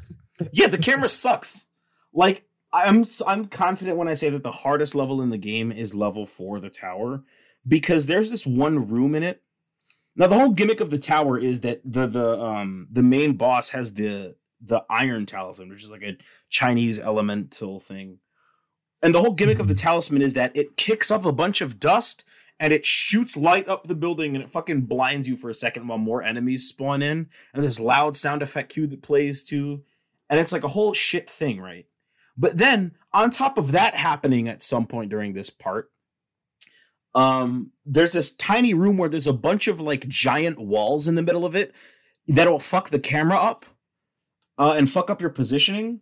Yeah, 0.52 0.68
the 0.68 0.78
camera 0.78 1.10
sucks. 1.10 1.66
Like 2.14 2.46
I'm 2.74 3.06
I'm 3.28 3.46
confident 3.46 3.98
when 3.98 4.08
I 4.08 4.14
say 4.14 4.30
that 4.30 4.44
the 4.44 4.52
hardest 4.52 4.96
level 4.96 5.22
in 5.22 5.30
the 5.30 5.38
game 5.38 5.72
is 5.72 5.96
level 5.96 6.26
4 6.26 6.60
the 6.60 6.70
tower 6.70 7.24
because 7.68 8.06
there's 8.06 8.32
this 8.32 8.46
one 8.46 8.88
room 8.90 9.16
in 9.16 9.24
it. 9.24 9.42
Now 10.16 10.28
the 10.28 10.38
whole 10.38 10.52
gimmick 10.52 10.80
of 10.80 10.90
the 10.90 11.00
tower 11.00 11.38
is 11.38 11.62
that 11.62 11.82
the 11.84 12.08
the 12.08 12.40
um 12.40 12.88
the 12.92 13.04
main 13.04 13.34
boss 13.34 13.70
has 13.72 13.94
the 13.94 14.36
the 14.64 14.84
iron 14.90 15.26
talisman, 15.26 15.70
which 15.70 15.84
is 15.84 15.92
like 15.92 16.04
a 16.04 16.18
Chinese 16.50 17.00
elemental 17.00 17.80
thing. 17.80 18.20
And 19.02 19.16
the 19.16 19.20
whole 19.20 19.34
gimmick 19.34 19.60
of 19.60 19.68
the 19.68 19.74
talisman 19.74 20.22
is 20.22 20.34
that 20.34 20.56
it 20.56 20.78
kicks 20.78 21.10
up 21.10 21.26
a 21.26 21.32
bunch 21.32 21.62
of 21.62 21.80
dust 21.80 22.24
and 22.60 22.72
it 22.72 22.86
shoots 22.86 23.36
light 23.36 23.68
up 23.68 23.86
the 23.86 23.96
building 23.96 24.36
and 24.36 24.44
it 24.44 24.50
fucking 24.50 24.82
blinds 24.82 25.28
you 25.28 25.36
for 25.36 25.50
a 25.50 25.54
second 25.54 25.88
while 25.88 25.98
more 25.98 26.22
enemies 26.22 26.68
spawn 26.68 27.02
in. 27.02 27.28
And 27.54 27.64
there's 27.64 27.80
loud 27.80 28.16
sound 28.16 28.44
effect 28.44 28.74
cue 28.74 28.86
that 28.88 29.02
plays 29.02 29.44
too. 29.44 29.82
And 30.30 30.40
it's 30.40 30.54
like 30.54 30.64
a 30.64 30.70
whole 30.70 30.94
shit 30.94 31.30
thing, 31.30 31.60
right? 31.60 31.88
But 32.38 32.58
then 32.58 32.96
on 33.12 33.32
top 33.32 33.58
of 33.58 33.72
that 33.72 33.96
happening 33.96 34.48
at 34.48 34.64
some 34.64 34.86
point 34.86 35.10
during 35.10 35.34
this 35.34 35.50
part, 35.50 35.92
um, 37.16 37.72
there's 37.86 38.14
this 38.14 38.34
tiny 38.36 38.74
room 38.74 38.98
where 38.98 39.10
there's 39.10 39.28
a 39.28 39.34
bunch 39.34 39.68
of 39.68 39.82
like 39.82 40.08
giant 40.08 40.60
walls 40.60 41.08
in 41.08 41.16
the 41.16 41.24
middle 41.24 41.46
of 41.46 41.56
it 41.56 41.74
that'll 42.28 42.60
fuck 42.60 42.90
the 42.90 43.00
camera 43.00 43.38
up 43.38 43.66
uh, 44.62 44.74
and 44.78 44.90
fuck 44.90 45.10
up 45.10 45.20
your 45.22 45.30
positioning. 45.32 46.00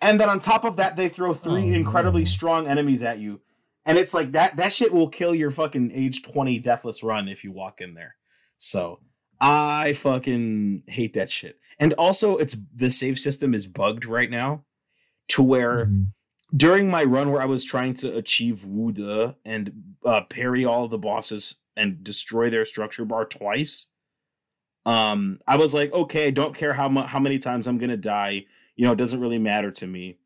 And 0.00 0.18
then 0.18 0.28
on 0.28 0.40
top 0.40 0.64
of 0.64 0.76
that, 0.76 0.96
they 0.96 1.08
throw 1.08 1.32
three 1.34 1.70
Oh, 1.70 1.74
incredibly 1.74 2.22
no. 2.22 2.26
strong 2.26 2.66
enemies 2.66 3.02
at 3.02 3.18
you. 3.18 3.40
And 3.84 3.98
it's 3.98 4.14
like 4.14 4.32
that 4.32 4.56
that 4.56 4.72
shit 4.72 4.92
will 4.92 5.08
kill 5.08 5.34
your 5.34 5.50
fucking 5.50 5.90
age 5.92 6.22
20 6.22 6.58
deathless 6.60 7.02
run 7.02 7.28
if 7.28 7.42
you 7.44 7.52
walk 7.52 7.80
in 7.80 7.94
there. 7.94 8.14
So 8.58 9.00
I 9.40 9.92
fucking 9.94 10.84
hate 10.86 11.14
that 11.14 11.30
shit. 11.30 11.58
And 11.80 11.92
also 11.94 12.36
it's 12.36 12.56
the 12.74 12.90
save 12.90 13.18
system 13.18 13.54
is 13.54 13.66
bugged 13.66 14.04
right 14.04 14.30
now 14.30 14.64
to 15.28 15.42
where 15.42 15.86
Mhm. 15.86 16.12
during 16.56 16.88
my 16.90 17.02
run 17.02 17.32
where 17.32 17.42
I 17.42 17.46
was 17.46 17.64
trying 17.64 17.94
to 17.94 18.16
achieve 18.16 18.64
Wu 18.64 18.92
De 18.92 19.36
and 19.44 19.72
uh, 20.04 20.22
parry 20.22 20.64
all 20.64 20.86
the 20.88 20.98
bosses 20.98 21.56
and 21.76 22.04
destroy 22.04 22.50
their 22.50 22.64
structure 22.64 23.04
bar 23.04 23.24
twice, 23.24 23.86
um, 24.84 25.38
I 25.46 25.56
was 25.56 25.74
like, 25.74 25.92
okay, 25.92 26.26
I 26.26 26.30
don't 26.30 26.54
care 26.54 26.72
how 26.72 26.88
mu- 26.88 27.02
how 27.02 27.18
many 27.18 27.38
times 27.38 27.66
I'm 27.66 27.78
gonna 27.78 27.96
die. 27.96 28.46
You 28.76 28.86
know, 28.86 28.92
it 28.92 28.98
doesn't 28.98 29.20
really 29.20 29.38
matter 29.38 29.70
to 29.70 29.86
me. 29.86 30.18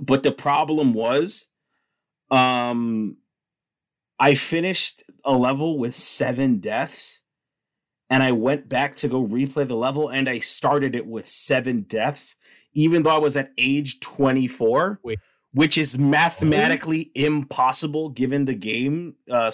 But 0.00 0.22
the 0.22 0.32
problem 0.32 0.94
was, 0.94 1.50
um, 2.30 3.16
I 4.18 4.34
finished 4.34 5.02
a 5.24 5.32
level 5.32 5.78
with 5.78 5.94
seven 5.94 6.58
deaths, 6.58 7.22
and 8.08 8.22
I 8.22 8.32
went 8.32 8.68
back 8.68 8.94
to 8.96 9.08
go 9.08 9.26
replay 9.26 9.66
the 9.66 9.76
level, 9.76 10.08
and 10.08 10.28
I 10.28 10.38
started 10.38 10.94
it 10.94 11.06
with 11.06 11.28
seven 11.28 11.82
deaths, 11.82 12.36
even 12.74 13.02
though 13.02 13.14
I 13.14 13.18
was 13.18 13.36
at 13.36 13.52
age 13.58 14.00
24, 14.00 15.00
Wait. 15.02 15.18
which 15.52 15.76
is 15.76 15.98
mathematically 15.98 17.10
impossible 17.14 18.10
given 18.10 18.44
the 18.44 18.54
game, 18.54 19.16
uh, 19.30 19.50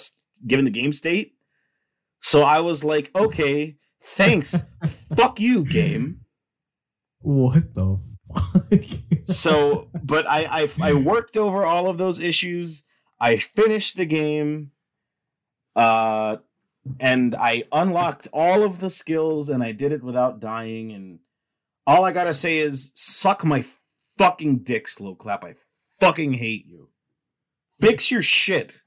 given 0.47 0.65
the 0.65 0.71
game 0.71 0.93
state. 0.93 1.33
So 2.21 2.41
I 2.41 2.61
was 2.61 2.83
like, 2.83 3.11
okay, 3.15 3.77
thanks, 4.01 4.61
fuck 5.15 5.39
you, 5.39 5.65
game. 5.65 6.21
What 7.19 7.73
the 7.73 7.99
fuck? 8.33 8.83
So, 9.25 9.89
but 10.03 10.27
I, 10.27 10.45
I 10.63 10.69
I 10.81 10.93
worked 10.93 11.37
over 11.37 11.65
all 11.65 11.89
of 11.89 11.97
those 11.97 12.23
issues. 12.23 12.83
I 13.19 13.37
finished 13.37 13.97
the 13.97 14.05
game, 14.05 14.71
uh, 15.75 16.37
and 16.99 17.33
I 17.33 17.63
unlocked 17.71 18.27
all 18.33 18.63
of 18.63 18.79
the 18.79 18.89
skills, 18.89 19.49
and 19.49 19.63
I 19.63 19.71
did 19.71 19.91
it 19.91 20.03
without 20.03 20.39
dying. 20.39 20.91
And 20.91 21.19
all 21.87 22.05
I 22.05 22.11
gotta 22.11 22.33
say 22.33 22.57
is, 22.59 22.91
suck 22.93 23.43
my 23.43 23.65
fucking 24.17 24.59
dick, 24.59 24.87
Sloclap. 24.87 25.43
I 25.43 25.55
fucking 25.99 26.33
hate 26.33 26.65
you. 26.67 26.89
Fix 27.79 28.11
your 28.11 28.21
shit. 28.21 28.83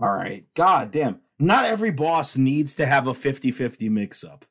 All 0.00 0.12
right. 0.12 0.46
God 0.54 0.90
damn. 0.90 1.20
Not 1.40 1.64
every 1.64 1.90
boss 1.90 2.36
needs 2.36 2.74
to 2.76 2.86
have 2.86 3.06
a 3.06 3.12
50-50 3.12 3.90
mix 3.90 4.22
up. 4.22 4.44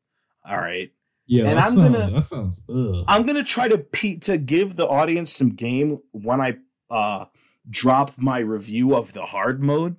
All 0.45 0.57
right. 0.57 0.91
yeah, 1.27 1.45
and 1.47 1.59
I'm 1.59 1.69
sounds, 1.71 1.95
gonna- 1.97 2.11
that 2.11 2.23
sounds 2.23 2.61
ugh. 2.69 3.05
I'm 3.07 3.25
gonna 3.25 3.43
try 3.43 3.67
to 3.67 3.77
pe- 3.77 4.17
to 4.17 4.37
give 4.37 4.75
the 4.75 4.87
audience 4.87 5.31
some 5.31 5.49
game 5.51 5.99
when 6.11 6.41
I 6.41 6.57
uh 6.89 7.25
drop 7.69 8.13
my 8.17 8.39
review 8.39 8.95
of 8.95 9.13
the 9.13 9.21
hard 9.25 9.61
mode. 9.61 9.95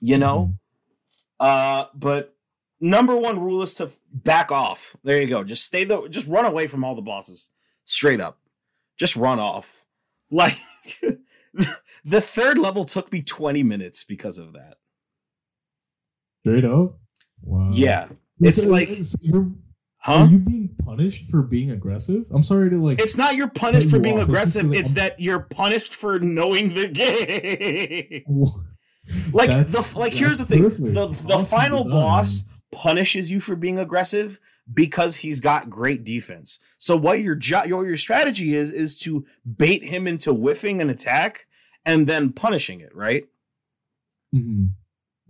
You 0.00 0.18
know, 0.18 0.54
uh, 1.40 1.86
but 1.94 2.34
number 2.80 3.16
one 3.16 3.38
rule 3.40 3.62
is 3.62 3.74
to 3.76 3.90
back 4.12 4.50
off. 4.52 4.96
There 5.04 5.20
you 5.20 5.26
go. 5.26 5.42
Just 5.44 5.64
stay 5.64 5.84
the. 5.84 6.08
Just 6.08 6.28
run 6.28 6.44
away 6.44 6.66
from 6.66 6.84
all 6.84 6.94
the 6.94 7.02
bosses. 7.02 7.50
Straight 7.84 8.20
up, 8.20 8.38
just 8.98 9.14
run 9.16 9.38
off. 9.38 9.84
Like 10.30 10.58
the 12.04 12.20
third 12.20 12.58
level 12.58 12.84
took 12.84 13.10
me 13.10 13.22
20 13.22 13.62
minutes 13.62 14.04
because 14.04 14.36
of 14.36 14.52
that. 14.52 14.74
Straight 16.48 16.64
up. 16.64 16.98
Wow. 17.42 17.70
Yeah, 17.72 18.08
it's 18.40 18.62
So- 18.62 18.70
like- 18.70 18.90
so 19.02 19.16
you're, 19.20 19.50
huh? 19.98 20.12
are 20.14 20.26
you 20.26 20.38
being 20.38 20.70
punished 20.84 21.30
for 21.30 21.42
being 21.42 21.70
aggressive? 21.70 22.24
I'm 22.30 22.42
sorry 22.42 22.70
to 22.70 22.82
like. 22.82 23.00
It's 23.00 23.16
not 23.16 23.36
you're 23.36 23.48
punished 23.48 23.90
for 23.90 23.98
being 23.98 24.16
off. 24.16 24.22
It's 24.22 24.28
aggressive. 24.30 24.70
like, 24.70 24.78
It's 24.78 24.92
that 24.92 25.20
you're 25.20 25.40
punished 25.40 25.94
for 25.94 26.18
knowing 26.18 26.74
the 26.74 26.88
game. 26.88 28.24
like 29.32 29.50
the 29.50 29.94
like 29.96 30.12
here's 30.12 30.38
the 30.38 30.44
thing 30.44 30.62
the 30.68 31.06
the 31.26 31.38
final 31.38 31.84
boss 31.84 32.44
punishes 32.72 33.30
you 33.30 33.40
for 33.40 33.56
being 33.56 33.78
aggressive 33.78 34.38
because 34.74 35.16
he's 35.16 35.40
got 35.40 35.70
great 35.70 36.04
defense 36.04 36.58
so 36.76 36.94
what 36.94 37.20
your 37.20 37.34
jo- 37.34 37.64
your 37.64 37.86
your 37.86 37.96
strategy 37.96 38.54
is 38.54 38.70
is 38.70 39.00
to 39.00 39.24
bait 39.56 39.82
him 39.82 40.06
into 40.06 40.34
whiffing 40.34 40.82
an 40.82 40.90
attack 40.90 41.46
and 41.86 42.06
then 42.06 42.30
punishing 42.30 42.80
it 42.82 42.94
right 42.94 43.24
mm-hmm. 44.34 44.66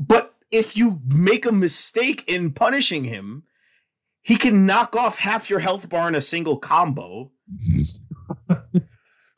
but 0.01 0.35
if 0.51 0.77
you 0.77 1.01
make 1.15 1.45
a 1.47 1.53
mistake 1.53 2.25
in 2.27 2.53
punishing 2.53 3.05
him 3.05 3.45
he 4.23 4.37
can 4.37 4.67
knock 4.67 4.95
off 4.97 5.19
half 5.21 5.49
your 5.49 5.59
health 5.61 5.89
bar 5.89 6.07
in 6.09 6.15
a 6.15 6.21
single 6.21 6.59
combo. 6.59 7.31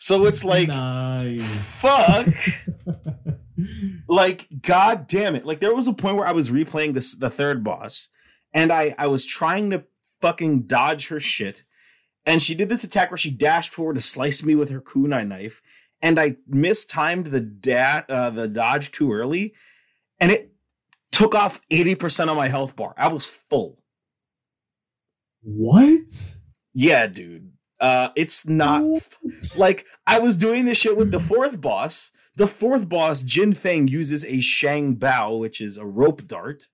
So 0.02 0.24
it's 0.24 0.44
like 0.44 0.68
nice. 0.68 1.80
fuck. 1.80 2.26
Like 4.08 4.48
god 4.62 5.06
damn 5.06 5.36
it. 5.36 5.44
Like 5.44 5.60
there 5.60 5.74
was 5.74 5.86
a 5.86 5.92
point 5.92 6.16
where 6.16 6.26
i 6.26 6.32
was 6.32 6.50
replaying 6.50 6.94
this 6.94 7.14
the 7.14 7.28
third 7.28 7.62
boss 7.62 8.08
and 8.54 8.72
i 8.72 8.94
i 8.98 9.06
was 9.06 9.26
trying 9.26 9.68
to 9.70 9.84
fucking 10.22 10.62
dodge 10.62 11.08
her 11.08 11.20
shit 11.20 11.64
And 12.24 12.40
she 12.40 12.54
did 12.54 12.70
this 12.70 12.84
attack 12.84 13.10
where 13.10 13.18
she 13.18 13.30
dashed 13.30 13.72
forward 13.74 13.96
to 13.96 14.00
slice 14.00 14.42
me 14.42 14.54
with 14.54 14.70
her 14.70 14.80
kunai 14.80 15.26
knife, 15.28 15.60
and 16.02 16.18
I 16.18 16.36
mistimed 16.46 17.26
the 17.26 17.40
da- 17.40 18.02
uh, 18.08 18.30
the 18.30 18.48
dodge 18.48 18.90
too 18.92 19.12
early, 19.12 19.52
and 20.18 20.30
it 20.32 20.49
took 21.20 21.34
off 21.34 21.60
80% 21.70 22.28
of 22.28 22.36
my 22.36 22.48
health 22.48 22.76
bar. 22.76 22.94
I 22.96 23.08
was 23.08 23.28
full. 23.28 23.78
What? 25.42 26.36
Yeah, 26.72 27.06
dude. 27.06 27.52
Uh, 27.78 28.08
it's 28.16 28.46
not 28.48 28.82
like 29.56 29.84
I 30.06 30.18
was 30.18 30.38
doing 30.38 30.64
this 30.64 30.78
shit 30.78 30.96
with 30.96 31.10
the 31.10 31.20
fourth 31.20 31.60
boss. 31.60 32.10
The 32.36 32.46
fourth 32.46 32.88
boss, 32.88 33.22
Jin 33.22 33.52
Feng, 33.52 33.86
uses 33.88 34.24
a 34.24 34.40
Shang 34.40 34.96
Bao, 34.96 35.38
which 35.38 35.60
is 35.60 35.76
a 35.76 35.84
rope 35.84 36.26
dart. 36.26 36.68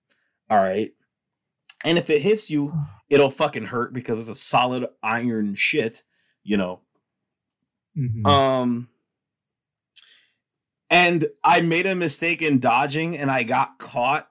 All 0.48 0.58
right. 0.58 0.92
And 1.84 1.98
if 1.98 2.08
it 2.08 2.22
hits 2.22 2.48
you, 2.48 2.72
it'll 3.10 3.30
fucking 3.30 3.66
hurt 3.66 3.92
because 3.92 4.20
it's 4.20 4.30
a 4.30 4.34
solid 4.40 4.86
iron 5.02 5.56
shit, 5.56 6.04
you 6.44 6.56
know. 6.56 6.82
Mhm. 7.98 8.26
Um 8.26 8.88
and 10.88 11.26
I 11.42 11.62
made 11.62 11.86
a 11.86 11.96
mistake 11.96 12.42
in 12.42 12.60
dodging 12.60 13.16
and 13.18 13.28
I 13.28 13.42
got 13.42 13.78
caught. 13.78 14.28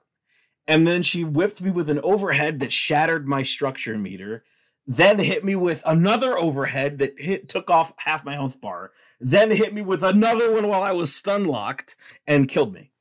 And 0.68 0.86
then 0.86 1.02
she 1.02 1.22
whipped 1.24 1.62
me 1.62 1.70
with 1.70 1.88
an 1.90 2.00
overhead 2.02 2.60
that 2.60 2.72
shattered 2.72 3.28
my 3.28 3.42
structure 3.42 3.96
meter. 3.96 4.44
Then 4.86 5.18
hit 5.18 5.44
me 5.44 5.56
with 5.56 5.82
another 5.86 6.36
overhead 6.38 6.98
that 6.98 7.18
hit 7.20 7.48
took 7.48 7.70
off 7.70 7.92
half 7.98 8.24
my 8.24 8.34
health 8.34 8.60
bar. 8.60 8.92
Then 9.20 9.50
hit 9.50 9.74
me 9.74 9.82
with 9.82 10.02
another 10.04 10.52
one 10.52 10.68
while 10.68 10.82
I 10.82 10.92
was 10.92 11.14
stun 11.14 11.44
locked 11.44 11.96
and 12.26 12.48
killed 12.48 12.72
me. 12.72 12.92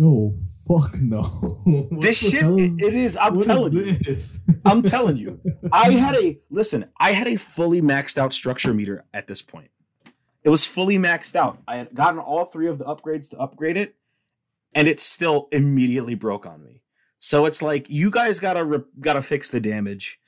Oh 0.00 0.34
fuck 0.66 0.98
no! 1.00 1.20
What 1.64 2.00
this 2.00 2.18
shit 2.30 2.44
is- 2.58 2.78
it 2.80 2.94
is 2.94 3.16
I'm 3.16 3.34
what 3.34 3.40
is 3.42 3.46
telling 3.46 3.72
you. 3.74 3.96
I'm 4.64 4.82
telling 4.82 5.16
you. 5.16 5.40
I 5.72 5.90
had 5.92 6.16
a 6.16 6.38
listen, 6.50 6.86
I 6.98 7.12
had 7.12 7.26
a 7.28 7.36
fully 7.36 7.82
maxed 7.82 8.16
out 8.18 8.32
structure 8.32 8.72
meter 8.72 9.04
at 9.12 9.26
this 9.26 9.42
point. 9.42 9.70
It 10.42 10.48
was 10.48 10.66
fully 10.66 10.96
maxed 10.96 11.36
out. 11.36 11.58
I 11.68 11.76
had 11.76 11.94
gotten 11.94 12.18
all 12.18 12.46
three 12.46 12.68
of 12.68 12.78
the 12.78 12.84
upgrades 12.84 13.28
to 13.30 13.38
upgrade 13.38 13.76
it, 13.76 13.94
and 14.74 14.88
it 14.88 15.00
still 15.00 15.48
immediately 15.52 16.14
broke 16.14 16.46
on 16.46 16.62
me. 16.64 16.82
So 17.18 17.46
it's 17.46 17.62
like 17.62 17.88
you 17.90 18.10
guys 18.10 18.40
gotta 18.40 18.64
re- 18.64 18.84
gotta 19.00 19.22
fix 19.22 19.50
the 19.50 19.60
damage 19.60 20.18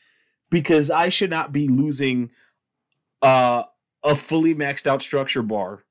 because 0.50 0.90
I 0.90 1.08
should 1.08 1.30
not 1.30 1.52
be 1.52 1.68
losing 1.68 2.30
uh, 3.22 3.64
a 4.04 4.14
fully 4.14 4.54
maxed 4.54 4.86
out 4.86 5.00
structure 5.00 5.42
bar, 5.42 5.84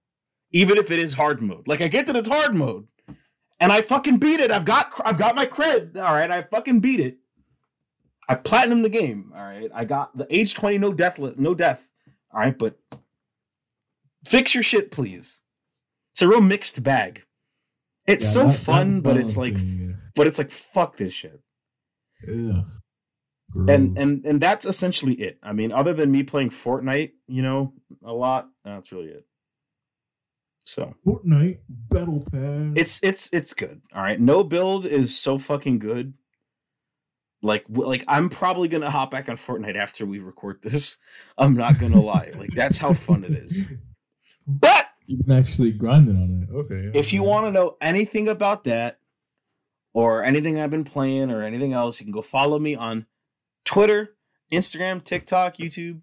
even 0.52 0.78
if 0.78 0.92
it 0.92 1.00
is 1.00 1.14
hard 1.14 1.42
mode. 1.42 1.68
Like 1.68 1.82
I 1.82 1.88
get 1.88 2.08
that 2.08 2.16
it's 2.16 2.28
hard 2.28 2.54
mode, 2.54 2.88
and 3.60 3.72
I 3.72 3.82
fucking 3.82 4.20
beat 4.20 4.40
it. 4.40 4.52
I've 4.52 4.66
got 4.66 4.94
I've 5.04 5.18
got 5.18 5.36
my 5.36 5.46
cred. 5.46 5.98
All 5.98 6.14
right, 6.14 6.30
I 6.30 6.44
fucking 6.44 6.82
beat 6.82 7.00
it. 7.00 7.18
I 8.30 8.36
platinum 8.36 8.84
the 8.84 8.90
game. 8.90 9.32
All 9.36 9.44
right, 9.44 9.72
I 9.74 9.86
got 9.86 10.16
the 10.16 10.28
age 10.30 10.54
twenty 10.54 10.78
no 10.78 10.94
death 10.94 11.20
no 11.38 11.56
death. 11.56 11.90
All 12.32 12.40
right, 12.40 12.58
but 12.58 12.78
fix 14.26 14.54
your 14.54 14.64
shit, 14.64 14.92
please. 14.92 15.42
It's 16.12 16.22
a 16.22 16.28
real 16.28 16.42
mixed 16.42 16.84
bag. 16.84 17.24
It's 18.08 18.26
Yeah, 18.26 18.32
so 18.32 18.46
not- 18.48 18.56
fun, 18.56 18.94
not 18.96 19.04
but 19.04 19.18
it's 19.18 19.38
like, 19.38 19.54
balancing, 19.54 19.94
uh, 19.94 20.10
but 20.16 20.28
it's 20.28 20.38
like 20.40 20.52
fuck 20.52 20.98
this 20.98 21.14
shit. 21.14 21.40
yeah. 22.28 22.64
And 23.68 23.98
and 23.98 24.26
and 24.26 24.42
that's 24.42 24.66
essentially 24.66 25.14
it. 25.16 25.38
I 25.44 25.52
mean, 25.52 25.74
other 25.74 25.94
than 25.94 26.10
me 26.10 26.24
playing 26.24 26.52
Fortnite, 26.52 27.12
you 27.28 27.42
know, 27.42 27.74
a 28.04 28.14
lot, 28.14 28.48
that's 28.64 28.92
really 28.94 29.10
it. 29.10 29.26
So 30.66 30.96
Fortnite 31.06 31.60
Battle 31.68 32.24
Pass. 32.32 32.74
it's 32.78 33.04
it's 33.04 33.30
it's 33.34 33.54
good. 33.54 33.82
All 33.94 34.02
right, 34.02 34.20
no 34.20 34.44
build 34.46 34.86
is 34.86 35.18
so 35.20 35.38
fucking 35.38 35.80
good. 35.80 36.14
Like 37.44 37.66
like 37.68 38.06
I'm 38.08 38.30
probably 38.30 38.70
gonna 38.70 38.90
hop 38.90 39.12
back 39.12 39.28
on 39.28 39.36
Fortnite 39.36 39.76
after 39.76 40.06
we 40.06 40.20
record 40.20 40.62
this. 40.62 40.98
I'm 41.38 41.56
not 41.56 41.78
gonna 41.78 42.00
lie, 42.02 42.32
like 42.38 42.52
that's 42.52 42.78
how 42.78 42.94
fun 42.94 43.24
it 43.26 43.32
is. 43.32 43.66
But 44.48 44.88
You've 45.12 45.26
been 45.26 45.38
actually 45.38 45.74
grinding 45.74 46.16
on 46.16 46.48
it. 46.48 46.56
Okay. 46.56 46.98
if 46.98 47.12
you 47.12 47.22
want 47.22 47.46
to 47.46 47.52
know 47.52 47.76
anything 47.82 48.30
about 48.30 48.64
that 48.64 49.00
or 49.94 50.24
anything 50.24 50.58
I've 50.58 50.72
been 50.72 50.86
playing 50.86 51.32
or 51.32 51.44
anything 51.44 51.74
else, 51.74 52.00
you 52.00 52.06
can 52.06 52.14
go 52.14 52.22
follow 52.22 52.58
me 52.58 52.76
on 52.76 53.08
Twitter, 53.66 54.16
Instagram, 54.54 55.04
TikTok, 55.04 55.58
YouTube 55.58 56.00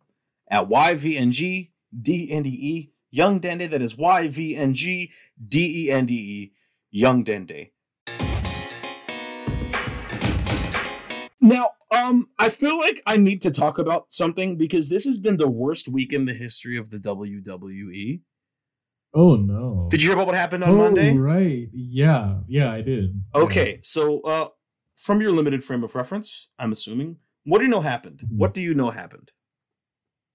at 0.51 0.69
YVNG 0.69 1.71
DNDE 1.99 2.91
Young 3.11 3.41
Dende. 3.41 3.71
That 3.71 3.81
is 3.81 3.95
YVNG 3.95 5.09
DENDE 5.49 6.51
Young 6.91 7.25
Dende. 7.25 7.71
Now, 11.41 11.71
um, 11.91 12.29
I 12.39 12.51
feel 12.51 12.79
like 12.79 13.01
I 13.07 13.17
need 13.17 13.41
to 13.41 13.51
talk 13.51 13.79
about 13.79 14.09
something 14.11 14.59
because 14.59 14.91
this 14.91 15.07
has 15.07 15.17
been 15.17 15.39
the 15.39 15.49
worst 15.49 15.89
week 15.89 16.13
in 16.13 16.27
the 16.27 16.35
history 16.35 16.77
of 16.77 16.91
the 16.91 16.99
WWE. 16.99 18.21
Oh 19.15 19.37
no. 19.37 19.89
Did 19.91 20.03
you 20.03 20.09
hear 20.11 20.17
about 20.17 20.27
what 20.27 20.37
happened 20.37 20.65
on 20.65 20.71
oh, 20.71 20.77
Monday? 20.77 21.17
Right. 21.17 21.69
Yeah. 21.73 22.41
Yeah, 22.47 22.73
I 22.73 22.83
did. 22.83 23.15
Yeah. 23.35 23.41
Okay, 23.43 23.81
so 23.83 24.21
uh 24.21 24.49
from 24.97 25.21
your 25.21 25.33
limited 25.33 25.63
frame 25.63 25.85
of 25.85 25.95
reference, 25.95 26.51
I'm 26.59 26.73
assuming, 26.73 27.19
what 27.45 27.59
do 27.59 27.65
you 27.65 27.71
know 27.71 27.81
happened? 27.81 28.21
Mhm. 28.25 28.37
What 28.37 28.53
do 28.55 28.61
you 28.61 28.75
know 28.75 28.91
happened? 28.91 29.31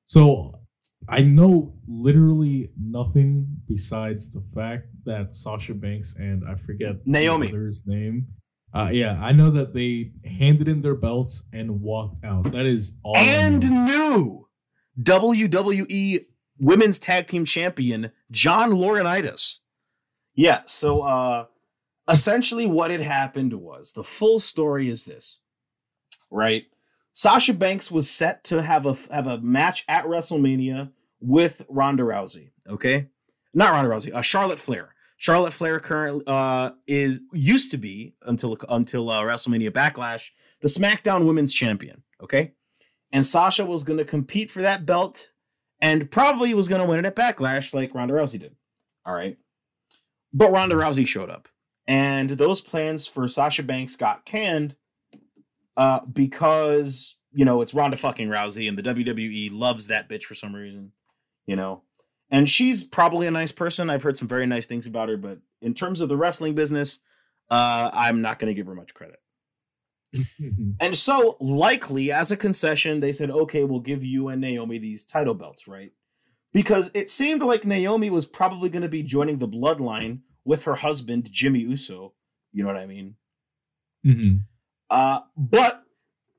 So 0.05 0.59
I 1.07 1.21
know 1.21 1.73
literally 1.87 2.71
nothing 2.79 3.47
besides 3.67 4.31
the 4.31 4.41
fact 4.55 4.87
that 5.05 5.33
Sasha 5.33 5.73
Banks 5.73 6.15
and 6.17 6.43
I 6.47 6.55
forget 6.55 7.03
the 7.03 7.11
Naomi. 7.11 7.49
other's 7.49 7.83
name. 7.85 8.27
Uh, 8.73 8.89
yeah, 8.91 9.19
I 9.21 9.33
know 9.33 9.51
that 9.51 9.73
they 9.73 10.13
handed 10.25 10.67
in 10.67 10.81
their 10.81 10.95
belts 10.95 11.43
and 11.53 11.81
walked 11.81 12.23
out. 12.23 12.51
That 12.51 12.65
is 12.65 12.97
all. 13.03 13.15
And 13.17 13.61
new 13.69 14.47
WWE 15.01 16.25
Women's 16.63 16.99
Tag 16.99 17.27
Team 17.27 17.45
Champion 17.45 18.11
John 18.31 18.71
Laurinaitis. 18.71 19.59
Yeah, 20.35 20.61
so 20.65 21.01
uh 21.01 21.45
essentially 22.07 22.65
what 22.65 22.91
had 22.91 23.01
happened 23.01 23.53
was 23.53 23.93
the 23.93 24.03
full 24.03 24.39
story 24.39 24.89
is 24.89 25.05
this. 25.05 25.39
Right? 26.31 26.65
Sasha 27.13 27.53
Banks 27.53 27.91
was 27.91 28.09
set 28.09 28.43
to 28.45 28.61
have 28.63 28.85
a 28.85 28.97
have 29.11 29.27
a 29.27 29.37
match 29.39 29.85
at 29.87 30.05
WrestleMania 30.05 30.91
with 31.19 31.65
Ronda 31.69 32.03
Rousey, 32.03 32.49
okay? 32.67 33.07
Not 33.53 33.71
Ronda 33.71 33.89
Rousey, 33.89 34.13
uh, 34.13 34.21
Charlotte 34.21 34.59
Flair. 34.59 34.89
Charlotte 35.17 35.53
Flair 35.53 35.79
currently 35.79 36.23
uh, 36.25 36.71
is 36.87 37.21
used 37.31 37.71
to 37.71 37.77
be 37.77 38.15
until 38.23 38.57
until 38.67 39.09
uh, 39.09 39.21
WrestleMania 39.21 39.69
Backlash 39.69 40.31
the 40.61 40.67
SmackDown 40.67 41.25
Women's 41.25 41.53
Champion. 41.53 42.03
Okay, 42.21 42.53
and 43.11 43.25
Sasha 43.25 43.65
was 43.65 43.83
going 43.83 43.99
to 43.99 44.05
compete 44.05 44.49
for 44.49 44.63
that 44.63 44.85
belt, 44.85 45.29
and 45.83 46.09
probably 46.09 46.53
was 46.53 46.69
going 46.69 46.81
to 46.81 46.87
win 46.87 46.97
it 46.97 47.05
at 47.05 47.15
Backlash 47.15 47.73
like 47.73 47.93
Ronda 47.93 48.13
Rousey 48.13 48.39
did. 48.39 48.55
All 49.05 49.13
right, 49.13 49.37
but 50.33 50.51
Ronda 50.51 50.75
Rousey 50.75 51.05
showed 51.05 51.29
up, 51.29 51.49
and 51.85 52.31
those 52.31 52.61
plans 52.61 53.05
for 53.05 53.27
Sasha 53.27 53.63
Banks 53.63 53.97
got 53.97 54.25
canned 54.25 54.75
uh, 55.75 55.99
because 56.11 57.17
you 57.33 57.43
know 57.43 57.61
it's 57.61 57.73
Ronda 57.73 57.97
fucking 57.97 58.29
Rousey, 58.29 58.69
and 58.69 58.77
the 58.77 58.83
WWE 58.83 59.49
loves 59.51 59.87
that 59.87 60.07
bitch 60.07 60.23
for 60.23 60.35
some 60.35 60.55
reason. 60.55 60.93
You 61.45 61.57
know, 61.57 61.83
and 62.31 62.49
she's 62.49 62.85
probably 62.85 63.27
a 63.27 63.31
nice 63.31 63.51
person. 63.51 63.89
I've 63.89 64.03
heard 64.03 64.17
some 64.17 64.29
very 64.29 64.45
nice 64.45 64.65
things 64.65 64.87
about 64.87 65.09
her, 65.09 65.17
but 65.17 65.39
in 65.61 65.73
terms 65.73 65.99
of 65.99 66.07
the 66.07 66.15
wrestling 66.15 66.55
business, 66.55 67.01
uh, 67.51 67.89
I'm 67.91 68.21
not 68.21 68.39
going 68.39 68.49
to 68.49 68.55
give 68.55 68.67
her 68.67 68.75
much 68.75 68.93
credit. 68.93 69.19
And 70.79 70.95
so, 70.95 71.37
likely 71.39 72.11
as 72.11 72.31
a 72.31 72.37
concession, 72.37 72.99
they 72.99 73.11
said, 73.11 73.31
okay, 73.31 73.63
we'll 73.63 73.79
give 73.79 74.03
you 74.03 74.29
and 74.29 74.41
Naomi 74.41 74.77
these 74.77 75.05
title 75.05 75.33
belts, 75.33 75.67
right? 75.67 75.91
Because 76.51 76.91
it 76.93 77.09
seemed 77.09 77.41
like 77.41 77.65
Naomi 77.65 78.09
was 78.09 78.25
probably 78.25 78.69
going 78.69 78.83
to 78.83 78.89
be 78.89 79.03
joining 79.03 79.39
the 79.39 79.47
bloodline 79.47 80.19
with 80.45 80.63
her 80.63 80.75
husband, 80.75 81.31
Jimmy 81.31 81.59
Uso. 81.59 82.13
You 82.51 82.63
know 82.63 82.67
what 82.67 82.77
I 82.77 82.85
mean? 82.85 83.15
Mhm. 84.05 84.41
Uh, 84.89 85.21
but 85.35 85.83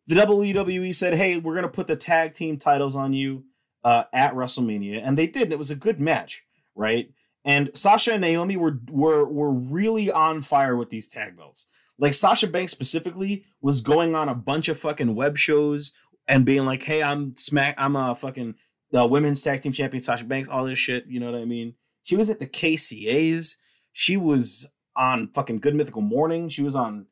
the 0.06 0.14
WWE 0.14 0.94
said, 0.94 1.14
hey, 1.14 1.38
we're 1.38 1.55
going 1.55 1.64
to 1.64 1.68
put 1.68 1.86
the 1.86 1.96
tag 1.96 2.34
team 2.34 2.59
titles 2.59 2.94
on 2.94 3.12
you 3.12 3.44
uh, 3.82 4.05
at 4.12 4.34
WrestleMania. 4.34 5.01
And 5.02 5.16
they 5.16 5.26
did. 5.26 5.44
And 5.44 5.52
it 5.52 5.59
was 5.59 5.70
a 5.70 5.76
good 5.76 5.98
match, 5.98 6.44
right? 6.74 7.10
And 7.44 7.70
Sasha 7.74 8.12
and 8.12 8.20
Naomi 8.20 8.56
were, 8.56 8.78
were, 8.90 9.24
were 9.24 9.52
really 9.52 10.10
on 10.10 10.40
fire 10.40 10.76
with 10.76 10.90
these 10.90 11.09
tag 11.09 11.36
belts. 11.36 11.68
Like 11.98 12.14
Sasha 12.14 12.46
Banks 12.46 12.72
specifically 12.72 13.44
was 13.60 13.80
going 13.80 14.14
on 14.14 14.28
a 14.28 14.34
bunch 14.34 14.68
of 14.68 14.78
fucking 14.78 15.14
web 15.14 15.38
shows 15.38 15.92
and 16.26 16.44
being 16.44 16.64
like, 16.66 16.82
hey, 16.82 17.02
I'm 17.02 17.36
smack, 17.36 17.74
I'm 17.78 17.96
a 17.96 18.14
fucking 18.14 18.54
uh, 18.96 19.06
women's 19.06 19.42
tag 19.42 19.62
team 19.62 19.72
champion, 19.72 20.02
Sasha 20.02 20.24
Banks, 20.24 20.48
all 20.48 20.64
this 20.64 20.78
shit. 20.78 21.06
You 21.06 21.20
know 21.20 21.30
what 21.30 21.40
I 21.40 21.44
mean? 21.44 21.74
She 22.02 22.16
was 22.16 22.30
at 22.30 22.38
the 22.38 22.46
KCAs. 22.46 23.56
She 23.92 24.16
was 24.16 24.70
on 24.96 25.28
fucking 25.28 25.58
Good 25.60 25.74
Mythical 25.74 26.02
Morning. 26.02 26.48
She 26.48 26.62
was 26.62 26.74
on 26.74 27.06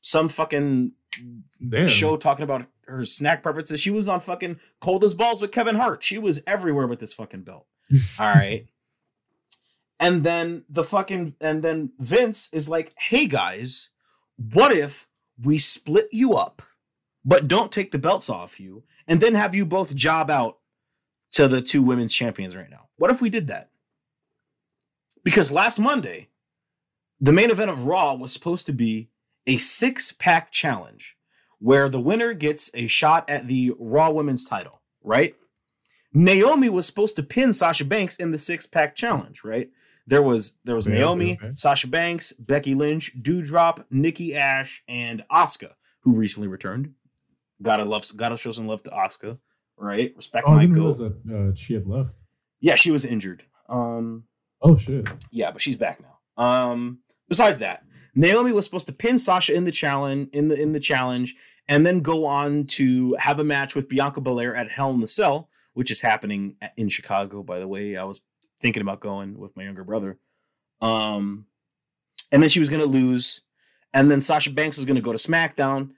some 0.00 0.28
fucking 0.28 0.92
Damn. 1.68 1.88
show 1.88 2.16
talking 2.16 2.44
about 2.44 2.66
her 2.86 3.04
snack 3.04 3.42
preferences. 3.42 3.80
She 3.80 3.90
was 3.90 4.08
on 4.08 4.20
fucking 4.20 4.58
Cold 4.80 5.04
as 5.04 5.14
Balls 5.14 5.42
with 5.42 5.52
Kevin 5.52 5.76
Hart. 5.76 6.02
She 6.02 6.18
was 6.18 6.42
everywhere 6.46 6.86
with 6.86 7.00
this 7.00 7.14
fucking 7.14 7.42
belt. 7.42 7.66
All 8.18 8.26
right. 8.32 8.66
And 10.00 10.22
then 10.22 10.64
the 10.68 10.84
fucking 10.84 11.34
and 11.40 11.62
then 11.62 11.90
Vince 11.98 12.52
is 12.52 12.68
like, 12.68 12.92
"Hey 12.96 13.26
guys, 13.26 13.90
what 14.38 14.72
if 14.72 15.06
we 15.42 15.58
split 15.58 16.08
you 16.12 16.34
up 16.34 16.62
but 17.24 17.46
don't 17.46 17.70
take 17.70 17.90
the 17.90 17.98
belts 17.98 18.30
off 18.30 18.58
you, 18.58 18.84
and 19.06 19.20
then 19.20 19.34
have 19.34 19.54
you 19.54 19.66
both 19.66 19.94
job 19.94 20.30
out 20.30 20.58
to 21.32 21.46
the 21.46 21.60
two 21.60 21.82
women's 21.82 22.14
champions 22.14 22.56
right 22.56 22.70
now. 22.70 22.88
What 22.96 23.10
if 23.10 23.20
we 23.20 23.28
did 23.28 23.48
that? 23.48 23.68
Because 25.24 25.52
last 25.52 25.78
Monday, 25.78 26.28
the 27.20 27.32
main 27.32 27.50
event 27.50 27.70
of 27.70 27.84
Raw 27.84 28.14
was 28.14 28.32
supposed 28.32 28.64
to 28.66 28.72
be 28.72 29.10
a 29.46 29.58
six 29.58 30.10
pack 30.12 30.50
challenge 30.50 31.16
where 31.58 31.88
the 31.90 32.00
winner 32.00 32.32
gets 32.32 32.70
a 32.74 32.86
shot 32.86 33.28
at 33.28 33.46
the 33.46 33.72
Raw 33.78 34.10
women's 34.10 34.46
title, 34.46 34.80
right? 35.02 35.34
Naomi 36.14 36.70
was 36.70 36.86
supposed 36.86 37.16
to 37.16 37.22
pin 37.22 37.52
Sasha 37.52 37.84
Banks 37.84 38.16
in 38.16 38.30
the 38.30 38.38
six 38.38 38.64
pack 38.66 38.96
challenge, 38.96 39.44
right? 39.44 39.68
There 40.08 40.22
was 40.22 40.58
there 40.64 40.74
was 40.74 40.86
Yeah, 40.86 40.94
Naomi, 40.94 41.38
okay. 41.40 41.50
Sasha 41.54 41.86
Banks, 41.86 42.32
Becky 42.32 42.74
Lynch, 42.74 43.12
Doudrop, 43.20 43.84
Nikki 43.90 44.34
Ash, 44.34 44.82
and 44.88 45.22
Asuka, 45.30 45.72
who 46.00 46.14
recently 46.14 46.48
returned. 46.48 46.94
Gotta 47.62 47.84
love, 47.84 48.04
gotta 48.16 48.36
show 48.38 48.50
some 48.50 48.66
love 48.66 48.82
to 48.84 48.90
Asuka, 48.90 49.38
right? 49.76 50.12
Respect 50.16 50.46
Oh, 50.48 50.54
my 50.54 50.64
realize 50.64 50.98
that 50.98 51.14
uh, 51.30 51.54
she 51.54 51.74
had 51.74 51.86
left. 51.86 52.22
Yeah, 52.60 52.76
she 52.76 52.90
was 52.90 53.04
injured. 53.04 53.44
Um, 53.68 54.24
Oh 54.62 54.76
shit. 54.76 55.06
yeah, 55.30 55.50
but 55.50 55.60
she's 55.62 55.76
back 55.76 56.00
now. 56.00 56.42
Um, 56.42 57.00
besides 57.28 57.58
that, 57.58 57.84
Naomi 58.14 58.52
was 58.52 58.64
supposed 58.64 58.86
to 58.86 58.92
pin 58.92 59.18
Sasha 59.18 59.54
in 59.54 59.64
the 59.64 59.72
challenge 59.72 60.30
in 60.32 60.48
the 60.48 60.60
in 60.60 60.72
the 60.72 60.80
challenge, 60.80 61.34
and 61.68 61.84
then 61.84 62.00
go 62.00 62.24
on 62.24 62.64
to 62.78 63.14
have 63.20 63.38
a 63.40 63.44
match 63.44 63.74
with 63.74 63.88
Bianca 63.88 64.20
Belair 64.22 64.56
at 64.56 64.70
Hell 64.70 64.90
in 64.90 65.00
the 65.00 65.06
Cell, 65.06 65.50
which 65.74 65.90
is 65.90 66.00
happening 66.00 66.56
in 66.76 66.88
Chicago. 66.88 67.42
By 67.42 67.58
the 67.58 67.68
way, 67.68 67.96
I 67.96 68.04
was 68.04 68.22
thinking 68.60 68.82
about 68.82 69.00
going 69.00 69.38
with 69.38 69.56
my 69.56 69.64
younger 69.64 69.84
brother. 69.84 70.18
Um, 70.80 71.46
and 72.30 72.42
then 72.42 72.50
she 72.50 72.60
was 72.60 72.70
gonna 72.70 72.84
lose, 72.84 73.42
and 73.92 74.10
then 74.10 74.20
Sasha 74.20 74.50
Banks 74.50 74.76
was 74.76 74.84
gonna 74.84 75.00
go 75.00 75.12
to 75.12 75.18
SmackDown 75.18 75.90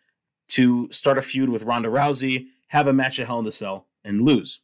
to 0.48 0.90
start 0.90 1.18
a 1.18 1.22
feud 1.22 1.48
with 1.48 1.62
Ronda 1.62 1.88
Rousey, 1.88 2.46
have 2.68 2.86
a 2.86 2.92
match 2.92 3.18
at 3.18 3.26
Hell 3.26 3.38
in 3.38 3.44
the 3.44 3.52
Cell, 3.52 3.86
and 4.04 4.22
lose. 4.22 4.60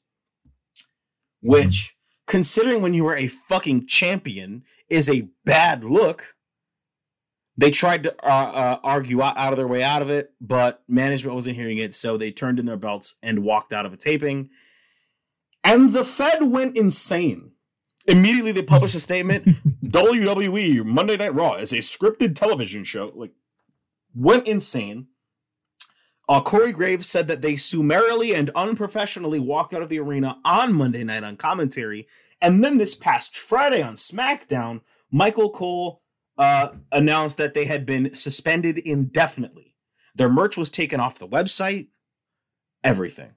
Which 1.41 1.97
considering 2.27 2.83
when 2.83 2.95
you 2.95 3.05
were 3.05 3.17
a 3.17 3.29
fucking 3.29 3.87
champion 3.87 4.65
is 4.89 5.09
a 5.09 5.29
bad 5.45 5.85
look 5.85 6.37
they 7.59 7.71
tried 7.71 8.03
to 8.03 8.15
uh, 8.23 8.53
uh, 8.55 8.79
argue 8.85 9.23
out, 9.23 9.37
out 9.39 9.53
of 9.53 9.57
their 9.57 9.69
way 9.69 9.83
out 9.83 10.03
of 10.03 10.11
it 10.11 10.33
but 10.41 10.83
management 10.89 11.35
wasn't 11.35 11.57
hearing 11.57 11.79
it 11.79 11.95
so 11.95 12.17
they 12.17 12.31
turned 12.31 12.59
in 12.59 12.67
their 12.67 12.77
belts 12.77 13.17
and 13.23 13.45
walked 13.45 13.73
out 13.73 13.87
of 13.87 13.93
a 13.93 13.97
taping. 13.97 14.51
And 15.65 15.93
the 15.93 16.05
fed 16.05 16.45
went 16.45 16.77
insane 16.77 17.53
immediately 18.07 18.53
they 18.53 18.63
published 18.63 18.95
a 18.95 19.01
statement 19.09 19.45
wwe 19.85 20.85
monday 20.85 21.17
night 21.17 21.35
raw 21.35 21.55
is 21.55 21.73
a 21.73 21.79
scripted 21.79 22.35
television 22.35 22.85
show 22.85 23.13
like 23.15 23.33
went 24.15 24.47
insane 24.47 25.07
uh, 26.29 26.41
Corey 26.41 26.73
Graves 26.73 27.09
said 27.09 27.29
that 27.29 27.41
they 27.41 27.57
summarily 27.57 28.35
and 28.35 28.51
unprofessionally 28.51 29.39
walked 29.39 29.73
out 29.73 29.83
of 29.83 29.89
the 29.89 30.01
arena 30.01 30.39
on 30.45 30.73
Monday 30.73 31.05
night 31.05 31.23
on 31.23 31.37
commentary. 31.37 32.09
And 32.41 32.65
then 32.65 32.79
this 32.79 32.95
past 32.95 33.37
Friday 33.37 33.81
on 33.81 33.95
SmackDown, 33.95 34.81
Michael 35.11 35.51
Cole 35.51 36.03
uh, 36.37 36.71
announced 36.91 37.37
that 37.39 37.55
they 37.55 37.65
had 37.65 37.87
been 37.87 38.15
suspended 38.17 38.79
indefinitely. 38.79 39.75
Their 40.17 40.29
merch 40.29 40.57
was 40.57 40.69
taken 40.69 40.99
off 40.99 41.19
the 41.19 41.29
website, 41.29 41.89
everything. 42.83 43.33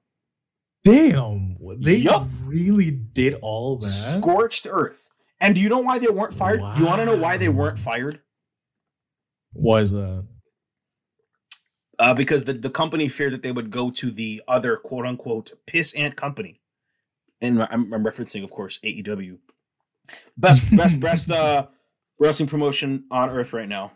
Damn, 0.84 1.58
they 1.80 1.98
Yup. 1.98 2.28
really 2.44 2.92
did 2.92 3.36
all 3.42 3.78
that. 3.78 3.86
Scorched 3.86 4.66
earth. 4.70 5.10
And 5.42 5.56
do 5.56 5.62
you 5.62 5.70
know 5.70 5.80
why 5.80 6.00
they 6.00 6.08
weren't 6.08 6.34
fired? 6.34 6.60
You 6.78 6.86
want 6.86 7.00
to 7.00 7.06
know 7.06 7.18
why 7.18 7.38
they 7.38 7.50
weren't 7.50 7.80
fired? 7.80 8.22
Why 9.54 9.80
is 9.80 9.92
that? 9.92 10.26
uh, 12.00 12.14
because 12.14 12.46
the, 12.46 12.54
the 12.54 12.70
company 12.70 13.10
feared 13.10 13.34
that 13.34 13.44
they 13.44 13.52
would 13.52 13.70
go 13.70 13.92
to 13.92 14.10
the 14.10 14.42
other 14.48 14.78
quote 14.78 15.06
unquote 15.06 15.52
piss 15.68 15.94
ant 15.96 16.16
company. 16.16 16.62
And 17.42 17.62
I'm, 17.62 17.94
I'm 17.94 18.04
referencing, 18.04 18.44
of 18.44 18.52
course, 18.52 18.80
AEW. 18.80 19.38
Best 20.38 20.76
best 20.76 21.00
best 21.02 21.30
uh, 21.30 21.68
wrestling 22.20 22.50
promotion 22.50 23.06
on 23.12 23.30
earth 23.30 23.54
right 23.54 23.68
now. 23.68 23.92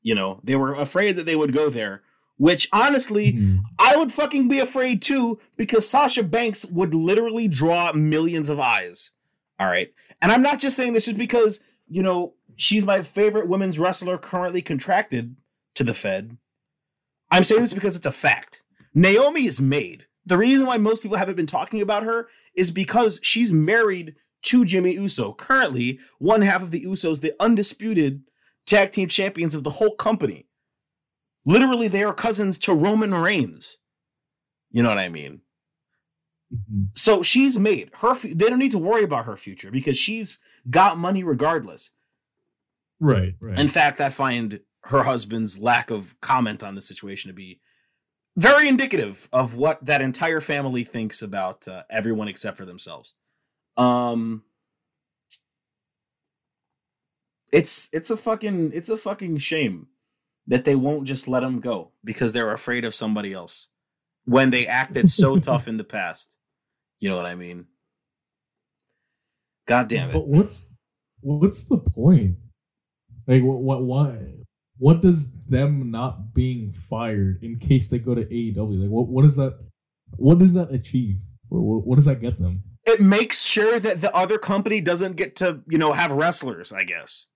You 0.00 0.14
know, 0.14 0.40
they 0.42 0.56
were 0.56 0.74
afraid 0.74 1.16
that 1.16 1.26
they 1.26 1.36
would 1.36 1.52
go 1.52 1.70
there, 1.70 2.02
which 2.36 2.68
honestly, 2.72 3.32
Hmm. 3.32 3.58
I 3.78 3.96
would 3.96 4.12
fucking 4.12 4.48
be 4.48 4.58
afraid 4.58 5.02
too, 5.02 5.38
because 5.56 5.88
Sasha 5.88 6.22
Banks 6.22 6.64
would 6.66 6.94
literally 6.94 7.48
draw 7.48 7.92
millions 7.92 8.48
of 8.48 8.58
eyes. 8.60 9.12
All 9.60 9.66
right. 9.68 9.92
And 10.20 10.32
I'm 10.32 10.42
not 10.42 10.58
just 10.60 10.76
saying 10.76 10.92
this 10.92 11.04
just 11.04 11.18
because, 11.18 11.62
you 11.88 12.02
know, 12.02 12.34
she's 12.56 12.84
my 12.84 13.02
favorite 13.02 13.48
women's 13.48 13.78
wrestler 13.78 14.18
currently 14.18 14.62
contracted 14.62 15.36
to 15.74 15.84
the 15.84 15.94
Fed. 15.94 16.36
I'm 17.30 17.42
saying 17.44 17.60
this 17.62 17.72
because 17.72 17.96
it's 17.96 18.06
a 18.06 18.12
fact. 18.12 18.62
Naomi 18.94 19.46
is 19.46 19.60
made. 19.60 20.06
The 20.26 20.38
reason 20.38 20.66
why 20.66 20.76
most 20.76 21.02
people 21.02 21.16
haven't 21.16 21.36
been 21.36 21.46
talking 21.46 21.80
about 21.80 22.02
her 22.02 22.28
is 22.56 22.70
because 22.70 23.18
she's 23.22 23.50
married 23.52 24.14
to 24.42 24.64
Jimmy 24.64 24.92
Uso. 24.94 25.32
Currently, 25.32 25.98
one 26.18 26.42
half 26.42 26.62
of 26.62 26.70
the 26.72 26.82
Usos, 26.82 27.20
the 27.20 27.32
undisputed 27.40 28.22
tag 28.66 28.92
team 28.92 29.08
champions 29.08 29.54
of 29.54 29.64
the 29.64 29.70
whole 29.70 29.94
company. 29.96 30.46
Literally, 31.44 31.88
they 31.88 32.04
are 32.04 32.14
cousins 32.14 32.58
to 32.60 32.74
Roman 32.74 33.14
Reigns. 33.14 33.78
You 34.70 34.82
know 34.82 34.88
what 34.88 34.98
I 34.98 35.08
mean? 35.08 35.40
Mhm. 36.52 36.88
So 36.94 37.22
she's 37.22 37.58
made 37.58 37.90
her. 37.94 38.14
They 38.14 38.48
don't 38.48 38.58
need 38.58 38.72
to 38.72 38.78
worry 38.78 39.02
about 39.04 39.26
her 39.26 39.36
future 39.36 39.70
because 39.70 39.98
she's 39.98 40.38
got 40.68 40.98
money 40.98 41.24
regardless. 41.24 41.92
Right, 43.00 43.34
right. 43.42 43.58
In 43.58 43.68
fact, 43.68 44.00
I 44.00 44.10
find 44.10 44.60
her 44.84 45.02
husband's 45.02 45.58
lack 45.58 45.90
of 45.90 46.20
comment 46.20 46.62
on 46.62 46.74
the 46.74 46.80
situation 46.80 47.28
to 47.28 47.34
be 47.34 47.60
very 48.36 48.68
indicative 48.68 49.28
of 49.32 49.56
what 49.56 49.84
that 49.84 50.00
entire 50.00 50.40
family 50.40 50.84
thinks 50.84 51.22
about 51.22 51.66
uh, 51.68 51.82
everyone 51.90 52.28
except 52.28 52.56
for 52.56 52.64
themselves. 52.64 53.14
Um, 53.76 54.44
it's 57.52 57.90
it's 57.92 58.10
a 58.10 58.16
fucking 58.16 58.72
it's 58.72 58.88
a 58.90 58.96
fucking 58.96 59.38
shame 59.38 59.88
that 60.46 60.64
they 60.64 60.74
won't 60.74 61.06
just 61.06 61.28
let 61.28 61.42
him 61.42 61.60
go 61.60 61.92
because 62.04 62.32
they're 62.32 62.52
afraid 62.52 62.84
of 62.84 62.94
somebody 62.94 63.32
else 63.32 63.68
when 64.24 64.50
they 64.50 64.66
acted 64.66 65.08
so 65.08 65.38
tough 65.38 65.68
in 65.68 65.76
the 65.76 65.84
past. 65.84 66.36
You 67.00 67.10
know 67.10 67.16
what 67.16 67.26
I 67.26 67.34
mean? 67.34 67.66
God 69.66 69.88
damn 69.88 70.10
it. 70.10 70.12
But 70.12 70.26
what's 70.26 70.68
what's 71.20 71.64
the 71.64 71.78
point? 71.78 72.36
Like 73.26 73.42
what 73.42 73.60
what 73.60 73.84
why 73.84 74.18
what 74.78 75.00
does 75.00 75.32
them 75.48 75.90
not 75.90 76.34
being 76.34 76.72
fired 76.72 77.42
in 77.42 77.58
case 77.58 77.88
they 77.88 77.98
go 77.98 78.14
to 78.14 78.24
AEW 78.24 78.80
like 78.80 78.90
what 78.90 79.08
what 79.08 79.22
does 79.22 79.36
that 79.36 79.58
what 80.16 80.38
does 80.38 80.54
that 80.54 80.72
achieve? 80.72 81.20
What, 81.48 81.62
what, 81.62 81.86
what 81.86 81.94
does 81.96 82.04
that 82.06 82.20
get 82.20 82.38
them? 82.38 82.62
it 82.84 83.00
makes 83.00 83.44
sure 83.44 83.78
that 83.78 84.00
the 84.00 84.14
other 84.14 84.38
company 84.38 84.80
doesn't 84.80 85.16
get 85.16 85.36
to 85.36 85.60
you 85.68 85.78
know 85.78 85.92
have 85.92 86.10
wrestlers 86.10 86.72
i 86.72 86.82
guess 86.82 87.26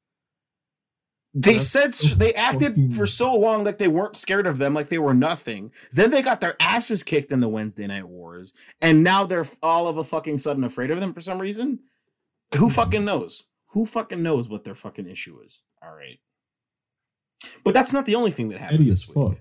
they 1.38 1.58
said 1.58 1.92
they 2.18 2.32
acted 2.32 2.94
for 2.94 3.04
so 3.04 3.34
long 3.36 3.62
like 3.62 3.76
they 3.76 3.88
weren't 3.88 4.16
scared 4.16 4.46
of 4.46 4.56
them 4.56 4.72
like 4.72 4.88
they 4.88 4.98
were 4.98 5.12
nothing 5.12 5.70
then 5.92 6.10
they 6.10 6.22
got 6.22 6.40
their 6.40 6.56
asses 6.60 7.02
kicked 7.02 7.30
in 7.30 7.40
the 7.40 7.48
wednesday 7.48 7.86
night 7.86 8.08
wars 8.08 8.54
and 8.80 9.02
now 9.04 9.24
they're 9.24 9.44
all 9.62 9.86
of 9.86 9.98
a 9.98 10.04
fucking 10.04 10.38
sudden 10.38 10.64
afraid 10.64 10.90
of 10.90 10.98
them 10.98 11.12
for 11.12 11.20
some 11.20 11.38
reason 11.38 11.78
who 12.56 12.68
Mhm. 12.68 12.72
fucking 12.74 13.04
knows 13.04 13.44
who 13.68 13.84
fucking 13.84 14.22
knows 14.22 14.48
what 14.48 14.64
their 14.64 14.74
fucking 14.74 15.06
issue 15.06 15.38
is 15.44 15.60
all 15.82 15.94
right 15.94 16.18
but 17.64 17.74
that's 17.74 17.92
not 17.92 18.06
the 18.06 18.14
only 18.14 18.30
thing 18.30 18.48
that 18.48 18.58
happened 18.60 18.80
as 18.80 18.86
this 18.86 19.08
week 19.08 19.28
fuck. 19.28 19.38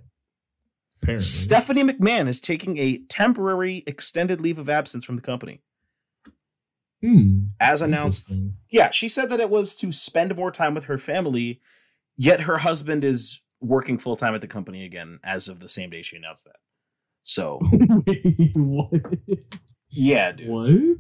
Apparently. 1.02 1.24
Stephanie 1.24 1.84
McMahon 1.84 2.28
is 2.28 2.40
taking 2.42 2.78
a 2.78 2.98
temporary 3.10 3.84
extended 3.88 4.42
leave 4.42 4.58
of 4.60 4.70
absence 4.70 5.04
from 5.06 5.16
the 5.16 5.22
company. 5.22 5.62
Hmm. 7.02 7.48
As 7.60 7.82
announced 7.82 8.34
Yeah, 8.70 8.90
she 8.92 9.08
said 9.10 9.30
that 9.30 9.40
it 9.40 9.50
was 9.50 9.76
to 9.78 9.92
spend 9.92 10.36
more 10.36 10.52
time 10.52 10.74
with 10.74 10.86
her 10.86 10.98
family, 10.98 11.62
yet 12.18 12.42
her 12.42 12.58
husband 12.58 13.04
is 13.04 13.42
working 13.62 13.98
full 13.98 14.16
time 14.16 14.36
at 14.36 14.42
the 14.42 14.48
company 14.48 14.86
again 14.86 15.20
as 15.24 15.48
of 15.48 15.60
the 15.60 15.68
same 15.68 15.90
day 15.90 16.02
she 16.02 16.16
announced 16.18 16.46
that. 16.46 16.56
So, 17.24 17.60
Wait, 18.06 18.52
what? 18.56 18.92
yeah, 19.90 20.32
dude. 20.32 20.48
What? 20.50 20.98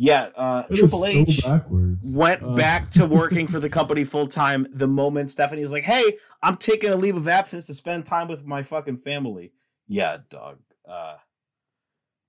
Yeah, 0.00 0.28
uh, 0.36 0.62
That 0.68 0.76
Triple 0.76 1.00
so 1.00 1.06
H 1.06 1.42
backwards. 1.42 2.14
went 2.16 2.42
Uh, 2.42 2.54
back 2.54 2.88
to 2.90 3.04
working 3.04 3.46
for 3.48 3.58
the 3.58 3.68
company 3.68 4.04
full 4.04 4.28
time 4.28 4.64
the 4.72 4.86
moment 4.86 5.28
Stephanie 5.28 5.62
was 5.62 5.72
like, 5.72 5.82
"Hey, 5.82 6.16
I'm 6.42 6.56
taking 6.56 6.90
a 6.90 6.96
leave 6.96 7.16
of 7.16 7.26
absence 7.28 7.66
to 7.66 7.74
spend 7.74 8.06
time 8.06 8.28
with 8.28 8.44
my 8.46 8.62
fucking 8.62 8.98
family." 8.98 9.52
Yeah, 9.88 10.18
dog. 10.30 10.58
Uh, 10.88 11.16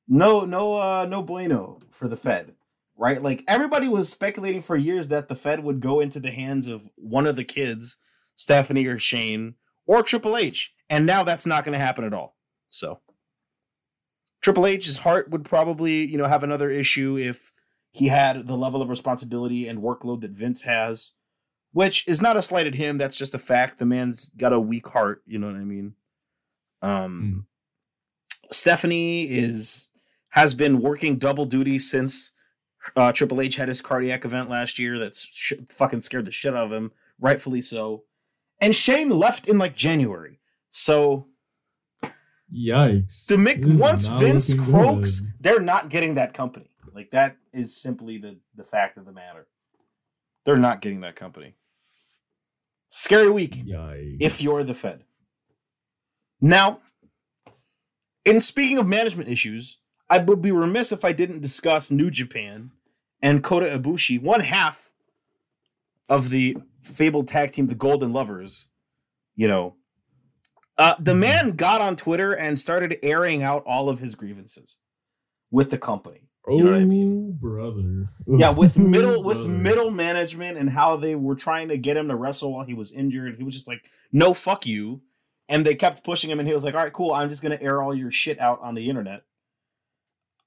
no, 0.07 0.45
no, 0.45 0.75
uh, 0.79 1.05
no 1.07 1.21
bueno 1.21 1.79
for 1.91 2.07
the 2.07 2.17
Fed, 2.17 2.55
right? 2.97 3.21
Like 3.21 3.43
everybody 3.47 3.87
was 3.87 4.09
speculating 4.09 4.61
for 4.63 4.75
years 4.75 5.09
that 5.09 5.27
the 5.27 5.35
Fed 5.35 5.63
would 5.63 5.79
go 5.79 5.99
into 5.99 6.19
the 6.19 6.31
hands 6.31 6.67
of 6.67 6.89
one 6.95 7.27
of 7.27 7.35
the 7.35 7.43
kids, 7.43 7.97
Stephanie 8.39 8.85
or 8.85 8.97
Shane 8.97 9.55
or 9.85 10.01
Triple 10.01 10.37
H, 10.37 10.73
and 10.89 11.05
now 11.05 11.23
that's 11.23 11.45
not 11.45 11.65
going 11.65 11.77
to 11.77 11.85
happen 11.85 12.05
at 12.05 12.13
all. 12.13 12.37
So. 12.69 13.01
Triple 14.41 14.67
H's 14.67 14.99
heart 14.99 15.29
would 15.31 15.43
probably, 15.43 16.05
you 16.05 16.17
know, 16.17 16.25
have 16.25 16.43
another 16.43 16.71
issue 16.71 17.17
if 17.17 17.51
he 17.91 18.07
had 18.07 18.47
the 18.47 18.55
level 18.55 18.81
of 18.81 18.87
responsibility 18.87 19.67
and 19.67 19.79
workload 19.79 20.21
that 20.21 20.31
Vince 20.31 20.61
has, 20.61 21.11
which 21.73 22.07
is 22.07 22.21
not 22.21 22.37
a 22.37 22.41
slight 22.41 22.65
at 22.65 22.75
him. 22.75 22.97
That's 22.97 23.17
just 23.17 23.35
a 23.35 23.37
fact. 23.37 23.79
The 23.79 23.85
man's 23.85 24.29
got 24.37 24.53
a 24.53 24.59
weak 24.59 24.87
heart. 24.87 25.23
You 25.25 25.39
know 25.39 25.47
what 25.47 25.57
I 25.57 25.65
mean? 25.65 25.93
Um, 26.81 27.47
Stephanie 28.49 29.23
is 29.23 29.89
has 30.29 30.53
been 30.53 30.79
working 30.79 31.17
double 31.17 31.43
duty 31.43 31.77
since 31.77 32.31
uh, 32.95 33.11
Triple 33.11 33.41
H 33.41 33.57
had 33.57 33.67
his 33.67 33.81
cardiac 33.81 34.23
event 34.23 34.49
last 34.49 34.79
year. 34.79 34.97
That's 34.97 35.25
sh- 35.25 35.53
fucking 35.67 35.99
scared 35.99 36.23
the 36.23 36.31
shit 36.31 36.55
out 36.55 36.67
of 36.67 36.71
him, 36.71 36.93
rightfully 37.19 37.61
so. 37.61 38.03
And 38.61 38.75
Shane 38.75 39.09
left 39.09 39.47
in 39.47 39.57
like 39.57 39.75
January, 39.75 40.39
so 40.69 41.27
Yikes! 42.53 43.27
This 43.27 43.31
is 43.31 43.79
once 43.79 44.07
Vince 44.07 44.53
croaks, 44.53 45.19
good. 45.19 45.33
they're 45.39 45.59
not 45.59 45.89
getting 45.89 46.15
that 46.15 46.33
company. 46.33 46.69
Like 46.93 47.11
that 47.11 47.37
is 47.53 47.75
simply 47.75 48.17
the 48.17 48.37
the 48.55 48.63
fact 48.63 48.97
of 48.97 49.05
the 49.05 49.11
matter. 49.11 49.47
They're 50.45 50.57
not 50.57 50.81
getting 50.81 51.01
that 51.01 51.15
company. 51.15 51.55
Scary 52.87 53.29
week 53.29 53.55
Yikes! 53.55 54.17
if 54.19 54.41
you're 54.41 54.63
the 54.63 54.73
Fed. 54.73 55.03
Now, 56.41 56.79
in 58.25 58.41
speaking 58.41 58.77
of 58.77 58.87
management 58.87 59.29
issues, 59.29 59.77
I 60.09 60.17
would 60.17 60.41
be 60.41 60.51
remiss 60.51 60.91
if 60.91 61.05
I 61.05 61.11
didn't 61.11 61.41
discuss 61.41 61.91
New 61.91 62.09
Japan 62.09 62.71
and 63.21 63.43
Kota 63.43 63.67
Ibushi, 63.67 64.21
one 64.21 64.39
half 64.39 64.91
of 66.07 66.29
the 66.29 66.57
fabled 66.83 67.27
tag 67.27 67.51
team, 67.51 67.67
the 67.67 67.75
Golden 67.75 68.13
Lovers. 68.13 68.67
You 69.35 69.47
know, 69.47 69.75
uh, 70.77 70.95
the 70.99 71.15
man 71.15 71.51
got 71.51 71.81
on 71.81 71.95
Twitter 71.95 72.33
and 72.33 72.57
started 72.59 72.97
airing 73.03 73.43
out 73.43 73.63
all 73.65 73.89
of 73.89 73.99
his 73.99 74.15
grievances 74.15 74.77
with 75.51 75.69
the 75.69 75.77
company. 75.77 76.27
oh, 76.47 76.57
you 76.57 76.63
know 76.63 76.71
what 76.71 76.81
I 76.81 76.85
mean? 76.85 77.37
brother. 77.39 78.09
Yeah, 78.27 78.49
with 78.51 78.77
middle 78.95 79.23
with 79.23 79.39
middle 79.45 79.91
management 79.91 80.57
and 80.57 80.69
how 80.69 80.95
they 80.97 81.15
were 81.15 81.35
trying 81.35 81.69
to 81.69 81.77
get 81.77 81.95
him 81.97 82.07
to 82.09 82.15
wrestle 82.15 82.53
while 82.53 82.65
he 82.65 82.73
was 82.73 82.91
injured. 82.91 83.35
He 83.37 83.43
was 83.43 83.55
just 83.55 83.67
like, 83.67 83.89
"No, 84.11 84.33
fuck 84.33 84.65
you," 84.65 85.01
and 85.47 85.65
they 85.65 85.75
kept 85.75 86.03
pushing 86.03 86.29
him, 86.29 86.39
and 86.39 86.47
he 86.47 86.53
was 86.53 86.63
like, 86.65 86.75
"All 86.75 86.83
right, 86.83 86.93
cool. 86.93 87.13
I'm 87.13 87.29
just 87.29 87.41
gonna 87.43 87.57
air 87.61 87.81
all 87.81 87.95
your 87.95 88.11
shit 88.11 88.39
out 88.39 88.59
on 88.61 88.75
the 88.75 88.89
internet." 88.89 89.23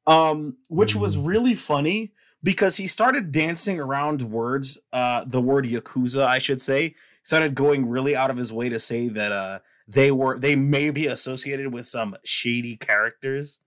Um, 0.07 0.57
which 0.69 0.97
was 0.97 1.17
Mm. 1.17 1.27
really 1.27 1.55
funny 1.55 2.13
because 2.43 2.77
he 2.77 2.87
started 2.87 3.33
dancing 3.33 3.79
around 3.79 4.23
words, 4.23 4.81
uh, 4.93 5.25
the 5.27 5.41
word 5.41 5.67
yakuza, 5.67 6.25
I 6.25 6.39
should 6.39 6.61
say, 6.61 6.95
started 7.23 7.55
going 7.55 7.89
really 7.89 8.17
out 8.17 8.31
of 8.31 8.37
his 8.37 8.53
way 8.53 8.69
to 8.69 8.81
say 8.81 9.09
that 9.09 9.33
uh 9.33 9.59
they 9.89 10.11
were 10.11 10.39
they 10.39 10.57
may 10.57 10.91
be 10.91 11.07
associated 11.07 11.73
with 11.73 11.87
some 11.87 12.17
shady 12.25 12.77
characters. 12.77 13.61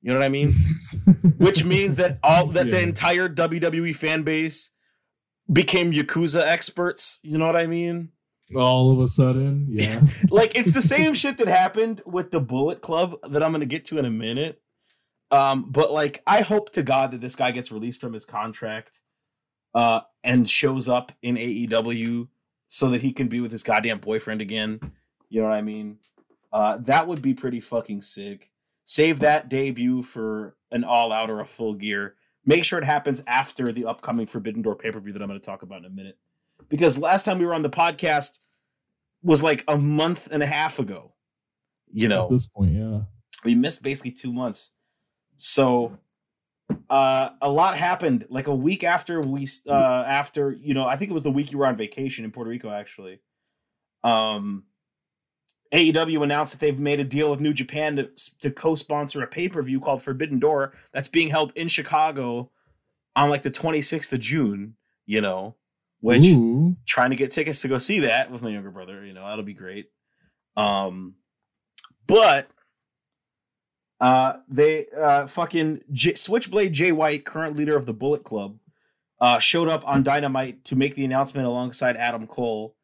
You 0.00 0.12
know 0.12 0.18
what 0.18 0.24
I 0.24 0.30
mean? 0.30 0.52
which 1.38 1.64
means 1.64 1.96
that 1.96 2.18
all 2.22 2.46
that 2.48 2.70
the 2.70 2.82
entire 2.82 3.28
WWE 3.28 3.94
fan 3.94 4.22
base 4.22 4.72
became 5.50 5.92
Yakuza 5.92 6.42
experts. 6.42 7.18
You 7.22 7.38
know 7.38 7.46
what 7.46 7.56
I 7.56 7.66
mean? 7.66 8.10
all 8.56 8.92
of 8.92 9.00
a 9.00 9.08
sudden, 9.08 9.66
yeah. 9.70 10.02
Like 10.30 10.56
it's 10.56 10.72
the 10.72 10.82
same 10.82 11.14
shit 11.22 11.38
that 11.38 11.48
happened 11.48 12.02
with 12.06 12.30
the 12.30 12.40
Bullet 12.40 12.80
Club 12.80 13.16
that 13.30 13.42
I'm 13.42 13.52
gonna 13.52 13.66
get 13.66 13.84
to 13.86 13.98
in 13.98 14.04
a 14.04 14.10
minute. 14.10 14.61
Um, 15.32 15.70
but 15.70 15.90
like 15.92 16.22
I 16.26 16.42
hope 16.42 16.72
to 16.72 16.82
God 16.82 17.12
that 17.12 17.20
this 17.20 17.34
guy 17.34 17.50
gets 17.50 17.72
released 17.72 18.00
from 18.00 18.12
his 18.12 18.24
contract 18.24 19.00
uh 19.74 20.02
and 20.22 20.48
shows 20.48 20.88
up 20.88 21.10
in 21.22 21.36
AEW 21.36 22.28
so 22.68 22.90
that 22.90 23.00
he 23.00 23.12
can 23.12 23.28
be 23.28 23.40
with 23.40 23.50
his 23.50 23.62
goddamn 23.62 23.98
boyfriend 23.98 24.42
again. 24.42 24.78
You 25.30 25.40
know 25.40 25.48
what 25.48 25.54
I 25.54 25.62
mean? 25.62 25.98
Uh 26.52 26.76
that 26.82 27.08
would 27.08 27.22
be 27.22 27.32
pretty 27.32 27.60
fucking 27.60 28.02
sick. 28.02 28.50
Save 28.84 29.20
that 29.20 29.48
debut 29.48 30.02
for 30.02 30.56
an 30.70 30.84
all 30.84 31.10
out 31.12 31.30
or 31.30 31.40
a 31.40 31.46
full 31.46 31.74
gear. 31.74 32.16
Make 32.44 32.64
sure 32.64 32.78
it 32.78 32.84
happens 32.84 33.22
after 33.26 33.72
the 33.72 33.86
upcoming 33.86 34.26
Forbidden 34.26 34.60
Door 34.60 34.76
pay 34.76 34.90
per 34.90 35.00
view 35.00 35.14
that 35.14 35.22
I'm 35.22 35.28
going 35.28 35.40
to 35.40 35.46
talk 35.46 35.62
about 35.62 35.78
in 35.78 35.84
a 35.86 35.90
minute. 35.90 36.18
Because 36.68 36.98
last 36.98 37.24
time 37.24 37.38
we 37.38 37.46
were 37.46 37.54
on 37.54 37.62
the 37.62 37.70
podcast 37.70 38.38
was 39.22 39.42
like 39.42 39.64
a 39.68 39.78
month 39.78 40.28
and 40.30 40.42
a 40.42 40.46
half 40.46 40.78
ago. 40.78 41.14
You 41.90 42.08
know, 42.08 42.24
At 42.24 42.30
this 42.30 42.46
point, 42.46 42.72
yeah. 42.72 43.00
we 43.44 43.54
missed 43.54 43.82
basically 43.82 44.12
two 44.12 44.32
months. 44.32 44.72
So 45.36 45.98
uh 46.88 47.30
a 47.40 47.50
lot 47.50 47.76
happened 47.76 48.24
like 48.30 48.46
a 48.46 48.54
week 48.54 48.84
after 48.84 49.20
we 49.20 49.46
uh 49.68 50.04
after 50.06 50.52
you 50.52 50.72
know 50.74 50.86
i 50.86 50.96
think 50.96 51.10
it 51.10 51.14
was 51.14 51.22
the 51.22 51.30
week 51.30 51.52
you 51.52 51.58
were 51.58 51.66
on 51.66 51.76
vacation 51.76 52.24
in 52.24 52.30
puerto 52.30 52.48
rico 52.48 52.70
actually 52.70 53.20
um 54.04 54.64
AEW 55.72 56.22
announced 56.22 56.52
that 56.52 56.60
they've 56.60 56.78
made 56.78 57.00
a 57.00 57.04
deal 57.04 57.30
with 57.30 57.40
New 57.40 57.54
Japan 57.54 57.96
to, 57.96 58.10
to 58.40 58.50
co-sponsor 58.50 59.22
a 59.22 59.26
pay-per-view 59.26 59.80
called 59.80 60.02
Forbidden 60.02 60.38
Door 60.38 60.74
that's 60.92 61.08
being 61.08 61.30
held 61.30 61.50
in 61.56 61.66
Chicago 61.66 62.50
on 63.16 63.30
like 63.30 63.40
the 63.40 63.50
26th 63.50 64.12
of 64.12 64.20
June, 64.20 64.76
you 65.06 65.22
know, 65.22 65.56
which 66.00 66.24
Ooh. 66.24 66.76
trying 66.86 67.08
to 67.08 67.16
get 67.16 67.30
tickets 67.30 67.62
to 67.62 67.68
go 67.68 67.78
see 67.78 68.00
that 68.00 68.30
with 68.30 68.42
my 68.42 68.50
younger 68.50 68.70
brother, 68.70 69.02
you 69.02 69.14
know, 69.14 69.26
that'll 69.26 69.44
be 69.44 69.54
great. 69.54 69.86
Um 70.58 71.14
but 72.06 72.50
uh 74.02 74.34
they 74.48 74.86
uh 74.88 75.26
fucking 75.26 75.80
J- 75.92 76.14
Switchblade 76.14 76.74
Jay 76.74 76.92
White, 76.92 77.24
current 77.24 77.56
leader 77.56 77.76
of 77.76 77.86
the 77.86 77.94
Bullet 77.94 78.24
Club, 78.24 78.58
uh 79.20 79.38
showed 79.38 79.68
up 79.68 79.88
on 79.88 80.02
Dynamite 80.02 80.64
to 80.66 80.76
make 80.76 80.94
the 80.94 81.06
announcement 81.06 81.46
alongside 81.46 81.96
Adam 81.96 82.26
Cole 82.26 82.76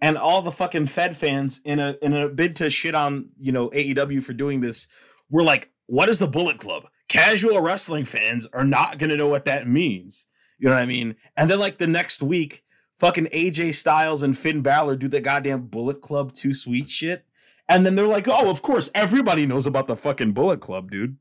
and 0.00 0.16
all 0.16 0.42
the 0.42 0.50
fucking 0.52 0.86
Fed 0.86 1.16
fans 1.16 1.60
in 1.64 1.78
a 1.78 1.96
in 2.02 2.14
a 2.14 2.28
bid 2.28 2.56
to 2.56 2.70
shit 2.70 2.94
on 2.94 3.30
you 3.38 3.52
know 3.52 3.68
AEW 3.70 4.22
for 4.22 4.32
doing 4.32 4.60
this 4.60 4.88
were 5.28 5.44
like, 5.44 5.70
"What 5.86 6.08
is 6.08 6.18
the 6.18 6.26
Bullet 6.26 6.58
Club?" 6.58 6.84
Casual 7.08 7.60
wrestling 7.60 8.04
fans 8.04 8.46
are 8.52 8.64
not 8.64 8.98
gonna 8.98 9.16
know 9.16 9.28
what 9.28 9.44
that 9.46 9.66
means. 9.66 10.26
You 10.58 10.68
know 10.68 10.74
what 10.74 10.82
I 10.82 10.86
mean? 10.86 11.16
And 11.36 11.50
then 11.50 11.58
like 11.58 11.78
the 11.78 11.86
next 11.86 12.22
week, 12.22 12.62
fucking 12.98 13.26
AJ 13.26 13.74
Styles 13.74 14.22
and 14.22 14.36
Finn 14.36 14.62
Balor 14.62 14.96
do 14.96 15.08
the 15.08 15.20
goddamn 15.20 15.62
Bullet 15.66 16.00
Club 16.02 16.32
too 16.32 16.54
sweet 16.54 16.90
shit, 16.90 17.24
and 17.70 17.86
then 17.86 17.94
they're 17.94 18.06
like, 18.06 18.28
"Oh, 18.28 18.50
of 18.50 18.60
course, 18.60 18.90
everybody 18.94 19.46
knows 19.46 19.66
about 19.66 19.86
the 19.86 19.96
fucking 19.96 20.32
Bullet 20.32 20.60
Club, 20.60 20.90
dude." 20.90 21.16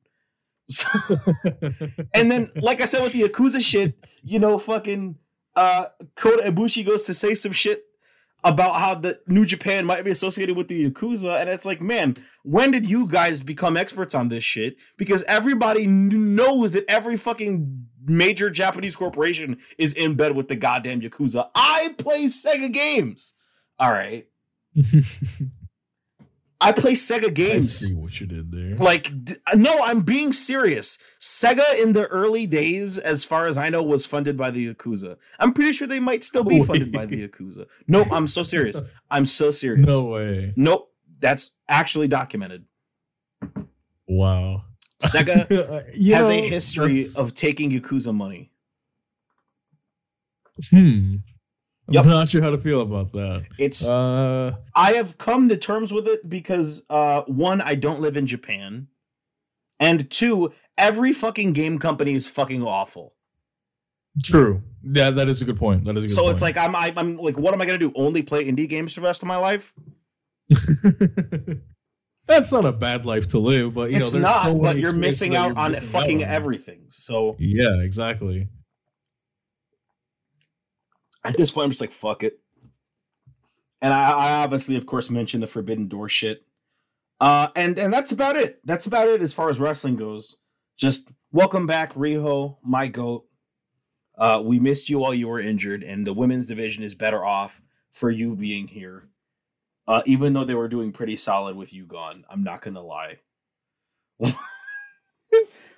So- 0.70 0.90
and 2.14 2.30
then, 2.30 2.50
like 2.58 2.82
I 2.82 2.86
said 2.86 3.02
with 3.02 3.14
the 3.14 3.22
Yakuza 3.24 3.62
shit, 3.62 3.96
you 4.24 4.40
know, 4.40 4.58
fucking 4.58 5.16
uh 5.56 5.86
Kota 6.16 6.52
Ibushi 6.52 6.86
goes 6.86 7.04
to 7.04 7.14
say 7.14 7.34
some 7.36 7.52
shit 7.54 7.84
about 8.44 8.76
how 8.76 8.96
the 8.96 9.20
New 9.28 9.46
Japan 9.46 9.86
might 9.86 10.06
be 10.06 10.12
associated 10.12 10.56
with 10.56 10.68
the 10.68 10.90
Yakuza, 10.90 11.42
and 11.42 11.50
it's 11.50 11.66
like, 11.66 11.82
man, 11.82 12.16
when 12.44 12.72
did 12.72 12.90
you 12.90 13.06
guys 13.08 13.42
become 13.42 13.76
experts 13.76 14.16
on 14.16 14.30
this 14.30 14.44
shit? 14.44 14.78
Because 14.98 15.24
everybody 15.26 15.84
kn- 15.84 16.36
knows 16.36 16.72
that 16.72 16.86
every 16.88 17.18
fucking 17.18 17.86
major 18.06 18.50
Japanese 18.50 18.96
corporation 18.96 19.58
is 19.78 19.94
in 19.94 20.16
bed 20.16 20.36
with 20.36 20.48
the 20.48 20.56
goddamn 20.56 21.02
Yakuza. 21.02 21.50
I 21.54 21.94
play 21.98 22.26
Sega 22.26 22.72
games. 22.72 23.34
All 23.78 23.92
right. 23.92 24.28
I 26.62 26.74
play 26.74 26.92
Sega 26.94 27.34
games. 27.34 27.84
I 27.84 27.88
see 27.88 27.94
what 27.96 28.20
you 28.20 28.28
did 28.28 28.52
there. 28.52 28.76
Like, 28.76 29.10
no, 29.56 29.80
I'm 29.82 30.02
being 30.02 30.34
serious. 30.34 31.00
Sega 31.20 31.82
in 31.82 31.94
the 31.94 32.06
early 32.08 32.46
days, 32.48 32.98
as 32.98 33.24
far 33.24 33.46
as 33.48 33.58
I 33.58 33.70
know, 33.70 33.82
was 33.82 34.06
funded 34.06 34.36
by 34.36 34.52
the 34.52 34.74
Yakuza. 34.74 35.16
I'm 35.40 35.54
pretty 35.54 35.72
sure 35.72 35.88
they 35.88 36.02
might 36.02 36.24
still 36.26 36.44
be 36.44 36.62
funded 36.62 36.92
by 36.92 37.06
the 37.06 37.26
Yakuza. 37.28 37.66
Nope, 37.88 38.08
I'm 38.12 38.28
so 38.28 38.44
serious. 38.44 38.82
I'm 39.10 39.26
so 39.26 39.52
serious. 39.52 39.88
no 39.88 40.04
way. 40.06 40.54
Nope, 40.58 40.92
that's 41.20 41.52
actually 41.70 42.10
documented. 42.10 42.66
Wow. 44.08 44.64
Sega 45.02 45.48
has 46.14 46.30
a 46.30 46.42
history 46.50 47.04
that's- 47.04 47.16
of 47.16 47.34
taking 47.36 47.72
Yakuza 47.72 48.14
money. 48.14 48.52
Hmm. 50.72 51.16
I'm 51.90 51.94
Yep. 51.94 52.06
not 52.06 52.30
sure 52.30 52.42
how 52.42 52.52
to 52.52 52.58
feel 52.58 52.82
about 52.82 53.12
that. 53.14 53.46
It's 53.58 53.88
Uh, 53.88 54.56
I 54.76 54.94
have 54.94 55.18
come 55.18 55.50
to 55.50 55.58
terms 55.58 55.92
with 55.92 56.08
it 56.08 56.28
because 56.30 56.84
uh 56.90 57.22
one, 57.28 57.62
I 57.62 57.76
don't 57.76 58.00
live 58.02 58.16
in 58.18 58.26
Japan. 58.28 58.88
And 59.80 60.10
two, 60.12 60.54
every 60.78 61.14
fucking 61.14 61.54
game 61.54 61.80
company 61.80 62.14
is 62.14 62.28
fucking 62.30 62.62
awful. 62.64 63.14
true. 64.24 64.62
Yeah, 64.84 65.10
that 65.10 65.28
is 65.30 65.42
a 65.42 65.46
good 65.46 65.58
point. 65.58 65.84
That 65.86 65.98
is 65.98 66.04
a 66.04 66.08
good 66.08 66.14
So 66.14 66.22
point. 66.24 66.34
it's 66.34 66.42
like 66.42 66.58
I'm 66.58 66.76
I, 66.76 66.94
I'm 66.96 67.18
like, 67.18 67.38
what 67.38 67.54
am 67.54 67.62
I 67.62 67.66
gonna 67.66 67.78
do? 67.78 67.92
Only 67.96 68.22
play 68.22 68.46
indie 68.46 68.68
games 68.70 68.94
for 68.94 69.02
the 69.02 69.06
rest 69.08 69.22
of 69.24 69.28
my 69.28 69.38
life? 69.38 69.74
That's 72.28 72.52
not 72.52 72.64
a 72.66 72.72
bad 72.72 73.06
life 73.08 73.28
to 73.30 73.40
live, 73.40 73.74
but 73.74 73.90
you 73.92 73.98
it's 73.98 74.14
know, 74.14 74.20
there's 74.20 74.32
not, 74.36 74.44
so 74.44 74.56
but 74.56 74.78
you're 74.78 74.94
missing 74.94 75.36
out 75.36 75.50
you're 75.50 75.58
on 75.60 75.72
missing 75.72 75.88
fucking 75.90 76.24
out 76.24 76.30
on. 76.30 76.36
everything. 76.36 76.82
So 76.88 77.36
Yeah, 77.40 77.82
exactly. 77.82 78.48
At 81.24 81.38
this 81.38 81.52
point, 81.52 81.66
I'm 81.66 81.72
just 81.72 81.82
like, 81.82 81.92
fuck 81.92 82.24
it. 82.24 82.40
And 83.82 83.94
I, 83.94 84.12
I 84.12 84.32
obviously, 84.44 84.76
of 84.76 84.86
course, 84.86 85.10
mentioned 85.10 85.44
the 85.44 85.48
Forbidden 85.48 85.88
Door 85.88 86.10
shit. 86.10 86.46
Uh, 87.20 87.50
and 87.56 87.78
and 87.78 87.94
that's 87.94 88.12
about 88.12 88.38
it. 88.38 88.60
That's 88.66 88.88
about 88.88 89.08
it 89.08 89.22
as 89.22 89.34
far 89.34 89.50
as 89.50 89.60
wrestling 89.60 89.98
goes. 89.98 90.38
Just 90.78 91.12
welcome 91.32 91.68
back, 91.68 91.94
Riho, 91.94 92.58
my 92.64 92.88
goat. 92.88 93.26
Uh, 94.18 94.42
we 94.44 94.60
missed 94.60 94.90
you 94.90 95.00
while 95.00 95.14
you 95.14 95.28
were 95.28 95.40
injured, 95.40 95.84
and 95.84 96.08
the 96.08 96.14
women's 96.14 96.48
division 96.48 96.84
is 96.84 96.96
better 96.96 97.26
off 97.26 97.62
for 97.92 98.10
you 98.10 98.36
being 98.36 98.68
here. 98.68 99.10
Uh, 99.88 100.02
even 100.06 100.34
though 100.34 100.44
they 100.46 100.56
were 100.56 100.68
doing 100.68 100.92
pretty 100.92 101.16
solid 101.16 101.56
with 101.56 101.74
you 101.74 101.86
gone, 101.86 102.24
I'm 102.30 102.44
not 102.44 102.62
gonna 102.62 102.84
lie. 102.84 103.20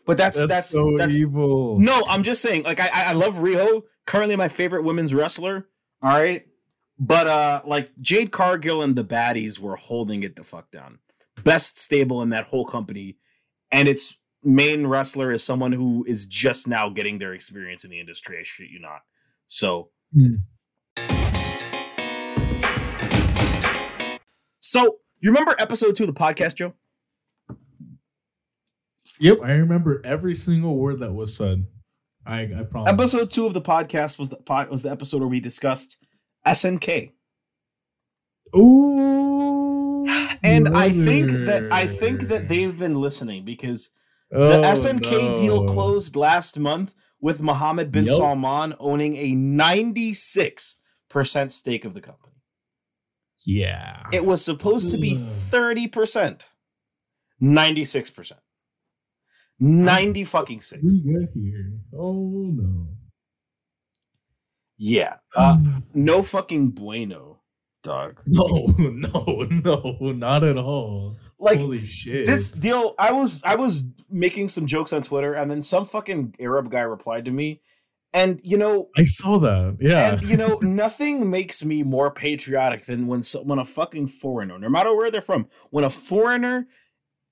but 0.06 0.18
that's 0.18 0.40
That's, 0.40 0.50
that's 0.50 0.70
so 0.70 0.94
that's 0.98 1.16
evil. 1.16 1.80
no, 1.80 2.04
I'm 2.08 2.24
just 2.24 2.42
saying, 2.42 2.64
like 2.64 2.80
I 2.80 2.90
I 2.92 3.14
love 3.14 3.36
Riho, 3.36 3.84
currently 4.06 4.36
my 4.36 4.48
favorite 4.48 4.84
women's 4.84 5.14
wrestler. 5.14 5.68
All 6.02 6.10
right. 6.10 6.46
But 7.00 7.28
uh 7.28 7.62
like 7.66 7.92
Jade 8.00 8.32
Cargill 8.32 8.84
and 8.84 8.96
the 8.96 9.04
baddies 9.04 9.60
were 9.60 9.76
holding 9.76 10.24
it 10.24 10.36
the 10.36 10.44
fuck 10.44 10.70
down. 10.72 11.00
Best 11.44 11.80
stable 11.80 12.22
in 12.22 12.30
that 12.30 12.46
whole 12.46 12.66
company 12.66 13.18
and 13.72 13.88
its 13.88 14.18
main 14.44 14.86
wrestler 14.88 15.32
is 15.32 15.44
someone 15.44 15.72
who 15.72 16.04
is 16.08 16.26
just 16.26 16.68
now 16.68 16.90
getting 16.90 17.20
their 17.20 17.34
experience 17.34 17.84
in 17.86 17.92
the 17.92 18.00
industry. 18.00 18.38
I 18.40 18.44
shit 18.44 18.70
you 18.70 18.80
not. 18.80 19.02
So, 19.48 19.90
Hmm. 20.14 20.36
so 24.60 24.98
you 25.20 25.30
remember 25.32 25.56
episode 25.60 25.96
two 25.96 26.04
of 26.04 26.14
the 26.14 26.20
podcast, 26.20 26.56
Joe? 26.56 26.74
Yep, 29.22 29.38
I 29.44 29.52
remember 29.54 30.02
every 30.04 30.34
single 30.34 30.76
word 30.78 31.00
that 31.00 31.14
was 31.14 31.36
said. 31.36 31.66
I 32.26 32.42
I 32.42 32.64
promise. 32.70 32.92
Episode 32.92 33.32
two 33.32 33.46
of 33.46 33.54
the 33.54 33.62
podcast 33.62 34.18
was 34.20 34.30
the 34.30 34.38
pod, 34.38 34.70
was 34.70 34.84
the 34.84 34.90
episode 34.92 35.20
where 35.20 35.28
we 35.28 35.40
discussed 35.40 35.98
SNK. 36.46 37.12
Ooh. 38.56 40.08
And 40.44 40.70
I 40.70 40.90
think 40.90 41.30
that 41.46 41.72
I 41.72 41.86
think 41.86 42.22
that 42.24 42.48
they've 42.48 42.78
been 42.78 42.96
listening 42.96 43.46
because 43.46 43.92
the 44.32 44.60
Oh, 44.60 44.62
SNK 44.64 45.38
deal 45.38 45.68
closed 45.68 46.16
last 46.16 46.58
month 46.58 46.96
with 47.20 47.42
Mohammed 47.42 47.92
bin 47.92 48.06
Yep. 48.06 48.16
Salman 48.16 48.74
owning 48.80 49.16
a 49.18 49.34
96% 49.34 50.78
stake 51.52 51.86
of 51.86 51.94
the 51.94 52.02
company. 52.02 52.34
Yeah. 53.46 54.08
It 54.12 54.26
was 54.26 54.44
supposed 54.44 54.90
to 54.92 54.98
be 54.98 55.16
30%. 55.16 56.48
96%. 57.42 58.32
90 59.62 60.24
fucking 60.24 60.62
six. 60.62 60.82
we 60.84 61.28
here. 61.36 61.72
Oh 61.94 62.50
no. 62.52 62.88
Yeah. 64.78 65.18
Uh, 65.36 65.58
no 65.94 66.24
fucking 66.24 66.70
bueno, 66.70 67.40
dog. 67.84 68.20
No, 68.26 68.66
no, 68.78 69.48
no, 69.50 70.12
not 70.12 70.44
at 70.44 70.58
all. 70.58 71.18
Like 71.40 71.60
Holy 71.60 71.86
shit. 71.86 72.26
this 72.26 72.52
deal 72.52 72.94
i 73.00 73.12
was 73.12 73.42
i 73.44 73.56
was 73.56 73.84
making 74.12 74.48
some 74.48 74.68
jokes 74.68 74.94
on 74.94 75.02
twitter 75.02 75.34
and 75.34 75.50
then 75.50 75.62
some 75.64 75.86
fucking 75.86 76.36
arab 76.40 76.70
guy 76.70 76.82
replied 76.82 77.26
to 77.26 77.32
me 77.32 77.62
and 78.14 78.40
you 78.44 78.58
know 78.58 78.90
I 78.98 79.06
saw 79.06 79.40
that. 79.40 79.78
Yeah. 79.80 80.14
and 80.14 80.24
you 80.24 80.38
know 80.38 80.60
nothing 80.62 81.30
makes 81.32 81.64
me 81.66 81.82
more 81.84 82.12
patriotic 82.12 82.86
than 82.86 83.08
when 83.08 83.24
so, 83.24 83.42
when 83.42 83.58
a 83.58 83.66
fucking 83.66 84.08
foreigner 84.08 84.60
no 84.60 84.70
matter 84.70 84.96
where 84.96 85.10
they're 85.10 85.22
from 85.22 85.48
when 85.72 85.84
a 85.84 85.90
foreigner 85.90 86.68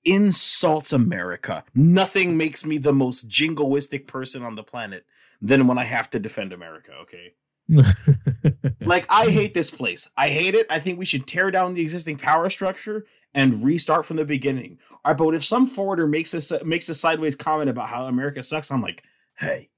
insults 0.04 0.92
america 0.92 1.64
nothing 1.74 2.36
makes 2.36 2.64
me 2.64 2.78
the 2.78 2.92
most 2.92 3.28
jingoistic 3.28 4.06
person 4.06 4.42
on 4.42 4.54
the 4.54 4.62
planet 4.62 5.04
than 5.40 5.66
when 5.66 5.78
i 5.78 5.84
have 5.84 6.08
to 6.08 6.18
defend 6.18 6.52
america 6.52 6.92
okay 7.00 7.34
like 8.80 9.06
I 9.08 9.30
hate 9.30 9.54
this 9.54 9.70
place. 9.70 10.10
I 10.16 10.28
hate 10.28 10.54
it. 10.54 10.66
I 10.70 10.78
think 10.78 10.98
we 10.98 11.04
should 11.04 11.26
tear 11.26 11.50
down 11.50 11.74
the 11.74 11.82
existing 11.82 12.16
power 12.16 12.50
structure 12.50 13.06
and 13.34 13.64
restart 13.64 14.04
from 14.04 14.16
the 14.16 14.24
beginning. 14.24 14.78
All 15.04 15.12
right, 15.12 15.16
but 15.16 15.34
if 15.34 15.44
some 15.44 15.66
forwarder 15.66 16.06
makes 16.06 16.34
a 16.34 16.64
makes 16.64 16.88
a 16.88 16.94
sideways 16.94 17.36
comment 17.36 17.70
about 17.70 17.88
how 17.88 18.06
America 18.06 18.42
sucks, 18.42 18.70
I'm 18.70 18.82
like, 18.82 19.04
hey, 19.38 19.70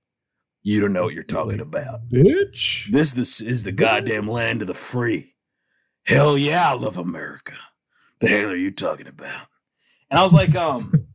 you 0.62 0.80
don't 0.80 0.92
know 0.92 1.04
what 1.04 1.14
you're 1.14 1.22
talking 1.22 1.60
about. 1.60 2.08
Bitch. 2.10 2.90
This 2.90 3.12
this 3.12 3.40
is 3.40 3.64
the 3.64 3.72
goddamn 3.72 4.28
land 4.28 4.62
of 4.62 4.68
the 4.68 4.74
free. 4.74 5.34
Hell 6.04 6.36
yeah, 6.38 6.70
I 6.70 6.74
love 6.74 6.98
America. 6.98 7.54
The 8.20 8.28
hell 8.28 8.50
are 8.50 8.56
you 8.56 8.70
talking 8.70 9.06
about? 9.06 9.48
And 10.12 10.18
I 10.18 10.22
was 10.22 10.34
like, 10.34 10.54
um, 10.54 11.06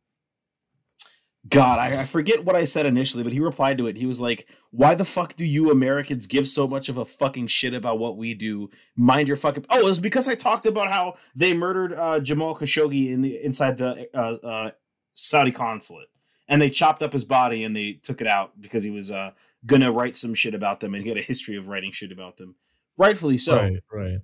God, 1.48 1.78
I, 1.78 2.02
I 2.02 2.06
forget 2.06 2.44
what 2.44 2.56
I 2.56 2.64
said 2.64 2.88
initially, 2.88 3.24
but 3.24 3.32
he 3.32 3.40
replied 3.40 3.78
to 3.78 3.86
it. 3.86 3.96
He 3.96 4.08
was 4.08 4.20
like, 4.20 4.50
Why 4.72 4.96
the 4.96 5.06
fuck 5.06 5.36
do 5.36 5.46
you 5.46 5.70
Americans 5.70 6.26
give 6.26 6.48
so 6.48 6.68
much 6.68 6.90
of 6.90 6.98
a 6.98 7.06
fucking 7.06 7.46
shit 7.46 7.76
about 7.76 8.00
what 8.00 8.18
we 8.18 8.34
do? 8.34 8.72
Mind 8.96 9.28
your 9.28 9.38
fucking 9.38 9.68
Oh, 9.70 9.80
it 9.80 9.84
was 9.84 10.00
because 10.00 10.28
I 10.28 10.34
talked 10.34 10.66
about 10.66 10.92
how 10.92 11.14
they 11.36 11.54
murdered 11.54 11.94
uh 11.94 12.20
Jamal 12.20 12.58
Khashoggi 12.58 13.12
in 13.12 13.22
the 13.22 13.40
inside 13.44 13.78
the 13.78 14.10
uh, 14.16 14.46
uh 14.46 14.72
Saudi 15.14 15.52
consulate. 15.52 16.08
And 16.48 16.60
they 16.60 16.72
chopped 16.72 17.04
up 17.04 17.14
his 17.14 17.24
body 17.24 17.64
and 17.66 17.76
they 17.76 18.00
took 18.02 18.20
it 18.20 18.28
out 18.28 18.60
because 18.60 18.84
he 18.84 18.90
was 18.90 19.12
uh 19.12 19.30
gonna 19.64 19.92
write 19.92 20.16
some 20.16 20.34
shit 20.34 20.56
about 20.56 20.80
them 20.80 20.96
and 20.96 21.04
he 21.04 21.10
had 21.10 21.20
a 21.20 21.22
history 21.22 21.56
of 21.56 21.68
writing 21.68 21.92
shit 21.92 22.12
about 22.12 22.38
them. 22.38 22.56
Rightfully 22.98 23.38
so 23.38 23.58
right, 23.58 23.84
right. 23.92 24.18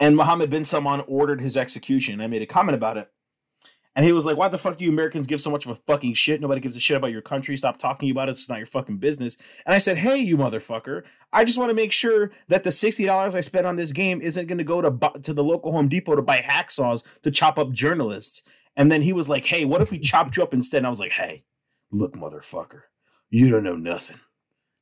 and 0.00 0.16
Mohammed 0.16 0.50
bin 0.50 0.64
Salman 0.64 1.04
ordered 1.06 1.40
his 1.40 1.56
execution. 1.56 2.20
I 2.20 2.26
made 2.26 2.42
a 2.42 2.46
comment 2.46 2.74
about 2.74 2.96
it. 2.96 3.08
And 3.96 4.04
he 4.04 4.12
was 4.12 4.26
like, 4.26 4.36
Why 4.36 4.48
the 4.48 4.58
fuck 4.58 4.76
do 4.76 4.84
you 4.84 4.90
Americans 4.90 5.26
give 5.26 5.40
so 5.40 5.50
much 5.50 5.64
of 5.64 5.72
a 5.72 5.74
fucking 5.74 6.12
shit? 6.14 6.40
Nobody 6.40 6.60
gives 6.60 6.76
a 6.76 6.80
shit 6.80 6.98
about 6.98 7.10
your 7.10 7.22
country. 7.22 7.56
Stop 7.56 7.78
talking 7.78 8.10
about 8.10 8.28
it. 8.28 8.32
It's 8.32 8.48
not 8.48 8.58
your 8.58 8.66
fucking 8.66 8.98
business. 8.98 9.38
And 9.64 9.74
I 9.74 9.78
said, 9.78 9.96
Hey, 9.96 10.18
you 10.18 10.36
motherfucker. 10.36 11.02
I 11.32 11.44
just 11.44 11.58
want 11.58 11.70
to 11.70 11.74
make 11.74 11.92
sure 11.92 12.30
that 12.48 12.62
the 12.62 12.70
$60 12.70 13.34
I 13.34 13.40
spent 13.40 13.66
on 13.66 13.76
this 13.76 13.92
game 13.92 14.20
isn't 14.20 14.46
going 14.46 14.58
to 14.58 14.64
go 14.64 14.82
to 14.82 15.20
to 15.22 15.32
the 15.32 15.42
local 15.42 15.72
Home 15.72 15.88
Depot 15.88 16.14
to 16.14 16.22
buy 16.22 16.38
hacksaws 16.38 17.04
to 17.22 17.30
chop 17.30 17.58
up 17.58 17.72
journalists. 17.72 18.42
And 18.76 18.92
then 18.92 19.00
he 19.00 19.14
was 19.14 19.30
like, 19.30 19.46
Hey, 19.46 19.64
what 19.64 19.80
if 19.80 19.90
we 19.90 19.98
chopped 19.98 20.36
you 20.36 20.42
up 20.42 20.52
instead? 20.52 20.78
And 20.78 20.86
I 20.86 20.90
was 20.90 21.00
like, 21.00 21.12
Hey, 21.12 21.44
look, 21.90 22.14
motherfucker. 22.14 22.82
You 23.30 23.50
don't 23.50 23.64
know 23.64 23.76
nothing 23.76 24.20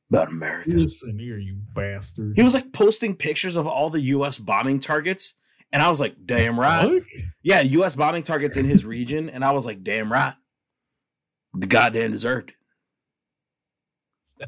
about 0.09 0.27
America. 0.27 0.71
Listen 0.71 1.17
here, 1.17 1.37
you 1.37 1.57
bastard. 1.73 2.33
He 2.35 2.43
was 2.43 2.53
like 2.53 2.73
posting 2.73 3.15
pictures 3.15 3.55
of 3.55 3.65
all 3.65 3.89
the 3.89 4.01
US 4.01 4.39
bombing 4.39 4.79
targets. 4.79 5.35
And 5.71 5.81
I 5.81 5.89
was 5.89 5.99
like, 5.99 6.15
damn 6.25 6.59
right. 6.59 6.87
What? 6.87 7.03
Yeah, 7.45 7.61
US 7.61 7.95
bombing 7.95 8.23
targets 8.23 8.57
in 8.57 8.65
his 8.65 8.85
region. 8.85 9.29
And 9.29 9.45
I 9.45 9.51
was 9.51 9.67
like, 9.67 9.83
damn 9.83 10.11
right. 10.11 10.33
The 11.53 11.67
goddamn 11.67 12.11
deserved 12.11 12.49
it. 12.49 12.55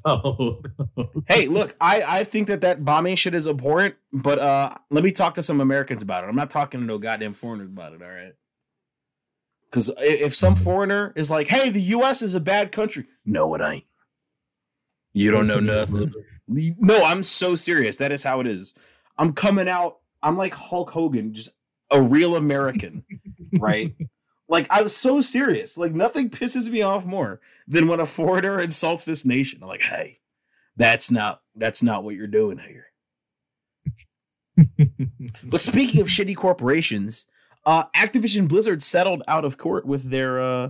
Oh, 0.03 0.61
no. 0.97 1.23
Hey, 1.29 1.47
look, 1.47 1.75
I, 1.79 2.03
I 2.05 2.23
think 2.25 2.47
that 2.47 2.59
that 2.61 2.83
bombing 2.83 3.15
shit 3.15 3.33
is 3.33 3.47
abhorrent, 3.47 3.95
but 4.11 4.37
uh, 4.37 4.71
let 4.89 5.03
me 5.03 5.11
talk 5.11 5.35
to 5.35 5.43
some 5.43 5.61
Americans 5.61 6.01
about 6.03 6.25
it. 6.25 6.27
I'm 6.27 6.35
not 6.35 6.49
talking 6.49 6.81
to 6.81 6.85
no 6.85 6.97
goddamn 6.97 7.31
foreigners 7.31 7.69
about 7.69 7.93
it, 7.93 8.01
all 8.01 8.09
right? 8.09 8.33
Because 9.69 9.93
if 9.99 10.33
some 10.33 10.55
foreigner 10.55 11.13
is 11.15 11.31
like, 11.31 11.47
hey, 11.47 11.69
the 11.69 11.81
US 11.81 12.21
is 12.21 12.35
a 12.35 12.41
bad 12.41 12.73
country, 12.73 13.05
no, 13.25 13.53
it 13.53 13.61
ain't. 13.61 13.85
You 15.13 15.31
don't 15.31 15.47
know 15.47 15.59
nothing. 15.59 16.11
No, 16.47 17.05
I'm 17.05 17.23
so 17.23 17.55
serious. 17.55 17.97
That 17.97 18.11
is 18.11 18.23
how 18.23 18.39
it 18.41 18.47
is. 18.47 18.73
I'm 19.17 19.33
coming 19.33 19.69
out. 19.69 19.99
I'm 20.21 20.35
like 20.35 20.53
Hulk 20.53 20.89
Hogan, 20.89 21.33
just 21.33 21.51
a 21.91 22.01
real 22.01 22.35
American, 22.35 23.03
right? 23.59 23.93
Like 24.49 24.67
I 24.69 24.81
was 24.81 24.95
so 24.95 25.21
serious. 25.21 25.77
Like 25.77 25.93
nothing 25.93 26.29
pisses 26.29 26.69
me 26.69 26.81
off 26.81 27.05
more 27.05 27.39
than 27.67 27.87
when 27.87 27.99
a 27.99 28.05
foreigner 28.05 28.59
insults 28.59 29.05
this 29.05 29.25
nation. 29.25 29.59
I'm 29.61 29.67
like, 29.67 29.81
hey, 29.81 30.19
that's 30.75 31.11
not 31.11 31.41
that's 31.55 31.83
not 31.83 32.03
what 32.03 32.15
you're 32.15 32.27
doing 32.27 32.59
here. 32.59 32.85
But 35.43 35.59
speaking 35.59 36.01
of 36.01 36.07
shitty 36.07 36.35
corporations, 36.35 37.27
uh, 37.65 37.85
Activision 37.95 38.47
Blizzard 38.47 38.81
settled 38.81 39.23
out 39.27 39.45
of 39.45 39.57
court 39.57 39.85
with 39.85 40.09
their 40.09 40.41
uh, 40.41 40.69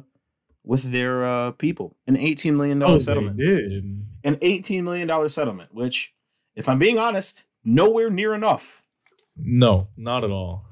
with 0.64 0.92
their 0.92 1.26
uh, 1.26 1.52
people 1.52 1.96
an 2.08 2.18
18 2.18 2.58
million 2.58 2.80
dollar 2.80 2.96
oh, 2.96 3.00
settlement 3.00 3.38
they 3.38 3.44
did. 3.46 4.06
an 4.24 4.36
$18 4.38 4.84
million 4.84 5.30
settlement, 5.30 5.74
which, 5.74 6.14
if 6.56 6.68
I'm 6.68 6.80
being 6.80 6.98
honest, 6.98 7.46
nowhere 7.64 8.10
near 8.10 8.34
enough. 8.34 8.84
No, 9.38 9.88
not 9.96 10.24
at 10.24 10.32
all. 10.32 10.66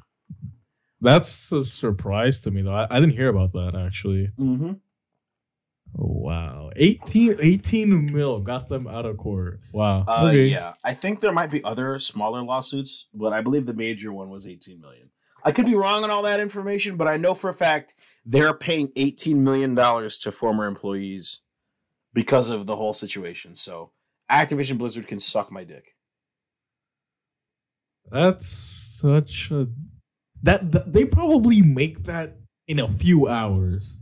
That's 1.02 1.52
a 1.52 1.64
surprise 1.64 2.40
to 2.42 2.52
me, 2.52 2.62
though. 2.62 2.74
I, 2.74 2.88
I 2.90 3.00
didn't 3.00 3.16
hear 3.16 3.30
about 3.30 3.54
that 3.54 3.76
actually. 3.76 4.32
Mm-hmm. 4.40 4.74
Oh, 5.98 6.08
wow, 6.08 6.72
18, 6.76 7.38
18 7.42 8.14
mil 8.14 8.42
got 8.42 8.68
them 8.68 8.86
out 8.86 9.06
of 9.06 9.16
court. 9.16 9.62
Wow. 9.72 10.04
Uh, 10.06 10.26
okay. 10.28 10.48
Yeah, 10.48 10.74
I 10.84 10.94
think 10.94 11.22
there 11.22 11.32
might 11.32 11.52
be 11.52 11.64
other 11.64 12.00
smaller 12.00 12.42
lawsuits, 12.42 13.08
but 13.14 13.32
I 13.32 13.40
believe 13.40 13.66
the 13.66 13.74
major 13.74 14.12
one 14.12 14.30
was 14.30 14.46
18 14.46 14.82
million. 14.82 15.10
I 15.46 15.52
could 15.52 15.68
be 15.68 15.76
wrong 15.76 16.04
on 16.04 16.10
all 16.10 16.24
that 16.24 16.40
information, 16.40 16.98
but 16.98 17.08
I 17.08 17.18
know 17.18 17.34
for 17.36 17.50
a 17.50 17.54
fact 17.54 17.94
they're 18.26 18.54
paying 18.54 18.92
18 18.96 19.44
million 19.44 19.76
dollars 19.76 20.18
to 20.20 20.32
former 20.32 20.66
employees 20.66 21.44
because 22.14 22.50
of 22.50 22.66
the 22.66 22.76
whole 22.76 22.94
situation. 22.94 23.54
So 23.56 23.92
Activision 24.30 24.80
Blizzard 24.80 25.08
can 25.08 25.20
suck 25.20 25.52
my 25.52 25.64
dick. 25.64 25.96
That's 28.12 28.48
such 28.48 29.52
a 29.52 29.68
that, 30.44 30.72
that 30.72 30.94
they 30.94 31.06
probably 31.06 31.62
make 31.62 32.04
that 32.04 32.36
in 32.68 32.80
a 32.80 32.88
few 32.88 33.28
hours 33.28 33.98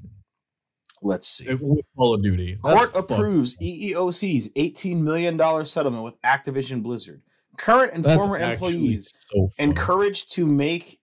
Let's 1.01 1.27
see. 1.27 1.53
with 1.53 1.85
Call 1.97 2.15
of 2.15 2.23
Duty. 2.23 2.57
That's 2.63 2.87
Court 2.87 3.11
approves 3.11 3.57
E 3.61 3.93
EEOC's 3.93 4.49
$18 4.53 5.01
million 5.01 5.65
settlement 5.65 6.03
with 6.03 6.21
Activision 6.21 6.81
Blizzard. 6.81 7.21
Current 7.57 7.93
and 7.93 8.03
That's 8.03 8.25
former 8.25 8.37
employees 8.43 9.13
so 9.29 9.49
encouraged 9.59 10.31
to 10.33 10.45
make 10.45 10.99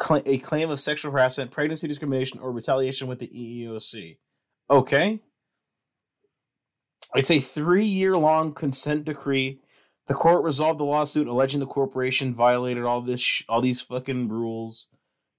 cl- 0.00 0.22
a 0.24 0.38
claim 0.38 0.70
of 0.70 0.80
sexual 0.80 1.12
harassment, 1.12 1.50
pregnancy 1.50 1.88
discrimination, 1.88 2.40
or 2.40 2.52
retaliation 2.52 3.06
with 3.06 3.18
the 3.18 3.28
EEOC. 3.28 4.16
Okay. 4.70 5.20
It's 7.14 7.30
a 7.30 7.40
three 7.40 7.84
year 7.84 8.16
long 8.16 8.54
consent 8.54 9.04
decree. 9.04 9.60
The 10.10 10.16
court 10.16 10.42
resolved 10.42 10.80
the 10.80 10.84
lawsuit 10.84 11.28
alleging 11.28 11.60
the 11.60 11.66
corporation 11.66 12.34
violated 12.34 12.82
all 12.82 13.00
this, 13.00 13.20
sh- 13.20 13.44
all 13.48 13.60
these 13.60 13.80
fucking 13.80 14.28
rules. 14.28 14.88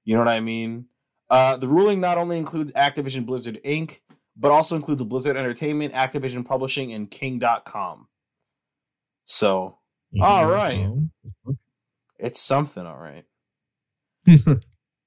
You 0.05 0.13
know 0.13 0.21
what 0.21 0.29
I 0.29 0.39
mean? 0.39 0.85
Uh, 1.29 1.57
the 1.57 1.67
ruling 1.67 1.99
not 1.99 2.17
only 2.17 2.37
includes 2.37 2.71
Activision 2.71 3.25
Blizzard 3.25 3.59
Inc., 3.65 3.99
but 4.37 4.49
also 4.49 4.77
includes 4.77 5.03
Blizzard 5.03 5.35
Entertainment, 5.35 5.93
Activision 5.93 6.45
Publishing, 6.45 6.93
and 6.93 7.11
King.com. 7.11 8.07
So 9.25 9.77
all 10.21 10.47
right. 10.49 10.87
it's 12.17 12.39
something, 12.39 12.85
all 12.85 12.97
right. 12.97 13.25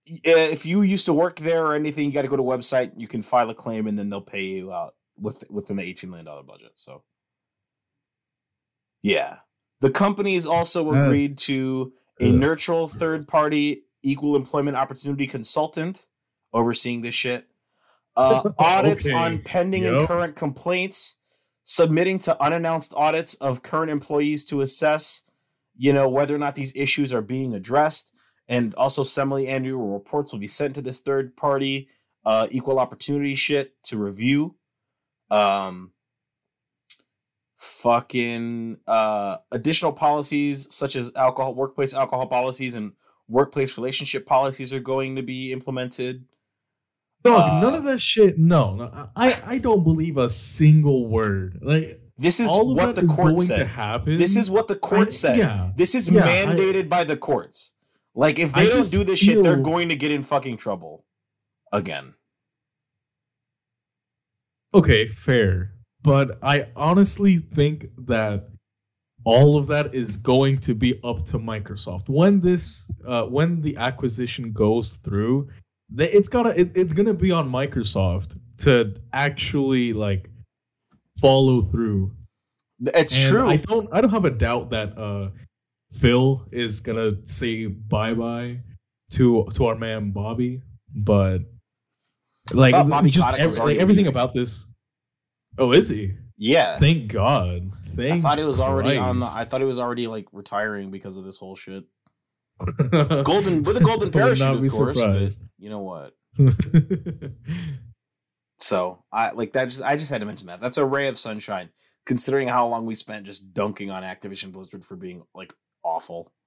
If 0.06 0.66
you 0.66 0.82
used 0.82 1.06
to 1.06 1.14
work 1.14 1.36
there 1.36 1.64
or 1.64 1.74
anything, 1.74 2.04
you 2.04 2.12
got 2.12 2.20
to 2.22 2.28
go 2.28 2.36
to 2.36 2.52
a 2.52 2.58
website. 2.58 2.92
You 2.98 3.08
can 3.08 3.22
file 3.22 3.48
a 3.48 3.54
claim, 3.54 3.86
and 3.86 3.98
then 3.98 4.10
they'll 4.10 4.20
pay 4.20 4.42
you 4.42 4.70
out 4.70 4.94
with 5.18 5.42
within 5.48 5.76
the 5.76 5.82
eighteen 5.82 6.10
million 6.10 6.26
dollar 6.26 6.42
budget. 6.42 6.72
So, 6.74 7.04
yeah, 9.00 9.38
the 9.80 9.90
company 9.90 10.34
has 10.34 10.46
also 10.46 10.92
agreed 10.92 11.38
to 11.38 11.92
a 12.20 12.30
neutral 12.30 12.88
third 12.88 13.26
party 13.28 13.84
equal 14.02 14.36
employment 14.36 14.76
opportunity 14.76 15.26
consultant 15.26 16.06
overseeing 16.52 17.02
this 17.02 17.14
shit. 17.14 17.46
Uh, 18.16 18.42
audits 18.58 19.08
Okay. 19.08 19.16
on 19.16 19.40
pending 19.40 19.84
and 19.86 20.06
current 20.06 20.36
complaints, 20.36 21.16
submitting 21.64 22.18
to 22.20 22.40
unannounced 22.42 22.94
audits 22.94 23.34
of 23.34 23.62
current 23.62 23.90
employees 23.90 24.44
to 24.46 24.60
assess, 24.60 25.22
you 25.76 25.92
know, 25.92 26.08
whether 26.08 26.34
or 26.34 26.38
not 26.38 26.54
these 26.54 26.76
issues 26.76 27.12
are 27.12 27.22
being 27.22 27.54
addressed, 27.54 28.14
and 28.46 28.74
also 28.74 29.02
semi-annual 29.02 29.88
reports 29.92 30.30
will 30.30 30.38
be 30.38 30.46
sent 30.46 30.74
to 30.76 30.82
this 30.82 31.00
third 31.00 31.34
party 31.36 31.88
uh, 32.24 32.46
equal 32.50 32.78
opportunity 32.78 33.34
shit 33.34 33.74
to 33.82 33.98
review. 33.98 34.54
Um, 35.30 35.90
fucking 37.56 38.78
uh, 38.86 39.38
additional 39.52 39.92
policies 39.92 40.72
such 40.74 40.96
as 40.96 41.10
alcohol, 41.16 41.54
workplace 41.54 41.94
alcohol 41.94 42.26
policies, 42.26 42.74
and 42.74 42.92
workplace 43.28 43.76
relationship 43.78 44.26
policies 44.26 44.72
are 44.72 44.80
going 44.80 45.16
to 45.16 45.22
be 45.22 45.52
implemented. 45.52 46.24
Dog, 47.24 47.62
none 47.62 47.72
Uh, 47.74 47.78
of 47.78 47.84
that 47.84 48.00
shit. 48.00 48.38
No, 48.38 48.74
no, 48.76 49.08
I 49.16 49.34
I 49.46 49.58
don't 49.58 49.82
believe 49.82 50.18
a 50.18 50.28
single 50.28 51.06
word. 51.08 51.58
Like 51.62 51.84
This 52.18 52.38
is 52.38 52.50
what 52.52 52.94
the 52.94 53.06
court 53.06 53.38
said. 53.38 53.70
This 54.04 54.36
is 54.36 54.50
what 54.50 54.68
the 54.68 54.76
court 54.76 55.08
I- 55.08 55.10
said. 55.10 55.38
Yeah, 55.38 55.72
This 55.74 55.94
is 55.94 56.08
Yeah, 56.08 56.24
I- 56.24 56.28
mandated 56.28 56.88
by 56.88 57.02
the 57.04 57.16
courts. 57.16 57.72
Like 58.14 58.38
if 58.38 58.54
I 58.54 58.64
they 58.64 58.68
don't 58.68 58.76
just 58.78 58.92
do 58.92 59.04
this 59.04 59.18
shit, 59.18 59.42
they're 59.42 59.56
going 59.56 59.88
to 59.88 59.96
get 59.96 60.12
in 60.12 60.22
fucking 60.22 60.58
trouble 60.58 61.04
again. 61.72 62.14
okay, 64.74 65.06
fair. 65.06 65.73
But 66.04 66.38
I 66.42 66.66
honestly 66.76 67.38
think 67.38 67.86
that 68.06 68.48
all 69.24 69.56
of 69.56 69.66
that 69.68 69.94
is 69.94 70.16
going 70.18 70.58
to 70.58 70.74
be 70.74 71.00
up 71.02 71.24
to 71.24 71.38
Microsoft 71.38 72.08
when 72.10 72.40
this 72.40 72.84
uh, 73.06 73.24
when 73.24 73.60
the 73.62 73.74
acquisition 73.78 74.52
goes 74.52 74.98
through. 74.98 75.48
th- 75.96 76.10
It's 76.12 76.28
gotta 76.28 76.50
it, 76.60 76.76
it's 76.76 76.92
gonna 76.92 77.14
be 77.14 77.32
on 77.32 77.50
Microsoft 77.50 78.38
to 78.58 78.94
actually 79.14 79.92
like 79.94 80.28
follow 81.18 81.62
through 81.62 82.14
It's 82.82 83.16
And 83.16 83.30
true. 83.30 83.48
I 83.48 83.56
don't 83.56 83.88
I 83.90 84.00
don't 84.02 84.10
have 84.10 84.26
a 84.26 84.30
doubt 84.30 84.68
that 84.70 84.96
uh 84.98 85.30
Phil 85.90 86.46
is 86.52 86.80
gonna 86.80 87.12
say 87.24 87.66
bye 87.66 88.12
bye 88.12 88.60
to 89.12 89.48
to 89.54 89.64
our 89.66 89.74
man 89.76 90.10
Bobby, 90.10 90.60
but 90.94 91.38
like 92.52 92.72
Bobby 92.72 93.08
just 93.08 93.26
ev- 93.38 93.56
like, 93.56 93.78
everything 93.78 94.08
about 94.08 94.34
this. 94.34 94.66
Oh, 95.58 95.72
is 95.72 95.88
he? 95.88 96.14
yeah. 96.36 96.78
Thank 96.78 97.12
God. 97.12 97.70
Thank 97.94 98.16
I 98.16 98.20
thought 98.20 98.38
it 98.38 98.44
was 98.44 98.60
already 98.60 98.96
on 98.96 99.20
the. 99.20 99.26
I 99.26 99.44
thought 99.44 99.62
it 99.62 99.66
was 99.66 99.78
already 99.78 100.06
like 100.06 100.26
retiring 100.32 100.90
because 100.90 101.16
of 101.16 101.24
this 101.24 101.38
whole 101.38 101.54
shit. 101.56 101.84
Golden 103.24 103.62
with 103.62 103.76
a 103.76 103.82
golden 103.82 104.10
parachute, 104.10 104.64
of 104.64 104.72
course. 104.72 105.00
But 105.00 105.32
you 105.58 105.70
know 105.70 105.80
what? 105.80 106.14
So 108.64 109.04
I 109.12 109.32
like 109.32 109.52
that. 109.52 109.66
Just 109.66 109.82
I 109.82 109.96
just 109.96 110.10
had 110.10 110.20
to 110.22 110.26
mention 110.26 110.46
that. 110.46 110.58
That's 110.58 110.78
a 110.78 110.86
ray 110.86 111.08
of 111.08 111.18
sunshine, 111.18 111.68
considering 112.06 112.48
how 112.48 112.66
long 112.66 112.86
we 112.86 112.94
spent 112.94 113.26
just 113.26 113.52
dunking 113.52 113.90
on 113.90 114.02
Activision 114.02 114.52
Blizzard 114.52 114.84
for 114.84 114.96
being 114.96 115.22
like 115.34 115.52
awful. 115.82 116.32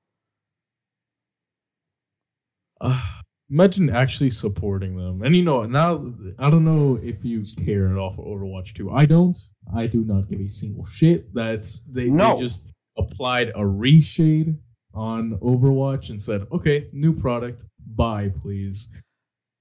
Uh, 2.80 3.02
imagine 3.50 3.90
actually 3.90 4.30
supporting 4.30 4.96
them. 4.96 5.22
And 5.22 5.36
you 5.36 5.44
know, 5.44 5.66
now 5.66 6.06
I 6.40 6.50
don't 6.50 6.66
know 6.66 7.00
if 7.02 7.24
you 7.24 7.44
care 7.64 7.90
at 7.90 7.98
all 7.98 8.12
for 8.12 8.26
Overwatch 8.26 8.74
2. 8.74 8.92
I 8.92 9.06
don't. 9.06 9.38
I 9.76 9.88
do 9.88 10.04
not 10.04 10.28
give 10.30 10.40
a 10.40 10.48
single 10.48 10.86
shit. 10.86 11.34
That's 11.34 11.80
they, 11.90 12.10
No. 12.10 12.36
they 12.36 12.44
just 12.44 12.68
applied 12.98 13.50
a 13.50 13.62
reshade 13.62 14.58
on 14.94 15.38
Overwatch 15.40 16.10
and 16.10 16.20
said, 16.20 16.48
"Okay, 16.52 16.90
new 16.94 17.14
product. 17.14 17.66
Buy, 17.96 18.30
please." 18.30 18.90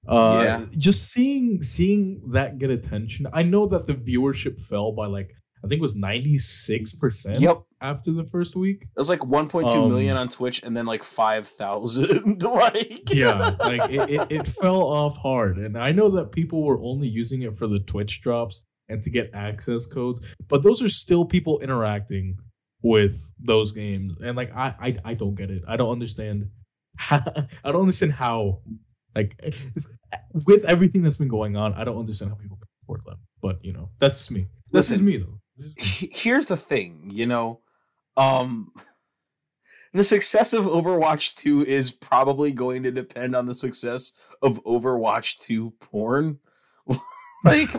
Uh, 0.07 0.41
Yeah. 0.43 0.65
just 0.77 1.11
seeing 1.11 1.61
seeing 1.61 2.21
that 2.31 2.57
get 2.57 2.69
attention. 2.69 3.27
I 3.33 3.43
know 3.43 3.65
that 3.67 3.85
the 3.87 3.93
viewership 3.93 4.59
fell 4.59 4.91
by 4.93 5.05
like 5.07 5.35
I 5.63 5.67
think 5.67 5.79
it 5.79 5.81
was 5.81 5.95
96% 5.95 7.39
Yep. 7.39 7.57
after 7.81 8.11
the 8.11 8.23
first 8.23 8.55
week. 8.55 8.83
It 8.83 8.89
was 8.95 9.09
like 9.09 9.21
1.2 9.21 9.87
million 9.89 10.15
Um, 10.15 10.21
on 10.21 10.27
Twitch 10.29 10.61
and 10.63 10.75
then 10.75 10.85
like 10.85 11.03
5,000. 11.03 12.43
like, 12.43 13.13
yeah 13.13 13.55
like 13.59 13.89
it, 13.89 14.09
it, 14.09 14.31
it 14.31 14.47
fell 14.47 14.81
off 14.81 15.15
hard 15.17 15.57
and 15.57 15.77
i 15.77 15.91
know 15.91 16.09
that 16.09 16.31
people 16.31 16.63
were 16.63 16.79
only 16.81 17.07
using 17.07 17.41
it 17.43 17.55
for 17.55 17.67
the 17.67 17.79
twitch 17.79 18.21
drops 18.21 18.63
and 18.89 19.01
to 19.01 19.09
get 19.09 19.29
access 19.33 19.85
codes 19.85 20.21
but 20.47 20.63
those 20.63 20.81
are 20.81 20.89
still 20.89 21.25
people 21.25 21.59
interacting 21.59 22.37
with 22.83 23.31
those 23.39 23.71
games 23.71 24.15
and 24.23 24.35
like 24.35 24.51
i 24.55 24.73
i, 24.79 24.97
I 25.11 25.13
don't 25.13 25.35
get 25.35 25.49
it 25.49 25.63
i 25.67 25.75
don't 25.75 25.91
understand 25.91 26.49
how, 26.97 27.21
i 27.63 27.71
don't 27.71 27.81
understand 27.81 28.13
how 28.13 28.59
like 29.15 29.35
with 30.45 30.65
everything 30.65 31.01
that's 31.01 31.17
been 31.17 31.27
going 31.27 31.55
on 31.55 31.73
i 31.73 31.83
don't 31.83 31.97
understand 31.97 32.31
how 32.31 32.35
people 32.37 32.57
can 32.57 32.67
support 32.81 33.03
them 33.05 33.17
but 33.41 33.63
you 33.63 33.73
know 33.73 33.89
that's 33.99 34.15
just 34.17 34.31
me 34.31 34.47
that's 34.71 34.89
just 34.89 35.01
Listen, 35.01 35.05
me 35.05 35.17
though 35.17 35.39
That's 35.57 35.73
just 35.73 36.01
me. 36.01 36.07
he- 36.07 36.11
here's 36.13 36.45
the 36.47 36.57
thing, 36.57 37.09
you 37.11 37.25
know, 37.25 37.61
um, 38.15 38.71
the 39.93 40.03
success 40.03 40.53
of 40.53 40.65
Overwatch 40.65 41.35
2 41.35 41.65
is 41.65 41.91
probably 41.91 42.51
going 42.51 42.83
to 42.83 42.91
depend 42.91 43.35
on 43.35 43.45
the 43.45 43.55
success 43.55 44.13
of 44.41 44.63
Overwatch 44.63 45.37
2 45.39 45.71
porn. 45.79 46.39
like, 47.43 47.69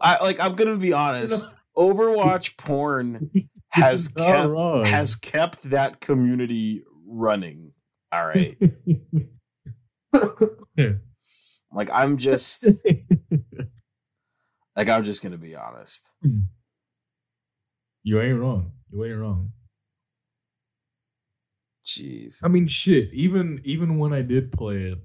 I 0.00 0.22
like 0.22 0.38
I'm 0.40 0.54
gonna 0.54 0.76
be 0.76 0.92
honest. 0.92 1.54
Overwatch 1.76 2.56
porn 2.56 3.30
has 3.70 4.08
kept 4.08 4.48
wrong. 4.48 4.84
has 4.84 5.14
kept 5.16 5.62
that 5.70 6.00
community 6.00 6.84
running. 7.06 7.72
All 8.12 8.26
right. 8.26 8.56
Like 11.72 11.90
I'm 11.92 12.16
just 12.16 12.68
like 14.76 14.88
I'm 14.88 15.04
just 15.04 15.22
gonna 15.22 15.38
be 15.38 15.56
honest. 15.56 16.14
you 18.02 18.20
ain't 18.20 18.38
wrong 18.38 18.72
you 18.90 19.04
ain't 19.04 19.18
wrong 19.18 19.52
Jeez. 21.86 22.40
I 22.42 22.48
mean, 22.48 22.66
shit. 22.66 23.12
Even 23.12 23.60
even 23.62 23.98
when 23.98 24.12
I 24.12 24.22
did 24.22 24.50
play 24.50 24.92
it, 24.92 24.98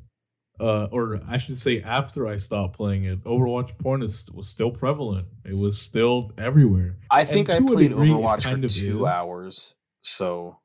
uh, 0.60 0.85
or 0.85 1.22
I 1.27 1.38
should 1.38 1.57
say, 1.57 1.81
after 1.81 2.27
I 2.27 2.38
stopped 2.38 2.76
playing 2.76 3.03
it, 3.03 3.23
Overwatch 3.23 3.77
porn 3.77 4.02
is, 4.02 4.30
was 4.34 4.48
still 4.48 4.72
prevalent. 4.72 5.27
It 5.45 5.56
was 5.56 5.80
still 5.80 6.31
everywhere. 6.38 6.98
I 7.11 7.23
think 7.23 7.49
I 7.49 7.60
played 7.60 7.89
degree, 7.89 8.10
Overwatch 8.10 8.43
for 8.43 8.68
two 8.68 9.06
is. 9.06 9.11
hours. 9.11 9.76
So 10.02 10.57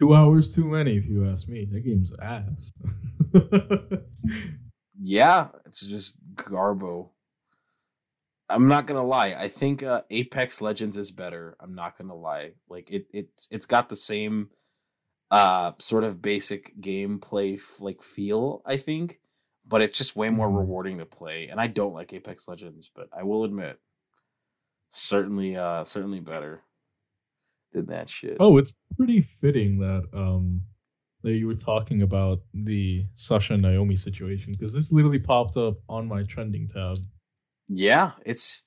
Two 0.00 0.14
hours 0.14 0.48
too 0.48 0.64
many, 0.64 0.96
if 0.96 1.06
you 1.06 1.28
ask 1.28 1.46
me. 1.46 1.66
That 1.70 1.84
game's 1.84 2.14
ass. 2.20 2.72
yeah, 4.98 5.48
it's 5.66 5.86
just 5.86 6.18
garbo. 6.34 7.10
I'm 8.50 8.68
not 8.68 8.86
gonna 8.86 9.04
lie. 9.04 9.34
I 9.38 9.48
think 9.48 9.82
uh, 9.82 10.02
Apex 10.10 10.60
Legends 10.60 10.96
is 10.96 11.10
better. 11.10 11.56
I'm 11.60 11.74
not 11.74 11.96
gonna 11.96 12.14
lie. 12.14 12.52
Like 12.68 12.90
it, 12.90 13.06
it's 13.12 13.48
it's 13.50 13.66
got 13.66 13.88
the 13.88 13.96
same 13.96 14.50
uh 15.30 15.72
sort 15.78 16.04
of 16.04 16.20
basic 16.20 16.74
gameplay 16.80 17.54
f- 17.54 17.80
like 17.80 18.02
feel. 18.02 18.62
I 18.66 18.76
think, 18.76 19.20
but 19.66 19.80
it's 19.82 19.96
just 19.96 20.16
way 20.16 20.28
more 20.30 20.48
Mhm. 20.48 20.58
rewarding 20.58 20.98
to 20.98 21.06
play. 21.06 21.48
And 21.48 21.60
I 21.60 21.68
don't 21.68 21.94
like 21.94 22.12
Apex 22.12 22.48
Legends, 22.48 22.90
but 22.94 23.08
I 23.16 23.22
will 23.22 23.44
admit, 23.44 23.78
certainly, 24.90 25.56
uh, 25.56 25.84
certainly 25.84 26.20
better 26.20 26.62
than 27.72 27.86
that 27.86 28.08
shit. 28.08 28.36
oh, 28.40 28.56
it's 28.58 28.74
pretty 28.96 29.20
fitting 29.20 29.78
that 29.78 30.04
um 30.12 30.60
that 31.22 31.34
you 31.34 31.46
were 31.46 31.54
talking 31.54 32.02
about 32.02 32.40
the 32.54 33.06
Sasha 33.14 33.52
and 33.52 33.62
Naomi 33.62 33.94
situation 33.94 34.52
because 34.52 34.74
this 34.74 34.90
literally 34.90 35.18
popped 35.18 35.56
up 35.58 35.76
on 35.88 36.08
my 36.08 36.22
trending 36.24 36.66
tab. 36.66 36.96
Yeah, 37.70 38.12
it's. 38.26 38.64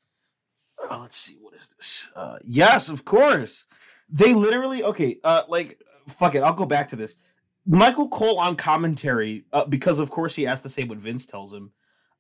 Uh, 0.90 1.00
let's 1.00 1.18
see, 1.18 1.38
what 1.42 1.54
is 1.54 1.68
this? 1.78 2.08
Uh, 2.16 2.38
yes, 2.46 2.90
of 2.90 3.06
course. 3.06 3.68
They 4.10 4.34
literally 4.34 4.84
okay. 4.84 5.20
Uh, 5.24 5.44
like 5.50 5.82
fuck 6.08 6.36
it. 6.36 6.44
I'll 6.44 6.54
go 6.54 6.66
back 6.66 6.88
to 6.90 6.96
this. 6.96 7.18
Michael 7.66 8.10
Cole 8.10 8.40
on 8.40 8.56
commentary, 8.56 9.46
uh, 9.54 9.66
because 9.66 10.00
of 10.00 10.10
course 10.10 10.36
he 10.36 10.44
has 10.44 10.62
to 10.62 10.70
say 10.70 10.84
what 10.86 10.98
Vince 10.98 11.26
tells 11.26 11.54
him. 11.54 11.72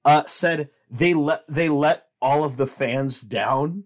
Uh, 0.05 0.23
said 0.27 0.69
they 0.91 1.13
let 1.13 1.47
they 1.47 1.69
let 1.69 2.07
all 2.21 2.43
of 2.43 2.57
the 2.57 2.67
fans 2.67 3.21
down, 3.21 3.85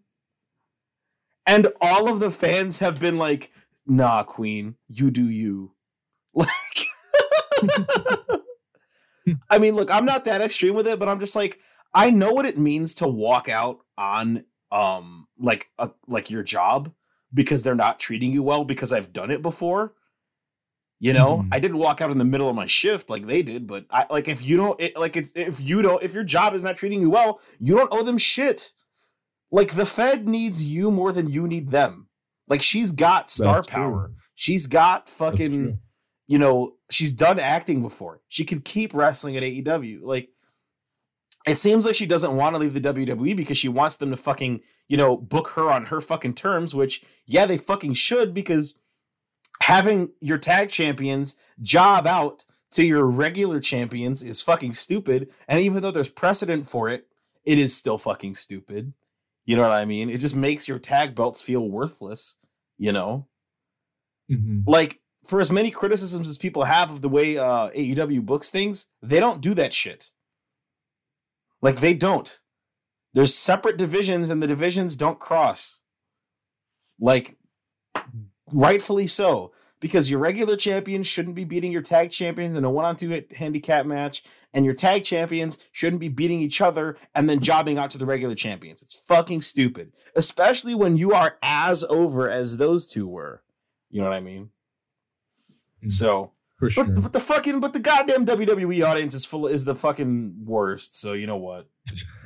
and 1.45 1.67
all 1.81 2.11
of 2.11 2.19
the 2.19 2.31
fans 2.31 2.79
have 2.79 2.99
been 2.99 3.17
like, 3.17 3.51
"Nah, 3.85 4.23
Queen, 4.23 4.75
you 4.87 5.11
do 5.11 5.29
you." 5.29 5.73
Like, 6.33 6.49
I 9.49 9.57
mean, 9.57 9.75
look, 9.75 9.89
I'm 9.91 10.05
not 10.05 10.25
that 10.25 10.41
extreme 10.41 10.75
with 10.75 10.87
it, 10.87 10.99
but 10.99 11.09
I'm 11.09 11.19
just 11.19 11.35
like, 11.35 11.59
I 11.93 12.09
know 12.11 12.31
what 12.33 12.45
it 12.45 12.57
means 12.57 12.95
to 12.95 13.07
walk 13.07 13.49
out 13.49 13.79
on 13.97 14.43
um 14.71 15.27
like 15.39 15.69
a 15.79 15.89
like 16.07 16.29
your 16.29 16.43
job 16.43 16.91
because 17.33 17.63
they're 17.63 17.75
not 17.75 17.99
treating 17.99 18.31
you 18.31 18.43
well 18.43 18.63
because 18.65 18.91
I've 18.93 19.13
done 19.13 19.31
it 19.31 19.41
before. 19.41 19.93
You 20.99 21.13
know, 21.13 21.37
Mhm. 21.43 21.49
I 21.51 21.59
didn't 21.59 21.77
walk 21.77 22.01
out 22.01 22.09
in 22.09 22.17
the 22.17 22.25
middle 22.25 22.49
of 22.49 22.55
my 22.55 22.65
shift 22.65 23.09
like 23.09 23.27
they 23.27 23.43
did, 23.43 23.67
but 23.67 23.85
I 23.91 24.05
like 24.09 24.27
if 24.27 24.41
you 24.41 24.57
don't 24.57 24.79
it, 24.81 24.97
like 24.97 25.15
it's, 25.15 25.31
if 25.35 25.61
you 25.61 25.81
don't 25.81 26.01
if 26.03 26.13
your 26.13 26.23
job 26.23 26.53
is 26.53 26.63
not 26.63 26.75
treating 26.75 27.01
you 27.01 27.09
well, 27.09 27.39
you 27.59 27.75
don't 27.75 27.93
owe 27.93 28.03
them 28.03 28.17
shit. 28.17 28.73
Like 29.51 29.71
the 29.73 29.85
Fed 29.85 30.27
needs 30.27 30.63
you 30.65 30.89
more 30.91 31.11
than 31.13 31.29
you 31.29 31.47
need 31.47 31.69
them. 31.69 32.07
Like 32.47 32.61
she's 32.61 32.91
got 32.91 33.29
star 33.29 33.55
That's 33.55 33.67
true. 33.67 33.75
power. 33.75 34.11
She's 34.35 34.65
got 34.67 35.07
fucking 35.09 35.79
you 36.29 36.37
know, 36.39 36.73
she's 36.91 37.13
done 37.13 37.39
acting 37.39 37.81
before. 37.81 38.19
She 38.27 38.43
could 38.43 38.65
keep 38.65 38.93
wrestling 38.93 39.37
at 39.37 39.43
AEW. 39.43 40.01
Like, 40.03 40.27
it 41.47 41.55
seems 41.55 41.85
like 41.85 41.95
she 41.95 42.05
doesn't 42.05 42.35
want 42.35 42.55
to 42.55 42.59
leave 42.59 42.73
the 42.73 42.81
WWE 42.81 43.35
because 43.35 43.57
she 43.57 43.69
wants 43.69 43.95
them 43.97 44.09
to 44.11 44.17
fucking, 44.17 44.61
you 44.87 44.97
know, 44.97 45.17
book 45.17 45.49
her 45.49 45.69
on 45.69 45.85
her 45.85 46.01
fucking 46.01 46.33
terms, 46.35 46.73
which, 46.75 47.03
yeah, 47.25 47.45
they 47.45 47.57
fucking 47.57 47.93
should 47.93 48.33
because 48.33 48.77
having 49.61 50.11
your 50.21 50.37
tag 50.37 50.69
champions 50.69 51.35
job 51.61 52.05
out 52.05 52.45
to 52.71 52.85
your 52.85 53.05
regular 53.05 53.59
champions 53.59 54.21
is 54.23 54.41
fucking 54.41 54.73
stupid. 54.73 55.29
And 55.47 55.59
even 55.61 55.81
though 55.81 55.91
there's 55.91 56.09
precedent 56.09 56.67
for 56.67 56.89
it, 56.89 57.07
it 57.45 57.57
is 57.57 57.75
still 57.75 57.97
fucking 57.97 58.35
stupid. 58.35 58.93
You 59.45 59.55
know 59.55 59.63
what 59.63 59.71
I 59.71 59.85
mean? 59.85 60.09
It 60.09 60.17
just 60.17 60.35
makes 60.35 60.67
your 60.67 60.79
tag 60.79 61.15
belts 61.15 61.41
feel 61.41 61.67
worthless, 61.69 62.35
you 62.77 62.91
know? 62.91 63.27
Mhm. 64.29 64.63
like 64.67 64.99
for 65.25 65.39
as 65.39 65.53
many 65.53 65.71
criticisms 65.71 66.27
as 66.27 66.37
people 66.37 66.65
have 66.65 66.91
of 66.91 67.01
the 67.01 67.07
way 67.07 67.37
uh 67.37 67.69
AEW 67.69 68.25
books 68.25 68.51
things, 68.51 68.87
they 69.01 69.21
don't 69.21 69.39
do 69.39 69.53
that 69.53 69.73
shit. 69.73 70.11
Like 71.61 71.77
they 71.77 71.93
don't. 71.93 72.39
There's 73.13 73.35
separate 73.35 73.77
divisions 73.77 74.29
and 74.29 74.41
the 74.41 74.47
divisions 74.47 74.95
don't 74.95 75.19
cross. 75.19 75.81
Like 76.99 77.37
rightfully 78.51 79.07
so 79.07 79.51
because 79.79 80.09
your 80.09 80.19
regular 80.19 80.55
champions 80.55 81.07
shouldn't 81.07 81.35
be 81.35 81.43
beating 81.43 81.71
your 81.71 81.81
tag 81.81 82.11
champions 82.11 82.55
in 82.55 82.63
a 82.63 82.69
one-on-two 82.69 83.09
hit 83.09 83.31
handicap 83.33 83.85
match 83.85 84.23
and 84.53 84.65
your 84.65 84.73
tag 84.73 85.03
champions 85.03 85.57
shouldn't 85.71 85.99
be 85.99 86.09
beating 86.09 86.39
each 86.39 86.61
other 86.61 86.97
and 87.13 87.29
then 87.29 87.39
jobbing 87.39 87.77
out 87.77 87.91
to 87.91 87.97
the 87.97 88.05
regular 88.05 88.35
champions. 88.35 88.81
It's 88.81 88.95
fucking 88.95 89.41
stupid, 89.41 89.93
especially 90.15 90.73
when 90.73 90.97
you 90.97 91.13
are 91.13 91.37
as 91.43 91.83
over 91.83 92.29
as 92.29 92.57
those 92.57 92.87
two 92.87 93.07
were. 93.07 93.43
You 93.89 94.01
know 94.01 94.07
what 94.07 94.15
I 94.15 94.21
mean? 94.21 94.49
Mhm. 95.83 95.91
So, 95.91 96.31
For 96.57 96.71
sure. 96.71 96.85
but, 96.85 97.01
but 97.03 97.13
the 97.13 97.19
fucking 97.19 97.59
but 97.59 97.73
the 97.73 97.79
goddamn 97.79 98.25
WWE 98.25 98.85
audience 98.85 99.13
is 99.13 99.25
full 99.25 99.47
is 99.47 99.63
the 99.63 99.75
fucking 99.75 100.43
worst. 100.43 100.99
So 100.99 101.13
you 101.13 101.27
know 101.27 101.37
what? 101.37 101.67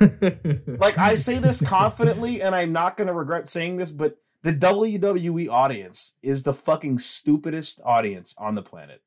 Like 0.80 0.98
I 0.98 1.14
say 1.14 1.38
this 1.38 1.60
confidently, 1.60 2.42
and 2.42 2.54
I'm 2.54 2.72
not 2.72 2.96
gonna 2.96 3.12
regret 3.12 3.48
saying 3.48 3.76
this, 3.76 3.90
but 3.90 4.16
the 4.42 4.52
WWE 4.52 5.48
audience 5.48 6.16
is 6.22 6.42
the 6.42 6.52
fucking 6.52 6.98
stupidest 6.98 7.80
audience 7.84 8.34
on 8.38 8.54
the 8.54 8.62
planet. 8.62 9.02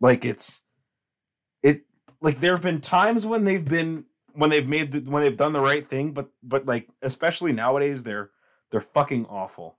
Like 0.00 0.24
it's 0.24 0.62
it 1.62 1.82
like 2.20 2.40
there 2.40 2.54
have 2.54 2.62
been 2.62 2.80
times 2.80 3.26
when 3.26 3.44
they've 3.44 3.66
been 3.66 4.06
when 4.32 4.50
they've 4.50 4.66
made 4.66 4.92
the, 4.92 5.00
when 5.00 5.22
they've 5.22 5.36
done 5.36 5.52
the 5.52 5.60
right 5.60 5.86
thing, 5.86 6.12
but 6.12 6.30
but 6.42 6.66
like 6.66 6.88
especially 7.02 7.52
nowadays 7.52 8.04
they're 8.04 8.30
they're 8.70 8.80
fucking 8.80 9.26
awful. 9.26 9.76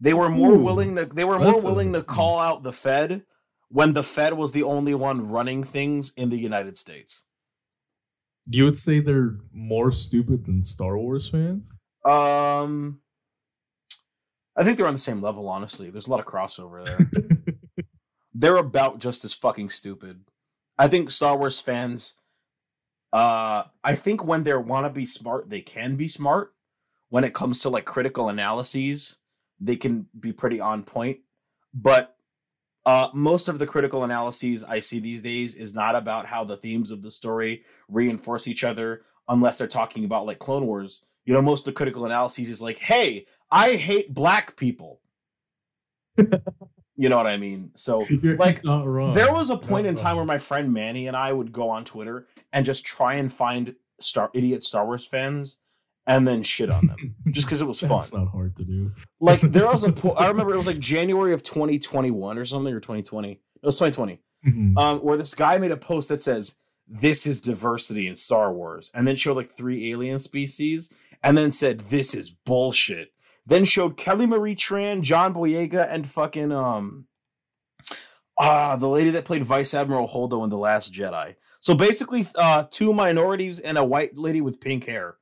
They 0.00 0.14
were 0.14 0.28
more 0.28 0.52
Ooh, 0.52 0.64
willing 0.64 0.96
to 0.96 1.06
they 1.06 1.24
were 1.24 1.38
more 1.38 1.46
that's 1.48 1.64
a- 1.64 1.66
willing 1.66 1.92
to 1.94 2.02
call 2.02 2.38
out 2.38 2.62
the 2.62 2.72
Fed 2.72 3.22
when 3.68 3.92
the 3.92 4.02
Fed 4.02 4.34
was 4.34 4.52
the 4.52 4.62
only 4.62 4.94
one 4.94 5.28
running 5.28 5.64
things 5.64 6.12
in 6.16 6.30
the 6.30 6.38
United 6.38 6.76
States. 6.76 7.24
you 8.48 8.64
would 8.64 8.76
say 8.76 9.00
they're 9.00 9.38
more 9.52 9.90
stupid 9.92 10.44
than 10.44 10.62
Star 10.62 10.96
Wars 10.98 11.28
fans? 11.28 11.70
Um, 12.04 13.00
I 14.56 14.64
think 14.64 14.76
they're 14.76 14.86
on 14.86 14.92
the 14.94 14.98
same 14.98 15.22
level. 15.22 15.48
Honestly, 15.48 15.90
there's 15.90 16.06
a 16.06 16.10
lot 16.10 16.20
of 16.20 16.26
crossover 16.26 16.84
there. 16.84 17.84
they're 18.34 18.56
about 18.56 18.98
just 18.98 19.24
as 19.24 19.32
fucking 19.34 19.70
stupid. 19.70 20.24
I 20.78 20.88
think 20.88 21.10
Star 21.10 21.36
Wars 21.36 21.60
fans. 21.60 22.14
Uh, 23.12 23.64
I 23.84 23.94
think 23.94 24.24
when 24.24 24.42
they 24.42 24.54
want 24.54 24.86
to 24.86 24.90
be 24.90 25.04
smart, 25.06 25.48
they 25.50 25.60
can 25.60 25.96
be 25.96 26.08
smart. 26.08 26.52
When 27.10 27.24
it 27.24 27.34
comes 27.34 27.60
to 27.60 27.68
like 27.68 27.84
critical 27.84 28.28
analyses, 28.30 29.16
they 29.62 29.76
can 29.76 30.06
be 30.18 30.32
pretty 30.32 30.60
on 30.60 30.82
point. 30.82 31.18
But 31.72 32.16
uh, 32.84 33.08
most 33.14 33.48
of 33.48 33.58
the 33.58 33.66
critical 33.66 34.04
analyses 34.04 34.64
I 34.64 34.80
see 34.80 34.98
these 34.98 35.22
days 35.22 35.54
is 35.54 35.74
not 35.74 35.94
about 35.94 36.26
how 36.26 36.44
the 36.44 36.56
themes 36.56 36.90
of 36.90 37.00
the 37.00 37.10
story 37.10 37.62
reinforce 37.88 38.48
each 38.48 38.64
other, 38.64 39.02
unless 39.28 39.58
they're 39.58 39.68
talking 39.68 40.04
about 40.04 40.26
like 40.26 40.40
Clone 40.40 40.66
Wars. 40.66 41.02
You 41.24 41.32
know, 41.32 41.40
most 41.40 41.60
of 41.60 41.74
the 41.74 41.76
critical 41.76 42.04
analyses 42.04 42.50
is 42.50 42.60
like, 42.60 42.78
"Hey, 42.78 43.26
I 43.50 43.72
hate 43.76 44.12
black 44.12 44.56
people." 44.56 45.00
you 46.18 47.08
know 47.08 47.16
what 47.16 47.28
I 47.28 47.36
mean? 47.36 47.70
So 47.74 48.04
You're 48.22 48.36
like 48.36 48.62
there 48.62 49.32
was 49.32 49.50
a 49.50 49.56
point 49.56 49.86
in 49.86 49.94
time 49.94 50.10
wrong. 50.10 50.16
where 50.16 50.26
my 50.26 50.38
friend 50.38 50.72
Manny 50.72 51.06
and 51.06 51.16
I 51.16 51.32
would 51.32 51.52
go 51.52 51.70
on 51.70 51.84
Twitter 51.84 52.26
and 52.52 52.66
just 52.66 52.84
try 52.84 53.14
and 53.14 53.32
find 53.32 53.76
star 54.00 54.30
idiot 54.34 54.64
Star 54.64 54.84
Wars 54.84 55.06
fans 55.06 55.58
and 56.06 56.26
then 56.26 56.42
shit 56.42 56.70
on 56.70 56.86
them 56.86 57.14
just 57.30 57.46
because 57.46 57.60
it 57.60 57.66
was 57.66 57.80
fun. 57.80 57.98
It's 57.98 58.12
not 58.12 58.28
hard 58.28 58.56
to 58.56 58.64
do. 58.64 58.92
Like 59.20 59.40
there 59.40 59.66
was 59.66 59.84
a 59.84 59.92
po- 59.92 60.12
I 60.12 60.28
remember 60.28 60.52
it 60.52 60.56
was 60.56 60.66
like 60.66 60.78
January 60.78 61.32
of 61.32 61.42
2021 61.42 62.38
or 62.38 62.44
something 62.44 62.72
or 62.74 62.80
2020. 62.80 63.32
It 63.32 63.40
was 63.62 63.76
2020. 63.78 64.20
Mhm. 64.46 64.76
Um, 64.76 64.98
where 64.98 65.16
this 65.16 65.34
guy 65.36 65.58
made 65.58 65.70
a 65.70 65.76
post 65.76 66.08
that 66.08 66.20
says 66.20 66.56
this 66.88 67.26
is 67.26 67.40
diversity 67.40 68.08
in 68.08 68.16
Star 68.16 68.52
Wars, 68.52 68.90
and 68.92 69.06
then 69.06 69.14
showed 69.14 69.36
like 69.36 69.52
three 69.52 69.92
alien 69.92 70.18
species, 70.18 70.90
and 71.22 71.38
then 71.38 71.50
said 71.52 71.78
this 71.78 72.12
is 72.14 72.30
bullshit. 72.30 73.12
Then 73.46 73.64
showed 73.64 73.96
Kelly 73.96 74.26
Marie 74.26 74.56
Tran, 74.56 75.02
John 75.02 75.32
Boyega, 75.32 75.86
and 75.88 76.06
fucking 76.06 76.50
um 76.50 77.06
ah 78.38 78.76
the 78.76 78.88
lady 78.88 79.10
that 79.10 79.24
played 79.24 79.44
Vice 79.44 79.74
Admiral 79.74 80.08
Holdo 80.08 80.42
in 80.44 80.50
The 80.50 80.58
Last 80.58 80.92
Jedi. 80.92 81.36
So 81.60 81.74
basically, 81.74 82.24
uh, 82.36 82.64
two 82.70 82.92
minorities 82.92 83.60
and 83.60 83.78
a 83.78 83.84
white 83.84 84.16
lady 84.18 84.40
with 84.40 84.60
pink 84.60 84.86
hair 84.86 85.16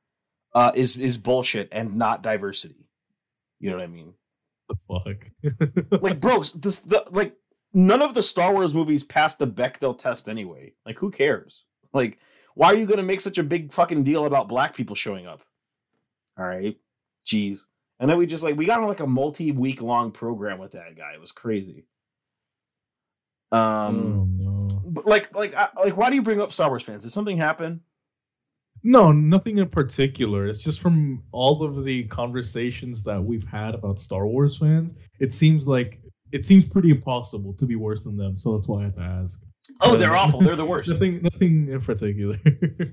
uh, 0.53 0.71
is 0.75 0.97
is 0.97 1.17
bullshit 1.17 1.69
and 1.71 1.95
not 1.95 2.23
diversity. 2.23 2.87
You 3.59 3.69
know 3.69 3.77
what 3.77 3.83
I 3.83 3.87
mean? 3.87 4.13
the 4.69 4.75
fuck? 5.91 6.01
like 6.01 6.19
bro 6.19 6.39
this 6.39 6.79
the 6.79 7.05
like 7.11 7.35
none 7.73 8.01
of 8.01 8.13
the 8.13 8.23
star 8.23 8.53
wars 8.53 8.73
movies 8.73 9.03
passed 9.03 9.39
the 9.39 9.47
bechdel 9.47 9.97
test 9.97 10.29
anyway. 10.29 10.73
Like 10.85 10.97
who 10.97 11.11
cares? 11.11 11.65
Like 11.93 12.19
why 12.55 12.67
are 12.67 12.75
you 12.75 12.85
gonna 12.85 13.03
make 13.03 13.21
such 13.21 13.37
a 13.37 13.43
big 13.43 13.71
fucking 13.71 14.03
deal 14.03 14.25
about 14.25 14.49
black 14.49 14.75
people 14.75 14.95
showing 14.95 15.27
up? 15.27 15.41
All 16.37 16.45
right 16.45 16.77
jeez. 17.25 17.65
And 17.99 18.09
then 18.09 18.17
we 18.17 18.25
just 18.25 18.43
like 18.43 18.57
we 18.57 18.65
got 18.65 18.79
on 18.79 18.87
like 18.87 18.99
a 18.99 19.07
multi-week 19.07 19.81
long 19.81 20.11
program 20.11 20.57
with 20.57 20.71
that 20.71 20.95
guy. 20.95 21.13
It 21.13 21.21
was 21.21 21.31
crazy. 21.31 21.85
Um 23.51 23.59
oh 23.59 24.25
no. 24.25 24.67
but 24.85 25.05
like 25.05 25.35
like 25.35 25.53
I, 25.53 25.69
like 25.75 25.97
why 25.97 26.09
do 26.09 26.15
you 26.15 26.21
bring 26.21 26.41
up 26.41 26.51
star 26.51 26.69
wars 26.69 26.83
fans? 26.83 27.03
Did 27.03 27.11
something 27.11 27.37
happen 27.37 27.81
No, 28.83 29.11
nothing 29.11 29.57
in 29.57 29.69
particular. 29.69 30.47
It's 30.47 30.63
just 30.63 30.81
from 30.81 31.23
all 31.31 31.63
of 31.63 31.83
the 31.83 32.05
conversations 32.05 33.03
that 33.03 33.21
we've 33.21 33.47
had 33.47 33.75
about 33.75 33.99
Star 33.99 34.25
Wars 34.25 34.57
fans, 34.57 34.95
it 35.19 35.31
seems 35.31 35.67
like 35.67 35.99
it 36.31 36.45
seems 36.45 36.65
pretty 36.65 36.89
impossible 36.89 37.53
to 37.53 37.65
be 37.65 37.75
worse 37.75 38.05
than 38.05 38.17
them. 38.17 38.35
So 38.35 38.55
that's 38.55 38.67
why 38.67 38.81
I 38.81 38.83
had 38.85 38.93
to 38.95 39.01
ask. 39.01 39.43
oh 39.81 39.95
they're 39.95 40.15
um, 40.15 40.17
awful 40.17 40.41
they're 40.41 40.55
the 40.55 40.65
worst 40.73 40.89
Nothing, 40.89 41.21
nothing 41.21 41.69
in 41.69 41.79
particular. 41.81 42.37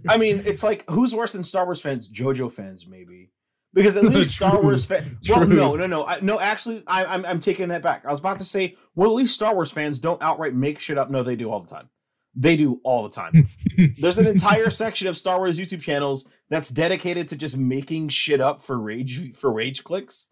I 0.09 0.17
mean, 0.17 0.43
it's 0.45 0.63
like 0.63 0.89
who's 0.91 1.15
worse 1.15 1.33
than 1.33 1.45
Star 1.45 1.65
Wars 1.65 1.81
fans? 1.81 2.09
JoJo 2.09 2.53
fans, 2.53 2.87
maybe, 2.87 3.31
because 3.73 3.97
at 3.97 4.05
least 4.13 4.35
Star 4.35 4.53
True, 4.53 4.63
Wars 4.63 4.85
fans. 4.85 5.29
Well, 5.29 5.47
no, 5.47 5.75
no, 5.75 5.87
no, 5.87 6.07
I, 6.07 6.19
no. 6.21 6.39
Actually, 6.39 6.83
I, 6.87 7.05
I'm 7.07 7.25
I'm 7.25 7.41
taking 7.41 7.69
that 7.69 7.83
back. 7.83 8.05
I 8.05 8.11
was 8.11 8.21
about 8.21 8.39
to 8.41 8.45
say, 8.45 8.77
well, 8.95 9.09
at 9.09 9.15
least 9.15 9.35
Star 9.35 9.55
Wars 9.55 9.73
fans 9.73 10.01
don't 10.01 10.23
outright 10.23 10.55
make 10.55 10.79
shit 10.79 10.99
up. 10.99 11.11
No, 11.11 11.23
they 11.23 11.37
do 11.37 11.51
all 11.51 11.61
the 11.61 11.69
time. 11.69 11.89
They 12.41 12.57
do 12.57 12.81
all 12.85 13.03
the 13.03 13.11
time. 13.11 13.49
There's 13.99 14.21
an 14.21 14.29
entire 14.29 14.71
section 14.71 15.09
of 15.09 15.17
Star 15.17 15.39
Wars 15.39 15.59
YouTube 15.59 15.81
channels 15.81 16.31
that's 16.49 16.69
dedicated 16.69 17.29
to 17.31 17.37
just 17.37 17.57
making 17.57 18.11
shit 18.11 18.41
up 18.41 18.61
for 18.61 18.79
rage 18.79 19.35
for 19.35 19.53
rage 19.53 19.83
clicks. 19.83 20.29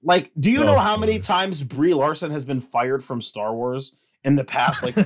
Like, 0.00 0.30
do 0.38 0.48
you 0.48 0.62
oh, 0.62 0.66
know 0.66 0.78
how 0.78 0.96
many 0.96 1.18
times 1.18 1.64
Brie 1.64 1.92
Larson 1.92 2.30
has 2.30 2.44
been 2.44 2.60
fired 2.60 3.02
from 3.02 3.20
Star 3.20 3.52
Wars 3.52 4.00
in 4.22 4.36
the 4.36 4.44
past 4.44 4.84
like 4.84 4.96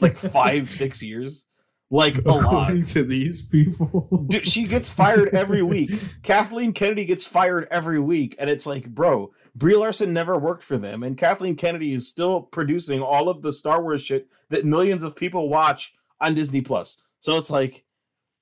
like 0.00 0.16
five 0.32 0.70
six 0.70 1.02
years? 1.02 1.46
Like 1.90 2.24
a 2.26 2.32
lot. 2.32 2.70
To 2.88 3.02
these 3.02 3.42
people, 3.42 4.26
Dude, 4.28 4.46
she 4.46 4.64
gets 4.64 4.92
fired 4.92 5.30
every 5.34 5.62
week. 5.62 5.90
Kathleen 6.22 6.72
Kennedy 6.72 7.06
gets 7.06 7.26
fired 7.26 7.66
every 7.72 7.98
week, 7.98 8.36
and 8.38 8.48
it's 8.48 8.66
like, 8.66 8.86
bro, 8.86 9.32
Brie 9.54 9.76
Larson 9.76 10.12
never 10.12 10.38
worked 10.38 10.62
for 10.62 10.78
them, 10.78 11.02
and 11.02 11.16
Kathleen 11.16 11.56
Kennedy 11.56 11.92
is 11.92 12.08
still 12.08 12.40
producing 12.40 13.02
all 13.02 13.28
of 13.28 13.42
the 13.42 13.52
Star 13.52 13.82
Wars 13.82 14.02
shit 14.02 14.28
that 14.50 14.64
millions 14.64 15.02
of 15.02 15.16
people 15.16 15.48
watch 15.48 15.94
on 16.20 16.34
Disney 16.34 16.60
Plus. 16.60 17.02
So 17.20 17.36
it's 17.36 17.50
like, 17.50 17.84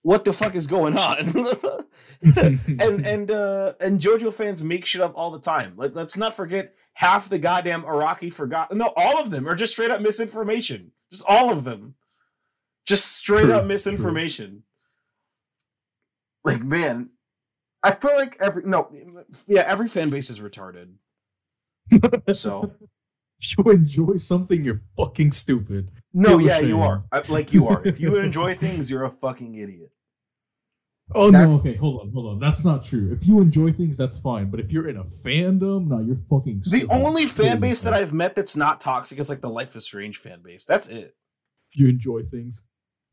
what 0.02 0.24
the 0.24 0.32
fuck 0.32 0.54
is 0.54 0.66
going 0.66 0.96
on? 0.96 1.18
and 2.22 2.80
and 3.06 3.30
uh 3.30 3.72
and 3.80 4.00
JoJo 4.00 4.32
fans 4.32 4.62
make 4.62 4.84
shit 4.84 5.00
up 5.00 5.12
all 5.16 5.30
the 5.30 5.40
time. 5.40 5.74
Let, 5.76 5.94
let's 5.94 6.16
not 6.16 6.34
forget 6.34 6.74
half 6.92 7.28
the 7.28 7.38
goddamn 7.38 7.84
Iraqi 7.84 8.30
forgot. 8.30 8.72
No, 8.74 8.92
all 8.96 9.20
of 9.20 9.30
them 9.30 9.48
are 9.48 9.54
just 9.54 9.72
straight 9.72 9.90
up 9.90 10.00
misinformation. 10.00 10.92
Just 11.10 11.24
all 11.28 11.50
of 11.50 11.64
them. 11.64 11.94
Just 12.86 13.16
straight 13.16 13.44
True, 13.44 13.54
up 13.54 13.62
true. 13.62 13.68
misinformation. 13.68 14.62
Like 16.44 16.62
man, 16.62 17.10
I 17.86 17.90
feel 17.92 18.14
like 18.16 18.36
every 18.40 18.62
no, 18.64 18.88
yeah, 19.46 19.62
every 19.66 19.88
fan 19.88 20.10
base 20.10 20.30
is 20.30 20.40
retarded. 20.40 20.88
So 22.34 22.72
If 23.38 23.54
you 23.58 23.64
enjoy 23.70 24.16
something, 24.16 24.62
you're 24.62 24.80
fucking 24.96 25.32
stupid. 25.32 25.90
no, 26.12 26.38
yeah, 26.38 26.58
you 26.60 26.80
are 26.80 27.02
I- 27.12 27.22
like 27.28 27.52
you 27.52 27.68
are. 27.68 27.82
If 27.86 28.00
you 28.00 28.16
enjoy 28.16 28.54
things, 28.56 28.90
you're 28.90 29.04
a 29.04 29.10
fucking 29.10 29.54
idiot. 29.54 29.90
Oh 31.14 31.30
That's- 31.30 31.52
no, 31.54 31.60
okay, 31.60 31.74
hold 31.78 32.00
on, 32.00 32.10
hold 32.12 32.26
on. 32.32 32.40
That's 32.40 32.64
not 32.64 32.82
true. 32.84 33.12
If 33.12 33.28
you 33.28 33.40
enjoy 33.40 33.72
things, 33.72 33.96
that's 33.96 34.18
fine. 34.18 34.50
But 34.50 34.58
if 34.58 34.72
you're 34.72 34.88
in 34.88 34.96
a 34.96 35.04
fandom, 35.04 35.86
no, 35.86 36.00
you're 36.00 36.16
fucking 36.28 36.62
The 36.68 36.86
only 36.90 37.26
fan 37.26 37.60
base 37.60 37.82
that. 37.82 37.92
I've 37.92 38.12
met 38.12 38.34
that's 38.34 38.56
not 38.56 38.80
toxic 38.80 39.18
is 39.20 39.28
like 39.30 39.40
the 39.40 39.48
Life 39.50 39.76
is 39.76 39.84
Strange 39.84 40.16
fan 40.18 40.40
base. 40.42 40.64
That's 40.64 40.88
it. 40.88 41.12
If 41.70 41.78
you 41.80 41.88
enjoy 41.88 42.22
things, 42.24 42.64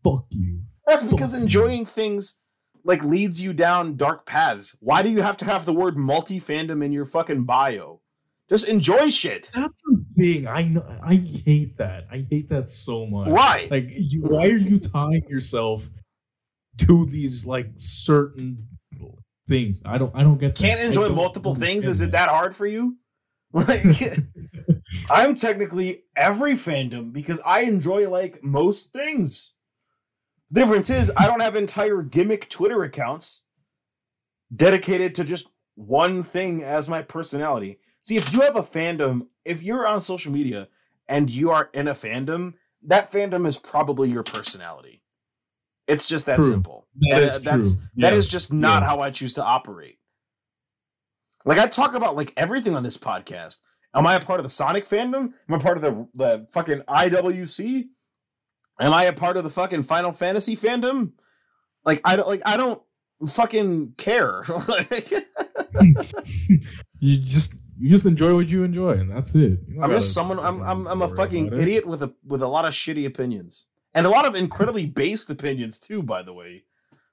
fuck 0.03 0.25
you. 0.31 0.61
That's 0.87 1.03
because 1.03 1.31
Fuck 1.31 1.39
you. 1.39 1.43
enjoying 1.43 1.85
things 1.85 2.39
like 2.83 3.03
leads 3.03 3.41
you 3.41 3.53
down 3.53 3.95
dark 3.95 4.25
paths. 4.25 4.75
Why 4.79 5.01
do 5.01 5.09
you 5.09 5.21
have 5.21 5.37
to 5.37 5.45
have 5.45 5.65
the 5.65 5.73
word 5.73 5.97
multi 5.97 6.39
fandom 6.39 6.83
in 6.83 6.91
your 6.91 7.05
fucking 7.05 7.43
bio? 7.45 8.01
Just 8.49 8.67
enjoy 8.67 9.09
shit. 9.09 9.49
That's 9.53 9.81
the 9.81 10.05
thing. 10.17 10.47
I 10.47 10.63
know. 10.63 10.83
I 11.03 11.15
hate 11.15 11.77
that. 11.77 12.05
I 12.11 12.25
hate 12.29 12.49
that 12.49 12.69
so 12.69 13.05
much. 13.05 13.29
Why? 13.29 13.67
Like, 13.71 13.85
you, 13.89 14.21
why 14.23 14.47
are 14.47 14.57
you 14.57 14.79
tying 14.79 15.23
yourself 15.27 15.89
to 16.79 17.05
these 17.05 17.45
like 17.45 17.67
certain 17.75 18.67
things? 19.47 19.81
I 19.85 19.97
don't. 19.97 20.13
I 20.15 20.23
don't 20.23 20.37
get. 20.37 20.55
Can't 20.55 20.81
enjoy 20.81 21.09
multiple 21.09 21.55
things? 21.55 21.87
Is 21.87 22.01
it 22.01 22.11
that 22.11 22.29
hard 22.29 22.55
for 22.55 22.67
you? 22.67 22.97
Like, 23.55 23.83
I'm 25.11 25.35
technically 25.35 26.05
every 26.17 26.53
fandom 26.53 27.13
because 27.13 27.39
I 27.45 27.61
enjoy 27.61 28.09
like 28.09 28.43
most 28.43 28.91
things. 28.91 29.52
The 30.53 30.61
difference 30.61 30.91
is 30.91 31.11
I 31.17 31.25
don't 31.25 31.41
have 31.41 31.55
entire 31.55 32.03
gimmick 32.03 32.47
Twitter 32.47 32.83
accounts 32.83 33.41
dedicated 34.55 35.15
to 35.15 35.23
just 35.23 35.47
one 35.73 36.21
thing 36.23 36.61
as 36.63 36.87
my 36.87 37.01
personality. 37.01 37.79
See, 38.03 38.17
if 38.17 38.31
you 38.31 38.41
have 38.41 38.55
a 38.55 38.61
fandom, 38.61 39.25
if 39.45 39.63
you're 39.63 39.87
on 39.87 39.99
social 39.99 40.31
media 40.31 40.67
and 41.09 41.27
you 41.27 41.49
are 41.49 41.71
in 41.73 41.87
a 41.87 41.93
fandom, 41.93 42.53
that 42.83 43.11
fandom 43.11 43.47
is 43.47 43.57
probably 43.57 44.11
your 44.11 44.21
personality. 44.21 45.01
It's 45.87 46.07
just 46.07 46.27
that 46.27 46.35
True. 46.35 46.43
simple. 46.43 46.87
That 47.09 47.15
And, 47.15 47.23
is 47.23 47.35
uh, 47.37 47.39
that's 47.39 47.75
true. 47.75 47.83
that 47.97 48.13
is 48.13 48.25
Yes. 48.25 48.31
just 48.31 48.53
not 48.53 48.83
Yes. 48.83 48.91
how 48.91 48.99
I 49.01 49.09
choose 49.09 49.33
to 49.33 49.43
operate. 49.43 49.97
Like 51.45 51.57
I 51.57 51.65
talk 51.65 51.95
about 51.95 52.15
like 52.15 52.31
everything 52.37 52.75
on 52.75 52.83
this 52.83 52.97
podcast. 52.99 53.57
Am 53.95 54.05
I 54.05 54.13
a 54.15 54.19
part 54.19 54.39
of 54.39 54.43
the 54.43 54.49
Sonic 54.51 54.87
fandom? 54.87 55.33
Am 55.49 55.55
I 55.55 55.57
part 55.57 55.77
of 55.77 55.81
the 55.83 56.07
the 56.13 56.47
fucking 56.51 56.81
IWC? 56.81 57.85
Am 58.79 58.93
I 58.93 59.05
a 59.05 59.13
part 59.13 59.37
of 59.37 59.43
the 59.43 59.49
fucking 59.49 59.83
Final 59.83 60.11
Fantasy 60.11 60.55
fandom? 60.55 61.11
Like 61.85 62.01
I 62.03 62.15
don't 62.15 62.27
like 62.27 62.41
I 62.45 62.57
don't 62.57 62.81
fucking 63.27 63.93
care. 63.97 64.43
you 66.99 67.17
just 67.19 67.55
you 67.79 67.89
just 67.89 68.05
enjoy 68.05 68.35
what 68.35 68.49
you 68.49 68.63
enjoy, 68.63 68.91
and 68.91 69.11
that's 69.11 69.35
it. 69.35 69.59
I'm 69.81 69.91
just 69.91 70.13
someone 70.13 70.39
I'm 70.39 70.61
I'm 70.61 70.87
I'm 70.87 71.01
a 71.01 71.15
fucking 71.15 71.53
idiot 71.53 71.85
with 71.85 72.03
a 72.03 72.13
with 72.25 72.41
a 72.41 72.47
lot 72.47 72.65
of 72.65 72.73
shitty 72.73 73.05
opinions. 73.05 73.67
And 73.95 74.07
a 74.07 74.09
lot 74.09 74.25
of 74.25 74.35
incredibly 74.35 74.87
based 74.87 75.29
opinions 75.29 75.79
too, 75.79 76.01
by 76.01 76.23
the 76.23 76.33
way. 76.33 76.63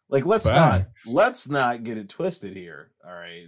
Like 0.09 0.25
let's 0.25 0.49
Facts. 0.49 1.07
not 1.07 1.15
let's 1.15 1.49
not 1.49 1.85
get 1.85 1.99
it 1.99 2.09
twisted 2.09 2.57
here. 2.57 2.91
All 3.07 3.13
right. 3.13 3.47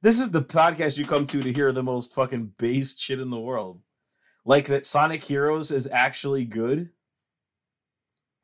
This 0.00 0.20
is 0.20 0.30
the 0.30 0.42
podcast 0.42 0.98
you 0.98 1.04
come 1.04 1.26
to 1.28 1.42
to 1.42 1.52
hear 1.52 1.72
the 1.72 1.82
most 1.82 2.14
fucking 2.14 2.52
based 2.58 3.00
shit 3.00 3.20
in 3.20 3.30
the 3.30 3.40
world. 3.40 3.80
Like 4.44 4.66
that 4.66 4.84
Sonic 4.84 5.22
Heroes 5.22 5.70
is 5.70 5.88
actually 5.90 6.44
good. 6.44 6.90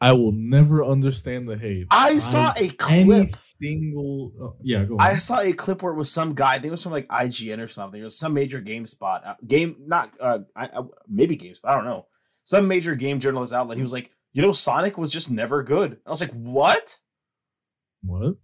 I 0.01 0.13
will 0.13 0.33
never 0.33 0.85
understand 0.85 1.49
the 1.49 1.57
hate. 1.57 1.89
I 1.91 2.19
saw 2.19 2.53
a 2.57 2.59
any 2.59 2.69
clip. 2.71 3.29
single. 3.29 4.33
uh, 4.41 4.51
yeah, 4.63 4.85
go 4.85 4.95
on. 4.95 5.01
I 5.01 5.15
saw 5.15 5.41
a 5.41 5.53
clip 5.53 5.83
where 5.83 5.93
it 5.93 5.97
was 5.97 6.11
some 6.11 6.35
guy. 6.35 6.53
I 6.53 6.55
think 6.55 6.67
it 6.67 6.71
was 6.71 6.83
from 6.85 6.93
like 6.93 7.09
IGN 7.09 7.59
or 7.59 7.67
something. 7.67 8.01
It 8.01 8.05
was 8.05 8.19
some 8.19 8.33
major 8.33 8.61
game 8.61 8.87
spot 8.87 9.27
uh, 9.27 9.35
game, 9.47 9.77
not 9.87 10.11
uh, 10.21 10.41
I, 10.55 10.67
I, 10.67 10.83
maybe 11.09 11.37
GameSpot. 11.37 11.65
I 11.65 11.75
don't 11.75 11.85
know. 11.85 12.07
Some 12.45 12.69
major 12.69 12.95
game 12.95 13.19
journalist 13.19 13.53
outlet. 13.53 13.77
He 13.77 13.83
was 13.83 13.93
like, 13.93 14.11
you 14.33 14.41
know, 14.41 14.53
Sonic 14.53 14.97
was 14.97 15.11
just 15.11 15.31
never 15.31 15.65
good. 15.65 15.99
I 16.07 16.11
was 16.11 16.21
like, 16.21 16.33
what? 16.33 16.97
what? 18.03 18.37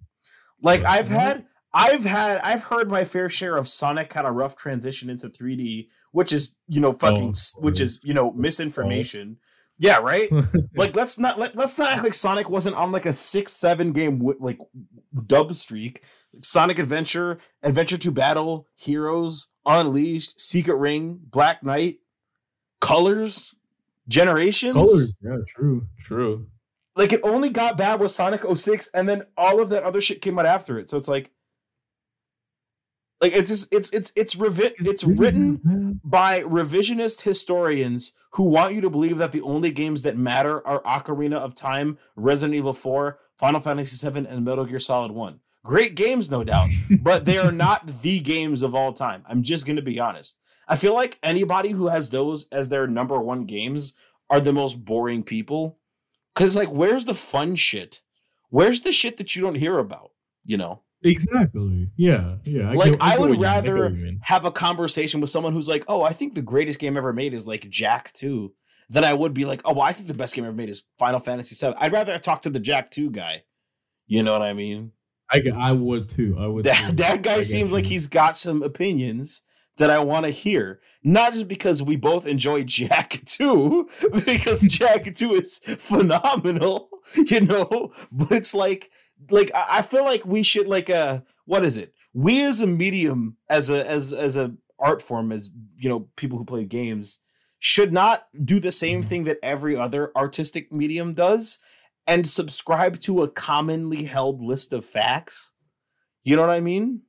Like 0.61 0.83
Right. 0.83 0.99
I've 0.99 1.09
had, 1.09 1.47
I've 1.73 2.05
had, 2.05 2.41
I've 2.43 2.65
heard 2.65 2.91
my 2.91 3.05
fair 3.05 3.29
share 3.29 3.57
of 3.57 3.69
Sonic 3.69 4.13
had 4.13 4.25
a 4.25 4.31
rough 4.31 4.57
transition 4.57 5.09
into 5.09 5.29
3D, 5.29 5.87
which 6.11 6.33
is 6.33 6.57
you 6.67 6.81
know 6.81 6.93
fucking, 6.95 7.37
Oh, 7.37 7.61
which 7.61 7.81
is 7.81 8.01
you 8.05 8.13
know 8.15 8.33
misinformation. 8.33 9.39
Yeah, 9.79 9.99
right. 9.99 10.29
Like 10.77 10.97
let's 10.97 11.19
not 11.19 11.39
let, 11.39 11.55
let's 11.57 11.79
not 11.79 11.93
act 11.93 12.03
like 12.03 12.15
Sonic 12.15 12.51
wasn't 12.51 12.77
on 12.77 12.91
like 12.91 13.07
a 13.07 13.13
six 13.13 13.53
seven 13.53 13.93
game 13.93 14.19
wi- 14.19 14.37
like 14.41 14.59
dub 15.27 15.55
streak. 15.55 16.03
Sonic 16.43 16.81
Adventure, 16.81 17.39
Adventure 17.63 17.97
to 17.99 18.11
Battle, 18.11 18.67
Heroes, 18.75 19.53
Unleashed, 19.65 20.41
Secret 20.41 20.75
Ring, 20.75 21.21
Black 21.31 21.63
Knight, 21.63 21.99
Colors, 22.81 23.55
Generations. 24.09 24.75
Colors, 24.75 25.15
yeah, 25.23 25.37
true, 25.55 25.87
true. 26.01 26.49
Like 26.97 27.13
it 27.13 27.21
only 27.23 27.51
got 27.51 27.77
bad 27.79 28.01
with 28.01 28.11
Sonic 28.11 28.43
06 28.45 28.89
and 28.95 29.09
then 29.09 29.23
all 29.37 29.61
of 29.61 29.71
that 29.71 29.85
other 29.85 30.01
shit 30.01 30.21
came 30.21 30.39
out 30.39 30.47
after 30.47 30.79
it. 30.79 30.91
So 30.91 30.97
it's 30.97 31.09
like 31.09 31.31
like 33.25 33.33
it's 33.33 33.49
just 33.49 33.73
it's 33.73 33.91
it's 33.95 34.13
it's 34.15 34.35
revi- 34.35 34.75
it's 34.77 35.03
written 35.03 35.99
by 36.05 36.43
revisionist 36.43 37.23
historians 37.23 38.13
who 38.33 38.43
want 38.43 38.75
you 38.75 38.83
to 38.83 38.91
believe 38.91 39.17
that 39.17 39.33
the 39.33 39.41
only 39.41 39.71
games 39.71 40.03
that 40.03 40.15
matter 40.15 40.65
are 40.67 40.83
Ocarina 40.83 41.37
of 41.37 41.55
Time, 41.55 41.97
Resident 42.17 42.55
Evil 42.55 42.75
4, 42.75 43.19
Final 43.39 43.61
Fantasy 43.61 44.11
VII, 44.11 44.27
and 44.27 44.45
Metal 44.45 44.67
Gear 44.67 44.79
Solid 44.79 45.13
1. 45.13 45.41
Great 45.65 45.95
games, 45.95 46.31
no 46.31 46.45
doubt, 46.45 46.69
but 47.01 47.25
they 47.25 47.39
are 47.39 47.51
not 47.51 47.87
the 48.03 48.21
games 48.21 48.63
of 48.63 48.75
all 48.75 48.93
time. 48.93 49.25
I'm 49.27 49.43
just 49.43 49.65
going 49.65 49.77
to 49.77 49.83
be 49.83 49.99
honest. 49.99 50.39
I 50.69 50.77
feel 50.77 50.93
like 50.93 51.19
anybody 51.23 51.71
who 51.71 51.89
has 51.89 52.11
those 52.11 52.47
as 52.49 52.69
their 52.69 52.87
number 52.87 53.19
one 53.19 53.47
games 53.47 53.95
are 54.29 54.41
the 54.41 54.53
most 54.53 54.85
boring 54.85 55.23
people. 55.23 55.79
Because, 56.35 56.57
like, 56.57 56.71
where's 56.71 57.07
the 57.07 57.15
fun 57.15 57.57
shit? 57.57 58.03
Where's 58.51 58.83
the 58.83 58.93
shit 58.93 59.17
that 59.17 59.35
you 59.35 59.41
don't 59.41 59.55
hear 59.55 59.79
about? 59.79 60.11
You 60.45 60.59
know? 60.59 60.83
Exactly. 61.05 61.91
Yeah, 61.97 62.37
yeah. 62.45 62.73
Like, 62.73 62.97
I 63.01 63.19
would 63.19 63.37
I 63.37 63.41
rather- 63.41 63.83
what 63.85 63.93
you 63.93 64.05
mean. 64.05 64.21
have 64.23 64.45
a 64.45 64.51
conversation 64.51 65.21
with 65.21 65.31
someone 65.31 65.53
who's 65.53 65.69
like, 65.69 65.85
"Oh, 65.87 66.03
I 66.03 66.13
think 66.13 66.35
the 66.35 66.43
greatest 66.43 66.81
game 66.81 66.97
ever 66.97 67.13
made 67.13 67.35
is 67.35 67.47
like 67.47 67.69
Jak 67.71 68.13
2." 68.15 68.53
Than 68.91 69.03
I 69.05 69.15
would 69.15 69.33
be 69.33 69.45
like, 69.47 69.63
"Oh, 69.65 69.73
well, 69.73 69.83
I 69.83 69.93
think 69.93 70.09
the 70.09 70.15
best 70.15 70.35
game 70.35 70.45
ever 70.45 70.55
made 70.55 70.69
is 70.69 70.85
Final 70.99 71.19
Fantasy 71.21 71.55
7." 71.55 71.77
I'd 71.81 71.93
rather 71.93 72.19
talk 72.19 72.43
to 72.43 72.51
the 72.51 72.61
Jak 72.61 72.91
2 72.91 73.11
guy. 73.11 73.45
You 74.07 74.23
know 74.23 74.33
what 74.33 74.43
I 74.43 74.53
mean? 74.53 74.93
I, 75.31 75.41
I 75.57 75.73
would 75.73 76.09
too. 76.09 76.37
I 76.39 76.47
would. 76.47 76.65
That 76.65 76.97
that 76.99 77.23
guy 77.23 77.41
seems 77.43 77.73
like 77.73 77.87
he's 77.87 78.07
got 78.09 78.37
some 78.37 78.63
opinions 78.63 79.43
that 79.79 79.91
I 79.91 79.99
want 80.01 80.25
to 80.27 80.31
hear. 80.31 80.81
Not 81.03 81.33
just 81.33 81.49
because 81.49 81.83
we 81.83 81.97
both 81.97 82.27
enjoy 82.27 82.63
Jak 82.79 83.23
2, 83.27 83.89
because 84.27 84.61
Jak 84.69 85.15
2 85.15 85.33
is 85.35 85.59
phenomenal, 85.79 86.91
you 87.17 87.41
know, 87.41 87.93
but 88.13 88.33
it's 88.33 88.55
like 88.55 88.91
like 89.31 89.51
I 89.55 89.83
feel 89.83 90.05
like 90.05 90.25
we 90.25 90.43
should 90.43 90.67
like 90.69 90.91
uh 90.91 91.21
what 91.47 91.65
is 91.65 91.77
it? 91.77 91.93
We 92.13 92.45
as 92.45 92.61
a 92.61 92.67
medium 92.67 93.37
as 93.51 93.71
a 93.71 93.89
as 93.89 94.13
as 94.13 94.37
a 94.37 94.55
art 94.79 95.01
form 95.03 95.33
as 95.33 95.51
you 95.77 95.89
know 95.89 96.09
people 96.17 96.39
who 96.39 96.45
play 96.45 96.65
games 96.65 97.21
should 97.59 97.93
not 97.93 98.27
do 98.45 98.61
the 98.61 98.73
same 98.73 99.03
Mhm. 99.03 99.07
thing 99.07 99.25
that 99.25 99.39
every 99.43 99.77
other 99.77 100.13
artistic 100.17 100.71
medium 100.73 101.15
does 101.15 101.59
and 102.07 102.29
subscribe 102.29 103.01
to 103.01 103.23
a 103.23 103.29
commonly 103.31 104.05
held 104.05 104.43
list 104.43 104.73
of 104.73 104.85
facts. 104.85 105.53
You 106.23 106.37
know 106.37 106.43
what 106.43 106.51
I 106.51 106.61
mean? 106.61 107.03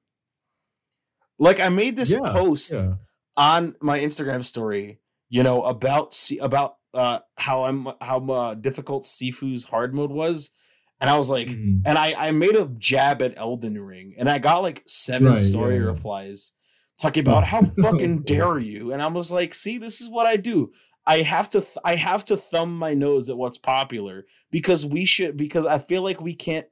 Like 1.37 1.59
I 1.59 1.69
made 1.69 1.95
this 1.97 2.11
Yeah, 2.11 2.19
post 2.31 2.71
Yeah. 2.71 2.95
on 3.35 3.75
my 3.81 3.99
Instagram 3.99 4.45
story, 4.45 4.99
you 5.29 5.43
know, 5.43 5.63
about 5.63 6.15
about 6.39 6.77
uh 6.93 7.19
how 7.37 7.65
I'm 7.65 7.87
how 7.99 8.25
uh, 8.31 8.53
difficult 8.53 9.03
Sifu's 9.03 9.65
hard 9.65 9.93
mode 9.93 10.11
was, 10.11 10.51
and 11.01 11.09
I 11.09 11.17
was 11.17 11.29
like, 11.29 11.47
Mhm. 11.49 11.81
and 11.85 11.97
I 11.97 12.13
I 12.27 12.31
made 12.31 12.55
a 12.55 12.67
jab 12.77 13.21
at 13.21 13.37
Elden 13.37 13.79
Ring, 13.81 14.15
and 14.17 14.29
I 14.29 14.39
got 14.39 14.59
like 14.59 14.83
seven 14.87 15.29
Right, 15.29 15.37
story 15.37 15.75
yeah, 15.75 15.81
yeah. 15.81 15.87
replies 15.87 16.53
talking 16.99 17.21
about 17.21 17.43
how 17.43 17.61
fucking 17.81 18.23
dare 18.23 18.57
you, 18.57 18.91
and 18.93 19.01
I 19.01 19.07
was 19.07 19.31
like, 19.31 19.53
see, 19.53 19.77
this 19.77 20.01
is 20.01 20.09
what 20.09 20.25
I 20.25 20.37
do. 20.37 20.71
I 21.07 21.21
have 21.21 21.49
to 21.51 21.59
th- 21.61 21.77
I 21.85 21.95
have 21.95 22.25
to 22.25 22.37
thumb 22.37 22.77
my 22.77 22.93
nose 22.93 23.29
at 23.29 23.37
what's 23.37 23.57
popular 23.59 24.25
because 24.49 24.85
we 24.85 25.05
should 25.05 25.37
because 25.37 25.65
I 25.65 25.77
feel 25.77 26.01
like 26.01 26.19
we 26.21 26.33
can't 26.33 26.65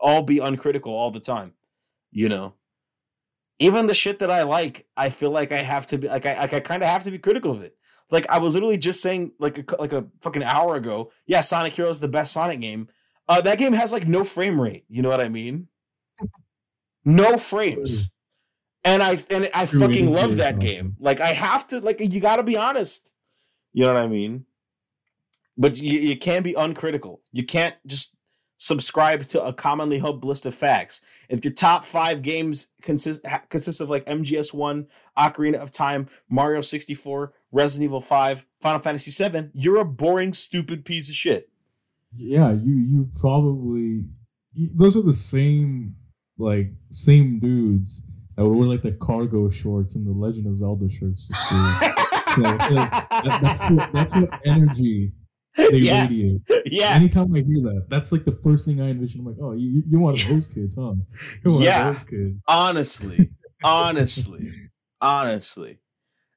all 0.00 0.22
be 0.22 0.38
uncritical 0.40 0.92
all 0.92 1.10
the 1.10 1.20
time, 1.20 1.52
you 2.10 2.28
know. 2.28 2.54
Even 3.60 3.86
the 3.86 3.94
shit 3.94 4.20
that 4.20 4.30
I 4.30 4.42
like, 4.42 4.86
I 4.96 5.08
feel 5.08 5.30
like 5.32 5.50
I 5.50 5.58
have 5.58 5.86
to 5.88 5.98
be 5.98 6.08
like 6.08 6.26
I 6.26 6.38
like 6.38 6.54
I 6.54 6.60
kind 6.60 6.82
of 6.82 6.88
have 6.88 7.04
to 7.04 7.10
be 7.10 7.18
critical 7.18 7.52
of 7.52 7.62
it. 7.62 7.76
Like 8.10 8.28
I 8.30 8.38
was 8.38 8.54
literally 8.54 8.78
just 8.78 9.02
saying 9.02 9.32
like 9.40 9.58
a, 9.72 9.76
like 9.80 9.92
a 9.92 10.06
fucking 10.22 10.42
hour 10.44 10.76
ago, 10.76 11.10
yeah, 11.26 11.40
Sonic 11.40 11.72
Heroes 11.74 11.96
is 11.96 12.00
the 12.00 12.08
best 12.08 12.32
Sonic 12.32 12.60
game. 12.60 12.88
Uh, 13.28 13.40
that 13.42 13.58
game 13.58 13.72
has 13.74 13.92
like 13.92 14.06
no 14.06 14.24
frame 14.24 14.60
rate. 14.60 14.84
You 14.88 15.02
know 15.02 15.08
what 15.08 15.20
I 15.20 15.28
mean? 15.28 15.68
No 17.04 17.36
frames. 17.36 18.10
And 18.84 19.02
I 19.02 19.22
and 19.30 19.50
I 19.54 19.66
True, 19.66 19.80
fucking 19.80 20.10
love 20.10 20.36
that 20.36 20.54
awesome. 20.54 20.58
game. 20.58 20.96
Like 20.98 21.20
I 21.20 21.28
have 21.28 21.66
to 21.68 21.80
like 21.80 22.00
you 22.00 22.20
got 22.20 22.36
to 22.36 22.42
be 22.42 22.56
honest. 22.56 23.12
You 23.72 23.84
know 23.84 23.92
what 23.92 24.02
I 24.02 24.06
mean? 24.06 24.46
But 25.56 25.78
you, 25.80 25.98
you 25.98 26.16
can't 26.16 26.44
be 26.44 26.54
uncritical. 26.54 27.20
You 27.32 27.44
can't 27.44 27.74
just 27.86 28.16
subscribe 28.56 29.24
to 29.26 29.44
a 29.44 29.52
commonly 29.52 29.98
held 29.98 30.24
list 30.24 30.46
of 30.46 30.54
facts. 30.54 31.00
If 31.28 31.44
your 31.44 31.52
top 31.52 31.84
five 31.84 32.22
games 32.22 32.72
consist 32.80 33.26
ha- 33.26 33.42
consist 33.50 33.80
of 33.80 33.90
like 33.90 34.04
MGS 34.06 34.54
One, 34.54 34.86
Ocarina 35.18 35.56
of 35.56 35.70
Time, 35.70 36.08
Mario 36.30 36.60
sixty 36.60 36.94
four, 36.94 37.32
Resident 37.52 37.84
Evil 37.84 38.00
five, 38.00 38.46
Final 38.60 38.80
Fantasy 38.80 39.10
seven, 39.10 39.50
you're 39.54 39.78
a 39.78 39.84
boring, 39.84 40.32
stupid 40.32 40.84
piece 40.84 41.08
of 41.08 41.14
shit. 41.14 41.50
Yeah, 42.18 42.52
you 42.52 42.74
you 42.74 43.08
probably 43.20 44.04
those 44.76 44.96
are 44.96 45.02
the 45.02 45.12
same 45.12 45.94
like 46.38 46.66
same 46.90 47.38
dudes 47.40 48.02
that 48.36 48.44
would 48.44 48.56
wear 48.56 48.68
like 48.68 48.82
the 48.82 48.92
cargo 48.92 49.48
shorts 49.50 49.94
and 49.96 50.06
the 50.06 50.12
Legend 50.12 50.46
of 50.46 50.54
Zelda 50.56 50.88
shirts. 50.88 51.28
to. 51.28 51.94
So, 52.34 52.42
like, 52.42 52.58
that- 52.58 53.38
that's 53.42 53.70
what 53.70 53.92
that's 53.92 54.14
what 54.14 54.28
energy 54.46 55.12
they 55.56 55.78
yeah, 55.78 56.02
radiate. 56.02 56.42
yeah, 56.66 56.90
Anytime 56.90 57.34
I 57.34 57.38
hear 57.38 57.62
that, 57.62 57.86
that's 57.88 58.12
like 58.12 58.24
the 58.24 58.38
first 58.44 58.64
thing 58.66 58.80
I 58.80 58.90
envision. 58.90 59.20
I'm 59.20 59.26
like, 59.26 59.36
oh, 59.42 59.52
you, 59.52 59.82
you're 59.86 59.98
one 60.00 60.14
those 60.28 60.46
kids, 60.46 60.76
huh? 60.78 60.92
Yeah. 61.44 61.90
those 61.90 62.04
kids. 62.04 62.42
honestly, 62.46 63.30
honestly, 63.64 64.46
honestly. 65.00 65.78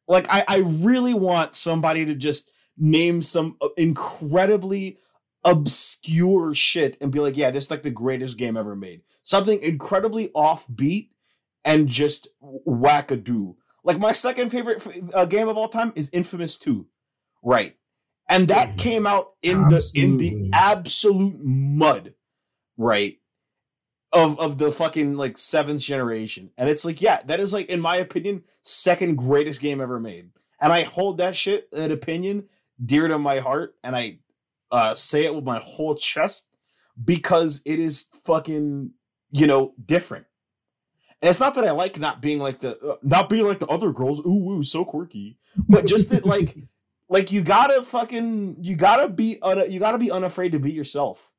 Like 0.08 0.26
I, 0.30 0.44
I 0.48 0.58
really 0.60 1.14
want 1.14 1.54
somebody 1.56 2.06
to 2.06 2.16
just 2.16 2.50
name 2.78 3.22
some 3.22 3.58
uh, 3.62 3.68
incredibly 3.78 4.98
obscure 5.44 6.54
shit 6.54 6.98
and 7.02 7.12
be 7.12 7.20
like, 7.20 7.38
yeah, 7.38 7.52
this 7.52 7.66
is 7.66 7.72
like 7.72 7.84
the 7.84 7.90
greatest 7.90 8.38
game 8.38 8.58
ever 8.58 8.76
made. 8.76 9.02
Something 9.24 9.62
incredibly 9.62 10.30
offbeat 10.30 11.10
and 11.66 11.88
just 11.88 12.28
wackadoo. 12.42 13.56
Like 13.84 14.00
my 14.00 14.12
second 14.12 14.50
favorite 14.50 14.86
f- 14.86 15.16
uh, 15.16 15.26
game 15.26 15.48
of 15.48 15.58
all 15.58 15.68
time 15.68 15.94
is 15.96 16.10
Infamous 16.12 16.58
2. 16.58 16.86
Right. 17.44 17.76
And 18.30 18.48
that 18.48 18.78
came 18.78 19.08
out 19.08 19.32
in 19.42 19.68
the 19.68 19.92
in 19.96 20.18
the 20.18 20.52
absolute 20.54 21.38
mud. 21.44 22.14
Right 22.78 23.18
of 24.14 24.40
of 24.40 24.58
the 24.58 24.72
fucking 24.72 25.16
like 25.16 25.38
seventh 25.38 25.82
generation 25.82 26.52
and 26.58 26.70
it's 26.70 26.84
like 26.84 27.02
yeah 27.02 27.22
that 27.26 27.40
is 27.40 27.54
like 27.54 27.70
in 27.70 27.80
my 27.80 27.96
opinion 27.98 28.44
second 28.62 29.16
greatest 29.16 29.62
game 29.62 29.80
ever 29.80 30.00
made 30.00 30.30
and 30.62 30.74
i 30.74 30.84
hold 30.84 31.18
that 31.18 31.36
shit 31.36 31.70
that 31.72 31.92
opinion 31.92 32.46
dear 32.84 33.08
to 33.08 33.18
my 33.18 33.40
heart 33.40 33.76
and 33.84 33.96
i 33.96 34.18
uh 34.72 34.94
say 34.94 35.26
it 35.26 35.36
with 35.36 35.44
my 35.44 35.60
whole 35.60 35.96
chest 35.96 36.48
because 37.04 37.62
it 37.66 37.80
is 37.80 38.08
fucking 38.24 38.92
you 39.32 39.48
know 39.48 39.74
different. 39.86 40.26
And 41.22 41.30
it's 41.30 41.40
not 41.40 41.54
that 41.54 41.68
i 41.68 41.72
like 41.72 42.00
not 42.00 42.22
being 42.22 42.40
like 42.40 42.60
the 42.60 42.78
uh, 42.80 42.98
not 43.04 43.30
being 43.30 43.46
like 43.46 43.60
the 43.60 43.68
other 43.68 43.92
girls. 43.92 44.20
Ooh 44.26 44.52
ooh 44.52 44.64
so 44.64 44.84
quirky. 44.86 45.38
But 45.70 45.86
just 45.86 46.10
that 46.12 46.26
like 46.26 46.58
like 47.10 47.32
you 47.32 47.44
gotta 47.44 47.84
fucking 47.84 48.58
you 48.60 48.76
gotta 48.76 49.08
be 49.08 49.38
un- 49.42 49.72
you 49.72 49.80
gotta 49.80 49.98
be 49.98 50.12
unafraid 50.12 50.54
to 50.54 50.60
be 50.60 50.72
yourself 50.72 51.32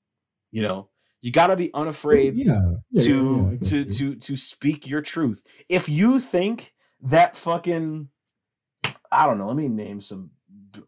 you 0.52 0.62
know? 0.62 0.88
You 1.22 1.32
gotta 1.32 1.56
be 1.56 1.72
unafraid 1.72 2.34
yeah, 2.34 2.60
yeah, 2.90 3.04
to 3.04 3.50
yeah, 3.52 3.68
to 3.68 3.84
to 3.84 4.16
to 4.16 4.36
speak 4.36 4.88
your 4.88 5.00
truth. 5.00 5.42
If 5.68 5.88
you 5.88 6.18
think 6.18 6.72
that 7.02 7.36
fucking 7.36 8.08
I 9.10 9.26
don't 9.26 9.38
know, 9.38 9.46
let 9.46 9.56
me 9.56 9.68
name 9.68 10.00
some 10.00 10.30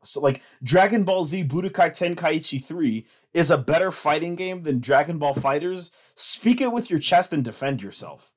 so 0.03 0.21
like 0.21 0.43
Dragon 0.63 1.05
Ball 1.05 1.25
Z 1.25 1.45
Budokai 1.45 1.91
Tenkaichi 1.91 2.65
3 2.65 3.07
is 3.33 3.51
a 3.51 3.59
better 3.59 3.91
fighting 3.91 4.37
game 4.37 4.63
than 4.63 4.81
Dragon 4.81 5.19
Ball 5.19 5.35
FighterZ, 5.35 5.91
speak 6.15 6.61
it 6.61 6.73
with 6.73 6.91
your 6.91 7.01
chest 7.01 7.33
and 7.33 7.45
defend 7.45 7.83
yourself. 7.83 8.33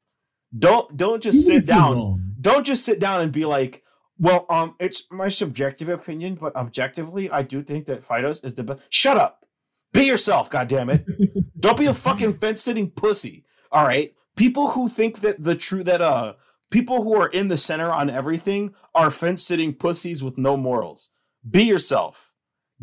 Don't 0.57 0.95
don't 0.95 1.21
just 1.21 1.45
sit 1.45 1.65
down. 1.65 2.33
Don't 2.39 2.65
just 2.65 2.85
sit 2.85 2.99
down 2.99 3.21
and 3.21 3.31
be 3.31 3.45
like, 3.45 3.83
well, 4.17 4.45
um, 4.49 4.75
it's 4.79 5.11
my 5.11 5.29
subjective 5.29 5.89
opinion, 5.89 6.35
but 6.35 6.55
objectively, 6.55 7.29
I 7.29 7.43
do 7.43 7.61
think 7.61 7.85
that 7.85 7.99
FighterZ 7.99 8.45
is 8.45 8.55
the 8.55 8.63
best. 8.63 8.81
Shut 8.89 9.17
up. 9.17 9.45
Be 9.93 10.03
yourself, 10.03 10.49
goddammit. 10.49 11.05
Don't 11.59 11.77
be 11.77 11.85
a 11.85 11.93
fucking 11.93 12.37
fence 12.39 12.61
sitting 12.61 12.89
pussy. 12.91 13.45
All 13.71 13.85
right. 13.85 14.13
People 14.35 14.69
who 14.69 14.87
think 14.89 15.21
that 15.21 15.43
the 15.43 15.55
true 15.55 15.83
that 15.83 16.01
uh 16.01 16.33
people 16.71 17.03
who 17.03 17.15
are 17.15 17.27
in 17.27 17.47
the 17.47 17.57
center 17.57 17.91
on 17.91 18.09
everything 18.09 18.73
are 18.93 19.09
fence 19.09 19.43
sitting 19.43 19.73
pussies 19.73 20.23
with 20.23 20.37
no 20.37 20.57
morals. 20.57 21.09
Be 21.49 21.63
yourself. 21.63 22.31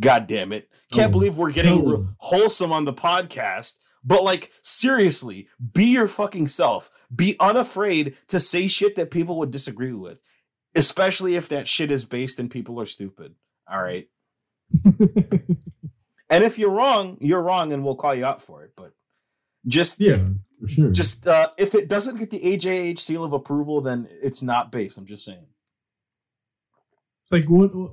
God 0.00 0.26
damn 0.26 0.52
it. 0.52 0.68
Can't 0.92 1.08
Oh, 1.08 1.12
believe 1.12 1.38
we're 1.38 1.52
getting 1.52 2.14
wholesome 2.18 2.72
on 2.72 2.84
the 2.84 2.92
podcast. 2.92 3.78
But 4.04 4.22
like 4.24 4.50
seriously, 4.62 5.48
be 5.72 5.86
your 5.86 6.08
fucking 6.08 6.48
self. 6.48 6.90
Be 7.14 7.36
unafraid 7.40 8.16
to 8.28 8.38
say 8.40 8.68
shit 8.68 8.96
that 8.96 9.10
people 9.10 9.38
would 9.38 9.50
disagree 9.50 9.92
with, 9.94 10.20
especially 10.74 11.36
if 11.36 11.48
that 11.48 11.66
shit 11.68 11.90
is 11.90 12.04
based 12.04 12.38
and 12.38 12.50
people 12.50 12.80
are 12.80 12.86
stupid. 12.86 13.34
All 13.70 13.82
right. 13.82 14.08
And 16.30 16.42
if 16.42 16.58
you're 16.58 16.70
wrong, 16.70 17.18
you're 17.20 17.42
wrong, 17.42 17.72
and 17.72 17.84
we'll 17.84 17.94
call 17.96 18.14
you 18.14 18.24
out 18.24 18.42
for 18.42 18.64
it. 18.64 18.72
But 18.76 18.92
just 19.66 20.00
yeah, 20.00 20.16
for 20.58 20.68
sure. 20.68 20.90
just 20.90 21.28
uh, 21.28 21.50
if 21.58 21.74
it 21.74 21.86
doesn't 21.86 22.16
get 22.16 22.30
the 22.30 22.40
AJH 22.40 22.98
seal 22.98 23.22
of 23.24 23.32
approval, 23.34 23.82
then 23.82 24.08
it's 24.22 24.42
not 24.42 24.72
based. 24.72 24.96
I'm 24.96 25.04
just 25.06 25.24
saying. 25.24 25.46
like 27.30 27.44
what 27.44 27.74
what- 27.74 27.92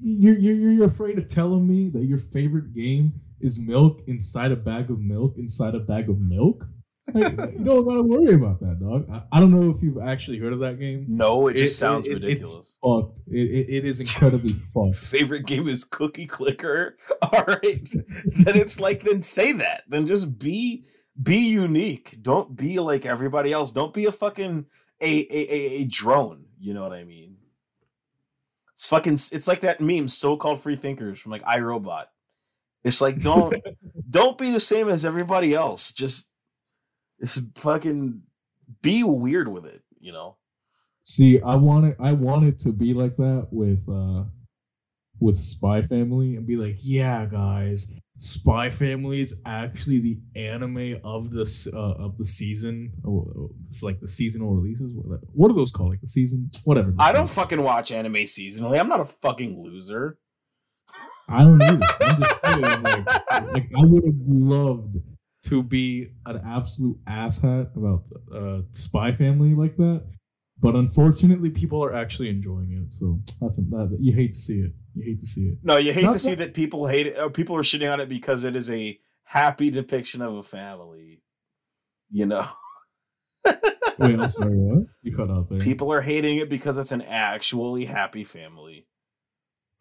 you're, 0.00 0.36
you're 0.38 0.72
you're 0.72 0.86
afraid 0.86 1.18
of 1.18 1.28
telling 1.28 1.66
me 1.66 1.88
that 1.90 2.04
your 2.04 2.18
favorite 2.18 2.72
game 2.72 3.12
is 3.40 3.58
milk 3.58 4.02
inside 4.06 4.52
a 4.52 4.56
bag 4.56 4.90
of 4.90 5.00
milk 5.00 5.34
inside 5.38 5.74
a 5.74 5.80
bag 5.80 6.08
of 6.08 6.18
milk 6.20 6.64
like, 7.14 7.32
you 7.58 7.64
don't 7.64 7.86
gotta 7.86 8.02
worry 8.02 8.34
about 8.34 8.60
that 8.60 8.78
dog 8.80 9.08
I, 9.10 9.22
I 9.36 9.40
don't 9.40 9.50
know 9.50 9.70
if 9.70 9.82
you've 9.82 9.98
actually 10.02 10.38
heard 10.38 10.52
of 10.52 10.58
that 10.60 10.78
game 10.78 11.06
No, 11.08 11.48
it 11.48 11.54
just 11.56 11.74
It- 11.74 11.76
sounds 11.78 12.06
it- 12.06 12.12
it's 12.16 12.22
ridiculous. 12.22 12.76
fucked 12.84 13.20
it, 13.28 13.48
it, 13.50 13.70
it 13.76 13.84
is 13.86 14.00
incredibly 14.00 14.52
fucked 14.74 14.94
Favorite 14.96 15.46
game 15.46 15.68
is 15.68 15.84
Cookie 15.84 16.26
Clicker. 16.26 16.96
All 17.22 17.44
right, 17.46 17.88
then 18.44 18.56
it's 18.56 18.78
like 18.80 19.02
then 19.02 19.22
say 19.22 19.52
that. 19.52 19.84
Then 19.88 20.06
just 20.06 20.38
be 20.38 20.84
be 21.22 21.48
unique. 21.50 22.18
Don't 22.22 22.54
be 22.54 22.78
like 22.78 23.06
everybody 23.06 23.52
else. 23.52 23.72
Don't 23.72 23.92
be 23.94 24.04
a 24.06 24.12
fucking 24.12 24.66
a 25.00 25.06
a, 25.06 25.54
a, 25.54 25.80
a 25.80 25.84
drone. 25.86 26.44
You 26.60 26.74
know 26.74 26.82
what 26.82 26.92
I 26.92 27.04
mean? 27.04 27.36
It's 28.78 28.86
fucking. 28.86 29.14
It's 29.14 29.48
like 29.48 29.60
that 29.60 29.80
meme, 29.80 30.08
so-called 30.08 30.62
free 30.62 30.76
thinkers 30.76 31.18
from 31.18 31.32
like 31.32 31.42
iRobot. 31.42 32.04
It's 32.84 33.00
like 33.00 33.20
don't 33.20 33.52
don't 34.10 34.38
be 34.38 34.52
the 34.52 34.60
same 34.60 34.88
as 34.88 35.04
everybody 35.04 35.52
else. 35.52 35.90
Just 35.92 36.28
just 37.20 37.42
fucking 37.56 38.22
be 38.80 39.02
weird 39.02 39.48
with 39.48 39.66
it. 39.66 39.82
You 40.00 40.12
know. 40.12 40.36
see 41.02 41.40
i 41.42 41.54
wanted 41.56 41.96
i 41.98 42.12
wanted 42.12 42.58
to 42.58 42.72
be 42.72 42.94
like 42.94 43.16
that 43.16 43.48
with 43.50 43.82
uh 43.88 44.22
with 45.20 45.38
spy 45.38 45.82
family 45.82 46.36
and 46.36 46.46
be 46.46 46.56
like 46.56 46.76
yeah 46.82 47.24
guys 47.26 47.92
spy 48.18 48.68
family 48.68 49.20
is 49.20 49.34
actually 49.46 49.98
the 50.00 50.18
anime 50.36 50.96
of 51.04 51.30
this 51.30 51.66
uh, 51.72 51.94
of 51.94 52.18
the 52.18 52.24
season 52.24 52.92
oh, 53.06 53.50
it's 53.60 53.82
like 53.82 54.00
the 54.00 54.08
seasonal 54.08 54.54
releases 54.54 54.92
what 54.92 55.20
what 55.32 55.50
are 55.50 55.54
those 55.54 55.70
called 55.70 55.90
like 55.90 56.00
the 56.00 56.08
season 56.08 56.50
whatever 56.64 56.92
I 56.98 57.12
don't 57.12 57.30
fucking 57.30 57.62
watch 57.62 57.92
anime 57.92 58.14
seasonally. 58.14 58.78
I'm 58.78 58.88
not 58.88 59.00
a 59.00 59.04
fucking 59.04 59.62
loser. 59.62 60.18
I 61.28 61.42
don't 61.42 61.62
either. 61.62 61.80
I'm 62.00 62.22
just 62.22 62.40
saying, 62.44 62.82
like, 62.82 63.06
like 63.52 63.70
I 63.76 63.84
would 63.84 64.04
have 64.04 64.14
loved 64.26 64.96
to 65.44 65.62
be 65.62 66.08
an 66.26 66.40
absolute 66.46 66.98
asshat 67.04 67.76
about 67.76 68.04
uh, 68.34 68.62
Spy 68.70 69.12
Family 69.12 69.54
like 69.54 69.76
that, 69.76 70.04
but 70.58 70.74
unfortunately, 70.74 71.50
people 71.50 71.84
are 71.84 71.94
actually 71.94 72.30
enjoying 72.30 72.72
it. 72.72 72.92
So 72.92 73.20
that's 73.40 73.56
that. 73.56 73.96
You 74.00 74.12
hate 74.12 74.32
to 74.32 74.38
see 74.38 74.60
it. 74.60 74.72
You 74.94 75.04
hate 75.04 75.20
to 75.20 75.26
see 75.26 75.42
it. 75.42 75.58
No, 75.62 75.76
you 75.76 75.92
hate 75.92 76.04
Not 76.04 76.12
to 76.14 76.18
see 76.18 76.34
that- 76.34 76.46
that 76.48 76.54
people 76.54 76.86
hate 76.86 77.06
it. 77.06 77.18
Or 77.18 77.30
people 77.30 77.56
are 77.56 77.62
shitting 77.62 77.92
on 77.92 78.00
it 78.00 78.08
because 78.08 78.44
it 78.44 78.56
is 78.56 78.70
a 78.70 78.98
happy 79.24 79.70
depiction 79.70 80.22
of 80.22 80.34
a 80.34 80.42
family. 80.42 81.22
You 82.10 82.26
know, 82.26 82.48
Wait, 83.44 84.18
I'm 84.18 84.28
sorry. 84.28 84.54
What 84.56 84.86
you 85.02 85.14
cut 85.16 85.30
out 85.30 85.48
there? 85.50 85.58
people 85.60 85.92
are 85.92 86.00
hating 86.00 86.38
it 86.38 86.48
because 86.48 86.78
it's 86.78 86.92
an 86.92 87.02
actually 87.02 87.84
happy 87.84 88.24
family. 88.24 88.86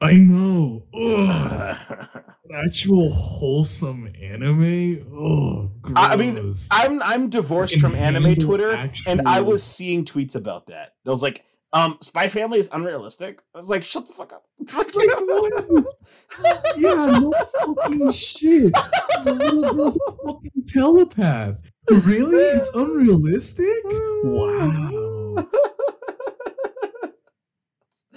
I 0.01 0.13
know. 0.13 0.83
Ugh, 0.93 2.07
actual 2.53 3.09
wholesome 3.09 4.11
anime. 4.21 5.07
Oh, 5.15 5.71
I- 5.95 6.13
I 6.13 6.15
mean. 6.17 6.53
I'm 6.71 7.01
I'm 7.01 7.29
divorced 7.29 7.73
Can 7.75 7.81
from 7.81 7.95
anime 7.95 8.25
handle 8.25 8.45
Twitter, 8.47 8.91
and 9.07 9.21
I 9.27 9.41
was 9.41 9.63
seeing 9.63 10.03
tweets 10.05 10.35
about 10.35 10.67
that. 10.67 10.95
I 11.05 11.09
was 11.09 11.23
like, 11.23 11.45
um, 11.73 11.97
Spy 12.01 12.29
Family 12.29 12.59
is 12.59 12.69
unrealistic. 12.71 13.41
I 13.53 13.59
was 13.59 13.69
like, 13.69 13.83
shut 13.83 14.07
the 14.07 14.13
fuck 14.13 14.33
up. 14.33 14.45
Like, 14.75 14.93
yeah, 16.77 17.19
no 17.19 17.33
fucking 17.75 18.11
shit. 18.11 18.73
The 19.23 19.33
little 19.33 19.73
girl's 19.73 19.97
a 20.07 20.11
fucking 20.11 20.63
telepath. 20.67 21.71
Really? 21.89 22.37
It's 22.37 22.69
unrealistic? 22.75 23.83
Wow. 24.23 25.47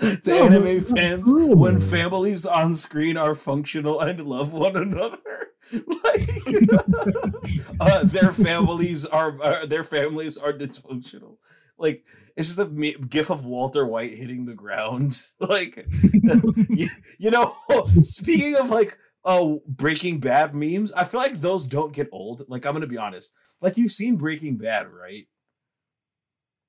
to 0.01 0.21
No, 0.27 0.45
anime 0.47 0.81
fans 0.83 1.29
true, 1.31 1.55
when 1.55 1.81
families 1.81 2.47
on 2.47 2.75
screen 2.75 3.17
are 3.17 3.35
functional 3.35 4.01
and 4.01 4.23
love 4.23 4.53
one 4.53 4.77
another. 4.77 5.19
like 6.05 6.23
uh, 7.81 8.03
their 8.05 8.33
families 8.33 9.05
are, 9.07 9.41
are 9.43 9.67
their 9.67 9.85
families 9.85 10.37
are 10.37 10.53
dysfunctional. 10.53 11.37
Like 11.81 12.05
it's 12.37 12.55
just 12.55 12.59
a 12.59 12.67
gif 12.67 13.31
of 13.31 13.45
Walter 13.45 13.87
White 13.87 14.15
hitting 14.15 14.45
the 14.45 14.55
ground. 14.55 15.21
Like 15.41 15.87
you, 16.69 16.89
you 17.19 17.31
know, 17.31 17.57
speaking 18.03 18.57
of 18.57 18.71
like 18.71 18.99
oh 19.25 19.63
Breaking 19.67 20.21
Bad 20.21 20.55
memes. 20.55 20.93
I 20.93 21.05
feel 21.05 21.21
like 21.21 21.41
those 21.41 21.67
don't 21.67 21.93
get 21.93 22.09
old. 22.13 22.45
Like 22.49 22.67
I'm 22.67 22.75
gonna 22.75 22.87
be 22.87 22.99
honest. 22.99 23.33
Like 23.61 23.77
you've 23.77 23.93
seen 23.93 24.17
Breaking 24.17 24.57
Bad, 24.57 24.87
right? 24.89 25.27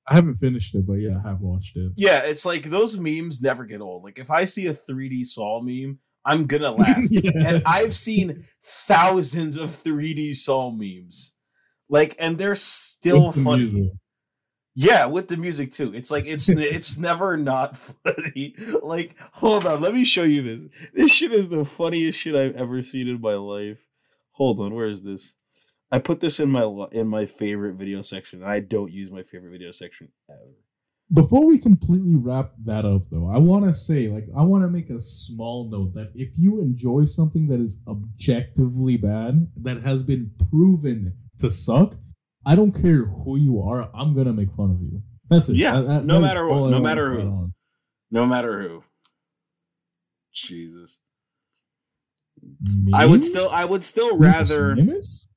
I 0.08 0.16
haven't 0.16 0.36
finished 0.36 0.74
it, 0.76 0.88
but 0.88 0.94
yeah, 0.96 1.20
I 1.24 1.30
have 1.30 1.42
watched 1.42 1.78
it. 1.78 1.92
Yeah, 1.96 2.24
it's 2.26 2.46
like 2.46 2.64
those 2.64 2.98
memes 2.98 3.42
never 3.42 3.66
get 3.66 3.82
old. 3.82 4.04
Like 4.04 4.20
if 4.20 4.32
I 4.32 4.46
see 4.46 4.68
a 4.68 4.74
3D 4.74 5.26
Saul 5.26 5.62
meme, 5.64 6.00
I'm 6.26 6.48
gonna 6.48 6.72
laugh. 6.76 7.06
yeah. 7.10 7.32
and 7.46 7.64
I've 7.66 7.96
seen 7.96 8.46
thousands 8.64 9.58
of 9.58 9.70
3D 9.70 10.36
Saul 10.36 10.72
memes. 10.72 11.34
Like, 11.90 12.16
and 12.20 12.38
they're 12.38 12.56
still 12.56 13.32
funny. 13.34 13.92
Yeah, 14.74 15.06
with 15.06 15.28
the 15.28 15.38
music 15.38 15.72
too. 15.72 15.94
It's 15.94 16.12
like 16.12 16.26
it's 16.26 16.48
it's 16.50 16.98
never 16.98 17.38
not 17.38 17.78
funny. 17.78 18.56
Like, 18.82 19.16
hold 19.34 19.66
on, 19.66 19.82
let 19.82 19.94
me 19.94 20.06
show 20.06 20.24
you 20.24 20.42
this. 20.42 20.68
This 20.94 21.12
shit 21.12 21.34
is 21.34 21.50
the 21.50 21.66
funniest 21.66 22.20
shit 22.20 22.36
I've 22.36 22.56
ever 22.56 22.82
seen 22.82 23.08
in 23.08 23.22
my 23.22 23.36
life. 23.36 23.88
Hold 24.32 24.60
on, 24.60 24.74
where 24.74 24.88
is 24.88 25.04
this? 25.04 25.36
I 25.92 26.00
put 26.00 26.22
this 26.22 26.40
in 26.40 26.50
my 26.50 26.88
in 26.92 27.08
my 27.08 27.26
favorite 27.26 27.76
video 27.76 28.02
section. 28.02 28.42
and 28.42 28.50
I 28.50 28.62
don't 28.62 28.92
use 28.92 29.12
my 29.12 29.24
favorite 29.24 29.52
video 29.52 29.72
section 29.72 30.10
ever. 30.30 30.56
Before 31.14 31.46
we 31.46 31.60
completely 31.60 32.16
wrap 32.16 32.54
that 32.64 32.86
up, 32.86 33.10
though, 33.12 33.30
I 33.30 33.38
want 33.38 33.66
to 33.66 33.74
say, 33.74 34.08
like, 34.08 34.28
I 34.34 34.44
want 34.44 34.64
to 34.64 34.70
make 34.70 34.90
a 34.90 35.02
small 35.02 35.70
note 35.70 35.94
that 35.96 36.14
if 36.16 36.30
you 36.38 36.62
enjoy 36.62 37.04
something 37.04 37.48
that 37.48 37.60
is 37.60 37.80
objectively 37.86 38.96
bad, 38.96 39.52
that 39.58 39.82
has 39.84 40.04
been 40.04 40.32
proven 40.50 41.14
to 41.40 41.52
suck, 41.52 41.96
I 42.46 42.56
don't 42.56 42.72
care 42.72 43.06
who 43.06 43.38
you 43.38 43.62
are, 43.62 43.90
I'm 43.94 44.16
gonna 44.16 44.34
make 44.34 44.52
fun 44.54 44.72
of 44.72 44.82
you. 44.82 45.02
That's 45.30 45.50
it. 45.50 45.56
Yeah, 45.58 45.76
That- 45.82 45.88
that- 45.88 46.06
no 46.06 46.16
that 46.16 46.22
matter 46.22 46.48
what- 46.48 46.70
no 46.72 46.80
matter 46.82 47.14
who. 47.14 47.52
No 48.10 48.26
matter 48.26 48.62
who. 48.62 48.84
Jesus. 50.34 51.00
I 52.94 53.06
would 53.06 53.24
still 53.24 53.50
I 53.50 53.66
would 53.66 53.84
still 53.84 54.18
rather 54.18 54.76
Memes? 54.76 55.28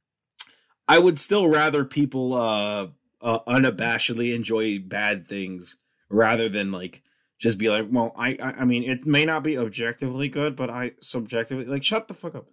I 0.88 0.98
would 0.98 1.18
still 1.18 1.48
rather 1.48 1.84
people 1.84 2.34
uh, 2.34 2.88
uh 3.20 3.40
unabashedly 3.46 4.34
enjoy 4.34 4.78
bad 4.78 5.26
things 5.28 5.78
rather 6.08 6.48
than 6.48 6.72
like 6.72 7.02
just 7.38 7.58
be 7.58 7.68
like, 7.68 7.86
well, 7.90 8.14
I, 8.16 8.30
I 8.40 8.52
I 8.60 8.64
mean, 8.64 8.84
it 8.84 9.04
may 9.06 9.24
not 9.24 9.42
be 9.42 9.58
objectively 9.58 10.28
good, 10.28 10.56
but 10.56 10.70
I 10.70 10.92
subjectively 11.00 11.66
like 11.66 11.84
shut 11.84 12.08
the 12.08 12.14
fuck 12.14 12.34
up. 12.34 12.46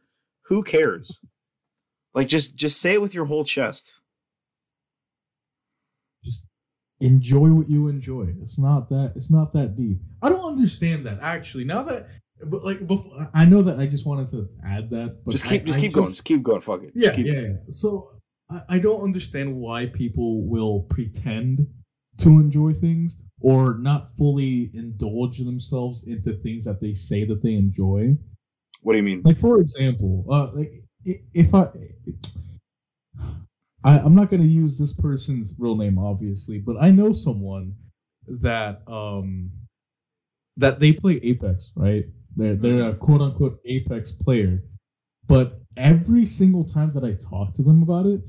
Who 0.45 0.64
cares? 0.64 1.19
Like 2.14 2.28
just 2.28 2.56
just 2.57 2.82
say 2.82 2.94
it 2.95 3.02
with 3.02 3.14
your 3.14 3.26
whole 3.26 3.45
chest. 3.45 3.94
just 6.23 6.45
enjoy 7.02 7.49
what 7.49 7.69
you 7.69 7.88
enjoy. 7.88 8.34
It's 8.41 8.57
not 8.57 8.90
that 8.90 9.14
it's 9.15 9.32
not 9.32 9.53
that 9.53 9.76
deep. 9.76 9.99
I 10.22 10.30
don't 10.30 10.45
understand 10.45 11.06
that 11.06 11.19
actually. 11.22 11.64
Now 11.64 11.84
that 11.84 12.07
but 12.44 12.64
like 12.64 12.86
before, 12.88 13.30
I 13.34 13.45
know 13.45 13.61
that 13.61 13.80
I 13.80 13.86
just 13.86 14.06
wanted 14.06 14.30
to 14.30 14.49
add 14.65 14.90
that, 14.90 15.23
but 15.23 15.32
just 15.32 15.45
keep 15.45 15.61
I- 15.61 15.65
just 15.65 15.78
I 15.78 15.82
keep 15.82 15.94
going. 15.94 16.07
Just 16.07 16.26
keep 16.26 16.44
going. 16.44 16.61
Fuck 16.61 16.84
it. 16.84 16.91
Yeah, 16.95 17.11
keep 17.11 17.28
yeah, 17.28 17.41
yeah. 17.41 17.53
So 17.69 18.11
I, 18.49 18.61
I 18.69 18.80
don't 18.80 19.02
understand 19.03 19.56
why 19.56 19.88
people 19.88 20.44
will 20.48 20.82
pretend 20.90 21.68
to 22.18 22.30
enjoy 22.30 22.73
things 22.73 23.18
or 23.41 23.76
not 23.78 24.15
fully 24.18 24.72
indulge 24.73 25.40
themselves 25.40 26.07
into 26.07 26.34
things 26.34 26.65
that 26.65 26.80
they 26.82 26.94
say 26.94 27.26
that 27.26 27.41
they 27.41 27.53
enjoy. 27.53 28.15
What 28.82 28.94
do 28.94 28.98
you 28.98 29.03
mean? 29.03 29.22
Like 29.23 29.40
for 29.40 29.60
example, 29.60 30.26
uh, 30.30 30.52
like 30.53 30.73
if 31.06 31.53
I, 31.53 31.68
I 33.83 33.99
I'm 33.99 34.15
not 34.15 34.29
going 34.29 34.41
to 34.41 34.47
use 34.47 34.77
this 34.77 34.93
person's 34.93 35.53
real 35.57 35.75
name, 35.75 35.97
obviously, 35.97 36.59
but 36.59 36.77
I 36.81 36.91
know 36.91 37.13
someone 37.13 37.75
that 38.27 38.81
um 38.87 39.51
that 40.57 40.79
they 40.79 40.93
play 40.93 41.19
Apex, 41.23 41.71
right? 41.75 42.05
They're 42.35 42.55
they're 42.55 42.89
a 42.89 42.95
quote 42.95 43.21
unquote 43.21 43.59
Apex 43.65 44.11
player, 44.11 44.63
but 45.27 45.61
every 45.77 46.25
single 46.25 46.63
time 46.63 46.91
that 46.91 47.03
I 47.03 47.13
talk 47.13 47.53
to 47.53 47.63
them 47.63 47.81
about 47.83 48.05
it, 48.05 48.21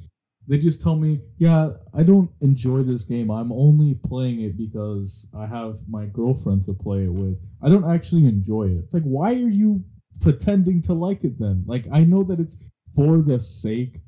they 0.49 0.59
just 0.59 0.83
tell 0.83 0.97
me, 0.97 1.21
"Yeah, 1.39 1.73
I 1.95 2.03
don't 2.03 2.31
enjoy 2.41 2.83
this 2.83 3.05
game. 3.05 3.31
I'm 3.31 3.53
only 3.53 3.95
playing 3.95 4.41
it 4.41 4.57
because 4.57 5.29
I 5.35 5.47
have 5.47 5.79
my 5.89 6.07
girlfriend 6.07 6.65
to 6.65 6.73
play 6.75 7.05
it 7.05 7.13
with. 7.13 7.39
I 7.61 7.69
don't 7.69 7.85
actually 7.85 8.27
enjoy 8.27 8.69
it." 8.71 8.79
It's 8.85 8.95
like, 8.95 9.05
why 9.05 9.33
are 9.33 9.51
you 9.51 9.85
pretending 10.21 10.83
to 10.83 10.95
like 10.95 11.25
it 11.25 11.39
then? 11.39 11.65
Like, 11.67 11.87
I 11.93 12.05
know 12.05 12.23
that 12.25 12.41
it's 12.41 12.57
for 12.95 13.23
the 13.23 13.39
sake 13.39 14.01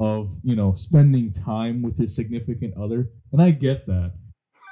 of 0.00 0.30
you 0.44 0.54
know 0.56 0.72
spending 0.72 1.32
time 1.32 1.82
with 1.82 1.98
your 1.98 2.08
significant 2.08 2.74
other, 2.76 3.08
and 3.32 3.42
I 3.42 3.50
get 3.50 3.86
that. 3.86 4.12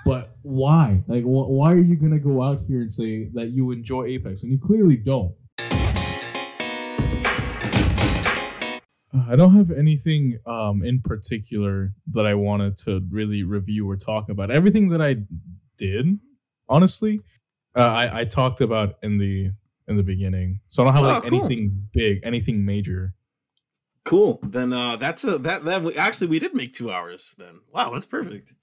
But 0.05 0.29
why? 0.43 1.03
Like, 1.09 1.25
wh- 1.25 1.51
why 1.51 1.73
are 1.73 1.79
you 1.79 1.97
gonna 1.97 2.19
go 2.21 2.43
out 2.43 2.63
here 2.63 2.81
and 2.81 2.93
say 2.93 3.29
that 3.35 3.49
you 3.49 3.73
enjoy 3.73 4.05
Apex 4.07 4.43
and 4.45 4.53
you 4.53 4.59
clearly 4.59 4.97
don't? 4.97 5.35
I 9.29 9.35
don't 9.35 9.57
have 9.57 9.71
anything 9.73 10.39
um, 10.47 10.85
in 10.85 11.01
particular 11.01 11.93
that 12.13 12.27
I 12.27 12.35
wanted 12.35 12.77
to 12.79 13.01
really 13.11 13.43
review 13.43 13.91
or 13.91 13.97
talk 13.97 14.29
about. 14.29 14.51
Everything 14.51 14.89
that 14.91 15.03
I 15.03 15.17
did, 15.77 16.19
honestly, 16.69 17.21
uh, 17.75 17.81
I, 17.83 18.21
I 18.21 18.25
talked 18.25 18.61
about 18.61 18.97
in 19.03 19.19
the 19.19 19.51
in 19.89 19.97
the 19.97 20.03
beginning. 20.03 20.61
So 20.69 20.83
I 20.83 20.87
don't 20.87 20.95
have 20.95 21.05
Oh, 21.05 21.09
like 21.09 21.23
cool. 21.31 21.39
anything 21.41 21.89
big, 21.93 22.21
anything 22.25 22.65
major. 22.65 23.15
Cool. 24.07 24.39
Then 24.45 24.73
uh 24.73 24.97
that's 24.97 25.25
a 25.25 25.37
that 25.39 25.65
that 25.65 25.83
we, 25.83 25.95
actually 25.97 26.29
we 26.29 26.39
did 26.39 26.55
make 26.55 26.73
two 26.73 26.93
hours 26.93 27.35
then. 27.39 27.61
Wow, 27.75 27.91
that's 27.93 28.07
perfect. 28.07 28.55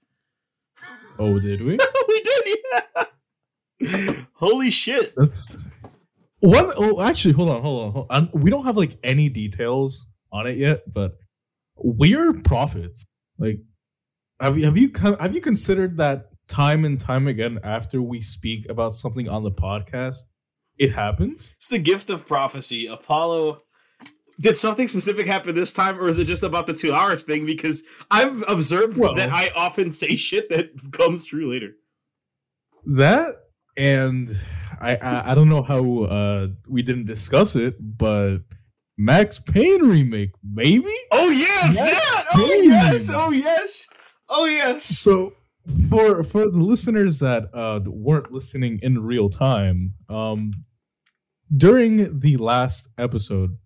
Oh, 1.18 1.38
did 1.38 1.60
we? 1.60 1.78
we 2.08 2.22
did, 2.22 2.58
yeah. 3.80 4.14
Holy 4.32 4.70
shit. 4.70 5.12
That's 5.16 5.54
one. 6.40 6.72
Oh, 6.76 7.02
actually, 7.02 7.34
hold 7.34 7.50
on, 7.50 7.62
hold 7.62 7.84
on. 7.84 7.92
Hold 7.92 8.06
on. 8.10 8.30
We 8.32 8.50
don't 8.50 8.64
have 8.64 8.76
like 8.76 8.98
any 9.04 9.28
details 9.28 10.06
on 10.32 10.46
it 10.46 10.56
yet, 10.56 10.92
but 10.92 11.18
we're 11.76 12.32
prophets. 12.32 13.04
Like, 13.38 13.60
have 14.40 14.58
you 14.58 14.64
have 14.64 14.78
you 14.78 14.90
have 15.20 15.34
you 15.34 15.40
considered 15.42 15.98
that 15.98 16.30
time 16.48 16.86
and 16.86 16.98
time 16.98 17.28
again 17.28 17.58
after 17.62 18.00
we 18.00 18.20
speak 18.20 18.66
about 18.70 18.94
something 18.94 19.28
on 19.28 19.42
the 19.42 19.52
podcast, 19.52 20.20
it 20.78 20.92
happens? 20.92 21.52
It's 21.56 21.68
the 21.68 21.78
gift 21.78 22.08
of 22.08 22.26
prophecy. 22.26 22.86
Apollo 22.86 23.63
did 24.40 24.56
something 24.56 24.88
specific 24.88 25.26
happen 25.26 25.54
this 25.54 25.72
time, 25.72 25.98
or 26.00 26.08
is 26.08 26.18
it 26.18 26.24
just 26.24 26.42
about 26.42 26.66
the 26.66 26.74
two 26.74 26.92
hours 26.92 27.24
thing? 27.24 27.46
Because 27.46 27.84
I've 28.10 28.42
observed 28.48 28.96
Well- 28.96 29.14
that 29.14 29.30
I 29.30 29.50
often 29.56 29.90
say 29.90 30.16
shit 30.28 30.48
that 30.50 30.70
comes 30.92 31.24
true 31.24 31.50
later. 31.50 31.72
That 32.86 33.36
and 33.76 34.28
I 34.80 34.96
I, 34.96 35.30
I 35.32 35.34
don't 35.34 35.48
know 35.48 35.62
how 35.62 36.02
uh 36.04 36.48
we 36.68 36.82
didn't 36.82 37.06
discuss 37.06 37.56
it, 37.56 37.76
but 37.98 38.38
Max 38.98 39.38
Payne 39.38 39.82
remake, 39.88 40.30
maybe. 40.42 40.94
Oh 41.10 41.30
yeah, 41.30 41.72
Yes, 41.72 42.12
that! 42.12 42.26
Oh 42.34 42.62
yes! 42.62 43.08
Oh 43.10 43.30
yes! 43.30 43.86
Oh 44.28 44.44
yes! 44.44 44.84
So 44.84 45.32
for 45.88 46.22
for 46.22 46.48
the 46.50 46.58
listeners 46.62 47.18
that 47.20 47.44
uh 47.54 47.80
weren't 47.86 48.30
listening 48.32 48.78
in 48.82 49.02
real 49.02 49.28
time, 49.30 49.94
um 50.08 50.52
during 51.56 52.20
the 52.20 52.36
last 52.36 52.88
episode, 52.98 53.56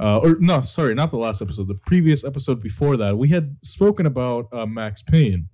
uh 0.00 0.18
or 0.18 0.36
no, 0.40 0.60
sorry, 0.60 0.94
not 0.94 1.10
the 1.10 1.16
last 1.18 1.42
episode, 1.42 1.68
the 1.68 1.74
previous 1.86 2.24
episode 2.24 2.62
before 2.62 2.96
that, 2.96 3.16
we 3.18 3.28
had 3.28 3.56
spoken 3.62 4.06
about 4.06 4.46
uh 4.52 4.66
Max 4.66 5.02
Payne. 5.02 5.48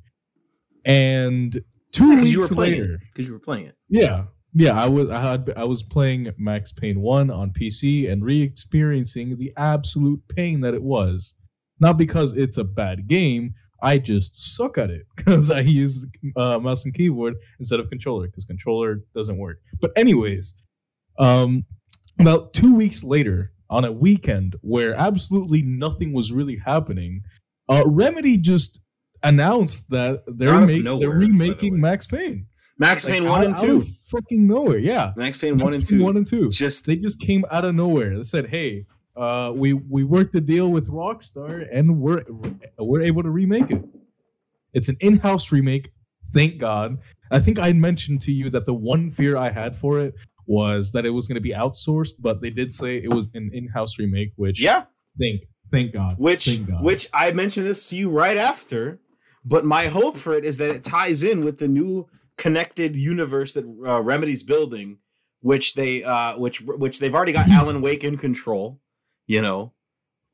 And 0.85 1.53
two 1.93 2.15
Because 2.15 2.33
you 2.33 2.39
were 2.39 2.43
weeks 2.45 2.53
later. 2.53 2.99
Because 3.13 3.27
you 3.27 3.33
were 3.35 3.41
playing 3.41 3.67
it. 3.67 3.77
yeah. 3.89 4.25
Yeah, 4.57 4.81
I 4.81 4.89
was 4.89 5.11
I 5.11 5.19
had 5.21 5.53
I 5.57 5.65
was 5.65 5.83
playing 5.83 6.31
Max 6.39 6.71
Payne 6.71 7.01
1 7.01 7.29
on 7.29 7.51
PC 7.51 8.09
and 8.09 8.25
re-experiencing 8.25 9.37
the 9.37 9.53
absolute 9.57 10.23
pain 10.29 10.61
that 10.61 10.75
it 10.75 10.83
was. 10.85 11.35
Not 11.81 11.99
because 11.99 12.33
it's 12.35 12.57
a 12.57 12.63
bad 12.63 13.09
game, 13.09 13.55
I 13.83 13.99
just 13.99 14.55
suck 14.55 14.79
at 14.79 14.91
it 14.91 15.07
because 15.17 15.51
I 15.51 15.61
use 15.61 16.07
uh, 16.37 16.61
mouse 16.61 16.85
and 16.85 16.95
keyboard 16.95 17.35
instead 17.59 17.81
of 17.81 17.89
controller 17.89 18.27
because 18.29 18.45
controller 18.45 19.01
doesn't 19.13 19.39
work. 19.39 19.61
But 19.81 19.91
anyways, 19.97 20.55
um, 21.19 21.65
about 22.21 22.53
two 22.53 22.77
weeks 22.77 23.03
later, 23.03 23.53
on 23.75 23.85
a 23.85 23.91
weekend 23.93 24.55
where 24.61 24.95
absolutely 24.95 25.63
nothing 25.63 26.13
was 26.13 26.31
really 26.31 26.57
happening, 26.57 27.23
uh, 27.69 27.83
Remedy 27.87 28.37
just 28.37 28.81
announced 29.25 29.91
that 29.91 30.23
they're 30.27 30.65
make, 30.65 30.85
nowhere, 30.85 31.09
they're 31.09 31.19
the 31.19 31.27
remaking. 31.27 31.81
Max 31.81 32.07
Payne. 32.07 32.47
Max 32.79 33.05
Like, 33.05 33.15
Payne 33.15 33.27
out- 33.27 33.31
one 33.31 33.45
and 33.45 33.55
out 33.55 33.61
two. 33.61 33.77
of 33.79 33.89
fucking 34.11 34.47
nowhere. 34.47 34.79
Yeah, 34.79 35.13
Max 35.17 35.39
Payne 35.39 35.59
one 35.59 35.73
Max 35.73 35.75
and 35.75 35.85
Payne 35.89 35.99
two. 35.99 36.05
one 36.05 36.17
and 36.17 36.27
two. 36.27 36.51
Just 36.51 36.87
They 36.87 36.97
just 36.97 37.21
came 37.21 37.45
out 37.51 37.65
of 37.65 37.75
nowhere. 37.75 38.17
They 38.17 38.23
said, 38.23 38.47
"Hey, 38.49 38.87
uh, 39.17 39.53
we 39.55 39.73
we 39.73 40.05
worked 40.05 40.35
a 40.37 40.41
deal 40.41 40.69
with 40.71 40.89
Rockstar, 40.89 41.67
and 41.73 41.99
we're 42.01 42.25
we're 42.79 43.03
able 43.03 43.23
to 43.25 43.31
remake 43.31 43.71
it. 43.71 43.85
It's 44.73 44.89
an 44.89 44.97
in-house 45.01 45.51
remake. 45.53 45.91
Thank 46.33 46.59
God. 46.59 46.99
I 47.31 47.39
think 47.39 47.59
I 47.61 47.73
mentioned 47.73 48.21
to 48.23 48.33
you 48.33 48.51
that 48.51 48.67
the 48.67 48.75
one 48.75 49.11
fear 49.11 49.37
I 49.37 49.51
had 49.51 49.77
for 49.77 50.01
it 50.01 50.15
was 50.47 50.93
that 50.93 51.07
it 51.07 51.11
was 51.11 51.27
going 51.27 51.37
to 51.37 51.41
be 51.41 51.53
outsourced, 51.53 52.15
but 52.19 52.41
they 52.41 52.51
did 52.51 52.73
say 52.73 52.99
it 52.99 53.13
was 53.13 53.29
an 53.35 53.51
in-house 53.53 53.99
remake. 53.99 54.33
Which 54.37 54.61
yeah. 54.61 54.85
thank 55.19 55.43
thank 55.71 55.93
God. 55.93 56.17
Which 56.19 56.47
thank 56.47 56.69
God. 56.69 56.83
which 56.83 57.09
I 57.13 57.33
mentioned 57.33 57.67
this 57.67 57.89
to 57.91 57.97
you 57.97 58.11
right 58.11 58.37
after, 58.37 59.01
but 59.45 59.65
my 59.65 59.87
hope 59.87 60.17
for 60.17 60.37
it 60.37 60.45
is 60.45 60.57
that 60.59 60.71
it 60.71 60.85
ties 60.85 61.23
in 61.23 61.45
with 61.45 61.59
the 61.59 61.69
new 61.69 62.09
connected 62.37 62.97
universe 62.97 63.55
that 63.55 63.65
uh, 63.65 64.03
Remedy's 64.03 64.43
building 64.43 64.99
which 65.45 65.75
they 65.75 66.03
uh 66.03 66.39
which 66.39 66.63
which 66.63 66.99
they've 67.01 67.15
already 67.15 67.33
got 67.33 67.49
Alan 67.51 67.83
Wake 67.83 68.03
in 68.03 68.17
control, 68.17 68.81
you 69.27 69.43
know, 69.43 69.75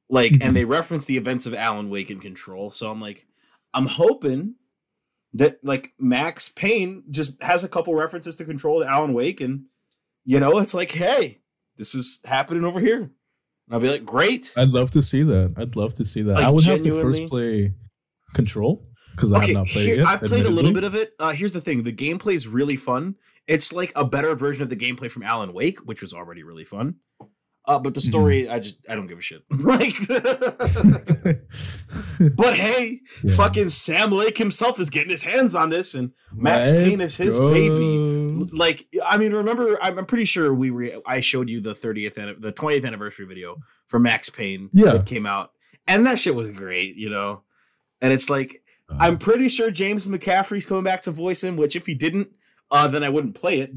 like 0.08 0.36
and 0.40 0.56
they 0.56 0.64
reference 0.64 1.04
the 1.04 1.16
events 1.16 1.46
of 1.46 1.54
Alan 1.54 1.90
Wake 1.90 2.10
in 2.10 2.20
control. 2.20 2.70
So 2.70 2.90
I'm 2.90 3.00
like, 3.00 3.26
I'm 3.74 3.86
hoping 3.86 4.54
that 5.34 5.58
like 5.64 5.92
Max 5.98 6.48
Payne 6.48 7.02
just 7.10 7.42
has 7.42 7.64
a 7.64 7.68
couple 7.68 7.92
references 7.94 8.36
to 8.36 8.44
control 8.44 8.80
to 8.80 8.88
Alan 8.88 9.12
Wake, 9.12 9.40
and 9.40 9.64
you 10.24 10.40
know, 10.40 10.58
it's 10.58 10.74
like, 10.74 10.90
hey, 10.92 11.40
this 11.76 11.94
is 11.94 12.20
happening 12.24 12.64
over 12.64 12.80
here. 12.80 13.02
And 13.02 13.12
I'll 13.70 13.80
be 13.80 13.88
like, 13.88 14.04
great. 14.04 14.52
I'd 14.56 14.70
love 14.70 14.90
to 14.92 15.02
see 15.02 15.22
that. 15.22 15.54
I'd 15.56 15.76
love 15.76 15.94
to 15.94 16.04
see 16.04 16.22
that. 16.22 16.34
Like, 16.34 16.44
I 16.44 16.50
would 16.50 16.64
have 16.64 16.82
to 16.82 17.02
first 17.02 17.28
play 17.28 17.74
Control 18.34 18.86
because 19.16 19.32
I 19.32 19.46
have 19.46 19.54
not 19.54 19.66
played 19.66 19.86
here- 19.86 19.96
yet. 19.98 20.06
I've 20.06 20.22
played 20.22 20.46
a 20.46 20.50
little 20.50 20.72
bit 20.72 20.84
of 20.84 20.94
it. 20.94 21.14
Uh, 21.18 21.30
here's 21.30 21.52
the 21.52 21.60
thing: 21.60 21.82
the 21.82 21.92
gameplay 21.92 22.34
is 22.34 22.46
really 22.46 22.76
fun. 22.76 23.16
It's 23.48 23.72
like 23.72 23.92
a 23.96 24.04
better 24.04 24.36
version 24.36 24.62
of 24.62 24.70
the 24.70 24.76
gameplay 24.76 25.10
from 25.10 25.24
Alan 25.24 25.52
Wake, 25.52 25.80
which 25.80 26.00
was 26.02 26.14
already 26.14 26.44
really 26.44 26.64
fun. 26.64 26.96
Uh, 27.66 27.78
but 27.78 27.94
the 27.94 28.00
story, 28.00 28.48
I 28.48 28.58
just 28.58 28.78
I 28.88 28.94
don't 28.96 29.06
give 29.06 29.18
a 29.18 29.20
shit. 29.22 29.42
like, 29.50 29.94
but 32.36 32.54
hey, 32.54 33.00
Yeah. 33.22 33.34
fucking 33.34 33.68
Sam 33.68 34.10
Lake 34.10 34.38
himself 34.38 34.78
is 34.80 34.90
getting 34.90 35.10
his 35.10 35.22
hands 35.22 35.54
on 35.54 35.70
this, 35.70 35.94
and 35.94 36.12
Max 36.32 36.70
Payne 36.70 37.00
is 37.00 37.16
his 37.16 37.38
baby. 37.38 38.46
like 38.52 38.86
I 39.04 39.18
mean, 39.18 39.32
remember? 39.32 39.78
I'm, 39.82 39.98
I'm 39.98 40.06
pretty 40.06 40.24
sure 40.24 40.52
we 40.54 40.70
re- 40.70 41.00
I 41.06 41.20
showed 41.20 41.48
you 41.48 41.60
the 41.60 41.74
30th 41.74 42.16
and 42.16 42.42
the 42.42 42.52
20th 42.52 42.84
anniversary 42.84 43.26
video 43.26 43.56
for 43.86 43.98
Max 43.98 44.30
Payne 44.30 44.70
Yeah. 44.72 44.92
that 44.92 45.06
came 45.06 45.26
out, 45.26 45.52
and 45.86 46.06
that 46.06 46.18
shit 46.18 46.34
was 46.34 46.50
great, 46.50 46.96
you 46.96 47.10
know. 47.10 47.42
And 48.00 48.12
it's 48.12 48.30
like 48.30 48.62
I'm 48.98 49.18
pretty 49.18 49.48
sure 49.48 49.70
James 49.70 50.06
McCaffrey's 50.06 50.66
coming 50.66 50.84
back 50.84 51.02
to 51.02 51.10
voice 51.10 51.44
him. 51.44 51.56
Which 51.56 51.76
if 51.76 51.86
he 51.86 51.94
didn't, 51.94 52.30
uh, 52.70 52.86
then 52.88 53.02
I 53.04 53.08
wouldn't 53.08 53.34
play 53.34 53.60
it. 53.60 53.72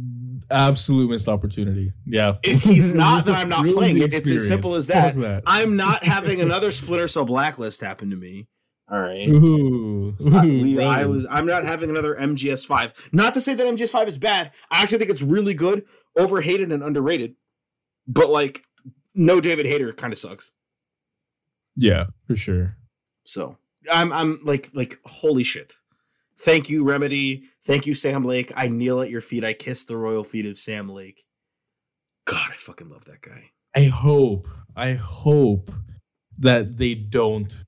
absolute 0.52 1.10
missed 1.10 1.28
opportunity. 1.28 1.94
Yeah. 2.06 2.36
If 2.44 2.62
he's 2.64 2.94
not, 3.04 3.26
then 3.26 3.36
I'm 3.36 3.50
not 3.50 3.62
Ruined 3.64 3.78
playing 3.78 3.98
it. 4.00 4.14
It's 4.14 4.30
as 4.32 4.48
simple 4.48 4.76
as 4.76 4.88
experience. 4.90 5.22
that. 5.22 5.44
I'm 5.48 5.76
not 5.76 6.04
having 6.04 6.42
another 6.42 6.72
Splinter 6.72 7.08
Cell 7.08 7.26
Blacklist 7.26 7.82
happen 7.82 8.10
to 8.12 8.16
me. 8.16 8.48
All 8.92 9.00
right. 9.00 9.28
Ooh, 9.30 10.14
So 10.20 10.34
I, 10.36 10.46
ooh, 10.46 10.62
we- 10.62 10.80
I 10.84 11.04
brother. 11.04 11.10
was. 11.10 11.26
I'm 11.30 11.46
not 11.46 11.64
having 11.66 11.90
another 11.90 12.16
MGS 12.16 12.66
five. 12.68 12.94
Not 13.14 13.34
to 13.36 13.42
say 13.42 13.54
that 13.56 13.66
MGS 13.66 13.90
five 13.90 14.08
is 14.08 14.18
bad. 14.18 14.52
I 14.70 14.82
actually 14.82 15.00
think 15.00 15.10
it's 15.10 15.22
really 15.24 15.54
good, 15.54 15.86
overhated 16.18 16.72
and 16.72 16.84
underrated. 16.84 17.36
But 18.08 18.30
like, 18.30 18.64
no 19.16 19.40
David 19.40 19.66
Hayter 19.66 19.94
kind 19.94 20.12
of 20.12 20.20
sucks. 20.20 20.52
Yeah, 21.76 22.06
for 22.28 22.36
sure. 22.36 22.76
So 23.24 23.58
I'm. 23.92 24.12
I'm 24.12 24.40
like 24.44 24.70
like 24.74 25.00
holy 25.06 25.44
shit. 25.46 25.74
Thank 26.40 26.70
you 26.70 26.84
Remedy. 26.84 27.44
Thank 27.66 27.86
you 27.86 27.94
Sam 27.94 28.24
Lake. 28.24 28.52
I 28.56 28.68
kneel 28.68 29.02
at 29.02 29.10
your 29.10 29.22
feet. 29.22 29.44
I 29.44 29.54
kiss 29.54 29.86
the 29.86 29.98
royal 29.98 30.24
feet 30.24 30.46
of 30.46 30.60
Sam 30.60 30.90
Lake. 30.90 31.24
God, 32.26 32.50
I 32.52 32.56
fucking 32.56 32.90
love 32.90 33.06
that 33.06 33.22
guy. 33.22 33.52
I 33.76 33.86
hope, 33.86 34.48
I 34.76 34.94
hope 34.94 35.72
that 36.40 36.78
they 36.78 36.96
don't 36.96 37.64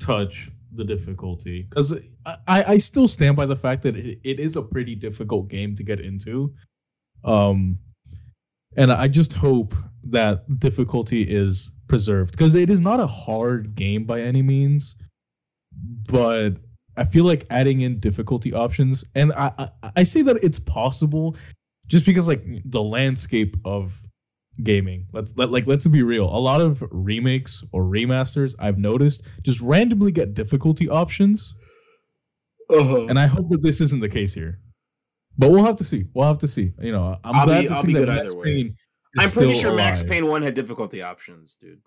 touch 0.00 0.50
the 0.72 0.84
difficulty 0.84 1.62
because 1.62 1.92
I, 2.26 2.64
I 2.64 2.78
still 2.78 3.08
stand 3.08 3.36
by 3.36 3.46
the 3.46 3.56
fact 3.56 3.82
that 3.82 3.96
it, 3.96 4.18
it 4.24 4.40
is 4.40 4.56
a 4.56 4.62
pretty 4.62 4.94
difficult 4.94 5.48
game 5.48 5.74
to 5.76 5.84
get 5.84 6.00
into. 6.00 6.52
Um, 7.24 7.78
and 8.76 8.92
I 8.92 9.08
just 9.08 9.32
hope 9.32 9.74
that 10.04 10.58
difficulty 10.58 11.22
is 11.22 11.70
preserved 11.88 12.32
because 12.32 12.54
it 12.54 12.70
is 12.70 12.80
not 12.80 13.00
a 13.00 13.06
hard 13.06 13.74
game 13.74 14.04
by 14.04 14.20
any 14.20 14.42
means, 14.42 14.96
but 16.08 16.54
I 16.96 17.04
feel 17.04 17.24
like 17.24 17.46
adding 17.50 17.80
in 17.82 17.98
difficulty 17.98 18.52
options, 18.52 19.04
and 19.14 19.32
I, 19.32 19.52
I 19.82 19.90
I 19.96 20.02
say 20.04 20.22
that 20.22 20.36
it's 20.42 20.60
possible, 20.60 21.36
just 21.88 22.06
because 22.06 22.28
like 22.28 22.44
the 22.64 22.82
landscape 22.82 23.56
of 23.64 24.00
gaming. 24.62 25.06
Let's 25.12 25.34
let 25.36 25.50
like 25.50 25.66
let's 25.66 25.86
be 25.86 26.02
real. 26.04 26.24
A 26.24 26.38
lot 26.38 26.60
of 26.60 26.82
remakes 26.92 27.64
or 27.72 27.82
remasters 27.82 28.54
I've 28.60 28.78
noticed 28.78 29.22
just 29.42 29.60
randomly 29.60 30.12
get 30.12 30.34
difficulty 30.34 30.88
options, 30.88 31.54
Uh-huh. 32.70 33.06
and 33.08 33.18
I 33.18 33.26
hope 33.26 33.48
that 33.50 33.62
this 33.62 33.80
isn't 33.80 34.00
the 34.00 34.08
case 34.08 34.32
here. 34.32 34.60
But 35.36 35.50
we'll 35.50 35.64
have 35.64 35.76
to 35.76 35.84
see. 35.84 36.04
We'll 36.14 36.28
have 36.28 36.38
to 36.38 36.48
see. 36.48 36.72
You 36.80 36.92
know, 36.92 37.18
I'm 37.24 37.34
I'll 37.34 37.46
glad 37.46 37.60
be- 37.62 37.66
to 37.68 37.74
I'll 37.74 37.82
see 37.82 37.92
that 37.94 38.06
Max. 38.06 38.34
Payne. 38.36 38.76
I'm 39.18 39.30
pretty 39.30 39.54
sure 39.54 39.74
Max 39.74 40.00
alive. 40.00 40.10
Payne 40.10 40.26
one 40.28 40.42
had 40.42 40.54
difficulty 40.54 41.02
options, 41.02 41.56
dude. 41.60 41.80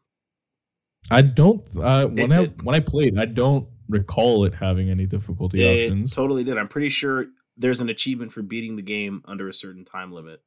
I 1.10 1.22
don't. 1.22 1.64
Uh, 1.78 2.08
when 2.08 2.34
I 2.34 2.46
when 2.64 2.76
I 2.76 2.82
played, 2.82 3.18
I 3.18 3.24
don't 3.26 3.68
recall 3.90 4.46
it 4.46 4.54
having 4.56 4.90
any 4.90 5.06
difficulty 5.06 5.64
It 5.64 5.86
options. 5.92 6.12
totally 6.14 6.44
did. 6.44 6.58
I'm 6.58 6.68
pretty 6.68 6.90
sure 6.90 7.28
there's 7.58 7.80
an 7.82 7.90
achievement 7.90 8.32
for 8.32 8.42
beating 8.42 8.76
the 8.76 8.82
game 8.82 9.22
under 9.26 9.48
a 9.48 9.54
certain 9.54 9.84
time 9.86 10.12
limit. 10.12 10.42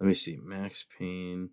Let 0.00 0.06
me 0.06 0.14
see. 0.14 0.38
Max 0.42 0.84
Payne. 0.98 1.50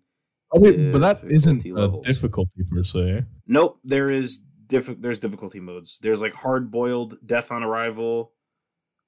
Okay, 0.56 0.90
but 0.90 1.00
that 1.00 1.20
isn't 1.24 1.62
difficulty 1.62 2.08
a 2.10 2.12
difficulty 2.12 2.62
per 2.70 2.84
se. 2.84 3.24
Nope, 3.48 3.80
there 3.82 4.10
is 4.10 4.44
diff- 4.68 5.00
there's 5.00 5.18
difficulty 5.18 5.58
modes. 5.60 5.98
There's 6.00 6.20
like 6.22 6.34
hard 6.34 6.70
boiled, 6.70 7.18
death 7.26 7.50
on 7.50 7.64
arrival. 7.64 8.32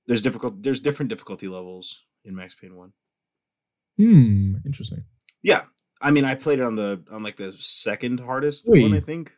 There's 0.07 0.23
difficult 0.23 0.63
there's 0.63 0.81
different 0.81 1.11
difficulty 1.11 1.47
levels 1.49 2.05
in 2.25 2.35
Max 2.35 2.55
Payne 2.57 2.75
1. 2.75 2.93
Hmm. 3.99 4.55
Interesting. 4.67 5.05
Yeah. 5.43 5.63
I 6.01 6.11
mean, 6.13 6.25
I 6.25 6.35
played 6.35 6.61
it 6.61 6.65
on 6.65 6.77
the 6.77 7.03
on 7.11 7.23
like 7.23 7.37
the 7.37 7.53
second 7.59 8.21
hardest 8.21 8.67
Wait. 8.69 8.83
one, 8.83 8.95
I 8.95 9.01
think. 9.01 9.33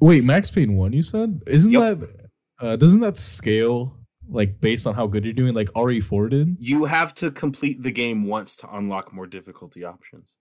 Wait, 0.00 0.24
Max 0.24 0.50
Payne 0.50 0.76
one. 0.76 0.92
You 0.92 1.02
said 1.02 1.40
isn't 1.46 1.72
Yep. 1.72 2.00
that 2.00 2.30
uh, 2.60 2.76
doesn't 2.76 3.00
that 3.00 3.16
scale 3.16 3.96
like 4.28 4.60
based 4.60 4.86
on 4.86 4.94
how 4.94 5.06
good 5.06 5.24
you're 5.24 5.34
doing, 5.34 5.54
like 5.54 5.68
RE4 5.72 6.30
did? 6.30 6.56
You 6.58 6.84
have 6.86 7.14
to 7.14 7.30
complete 7.30 7.82
the 7.82 7.90
game 7.90 8.24
once 8.26 8.56
to 8.56 8.74
unlock 8.76 9.12
more 9.12 9.26
difficulty 9.26 9.84
options. 9.84 10.36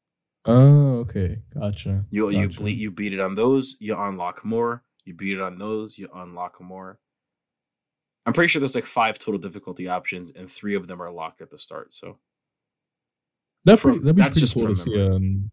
Oh, 0.45 0.97
okay, 0.99 1.37
gotcha. 1.53 2.03
You 2.09 2.29
you 2.29 2.47
Gotcha. 2.47 2.59
ble- 2.59 2.69
you 2.69 2.91
beat 2.91 3.13
it 3.13 3.19
on 3.19 3.35
those, 3.35 3.77
you 3.79 3.97
unlock 3.97 4.43
more. 4.43 4.83
You 5.05 5.13
beat 5.13 5.33
it 5.37 5.41
on 5.41 5.57
those, 5.57 5.97
you 5.97 6.09
unlock 6.13 6.61
more. 6.61 6.99
I'm 8.25 8.31
pretty 8.33 8.47
sure 8.47 8.59
there's 8.61 8.75
like 8.75 8.85
five 8.85 9.19
total 9.19 9.39
difficulty 9.39 9.87
options, 9.89 10.31
and 10.31 10.49
three 10.49 10.75
of 10.75 10.87
them 10.87 11.01
are 11.01 11.11
locked 11.11 11.41
at 11.41 11.49
the 11.49 11.57
start. 11.57 11.93
So 11.93 12.19
That'd, 13.65 13.79
from- 13.81 13.91
pretty, 13.91 14.03
that'd 14.05 14.15
be 14.15 14.21
that's 14.21 14.33
pretty 14.33 14.39
just 14.45 14.55
cool 14.55 14.67
to 14.67 14.75
see, 14.75 15.01
um, 15.09 15.51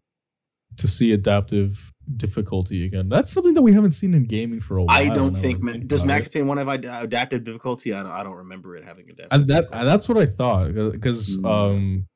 to 0.77 0.87
see 0.87 1.11
adaptive 1.11 1.91
difficulty 2.17 2.85
again. 2.85 3.07
That's 3.09 3.31
something 3.31 3.53
that 3.53 3.61
we 3.61 3.73
haven't 3.73 3.91
seen 3.91 4.13
in 4.13 4.25
gaming 4.25 4.59
for 4.59 4.77
a 4.77 4.83
while. 4.83 4.97
I 4.97 5.09
don't 5.13 5.37
think 5.37 5.59
that 5.59 5.65
Ma- 5.79 5.85
does 5.85 6.05
Max. 6.05 6.27
Payne 6.27 6.47
one 6.47 6.57
have 6.57 6.67
adaptive 6.67 7.43
difficulty? 7.43 7.93
I 7.93 8.03
don't, 8.03 8.11
I 8.11 8.23
don't 8.23 8.35
remember 8.37 8.75
it 8.75 8.83
having 8.85 9.05
adaptive. 9.09 9.27
And 9.31 9.47
that 9.47 9.61
difficulty. 9.71 9.85
that's 9.85 10.09
what 10.09 10.17
I 10.17 10.25
thought 10.25 10.73
because 10.91 11.37
Mm. 11.37 11.45
um, 11.45 12.07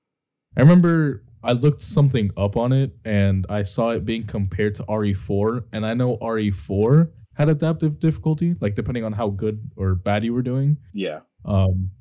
I 0.57 0.61
remember 0.61 1.23
I 1.43 1.51
looked 1.51 1.81
something 1.81 2.31
up 2.37 2.57
on 2.57 2.71
it 2.73 2.95
and 3.05 3.45
I 3.49 3.61
saw 3.61 3.91
it 3.91 4.03
being 4.05 4.25
compared 4.25 4.73
to 4.75 4.83
RE4, 4.83 5.65
and 5.73 5.85
I 5.85 5.93
know 5.93 6.17
RE4 6.17 7.11
had 7.35 7.49
adaptive 7.49 7.99
difficulty, 7.99 8.55
like 8.61 8.73
depending 8.75 9.03
on 9.03 9.11
how 9.13 9.29
good 9.29 9.59
or 9.75 9.93
bad 9.95 10.23
you 10.23 10.33
were 10.33 10.41
doing. 10.41 10.77
yeah. 10.93 11.19
Um, 11.45 11.91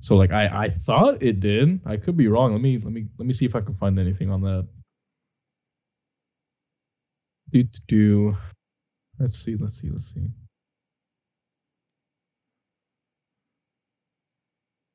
so 0.00 0.16
like 0.16 0.32
I 0.32 0.64
I 0.64 0.70
thought 0.70 1.22
it 1.22 1.40
did. 1.40 1.78
I 1.84 1.96
could 1.98 2.16
be 2.16 2.26
wrong. 2.26 2.52
Let 2.52 2.62
me 2.62 2.78
let 2.78 2.92
me 2.92 3.06
let 3.18 3.26
me 3.28 3.34
see 3.34 3.44
if 3.44 3.54
I 3.54 3.60
can 3.60 3.74
find 3.74 3.98
anything 3.98 4.30
on 4.30 4.40
that. 4.42 4.66
Do 7.52 7.62
do. 7.62 7.80
do. 7.88 8.36
Let's 9.18 9.38
see. 9.38 9.56
Let's 9.56 9.80
see. 9.80 9.90
Let's 9.90 10.12
see. 10.14 10.28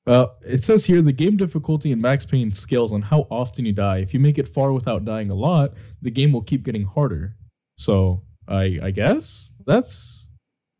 Uh, 0.08 0.28
it 0.46 0.62
says 0.62 0.86
here 0.86 1.02
the 1.02 1.12
game 1.12 1.36
difficulty 1.36 1.92
and 1.92 2.00
Max 2.00 2.26
Payne 2.26 2.52
scales 2.52 2.94
on 2.94 3.02
how 3.02 3.28
often 3.32 3.66
you 3.66 3.74
die. 3.74 3.98
If 3.98 4.14
you 4.14 4.20
make 4.20 4.38
it 4.38 4.48
far 4.48 4.72
without 4.72 5.04
dying 5.04 5.32
a 5.32 5.36
lot, 5.36 5.74
the 6.04 6.12
game 6.12 6.32
will 6.32 6.44
keep 6.44 6.64
getting 6.64 6.84
harder. 6.84 7.36
So 7.78 8.22
I 8.48 8.80
I 8.84 8.92
guess 8.92 9.54
that's 9.66 10.28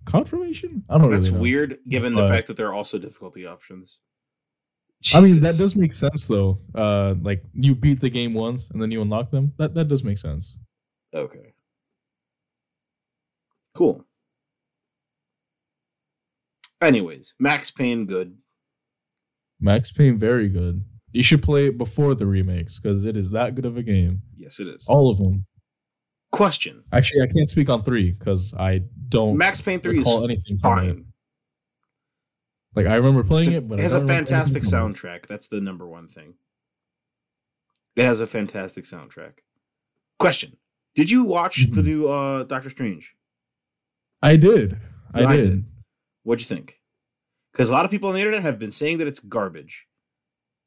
confirmation. 0.06 0.84
I 0.90 1.00
don't 1.00 1.12
That's 1.12 1.28
really 1.28 1.38
know. 1.38 1.42
weird, 1.42 1.80
given 1.90 2.14
the 2.14 2.28
fact 2.28 2.46
that 2.48 2.58
there 2.58 2.68
are 2.68 2.74
also 2.74 3.00
difficulty 3.00 3.48
options. 3.48 4.00
I 5.14 5.22
mean, 5.22 5.42
that 5.42 5.58
does 5.58 5.76
make 5.76 5.94
sense 5.94 6.28
though. 6.28 6.60
Uh, 6.76 7.16
like 7.22 7.44
you 7.54 7.76
beat 7.76 8.00
the 8.02 8.10
game 8.10 8.34
once 8.34 8.70
and 8.70 8.82
then 8.82 8.92
you 8.92 9.02
unlock 9.02 9.32
them. 9.32 9.52
That 9.58 9.74
that 9.74 9.88
does 9.88 10.04
make 10.04 10.20
sense. 10.20 10.58
Okay. 11.16 11.55
Cool. 13.76 14.04
Anyways, 16.82 17.34
Max 17.40 17.72
Payne, 17.72 18.06
good. 18.06 18.38
Max 19.60 19.92
Payne, 19.92 20.18
very 20.18 20.50
good. 20.50 20.84
You 21.12 21.24
should 21.24 21.42
play 21.42 21.68
it 21.68 21.78
before 21.78 22.14
the 22.16 22.26
remakes 22.26 22.80
because 22.80 23.04
it 23.06 23.16
is 23.16 23.32
that 23.32 23.56
good 23.56 23.66
of 23.66 23.78
a 23.78 23.84
game. 23.84 24.22
Yes, 24.36 24.60
it 24.60 24.68
is. 24.68 24.86
All 24.88 25.10
of 25.10 25.18
them. 25.18 25.46
Question: 26.32 26.84
Actually, 26.92 27.22
I 27.22 27.28
can't 27.28 27.50
speak 27.50 27.70
on 27.70 27.84
three 27.84 28.12
because 28.12 28.54
I 28.58 28.82
don't 29.08 29.38
Max 29.38 29.62
Payne 29.62 29.80
Three 29.80 30.02
is 30.02 30.08
anything 30.10 30.58
fine. 30.58 31.06
Like 32.76 32.88
I 32.88 32.96
remember 32.96 33.22
It's 33.22 33.30
playing 33.30 33.54
a- 33.54 33.58
it, 33.60 33.68
but 33.70 33.80
it 33.80 33.84
has 33.84 33.96
a 33.96 34.06
fantastic 34.06 34.64
soundtrack. 34.64 35.28
That's 35.28 35.48
the 35.48 35.62
number 35.62 35.88
one 35.88 36.10
thing. 36.10 36.34
It 37.96 38.04
has 38.06 38.20
a 38.20 38.28
fantastic 38.28 38.84
soundtrack. 38.84 39.40
Question: 40.20 40.58
Did 40.96 41.10
you 41.10 41.24
watch 41.24 41.70
the 41.70 41.82
Mhm. 41.82 41.86
new 41.86 42.08
uh, 42.10 42.44
Doctor 42.44 42.70
Strange? 42.70 43.15
I 44.26 44.36
did. 44.38 44.78
I, 45.14 45.26
I 45.26 45.38
did. 45.38 45.66
What'd 46.24 46.42
you 46.42 46.56
think? 46.56 46.80
Because 47.52 47.70
a 47.70 47.74
lot 47.74 47.86
of 47.86 47.92
people 47.92 48.10
on 48.10 48.16
the 48.16 48.22
internet 48.22 48.42
have 48.42 48.60
been 48.60 48.72
saying 48.72 48.98
that 48.98 49.08
it's 49.08 49.20
garbage. 49.20 49.86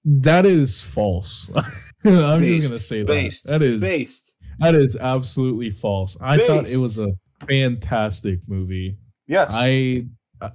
That 0.04 0.46
is 0.46 0.80
false. 0.80 1.50
I'm 2.04 2.40
Based. 2.40 2.68
just 2.68 2.72
gonna 2.72 2.82
say 2.82 3.02
Based. 3.02 3.46
that. 3.46 3.58
That 3.58 3.62
is 3.62 3.80
Based. 3.80 4.32
that 4.60 4.74
is 4.74 4.96
absolutely 4.96 5.70
false. 5.70 6.16
I 6.20 6.38
thought 6.38 6.70
it 6.70 6.78
was 6.78 6.98
a 6.98 7.08
fantastic 7.48 8.40
movie. 8.46 8.96
Yes. 9.26 9.50
I 9.54 10.06
I- 10.40 10.52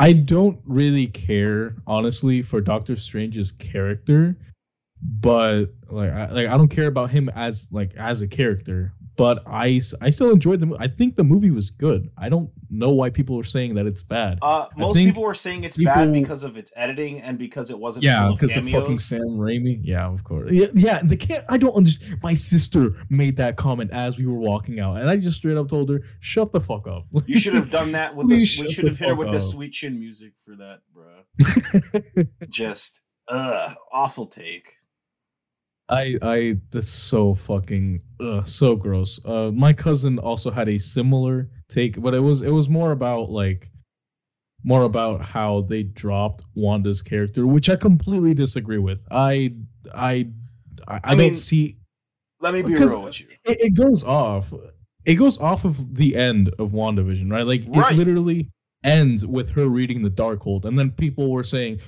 I 0.00 0.12
don't 0.12 0.58
really 0.64 1.06
care 1.06 1.76
honestly 1.86 2.42
for 2.42 2.60
Doctor 2.60 2.96
Strange's 2.96 3.52
character, 3.52 4.36
but 5.00 5.66
like 5.88 6.10
I, 6.10 6.30
like 6.32 6.46
I 6.48 6.56
don't 6.56 6.68
care 6.68 6.88
about 6.88 7.10
him 7.10 7.28
as 7.28 7.68
like 7.70 7.94
as 7.94 8.20
a 8.20 8.26
character. 8.26 8.92
But 9.16 9.42
I, 9.46 9.80
I 10.00 10.10
still 10.10 10.30
enjoyed 10.30 10.60
the. 10.60 10.66
movie. 10.66 10.82
I 10.82 10.88
think 10.88 11.16
the 11.16 11.24
movie 11.24 11.50
was 11.50 11.70
good. 11.70 12.10
I 12.18 12.28
don't 12.28 12.50
know 12.68 12.90
why 12.90 13.10
people 13.10 13.38
are 13.38 13.44
saying 13.44 13.74
that 13.76 13.86
it's 13.86 14.02
bad. 14.02 14.38
uh, 14.42 14.66
most 14.76 14.96
people 14.96 15.22
were 15.22 15.34
saying 15.34 15.64
it's 15.64 15.76
bad 15.76 16.12
because 16.12 16.42
of 16.42 16.56
its 16.56 16.72
editing 16.76 17.20
and 17.20 17.38
because 17.38 17.70
it 17.70 17.78
wasn't 17.78 18.04
yeah, 18.04 18.22
full 18.22 18.32
of 18.32 18.40
because 18.40 18.56
of 18.56 18.68
fucking. 18.68 18.98
Sam 18.98 19.20
Raimi. 19.38 19.80
Yeah, 19.82 20.06
of 20.06 20.24
course. 20.24 20.50
Yeah, 20.50 20.66
yeah. 20.74 21.00
They 21.02 21.16
can't. 21.16 21.44
I 21.48 21.58
don't 21.58 21.74
understand. 21.74 22.20
My 22.22 22.34
sister 22.34 22.96
made 23.08 23.36
that 23.36 23.56
comment 23.56 23.90
as 23.92 24.18
we 24.18 24.26
were 24.26 24.38
walking 24.38 24.80
out, 24.80 24.96
and 24.96 25.08
I 25.08 25.16
just 25.16 25.36
straight 25.36 25.56
up 25.56 25.68
told 25.68 25.90
her, 25.90 26.02
"Shut 26.20 26.52
the 26.52 26.60
fuck 26.60 26.88
up." 26.88 27.06
You 27.26 27.38
should 27.38 27.54
have 27.54 27.70
done 27.70 27.92
that 27.92 28.14
with 28.16 28.28
this. 28.28 28.58
We 28.64 28.70
should 28.70 28.86
have 28.86 28.98
hit 28.98 29.08
her 29.08 29.14
with 29.14 29.30
the 29.30 29.40
sweet 29.40 29.72
chin 29.72 29.98
music 29.98 30.32
for 30.44 30.56
that, 30.56 30.80
bruh. 30.96 32.28
Just 32.48 33.00
uh 33.28 33.74
awful 33.92 34.26
take. 34.26 34.72
I 35.88 36.16
I 36.22 36.56
that's 36.70 36.88
so 36.88 37.34
fucking 37.34 38.00
uh, 38.20 38.44
so 38.44 38.74
gross. 38.76 39.20
Uh, 39.24 39.50
my 39.52 39.72
cousin 39.72 40.18
also 40.18 40.50
had 40.50 40.68
a 40.68 40.78
similar 40.78 41.50
take, 41.68 42.00
but 42.00 42.14
it 42.14 42.20
was 42.20 42.40
it 42.42 42.50
was 42.50 42.68
more 42.68 42.92
about 42.92 43.30
like 43.30 43.70
more 44.64 44.84
about 44.84 45.20
how 45.22 45.60
they 45.62 45.82
dropped 45.82 46.42
Wanda's 46.54 47.02
character, 47.02 47.46
which 47.46 47.68
I 47.68 47.76
completely 47.76 48.32
disagree 48.34 48.78
with. 48.78 49.02
I 49.10 49.54
I 49.94 50.28
I, 50.88 50.94
I, 50.96 51.00
I 51.04 51.14
mean, 51.14 51.32
don't 51.32 51.36
see 51.36 51.76
Let 52.40 52.54
me 52.54 52.62
be 52.62 52.74
real 52.74 53.02
with 53.02 53.20
you. 53.20 53.26
it, 53.44 53.60
it 53.60 53.74
goes 53.74 54.04
off. 54.04 54.52
It 55.04 55.16
goes 55.16 55.38
off 55.38 55.66
of 55.66 55.94
the 55.96 56.16
end 56.16 56.48
of 56.58 56.72
WandaVision, 56.72 57.30
right? 57.30 57.46
Like 57.46 57.64
Right. 57.66 57.92
it 57.92 57.98
literally 57.98 58.48
ends 58.84 59.26
with 59.26 59.50
her 59.50 59.66
reading 59.66 60.02
the 60.02 60.10
Darkhold, 60.10 60.64
and 60.64 60.78
then 60.78 60.90
people 60.92 61.30
were 61.30 61.44
saying, 61.44 61.80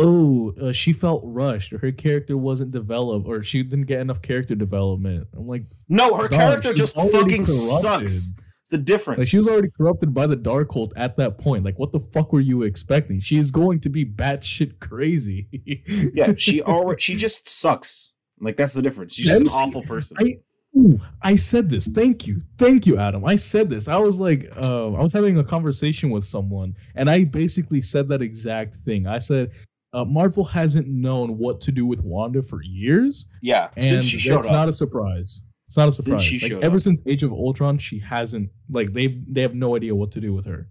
"Oh, 0.00 0.52
uh, 0.60 0.72
she 0.72 0.92
felt 0.92 1.22
rushed, 1.24 1.72
or 1.72 1.78
her 1.78 1.92
character 1.92 2.36
wasn't 2.36 2.70
developed, 2.70 3.26
or 3.26 3.42
she 3.42 3.62
didn't 3.62 3.86
get 3.86 4.00
enough 4.00 4.22
character 4.22 4.54
development." 4.54 5.28
I'm 5.36 5.46
like, 5.46 5.64
No, 5.88 6.16
her 6.16 6.28
character 6.28 6.72
just 6.72 6.94
fucking 6.94 7.46
corrupted. 7.46 7.80
sucks. 7.80 8.32
It's 8.62 8.70
the 8.70 8.78
difference. 8.78 9.18
like 9.18 9.28
she 9.28 9.38
was 9.38 9.48
already 9.48 9.68
corrupted 9.76 10.14
by 10.14 10.26
the 10.26 10.36
Darkhold 10.36 10.92
at 10.96 11.16
that 11.16 11.38
point. 11.38 11.64
Like, 11.64 11.78
what 11.78 11.92
the 11.92 12.00
fuck 12.00 12.32
were 12.32 12.40
you 12.40 12.62
expecting? 12.62 13.20
She 13.20 13.36
is 13.36 13.50
going 13.50 13.80
to 13.80 13.88
be 13.88 14.04
batshit 14.04 14.78
crazy. 14.78 15.48
yeah, 16.14 16.34
she 16.36 16.62
already 16.62 17.00
she 17.00 17.16
just 17.16 17.48
sucks. 17.48 18.12
Like 18.40 18.56
that's 18.56 18.72
the 18.72 18.82
difference. 18.82 19.14
She's 19.14 19.26
just 19.28 19.42
an 19.42 19.48
awful 19.48 19.82
person. 19.82 20.16
I 20.20 20.34
ooh, 20.76 21.00
I 21.22 21.36
said 21.36 21.68
this. 21.68 21.86
Thank 21.88 22.26
you, 22.26 22.40
thank 22.58 22.86
you, 22.86 22.96
Adam. 22.96 23.24
I 23.24 23.36
said 23.36 23.68
this. 23.68 23.88
I 23.88 23.96
was 23.96 24.18
like, 24.18 24.48
uh, 24.62 24.92
I 24.92 25.02
was 25.02 25.12
having 25.12 25.38
a 25.38 25.44
conversation 25.44 26.10
with 26.10 26.24
someone, 26.24 26.74
and 26.94 27.10
I 27.10 27.24
basically 27.24 27.82
said 27.82 28.08
that 28.08 28.22
exact 28.22 28.76
thing. 28.76 29.06
I 29.06 29.18
said, 29.18 29.50
uh, 29.92 30.04
Marvel 30.04 30.44
hasn't 30.44 30.86
known 30.88 31.36
what 31.38 31.60
to 31.62 31.72
do 31.72 31.84
with 31.86 32.00
Wanda 32.00 32.42
for 32.42 32.62
years, 32.62 33.26
yeah, 33.42 33.68
and 33.76 33.84
since 33.84 34.04
she 34.06 34.18
showed 34.18 34.36
that's 34.36 34.46
up. 34.46 34.52
not 34.52 34.68
a 34.68 34.72
surprise. 34.72 35.42
It's 35.66 35.76
not 35.76 35.88
a 35.88 35.92
Since 35.92 36.04
surprise. 36.04 36.24
she 36.24 36.54
Like, 36.54 36.64
ever 36.64 36.76
up. 36.76 36.82
since 36.82 37.06
Age 37.06 37.22
of 37.22 37.32
Ultron, 37.32 37.78
she 37.78 37.98
hasn't 38.00 38.50
like 38.70 38.92
they 38.92 39.20
they 39.28 39.40
have 39.42 39.54
no 39.54 39.76
idea 39.76 39.94
what 39.94 40.10
to 40.12 40.20
do 40.20 40.32
with 40.34 40.44
her. 40.46 40.68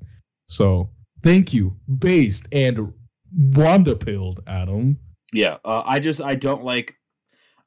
So 0.48 0.90
thank 1.24 1.54
you, 1.54 1.78
based 2.00 2.48
and 2.52 2.92
Wanda 3.34 3.96
pilled 3.96 4.42
Adam. 4.48 4.98
Yeah, 5.32 5.58
uh, 5.64 5.84
I 5.86 6.00
just 6.00 6.22
I 6.22 6.36
don't 6.36 6.64
like. 6.64 6.96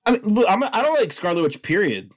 I 0.04 0.12
mean, 0.12 0.22
look, 0.24 0.46
I'm, 0.48 0.62
I 0.64 0.82
don't 0.82 0.98
like 0.98 1.12
Scarlet 1.12 1.42
Witch. 1.42 1.62
Period. 1.62 2.10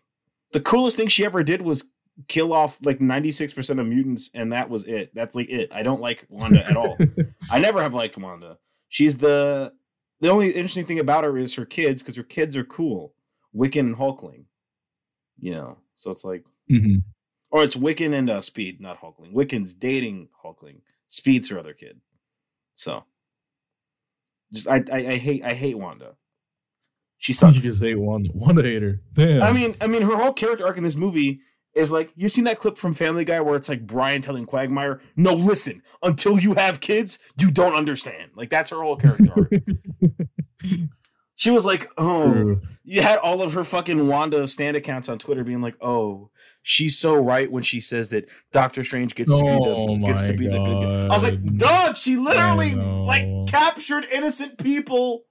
The 0.53 0.59
coolest 0.61 0.97
thing 0.97 1.07
she 1.07 1.23
ever 1.23 1.43
did 1.43 1.61
was 1.61 1.91
kill 2.27 2.51
off 2.51 2.79
like 2.83 2.99
96 2.99 3.53
percent 3.53 3.79
of 3.79 3.85
mutants, 3.87 4.31
and 4.33 4.51
that 4.53 4.69
was 4.69 4.85
it. 4.87 5.11
That's 5.13 5.35
like 5.35 5.49
it. 5.49 5.71
I 5.73 5.83
don't 5.83 6.01
like 6.01 6.25
Wanda 6.29 6.65
at 6.67 6.75
all. 6.75 6.97
I 7.51 7.59
never 7.59 7.81
have 7.81 7.93
liked 7.93 8.17
Wanda. 8.17 8.57
She's 8.89 9.17
the 9.17 9.73
the 10.21 10.29
only 10.29 10.49
interesting 10.49 10.85
thing 10.85 10.99
about 10.99 11.23
her 11.23 11.37
is 11.37 11.55
her 11.55 11.65
kids 11.65 12.01
because 12.01 12.15
her 12.15 12.23
kids 12.23 12.55
are 12.55 12.63
cool. 12.63 13.13
Wiccan 13.55 13.79
and 13.81 13.95
Hulkling. 13.97 14.45
You 15.39 15.51
know, 15.51 15.77
so 15.95 16.11
it's 16.11 16.23
like, 16.23 16.43
Mhm. 16.71 17.03
or 17.51 17.63
it's 17.63 17.75
Wiccan 17.75 18.13
and 18.13 18.29
uh, 18.29 18.41
Speed, 18.41 18.79
not 18.79 19.01
Hulkling. 19.01 19.33
Wiccan's 19.33 19.73
dating 19.73 20.29
Hulkling. 20.43 20.81
Speed's 21.07 21.49
her 21.49 21.59
other 21.59 21.73
kid. 21.73 21.99
So, 22.75 23.03
just 24.53 24.67
I 24.69 24.83
I, 24.91 24.97
I 24.97 25.17
hate 25.17 25.43
I 25.43 25.53
hate 25.53 25.77
Wanda. 25.77 26.15
She 27.17 27.33
sucks. 27.33 27.55
You 27.55 27.61
just 27.61 27.81
hate 27.81 27.97
Wanda, 27.99 28.29
Wanda 28.33 28.61
hater. 28.63 29.01
Damn. 29.13 29.41
I 29.41 29.51
mean, 29.51 29.75
I 29.81 29.87
mean, 29.87 30.01
her 30.03 30.15
whole 30.15 30.33
character 30.33 30.65
arc 30.65 30.77
in 30.77 30.83
this 30.83 30.95
movie 30.95 31.41
is 31.75 31.91
like 31.91 32.11
you've 32.15 32.31
seen 32.31 32.45
that 32.45 32.59
clip 32.59 32.77
from 32.77 32.93
Family 32.93 33.25
Guy 33.25 33.39
where 33.41 33.55
it's 33.55 33.69
like 33.69 33.85
Brian 33.85 34.21
telling 34.21 34.45
Quagmire, 34.45 35.01
"No, 35.15 35.33
listen, 35.33 35.83
until 36.01 36.39
you 36.39 36.53
have 36.55 36.79
kids, 36.79 37.19
you 37.37 37.51
don't 37.51 37.75
understand." 37.75 38.31
Like 38.35 38.49
that's 38.49 38.69
her 38.71 38.81
whole 38.81 38.95
character 38.95 39.31
arc. 39.35 39.51
She 41.37 41.51
was 41.51 41.65
like, 41.65 41.89
"Oh, 41.97 42.31
True. 42.31 42.61
you 42.85 43.01
had 43.01 43.19
all 43.19 43.41
of 43.41 43.53
her 43.53 43.65
fucking 43.65 44.07
Wanda 44.07 44.47
stand 44.47 44.77
accounts 44.77 45.09
on 45.09 45.19
Twitter 45.19 45.43
being 45.43 45.61
like, 45.61 45.75
"Oh, 45.81 46.29
she's 46.63 46.97
so 46.97 47.13
right 47.15 47.51
when 47.51 47.61
she 47.61 47.81
says 47.81 48.09
that 48.09 48.29
Doctor 48.53 48.85
Strange 48.85 49.15
gets 49.15 49.33
to 49.33 49.43
be 49.43 49.49
Oh 49.49 49.97
the 49.97 50.05
gets 50.05 50.27
to 50.27 50.33
be 50.33 50.47
the 50.47 50.63
good 50.63 50.81
guy." 50.81 51.01
I 51.01 51.07
was 51.07 51.23
like, 51.23 51.43
God. 51.43 51.57
"Dog, 51.57 51.97
she 51.97 52.15
literally 52.15 52.75
like 52.75 53.47
captured 53.47 54.05
innocent 54.13 54.57
people." 54.57 55.25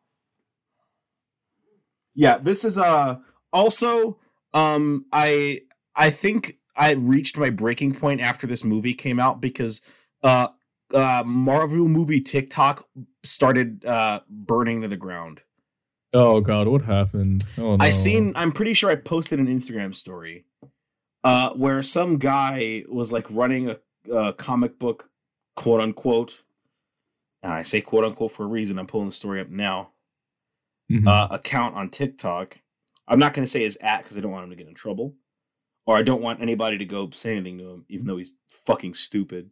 Yeah, 2.15 2.37
this 2.37 2.67
is 2.67 2.77
uh 2.77 3.17
also 3.51 4.19
um 4.53 5.07
I 5.11 5.63
I 5.97 6.11
think 6.11 6.59
I 6.77 6.93
reached 6.93 7.39
my 7.39 7.51
breaking 7.51 7.95
point 7.95 8.21
after 8.21 8.47
this 8.47 8.65
movie 8.65 8.95
came 8.95 9.21
out 9.21 9.41
because 9.41 9.81
uh 10.23 10.49
uh 10.95 11.23
Marvel 11.25 11.89
movie 11.89 12.21
TikTok 12.21 12.87
started 13.25 13.85
uh 13.85 14.21
burning 14.29 14.83
to 14.83 14.89
the 14.89 14.97
ground. 14.97 15.41
Oh 16.13 16.41
god, 16.41 16.69
what 16.69 16.83
happened? 16.83 17.45
Oh 17.59 17.77
no. 17.77 17.85
I 17.85 17.91
seen. 17.91 18.33
I'm 18.37 18.53
pretty 18.53 18.75
sure 18.75 18.91
I 18.91 18.95
posted 18.95 19.41
an 19.41 19.49
Instagram 19.49 19.95
story, 19.95 20.45
uh, 21.25 21.51
where 21.55 21.83
some 21.83 22.19
guy 22.19 22.85
was 22.89 23.13
like 23.13 23.27
running 23.31 23.71
a, 23.71 23.79
a 24.13 24.33
comic 24.33 24.79
book, 24.79 25.11
quote 25.57 25.81
unquote. 25.81 26.43
And 27.43 27.53
I 27.53 27.63
say 27.63 27.81
quote 27.81 28.05
unquote 28.05 28.33
for 28.33 28.45
a 28.45 28.49
reason. 28.49 28.79
I'm 28.79 28.87
pulling 28.87 29.07
the 29.07 29.13
story 29.13 29.41
up 29.41 29.49
now. 29.49 29.91
Mhm. 30.91 31.07
Uh, 31.09 31.29
account 31.35 31.75
on 31.75 31.91
TikTok. 31.91 32.61
I'm 33.09 33.19
not 33.19 33.35
going 33.35 33.45
to 33.45 33.51
say 33.51 33.63
his 33.63 33.77
at 33.79 34.03
because 34.03 34.17
I 34.17 34.21
don't 34.21 34.31
want 34.33 34.45
him 34.45 34.51
to 34.51 34.57
get 34.57 34.69
in 34.69 34.75
trouble, 34.75 35.15
or 35.87 35.97
I 35.97 36.03
don't 36.03 36.23
want 36.23 36.41
anybody 36.41 36.79
to 36.79 36.85
go 36.85 37.11
say 37.11 37.33
anything 37.37 37.59
to 37.59 37.71
him, 37.71 37.85
even 37.89 38.07
though 38.07 38.17
he's 38.17 38.37
fucking 38.67 38.95
stupid. 38.95 39.51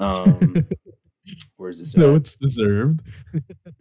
Um, 0.00 0.66
where's 1.56 1.80
this? 1.80 1.96
no, 1.96 2.10
at? 2.14 2.22
it's 2.22 2.36
deserved. 2.36 3.00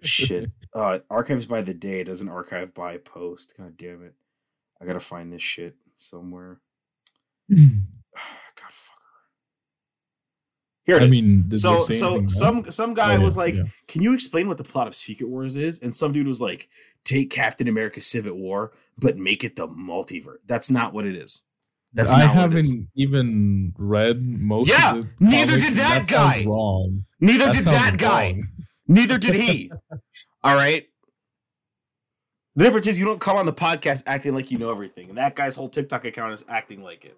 Shit. 0.01 0.51
Uh 0.75 0.97
archives 1.11 1.45
by 1.45 1.61
the 1.61 1.71
day 1.75 2.03
doesn't 2.03 2.29
archive 2.29 2.73
by 2.73 2.97
post. 2.97 3.53
God 3.55 3.77
damn 3.77 4.03
it. 4.03 4.15
I 4.81 4.85
gotta 4.87 4.99
find 4.99 5.31
this 5.31 5.43
shit 5.43 5.75
somewhere. 5.97 6.59
God 7.49 7.59
fucker. 8.71 8.89
Here 10.85 10.97
it 10.97 11.03
I 11.03 11.05
is. 11.05 11.21
mean, 11.21 11.55
so 11.55 11.85
so 11.85 12.07
anything 12.13 12.27
some 12.29 12.71
some 12.71 12.93
guy 12.95 13.13
Oh, 13.13 13.17
yeah, 13.19 13.23
was 13.23 13.37
like, 13.37 13.53
yeah. 13.53 13.65
Can 13.87 14.01
you 14.01 14.15
explain 14.15 14.47
what 14.47 14.57
the 14.57 14.63
plot 14.63 14.87
of 14.87 14.95
Secret 14.95 15.29
Wars 15.29 15.55
is? 15.57 15.79
And 15.79 15.95
some 15.95 16.11
dude 16.11 16.25
was 16.25 16.41
like, 16.41 16.69
Take 17.03 17.29
Captain 17.29 17.67
America 17.67 18.01
Civil 18.01 18.33
War, 18.33 18.73
but 18.97 19.15
make 19.15 19.43
it 19.43 19.55
the 19.55 19.67
multiverse. 19.67 20.37
That's 20.47 20.71
not 20.71 20.91
what 20.91 21.05
it 21.05 21.15
is. 21.15 21.43
That's 21.93 22.11
I 22.13 22.25
not 22.25 22.35
what 22.35 22.53
it 22.53 22.59
is. 22.59 22.69
haven't 22.71 22.89
even 22.95 23.73
read 23.77 24.21
most. 24.21 24.69
Yeah, 24.69 24.95
of 24.95 25.01
the 25.03 25.09
neither 25.19 25.57
did 25.59 25.69
and 25.69 25.77
that 25.77 26.07
guy. 26.09 26.43
Wrong. 26.47 27.05
Neither 27.19 27.45
That 27.45 27.55
did 27.55 27.65
that 27.65 27.97
guy. 27.97 28.31
wrong. 28.31 28.43
Neither 28.87 29.17
did 29.17 29.35
he. 29.35 29.71
All 30.43 30.55
right. 30.55 30.87
The 32.55 32.63
difference 32.63 32.87
is 32.87 32.99
you 32.99 33.05
don't 33.05 33.19
come 33.21 33.37
on 33.37 33.45
the 33.45 33.53
podcast 33.53 34.03
acting 34.05 34.35
like 34.35 34.51
you 34.51 34.57
know 34.59 34.69
everything, 34.71 35.09
and 35.09 35.17
that 35.17 35.35
guy's 35.35 35.55
whole 35.55 35.69
TikTok 35.69 36.05
account 36.05 36.33
is 36.33 36.45
acting 36.47 36.83
like 36.83 37.05
it. 37.05 37.17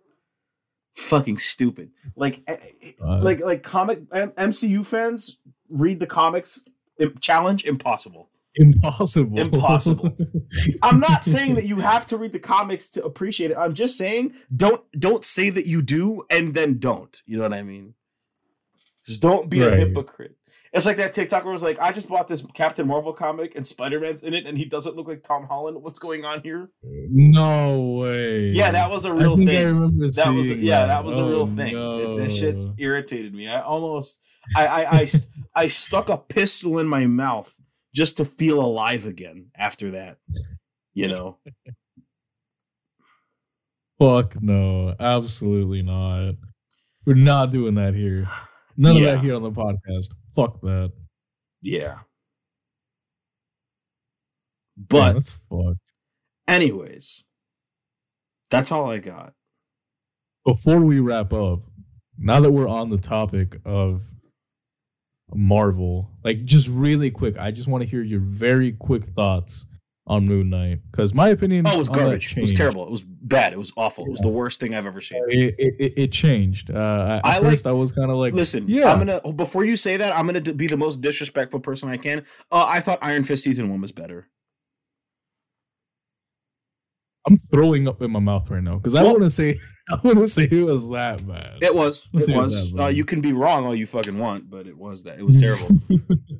Fucking 0.95 1.37
stupid. 1.39 1.91
Like, 2.15 2.41
Uh, 2.47 3.19
like, 3.21 3.41
like 3.41 3.61
comic 3.63 4.03
M- 4.13 4.31
MCU 4.31 4.85
fans 4.85 5.39
read 5.69 5.99
the 5.99 6.07
comics. 6.07 6.63
Challenge 7.19 7.65
impossible. 7.65 8.29
Impossible. 8.55 9.39
Impossible. 9.39 10.15
I'm 10.81 10.99
not 10.99 11.23
saying 11.23 11.55
that 11.55 11.65
you 11.65 11.77
have 11.77 12.05
to 12.07 12.17
read 12.17 12.31
the 12.33 12.39
comics 12.39 12.89
to 12.91 13.03
appreciate 13.03 13.51
it. 13.51 13.57
I'm 13.57 13.73
just 13.73 13.97
saying 13.97 14.33
don't 14.55 14.81
don't 14.99 15.25
say 15.25 15.49
that 15.49 15.65
you 15.65 15.81
do 15.81 16.23
and 16.29 16.53
then 16.53 16.79
don't. 16.79 17.21
You 17.25 17.37
know 17.37 17.43
what 17.43 17.53
I 17.53 17.63
mean? 17.63 17.93
Just 19.05 19.21
don't 19.21 19.49
be 19.49 19.61
a 19.61 19.69
hypocrite. 19.69 20.35
It's 20.73 20.85
like 20.85 20.97
that 20.97 21.13
TikToker 21.13 21.45
was 21.45 21.63
like, 21.63 21.79
I 21.79 21.91
just 21.93 22.09
bought 22.09 22.27
this 22.27 22.45
Captain 22.53 22.85
Marvel 22.85 23.13
comic 23.13 23.55
and 23.55 23.65
Spider 23.65 23.99
Man's 23.99 24.23
in 24.23 24.33
it, 24.33 24.45
and 24.45 24.57
he 24.57 24.65
doesn't 24.65 24.95
look 24.97 25.07
like 25.07 25.23
Tom 25.23 25.45
Holland. 25.47 25.81
What's 25.81 25.99
going 25.99 26.25
on 26.25 26.41
here? 26.41 26.69
no 26.83 27.97
way. 28.01 28.49
Yeah, 28.49 28.71
that 28.71 28.89
was 28.89 29.05
a 29.05 29.13
real 29.13 29.37
thing. 29.37 29.47
That 30.15 30.33
was 30.33 30.47
seeing 30.49 30.61
yeah, 30.61 30.85
that 30.87 31.05
was 31.05 31.17
a 31.17 31.21
Oh, 31.21 31.29
real 31.29 31.45
thing. 31.47 31.75
It- 31.77 32.17
that 32.17 32.31
shit 32.31 32.57
irritated 32.77 33.33
me. 33.33 33.47
I 33.47 33.61
almost 33.61 34.21
I 34.55 34.67
I 34.67 34.99
I, 35.01 35.07
I 35.55 35.67
stuck 35.67 36.09
a 36.09 36.17
pistol 36.17 36.79
in 36.79 36.87
my 36.87 37.05
mouth 37.05 37.55
just 37.95 38.17
to 38.17 38.25
feel 38.25 38.59
alive 38.59 39.05
again 39.05 39.47
after 39.55 39.91
that. 39.91 40.17
You 40.93 41.07
know. 41.07 41.37
Fuck 43.99 44.41
no, 44.41 44.93
absolutely 44.99 45.81
not. 45.81 46.33
We're 47.05 47.13
not 47.15 47.53
doing 47.53 47.75
that 47.75 47.93
here. 47.95 48.27
None 48.75 48.97
Yeah. 48.97 49.01
of 49.03 49.15
that 49.15 49.23
here 49.23 49.35
on 49.35 49.43
the 49.43 49.51
podcast. 49.51 50.13
Fuck 50.35 50.59
that. 50.61 50.91
Yeah. 51.61 51.99
Man, 54.75 54.85
But 54.89 55.13
that's 55.13 55.31
fucked. 55.49 55.93
anyways, 56.47 57.23
that's 58.49 58.71
all 58.73 58.89
I 58.89 58.97
got. 58.97 59.33
Before 60.45 60.81
we 60.81 60.99
wrap 60.99 61.31
up, 61.31 61.61
now 62.17 62.41
that 62.41 62.51
we're 62.51 62.67
on 62.67 62.89
the 62.89 62.97
topic 62.97 63.57
of 63.65 64.03
Marvel, 65.33 66.11
like 66.23 66.45
just 66.45 66.67
really 66.67 67.11
quick, 67.11 67.37
I 67.37 67.51
just 67.51 67.67
want 67.67 67.83
to 67.83 67.89
hear 67.89 68.01
your 68.01 68.19
very 68.19 68.71
quick 68.73 69.03
thoughts 69.03 69.65
on 70.07 70.23
Moon 70.25 70.51
Knight 70.51 70.79
because 70.91 71.13
my 71.15 71.29
opinion. 71.29 71.65
Oh, 71.67 71.73
it 71.73 71.77
was 71.79 71.89
garbage. 71.89 72.37
It 72.37 72.41
was 72.41 72.53
terrible. 72.53 72.85
It 72.85 72.91
was 72.91 73.03
bad. 73.03 73.53
It 73.53 73.59
was 73.59 73.73
awful. 73.75 74.05
It 74.05 74.11
was 74.11 74.19
the 74.19 74.29
worst 74.29 74.59
thing 74.59 74.75
I've 74.75 74.85
ever 74.85 75.01
seen. 75.01 75.23
It, 75.29 75.55
it, 75.57 75.93
it- 75.97 76.11
changed. 76.11 76.69
Uh, 76.69 77.19
at 77.23 77.25
I 77.25 77.39
first, 77.39 77.65
like- 77.65 77.71
I 77.71 77.73
was 77.77 77.91
kind 77.91 78.11
of 78.11 78.17
like, 78.17 78.33
Listen, 78.35 78.65
yeah, 78.67 78.91
I'm 78.91 78.99
gonna 78.99 79.33
before 79.33 79.65
you 79.65 79.75
say 79.75 79.97
that, 79.97 80.15
I'm 80.15 80.27
gonna 80.27 80.41
be 80.41 80.67
the 80.67 80.77
most 80.77 81.01
disrespectful 81.01 81.59
person 81.59 81.89
I 81.89 81.97
can. 81.97 82.19
Uh, 82.51 82.65
I 82.67 82.79
thought 82.81 82.99
Iron 83.01 83.23
Fist 83.23 83.43
season 83.43 83.69
one 83.69 83.81
was 83.81 83.91
better. 83.91 84.27
I'm 87.27 87.37
throwing 87.37 87.87
up 87.87 88.01
in 88.01 88.11
my 88.11 88.19
mouth 88.19 88.49
right 88.51 88.61
now 88.61 88.75
because 88.77 88.93
I 88.95 89.01
Well- 89.01 89.13
want 89.13 89.23
to 89.23 89.29
say, 89.29 89.57
I 89.89 89.95
want 90.03 90.17
to 90.19 90.27
say 90.27 90.43
it 90.51 90.63
was 90.65 90.87
that 90.89 91.27
bad. 91.27 91.57
It 91.61 91.73
was. 91.73 92.07
It 92.13 92.35
was. 92.35 92.71
that, 92.73 92.83
Uh, 92.83 92.87
you 92.87 93.05
can 93.05 93.21
be 93.21 93.33
wrong 93.33 93.65
all 93.65 93.75
you 93.75 93.85
fucking 93.87 94.17
want, 94.17 94.49
but 94.49 94.65
it 94.67 94.77
was 94.77 95.03
that. 95.03 95.17
It 95.19 95.25
was 95.25 95.37
terrible. 95.37 95.69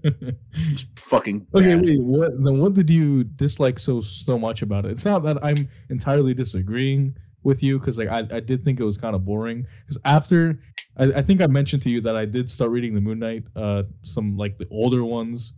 It 0.08 0.38
was 0.72 0.86
fucking. 0.98 1.48
okay, 1.56 1.76
wait. 1.76 2.00
What 2.02 2.32
then? 2.44 2.60
What 2.60 2.74
did 2.74 2.90
you 2.90 3.24
dislike 3.24 3.80
so 3.80 4.02
so 4.02 4.38
much 4.38 4.62
about 4.62 4.86
it? 4.86 4.92
It's 4.92 5.06
not 5.06 5.24
that 5.24 5.44
I'm 5.44 5.68
entirely 5.90 6.34
disagreeing 6.34 7.16
with 7.44 7.62
you 7.64 7.80
because 7.80 7.98
like 7.98 8.10
I, 8.10 8.20
I 8.38 8.40
did 8.40 8.64
think 8.64 8.80
it 8.80 8.84
was 8.84 8.98
kind 8.98 9.16
of 9.16 9.26
boring 9.26 9.66
because 9.82 9.98
after 10.06 10.60
I, 10.98 11.06
I 11.06 11.22
think 11.22 11.42
I 11.42 11.48
mentioned 11.48 11.82
to 11.84 11.90
you 11.90 12.02
that 12.02 12.16
I 12.16 12.26
did 12.26 12.50
start 12.50 12.72
reading 12.72 12.94
the 12.94 13.02
Moon 13.02 13.20
Knight 13.20 13.44
uh 13.56 13.84
some 14.04 14.38
like 14.38 14.58
the 14.58 14.68
older 14.72 15.04
ones 15.04 15.54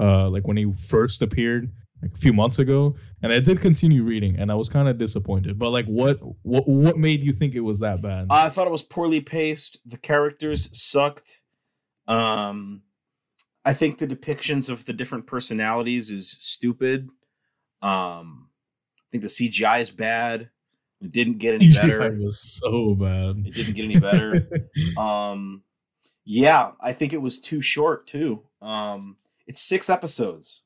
uh 0.00 0.28
like 0.28 0.46
when 0.46 0.56
he 0.56 0.72
first 0.78 1.20
appeared 1.22 1.72
like 2.06 2.14
a 2.16 2.20
few 2.20 2.32
months 2.32 2.58
ago 2.58 2.94
and 3.22 3.32
I 3.32 3.40
did 3.40 3.60
continue 3.60 4.02
reading 4.02 4.38
and 4.38 4.50
I 4.50 4.54
was 4.54 4.68
kind 4.68 4.88
of 4.88 4.98
disappointed 4.98 5.58
but 5.58 5.72
like 5.72 5.86
what 5.86 6.18
what 6.42 6.68
what 6.68 6.96
made 6.98 7.22
you 7.22 7.32
think 7.32 7.54
it 7.54 7.60
was 7.60 7.80
that 7.80 8.02
bad? 8.02 8.28
I 8.30 8.48
thought 8.48 8.66
it 8.66 8.70
was 8.70 8.82
poorly 8.82 9.20
paced. 9.20 9.80
The 9.86 9.96
characters 9.96 10.76
sucked. 10.78 11.40
Um, 12.06 12.82
I 13.64 13.72
think 13.72 13.98
the 13.98 14.06
depictions 14.06 14.70
of 14.70 14.84
the 14.84 14.92
different 14.92 15.26
personalities 15.26 16.10
is 16.10 16.36
stupid. 16.38 17.08
Um, 17.82 18.48
I 18.98 19.06
think 19.10 19.22
the 19.22 19.28
CGI 19.28 19.80
is 19.80 19.90
bad. 19.90 20.50
It 21.00 21.12
didn't 21.12 21.38
get 21.38 21.54
any 21.54 21.72
better. 21.72 22.06
It 22.06 22.18
was 22.18 22.40
so 22.40 22.94
bad. 22.94 23.44
It 23.44 23.54
didn't 23.54 23.74
get 23.74 23.84
any 23.84 23.98
better. 23.98 24.48
um, 24.96 25.62
yeah, 26.24 26.72
I 26.80 26.92
think 26.92 27.12
it 27.12 27.20
was 27.20 27.40
too 27.40 27.60
short 27.60 28.06
too. 28.06 28.42
Um, 28.62 29.16
it's 29.46 29.60
six 29.60 29.90
episodes. 29.90 30.62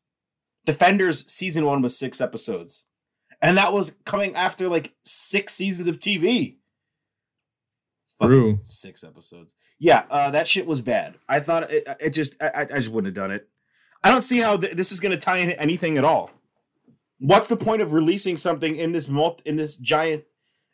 Defenders 0.67 1.31
season 1.31 1.65
one 1.65 1.83
was 1.83 1.99
six 1.99 2.21
episodes, 2.21 2.87
and 3.41 3.57
that 3.57 3.73
was 3.73 3.99
coming 4.05 4.35
after 4.37 4.69
like 4.69 4.95
six 5.05 5.55
seasons 5.55 5.89
of 5.89 5.99
TV. 5.99 6.57
True. 8.23 8.57
Six 8.59 9.03
episodes. 9.03 9.55
Yeah, 9.79 10.05
uh, 10.11 10.31
that 10.33 10.47
shit 10.47 10.67
was 10.67 10.81
bad. 10.81 11.17
I 11.29 11.41
thought 11.41 11.71
it, 11.71 11.89
it 11.99 12.11
just, 12.11 12.41
I, 12.43 12.67
I 12.71 12.79
just 12.79 12.91
wouldn't 12.91 13.17
have 13.17 13.23
done 13.23 13.31
it. 13.31 13.49
I 14.05 14.11
don't 14.11 14.23
see 14.23 14.39
how 14.39 14.59
th- 14.59 14.75
this 14.75 14.93
is 14.93 15.01
going 15.01 15.13
to 15.13 15.19
tie 15.19 15.39
in 15.39 15.53
anything 15.53 15.97
at 15.97 16.05
all. 16.05 16.31
What's 17.19 17.49
the 17.49 17.57
point 17.57 17.83
of 17.83 17.93
releasing 17.93 18.37
something 18.37 18.77
in 18.77 18.93
this 18.93 19.09
multi, 19.09 19.49
in 19.49 19.57
this 19.57 19.77
giant 19.77 20.25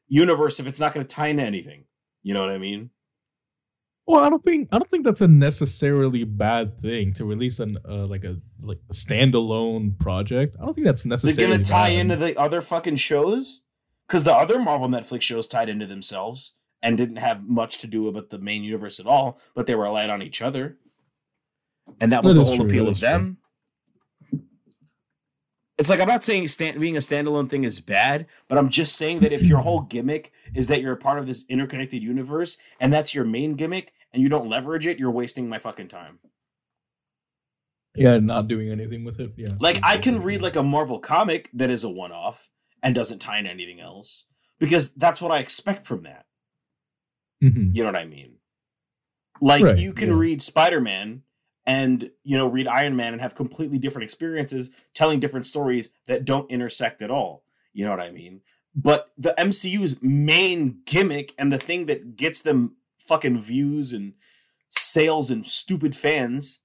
universe 0.09 0.59
if 0.59 0.67
it's 0.67 0.81
not 0.81 0.93
going 0.93 1.07
to 1.07 1.15
tie 1.15 1.29
into 1.29 1.43
anything? 1.43 1.85
You 2.23 2.35
know 2.35 2.41
what 2.41 2.51
I 2.51 2.59
mean? 2.59 2.91
Well, 4.07 4.25
I 4.25 4.31
don't 4.31 4.45
think 4.45 4.69
I 4.71 4.79
don't 4.79 4.89
think 4.89 5.05
that's 5.05 5.21
a 5.21 5.27
necessarily 5.29 6.23
bad 6.23 6.81
thing 6.81 7.13
to 7.15 7.25
release 7.25 7.59
an 7.59 7.77
uh, 7.89 8.07
like 8.07 8.25
a 8.25 8.37
like 8.61 8.79
a 8.89 8.93
standalone 8.93 9.99
project. 9.99 10.57
I 10.61 10.65
don't 10.65 10.75
think 10.75 10.87
that's 10.87 11.05
necessarily. 11.05 11.55
Is 11.55 11.61
it 11.61 11.65
to 11.65 11.71
tie 11.71 11.91
bad. 11.91 11.99
into 11.99 12.17
the 12.17 12.39
other 12.39 12.61
fucking 12.61 12.97
shows? 12.97 13.63
Because 14.07 14.23
the 14.23 14.35
other 14.35 14.61
Marvel 14.61 14.89
Netflix 14.89 15.23
shows 15.23 15.49
tied 15.49 15.69
into 15.69 15.87
themselves 15.87 16.55
and 16.83 16.97
didn't 16.97 17.17
have 17.17 17.43
much 17.49 17.79
to 17.79 17.89
do 17.89 18.05
with 18.05 18.29
the 18.29 18.39
main 18.39 18.63
universe 18.63 19.01
at 19.01 19.07
all, 19.07 19.41
but 19.57 19.67
they 19.67 19.75
were 19.75 19.85
relied 19.85 20.11
on 20.11 20.23
each 20.23 20.41
other, 20.41 20.77
and 22.01 22.13
that 22.13 22.23
was 22.23 22.35
That 22.35 22.41
the 22.41 22.47
whole 22.47 22.57
true, 22.59 22.67
appeal 22.67 22.87
of 22.87 22.93
is 22.95 23.01
true. 23.01 23.09
them. 23.09 23.39
It's 25.79 25.91
like 25.91 26.01
I'm 26.01 26.09
not 26.09 26.23
saying 26.23 26.49
stand, 26.49 26.81
being 26.81 26.97
a 26.97 27.01
standalone 27.01 27.51
thing 27.51 27.65
is 27.65 27.81
bad, 27.81 28.27
but 28.49 28.57
I'm 28.57 28.71
just 28.71 28.97
saying 28.97 29.21
that 29.21 29.33
if 29.33 29.43
your 29.43 29.59
whole 29.59 29.81
gimmick 29.81 30.33
is 30.55 30.69
that 30.69 30.81
you're 30.81 30.95
a 30.95 30.97
part 30.97 31.19
of 31.19 31.27
this 31.27 31.45
interconnected 31.49 32.03
universe 32.03 32.57
and 32.81 32.93
that's 32.93 33.15
your 33.15 33.25
main 33.25 33.57
gimmick 33.57 33.93
and 34.13 34.23
you 34.23 34.29
don't 34.29 34.49
leverage 34.49 34.87
it, 34.87 34.99
you're 34.99 35.11
wasting 35.11 35.49
my 35.49 35.59
fucking 35.59 35.89
time. 35.89 36.19
Yeah, 37.95 38.19
not 38.19 38.49
doing 38.49 38.71
anything 38.71 39.05
with 39.05 39.21
it. 39.21 39.33
Yeah, 39.37 39.55
Like 39.59 39.81
I 39.83 39.97
can 39.97 40.23
read 40.23 40.43
like 40.43 40.57
a 40.57 40.63
Marvel 40.63 40.99
comic 40.99 41.49
that 41.55 41.71
is 41.71 41.83
a 41.83 41.89
one-off 41.89 42.51
and 42.83 42.95
doesn't 42.95 43.21
tie 43.21 43.39
into 43.39 43.51
anything 43.51 43.81
else 43.81 44.27
because 44.59 44.95
that's 44.95 45.21
what 45.23 45.33
I 45.33 45.39
expect 45.39 45.87
from 45.87 46.03
that. 46.03 46.27
Mhm. 47.43 47.75
You 47.75 47.83
know 47.83 47.89
what 47.89 47.97
I 47.97 48.05
mean? 48.05 48.35
Like 49.41 49.63
Right, 49.63 49.79
you 49.79 49.93
can 49.93 50.09
yeah. 50.11 50.15
read 50.17 50.43
Spider-Man 50.43 51.23
and 51.67 52.11
you 52.23 52.37
know 52.37 52.47
read 52.47 52.69
Iron 52.69 52.97
Man 52.97 53.13
and 53.13 53.21
have 53.21 53.35
completely 53.35 53.79
different 53.79 54.05
experiences 54.05 54.71
telling 54.95 55.19
different 55.19 55.47
stories 55.47 55.91
that 56.07 56.25
don't 56.25 56.51
intersect 56.51 57.03
at 57.03 57.11
all. 57.11 57.45
You 57.73 57.85
know 57.85 57.91
what 57.91 58.01
I 58.01 58.11
mean? 58.11 58.43
But 58.75 59.11
the 59.17 59.35
MCU's 59.39 60.01
main 60.03 60.81
gimmick 60.85 61.35
and 61.39 61.51
the 61.53 61.59
thing 61.59 61.87
that 61.87 62.17
gets 62.17 62.43
them 62.43 62.76
fucking 63.07 63.41
views 63.41 63.93
and 63.93 64.15
sales 64.69 65.31
and 65.31 65.47
stupid 65.47 65.95
fans 65.95 66.63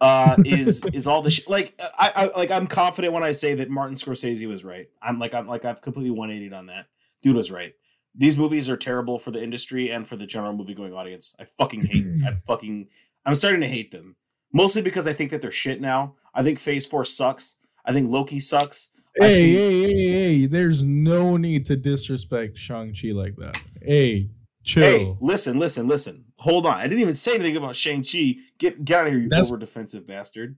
uh 0.00 0.36
is 0.44 0.84
is 0.92 1.06
all 1.06 1.22
the 1.22 1.30
shit 1.30 1.48
like 1.48 1.78
I, 1.80 2.12
I 2.16 2.38
like 2.38 2.50
I'm 2.50 2.66
confident 2.66 3.12
when 3.12 3.22
I 3.22 3.32
say 3.32 3.54
that 3.54 3.70
Martin 3.70 3.94
Scorsese 3.96 4.48
was 4.48 4.64
right. 4.64 4.88
I'm 5.00 5.18
like 5.18 5.34
I'm 5.34 5.46
like 5.46 5.64
I've 5.64 5.80
completely 5.80 6.10
180 6.10 6.54
on 6.54 6.66
that. 6.66 6.86
Dude 7.22 7.36
was 7.36 7.50
right. 7.50 7.74
These 8.14 8.36
movies 8.36 8.68
are 8.68 8.76
terrible 8.76 9.18
for 9.18 9.30
the 9.30 9.42
industry 9.42 9.90
and 9.90 10.06
for 10.06 10.16
the 10.16 10.26
general 10.26 10.52
movie 10.52 10.74
going 10.74 10.92
audience. 10.92 11.36
I 11.38 11.44
fucking 11.44 11.84
hate 11.84 12.06
I 12.26 12.32
fucking 12.46 12.88
I'm 13.24 13.34
starting 13.34 13.60
to 13.60 13.68
hate 13.68 13.90
them. 13.90 14.16
Mostly 14.52 14.82
because 14.82 15.06
I 15.06 15.12
think 15.12 15.30
that 15.30 15.40
they're 15.40 15.50
shit 15.50 15.80
now. 15.80 16.16
I 16.34 16.42
think 16.42 16.58
Phase 16.58 16.86
4 16.86 17.04
sucks. 17.06 17.56
I 17.86 17.92
think 17.92 18.10
Loki 18.10 18.38
sucks. 18.38 18.90
Hey, 19.16 19.34
think- 19.34 19.58
hey, 19.58 19.82
hey, 19.82 20.10
hey! 20.40 20.46
There's 20.46 20.84
no 20.84 21.36
need 21.36 21.66
to 21.66 21.76
disrespect 21.76 22.56
Shang 22.58 22.94
Chi 22.94 23.08
like 23.08 23.36
that. 23.36 23.58
Hey, 23.82 24.30
chill. 24.64 24.82
Hey, 24.82 25.16
listen, 25.20 25.58
listen, 25.58 25.86
listen. 25.88 26.24
Hold 26.36 26.66
on. 26.66 26.74
I 26.74 26.84
didn't 26.84 27.00
even 27.00 27.14
say 27.14 27.34
anything 27.34 27.56
about 27.56 27.76
Shang-Chi. 27.76 28.36
Get 28.58 28.84
get 28.84 28.98
out 29.00 29.06
of 29.06 29.12
here, 29.12 29.22
you 29.22 29.28
That's- 29.28 29.48
over 29.48 29.58
defensive 29.58 30.06
bastard. 30.06 30.56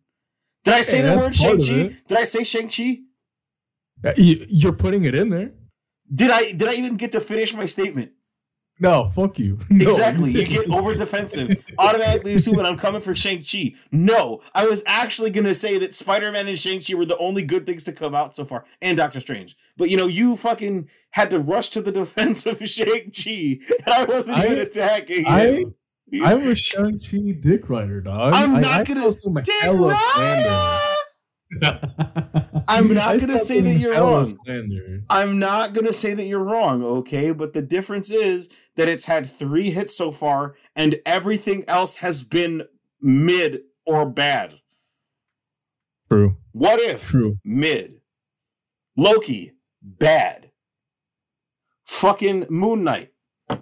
Did 0.65 0.75
I 0.75 0.81
say 0.81 0.99
Hey, 1.03 1.03
the 1.11 1.17
word 1.19 1.35
Shang-Chi? 1.35 1.97
Did 2.09 2.19
I 2.19 2.25
say 2.25 2.43
Shang-Chi? 2.45 3.01
Uh, 4.05 4.13
you- 4.17 4.45
You're 4.49 4.73
putting 4.73 5.05
it 5.05 5.15
in 5.15 5.29
there. 5.29 5.53
Did 6.13 6.31
I 6.31 6.53
did 6.53 6.69
I 6.69 6.75
even 6.75 6.97
get 6.97 7.13
to 7.13 7.21
finish 7.21 7.55
my 7.55 7.67
statement? 7.67 8.13
No, 8.81 9.09
fuck 9.09 9.39
you. 9.39 9.59
No, 9.71 9.87
exactly. 9.87 10.33
You 10.33 10.45
didn't. 10.47 10.69
get 10.69 10.71
over 10.71 10.95
defensive. 10.95 11.63
Automatically 11.79 12.35
assuming 12.35 12.67
I'm 12.67 12.77
coming 12.77 13.01
for 13.01 13.15
Shang-Chi. 13.15 13.75
No, 13.93 14.41
I 14.55 14.67
was 14.67 14.83
actually 14.87 15.31
gonna 15.31 15.55
say 15.55 15.79
that 15.79 15.95
Spider-Man 15.95 16.49
and 16.49 16.59
Shang-Chi 16.59 16.95
were 16.95 17.05
the 17.07 17.17
only 17.19 17.43
good 17.43 17.67
things 17.67 17.85
to 17.85 17.93
come 17.93 18.15
out 18.15 18.35
so 18.35 18.45
far, 18.45 18.65
and 18.83 18.97
Doctor 18.97 19.21
Strange. 19.21 19.57
But 19.77 19.91
you 19.91 19.97
know, 19.97 20.07
you 20.07 20.37
fucking 20.37 20.89
had 21.11 21.31
to 21.31 21.39
rush 21.41 21.69
to 21.71 21.81
the 21.83 21.93
defense 21.93 22.47
of 22.47 22.59
Shang-Chi, 22.69 23.59
and 23.87 23.89
I 23.95 24.05
wasn't 24.05 24.39
I- 24.39 24.47
even 24.47 24.59
attacking 24.59 25.27
I- 25.27 25.47
him. 25.47 25.75
I'm 26.23 26.43
a 26.43 26.55
Shang 26.55 27.01
Chi 27.01 27.33
dick 27.41 27.69
rider, 27.69 28.01
dog. 28.01 28.35
I'm 28.35 28.57
I- 28.57 28.61
not 28.61 28.81
I 28.81 28.85
gonna 28.85 29.11
Dick 29.43 29.55
hella 29.63 29.97
I'm 32.69 32.93
not 32.95 33.15
I 33.15 33.19
gonna 33.19 33.39
say 33.39 33.61
that 33.61 33.75
you're 33.75 33.93
wrong. 33.93 34.25
slander. 34.25 35.03
I'm 35.11 35.39
not 35.39 35.73
going 35.73 35.87
to 35.87 35.93
say 35.93 36.15
that 36.15 36.25
you're 36.25 36.43
wrong, 36.43 36.83
okay? 36.83 37.31
But 37.33 37.53
the 37.53 37.63
difference 37.63 38.11
is 38.11 38.49
that 38.77 38.89
it's 38.89 39.07
had 39.07 39.27
three 39.27 39.71
hits 39.71 39.97
so 39.97 40.11
far, 40.11 40.55
and 40.77 40.97
everything 41.07 41.65
else 41.69 41.97
has 41.97 42.23
been 42.23 42.65
mid 43.01 43.63
or 43.87 44.07
bad. 44.09 44.55
True, 46.11 46.37
What 46.53 46.81
if 46.81 47.09
true. 47.09 47.39
mid? 47.45 48.01
Loki, 48.97 49.53
bad. 49.85 50.51
Fucking 51.87 52.47
Moon 52.49 52.83
Knight, 52.85 53.13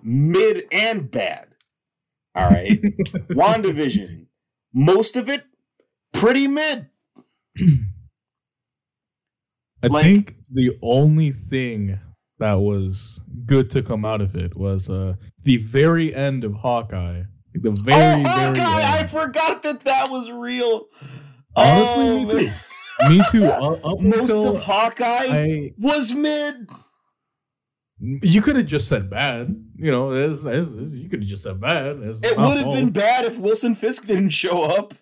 mid 0.03 0.65
and 0.73 1.11
bad. 1.11 1.49
All 2.35 2.49
right. 2.49 2.81
WandaVision, 3.31 4.27
most 4.73 5.17
of 5.17 5.29
it 5.29 5.45
pretty 6.15 6.47
mid. 6.49 6.89
I 9.83 9.89
Like- 9.89 10.05
think 10.05 10.37
the 10.51 10.79
only 10.83 11.33
thing 11.33 11.99
that 12.39 12.55
was 12.55 13.21
good 13.47 13.69
to 13.71 13.83
come 13.83 14.05
out 14.05 14.21
of 14.21 14.35
it 14.37 14.57
was 14.57 14.89
uh 14.91 15.15
the 15.43 15.57
very 15.59 16.15
end 16.15 16.45
of 16.45 16.55
Hawkeye. 16.55 17.23
Like 17.55 17.63
the 17.63 17.71
very, 17.73 17.99
oh, 18.01 18.23
very 18.25 18.55
God, 18.55 19.01
I 19.01 19.07
forgot 19.07 19.63
that 19.65 19.85
that 19.85 20.09
was 20.11 20.31
real. 20.31 20.87
Honestly, 21.55 22.03
Oh, 22.09 22.25
me 22.25 22.27
too. 22.29 22.51
Me 23.09 23.21
too. 23.31 23.45
Uh, 23.45 23.79
up 23.85 24.01
Most 24.01 24.31
of 24.31 24.61
Hawkeye 24.63 25.05
I, 25.29 25.75
was 25.79 26.13
mid. 26.15 26.69
you 28.01 28.43
could 28.43 28.57
have 28.57 28.67
just 28.67 28.89
said 28.89 29.09
bad. 29.11 29.55
You 29.77 29.91
know, 29.91 30.13
it's- 30.13 30.45
it's- 30.45 30.69
it's- 30.69 30.91
you 31.01 31.09
could 31.09 31.21
have 31.21 31.29
just 31.29 31.43
said 31.43 31.61
bad. 31.61 31.97
It 32.03 32.37
would 32.39 32.59
have 32.59 32.73
been 32.73 32.91
bad 32.91 33.25
if 33.25 33.39
Wilson 33.39 33.75
Fisk 33.75 34.07
didn't 34.07 34.31
show 34.31 34.63
up. 34.63 34.95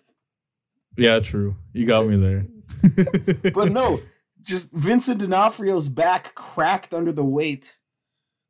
Yeah, 0.97 1.19
true. 1.19 1.55
You 1.73 1.85
got 1.85 2.07
me 2.07 2.17
there. 2.17 2.47
But 3.53 3.71
no, 3.71 4.01
just 4.41 4.71
Vincent 4.71 5.19
D'Onofrio's 5.21 5.87
back 5.87 6.33
cracked 6.35 6.93
under 6.93 7.11
the 7.11 7.23
weight. 7.23 7.77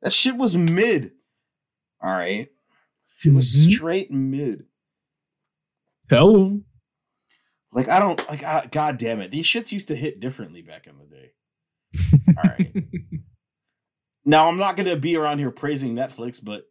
That 0.02 0.14
shit 0.14 0.36
was 0.38 0.56
mid. 0.58 1.12
All 2.02 2.12
right. 2.12 2.48
It 3.24 3.34
was 3.34 3.54
Mhm. 3.56 3.72
straight 3.72 4.12
mid. 4.12 4.66
Him. 6.10 6.66
Like 7.74 7.90
I 7.90 8.00
don't 8.00 8.30
like. 8.30 8.44
I, 8.44 8.68
God 8.70 8.98
damn 8.98 9.22
it, 9.22 9.32
these 9.32 9.46
shits 9.46 9.72
used 9.72 9.88
to 9.90 9.96
hit 9.96 10.20
differently 10.20 10.62
back 10.62 10.88
in 10.88 10.94
the 10.98 11.06
day. 11.06 11.32
All 12.38 12.44
right. 12.44 12.84
now 14.26 14.48
I'm 14.48 14.58
not 14.58 14.78
gonna 14.78 14.96
be 14.96 15.16
around 15.16 15.40
here 15.40 15.52
praising 15.52 15.96
Netflix, 15.96 16.44
but 16.44 16.66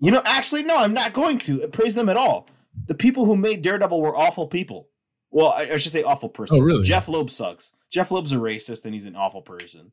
you 0.00 0.10
know, 0.10 0.22
actually, 0.24 0.62
no, 0.62 0.78
I'm 0.78 0.94
not 0.94 1.12
going 1.12 1.38
to 1.40 1.68
praise 1.68 1.94
them 1.94 2.08
at 2.08 2.16
all. 2.16 2.48
The 2.86 2.94
people 2.94 3.26
who 3.26 3.36
made 3.36 3.62
Daredevil 3.62 4.00
were 4.00 4.16
awful 4.16 4.46
people. 4.46 4.88
Well, 5.30 5.48
I, 5.48 5.72
I 5.72 5.76
should 5.76 5.92
say 5.92 6.02
awful 6.02 6.30
person. 6.30 6.58
Oh, 6.58 6.62
really? 6.62 6.82
Jeph 6.82 7.08
Loeb 7.08 7.30
sucks. 7.30 7.74
Jeph 7.90 8.10
Loeb's 8.10 8.32
a 8.32 8.36
racist 8.36 8.84
and 8.84 8.94
he's 8.94 9.06
an 9.06 9.14
awful 9.16 9.42
person. 9.42 9.92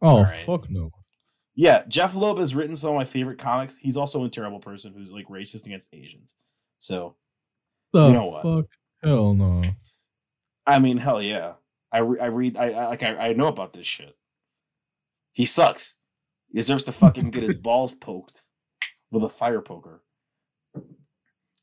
Oh 0.00 0.18
Alright. 0.18 0.46
fuck 0.46 0.70
no. 0.70 0.90
Yeah, 1.54 1.82
Jeph 1.86 2.14
Loeb 2.14 2.38
has 2.38 2.54
written 2.54 2.74
some 2.74 2.90
of 2.90 2.96
my 2.96 3.04
favorite 3.04 3.38
comics. 3.38 3.76
He's 3.76 3.96
also 3.96 4.24
a 4.24 4.28
terrible 4.28 4.58
person 4.58 4.94
who's 4.96 5.12
like 5.12 5.28
racist 5.28 5.66
against 5.66 5.88
Asians. 5.92 6.34
So 6.78 7.16
The 7.92 8.06
You 8.06 8.12
know 8.12 8.26
what? 8.26 8.42
Fuck. 8.42 8.66
Hell 9.02 9.34
no. 9.34 9.62
I 10.66 10.78
mean, 10.78 10.96
hell 10.98 11.20
yeah. 11.20 11.54
I 11.90 11.98
re- 11.98 12.20
I 12.20 12.26
read 12.26 12.56
I, 12.56 12.70
I 12.70 12.86
like 12.88 13.02
I, 13.02 13.16
I 13.16 13.32
know 13.32 13.48
about 13.48 13.72
this 13.72 13.86
shit. 13.86 14.16
He 15.32 15.44
sucks. 15.44 15.96
He 16.50 16.58
deserves 16.58 16.84
to 16.84 16.92
fucking 16.92 17.30
get 17.30 17.42
his 17.42 17.54
balls 17.68 17.94
poked 17.94 18.42
with 19.10 19.22
a 19.24 19.28
fire 19.28 19.60
poker. 19.60 20.02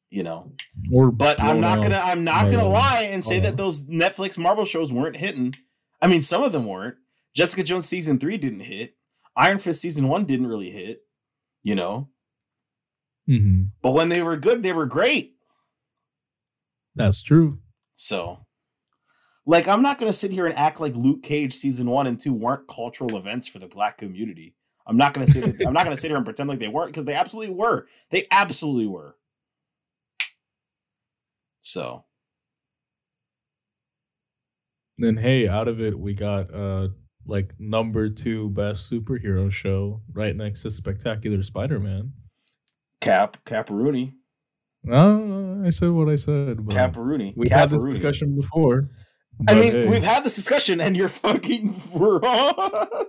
You 0.09 0.23
know. 0.23 0.51
Or 0.91 1.11
But 1.11 1.41
I'm 1.41 1.59
not 1.61 1.81
gonna 1.81 2.01
I'm 2.03 2.23
not 2.23 2.45
gonna 2.51 2.67
lie 2.67 3.09
and 3.11 3.23
say 3.23 3.39
that 3.39 3.55
those 3.55 3.83
Netflix 3.87 4.37
Marvel 4.37 4.65
shows 4.65 4.91
weren't 4.91 5.17
hitting. 5.17 5.55
I 6.01 6.07
mean, 6.07 6.21
some 6.21 6.43
of 6.43 6.51
them 6.51 6.65
weren't. 6.65 6.95
Jessica 7.35 7.63
Jones 7.63 7.87
season 7.87 8.17
three 8.19 8.37
didn't 8.37 8.61
hit. 8.61 8.95
Iron 9.37 9.59
Fist 9.59 9.81
season 9.81 10.07
one 10.07 10.25
didn't 10.25 10.47
really 10.47 10.71
hit. 10.71 11.01
You 11.63 11.75
know. 11.75 12.09
Mhm. 13.29 13.69
But 13.81 13.91
when 13.91 14.09
they 14.09 14.23
were 14.23 14.37
good, 14.37 14.63
they 14.63 14.73
were 14.73 14.87
great. 14.87 15.35
That's 16.99 17.23
true. 17.23 17.57
So, 17.95 18.38
like, 19.45 19.67
I'm 19.67 19.81
not 19.81 19.97
going 19.97 20.11
to 20.11 20.17
sit 20.17 20.30
here 20.30 20.45
and 20.45 20.55
act 20.55 20.80
like 20.80 20.93
Luke 20.95 21.23
Cage 21.23 21.53
season 21.53 21.89
one 21.89 22.05
and 22.05 22.19
two 22.19 22.34
weren't 22.34 22.67
cultural 22.67 23.17
events 23.17 23.47
for 23.47 23.57
the 23.57 23.67
black 23.67 23.97
community. 23.97 24.53
I'm 24.85 24.97
not 24.97 25.13
going 25.13 25.26
to 25.26 25.41
that. 25.41 25.65
I'm 25.65 25.73
not 25.73 25.85
going 25.85 25.95
to 25.95 25.99
sit 25.99 26.09
here 26.09 26.17
and 26.17 26.26
pretend 26.26 26.49
like 26.49 26.59
they 26.59 26.67
weren't 26.67 26.89
because 26.89 27.05
they 27.05 27.15
absolutely 27.15 27.55
were. 27.55 27.88
They 28.11 28.27
absolutely 28.30 28.88
were. 28.88 29.15
So, 31.61 32.03
Then 34.99 35.15
hey, 35.15 35.47
out 35.47 35.69
of 35.69 35.80
it 35.80 35.97
we 35.97 36.13
got 36.13 36.53
uh 36.53 36.89
like 37.26 37.53
number 37.57 38.09
two 38.09 38.49
best 38.49 38.91
superhero 38.91 39.49
show 39.49 40.01
right 40.11 40.35
next 40.35 40.63
to 40.63 40.71
Spectacular 40.71 41.41
Spider-Man. 41.41 42.11
Cap, 42.99 43.38
Caparoonie, 43.45 44.11
No, 44.84 45.61
I 45.65 45.69
said 45.69 45.91
what 45.91 46.10
I 46.10 46.15
said. 46.15 46.65
But 46.65 46.76
Caparoonie. 46.76 47.34
we've 47.35 47.51
had 47.51 47.69
this 47.69 47.84
discussion 47.84 48.35
before. 48.35 48.89
I 49.47 49.53
mean, 49.53 49.72
hey. 49.72 49.89
we've 49.89 50.03
had 50.03 50.23
this 50.23 50.35
discussion, 50.35 50.81
and 50.81 50.97
you're 50.97 51.07
fucking 51.10 51.81
wrong. 51.93 53.07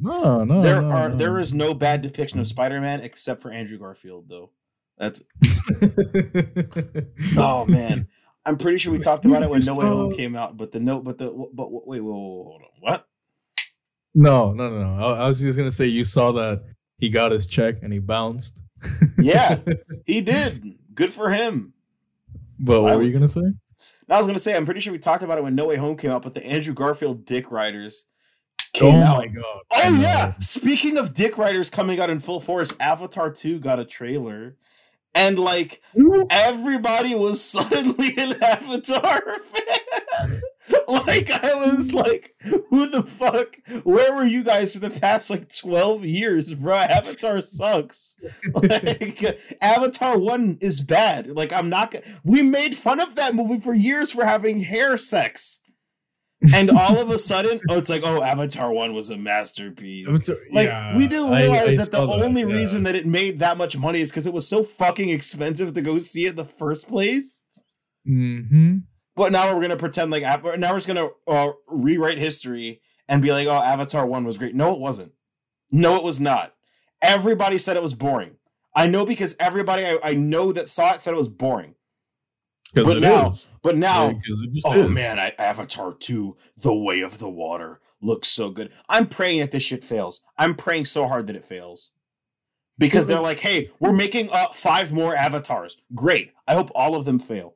no, 0.00 0.44
no. 0.44 0.62
there 0.62 0.82
no, 0.82 0.90
are 0.90 1.08
no. 1.08 1.16
there 1.16 1.38
is 1.38 1.54
no 1.54 1.74
bad 1.74 2.02
depiction 2.02 2.40
of 2.40 2.46
Spider-Man 2.48 3.00
except 3.00 3.42
for 3.42 3.52
Andrew 3.52 3.78
Garfield, 3.78 4.26
though. 4.28 4.50
That's 4.98 5.24
oh 7.36 7.64
man. 7.66 8.06
I'm 8.44 8.56
pretty 8.56 8.78
sure 8.78 8.92
we 8.92 8.98
talked 8.98 9.24
about 9.24 9.42
it 9.42 9.50
when 9.50 9.64
No 9.64 9.76
Way 9.76 9.86
Home 9.86 10.14
came 10.14 10.34
out, 10.34 10.56
but 10.56 10.72
the 10.72 10.80
note, 10.80 11.04
but 11.04 11.18
the 11.18 11.30
but 11.52 11.70
wait, 11.70 11.82
wait, 11.86 12.00
wait, 12.00 12.12
hold 12.12 12.62
on, 12.62 12.68
what? 12.80 13.06
No, 14.14 14.52
no, 14.52 14.68
no, 14.68 14.96
no. 14.96 15.04
I, 15.04 15.24
I 15.24 15.26
was 15.26 15.40
just 15.40 15.56
gonna 15.56 15.70
say 15.70 15.86
you 15.86 16.04
saw 16.04 16.32
that 16.32 16.62
he 16.98 17.08
got 17.08 17.32
his 17.32 17.46
check 17.46 17.82
and 17.82 17.92
he 17.92 17.98
bounced. 17.98 18.62
Yeah. 19.18 19.58
He 20.06 20.20
did. 20.20 20.78
Good 20.94 21.12
for 21.12 21.30
him. 21.30 21.74
but 22.58 22.82
what 22.82 22.92
I 22.92 22.96
were 22.96 23.02
you 23.02 23.12
gonna 23.12 23.28
say? 23.28 23.40
I 24.08 24.18
was 24.18 24.26
gonna 24.26 24.38
say, 24.38 24.56
I'm 24.56 24.64
pretty 24.66 24.80
sure 24.80 24.92
we 24.92 24.98
talked 24.98 25.22
about 25.22 25.38
it 25.38 25.44
when 25.44 25.54
No 25.54 25.66
Way 25.66 25.76
Home 25.76 25.96
came 25.96 26.10
out, 26.10 26.22
but 26.22 26.34
the 26.34 26.44
Andrew 26.46 26.74
Garfield 26.74 27.24
Dick 27.24 27.50
Riders 27.50 28.06
came 28.74 28.96
oh 28.96 29.02
out. 29.02 29.18
my 29.18 29.26
god! 29.26 29.62
Oh 29.72 29.98
yeah! 30.00 30.34
Speaking 30.38 30.98
of 30.98 31.14
Dick 31.14 31.38
Riders 31.38 31.70
coming 31.70 31.98
out 32.00 32.10
in 32.10 32.20
full 32.20 32.40
force, 32.40 32.74
Avatar 32.80 33.30
2 33.30 33.58
got 33.60 33.78
a 33.78 33.84
trailer. 33.84 34.56
And 35.14 35.38
like 35.38 35.82
everybody 36.30 37.14
was 37.14 37.42
suddenly 37.44 38.14
an 38.16 38.42
Avatar 38.42 39.38
fan. 39.40 40.40
like 40.88 41.30
I 41.30 41.54
was 41.54 41.92
like, 41.92 42.34
who 42.42 42.88
the 42.88 43.02
fuck? 43.02 43.56
Where 43.84 44.14
were 44.14 44.24
you 44.24 44.44
guys 44.44 44.74
for 44.74 44.80
the 44.80 44.90
past 44.90 45.28
like 45.30 45.54
12 45.54 46.04
years, 46.04 46.54
bro? 46.54 46.76
Avatar 46.76 47.40
sucks. 47.40 48.14
like 48.54 49.40
Avatar 49.60 50.18
1 50.18 50.58
is 50.60 50.80
bad. 50.80 51.28
Like 51.28 51.52
I'm 51.52 51.68
not 51.68 51.90
gonna 51.90 52.04
we 52.24 52.42
made 52.42 52.74
fun 52.76 53.00
of 53.00 53.16
that 53.16 53.34
movie 53.34 53.60
for 53.60 53.74
years 53.74 54.12
for 54.12 54.24
having 54.24 54.60
hair 54.60 54.96
sex. 54.96 55.60
And 56.52 56.70
all 56.70 56.98
of 56.98 57.08
a 57.08 57.18
sudden, 57.18 57.60
oh, 57.68 57.78
it's 57.78 57.88
like, 57.88 58.02
oh, 58.04 58.20
Avatar 58.20 58.72
1 58.72 58.94
was 58.94 59.10
a 59.10 59.16
masterpiece. 59.16 60.08
Like 60.52 60.68
Yeah, 60.68 60.96
we 60.96 61.06
do 61.06 61.28
I- 61.32 61.42
realize 61.42 61.68
I 61.68 61.76
that 61.76 61.90
the 61.92 61.98
saw 61.98 62.16
that, 62.16 62.24
only 62.24 62.40
yeah. 62.40 62.48
reason 62.48 62.82
that 62.82 62.96
it 62.96 63.06
made 63.06 63.38
that 63.38 63.56
much 63.56 63.78
money 63.78 64.00
is 64.00 64.10
because 64.10 64.26
it 64.26 64.32
was 64.32 64.48
so 64.48 64.64
fucking 64.64 65.08
expensive 65.08 65.72
to 65.74 65.82
go 65.82 65.98
see 65.98 66.26
it 66.26 66.30
in 66.30 66.36
the 66.36 66.44
first 66.44 66.88
place. 66.88 67.42
Mm-hmm. 68.08 68.78
But 69.14 69.32
now 69.32 69.54
we're 69.54 69.60
gonna 69.62 69.76
pretend 69.76 70.10
like 70.10 70.22
now 70.22 70.42
we're 70.72 70.76
just 70.76 70.86
gonna 70.86 71.08
uh, 71.26 71.52
rewrite 71.66 72.18
history 72.18 72.80
and 73.08 73.20
be 73.22 73.30
like, 73.32 73.46
oh, 73.46 73.52
Avatar 73.62 74.06
one 74.06 74.24
was 74.24 74.38
great. 74.38 74.54
No, 74.54 74.72
it 74.72 74.80
wasn't. 74.80 75.12
No, 75.70 75.96
it 75.96 76.02
was 76.04 76.20
not. 76.20 76.54
Everybody 77.02 77.58
said 77.58 77.76
it 77.76 77.82
was 77.82 77.94
boring. 77.94 78.36
I 78.74 78.86
know 78.86 79.04
because 79.04 79.36
everybody 79.38 79.84
I, 79.84 79.98
I 80.02 80.14
know 80.14 80.52
that 80.52 80.68
saw 80.68 80.92
it 80.94 81.00
said 81.02 81.12
it 81.12 81.16
was 81.16 81.28
boring. 81.28 81.74
But 82.74 83.00
now- 83.00 83.32
But 83.62 83.76
now, 83.76 84.08
because 84.12 84.42
it 84.42 84.52
just 84.54 84.66
oh 84.66 84.84
is. 84.84 84.90
man, 84.90 85.18
I, 85.20 85.34
Avatar 85.38 85.92
2, 85.94 86.36
The 86.62 86.74
Way 86.74 87.00
of 87.02 87.18
the 87.18 87.28
Water 87.28 87.80
looks 88.00 88.28
so 88.28 88.50
good. 88.50 88.72
I'm 88.88 89.06
praying 89.06 89.40
that 89.40 89.50
this 89.52 89.62
shit 89.62 89.84
fails. 89.84 90.24
I'm 90.38 90.54
praying 90.54 90.86
so 90.86 91.06
hard 91.06 91.26
that 91.28 91.36
it 91.36 91.44
fails. 91.44 91.90
Because 92.78 93.06
they're 93.06 93.20
like, 93.20 93.38
hey, 93.38 93.70
we're 93.78 93.92
making 93.92 94.30
uh, 94.32 94.48
five 94.48 94.92
more 94.92 95.14
avatars. 95.14 95.76
Great. 95.94 96.32
I 96.48 96.54
hope 96.54 96.70
all 96.74 96.96
of 96.96 97.04
them 97.04 97.18
fail. 97.20 97.54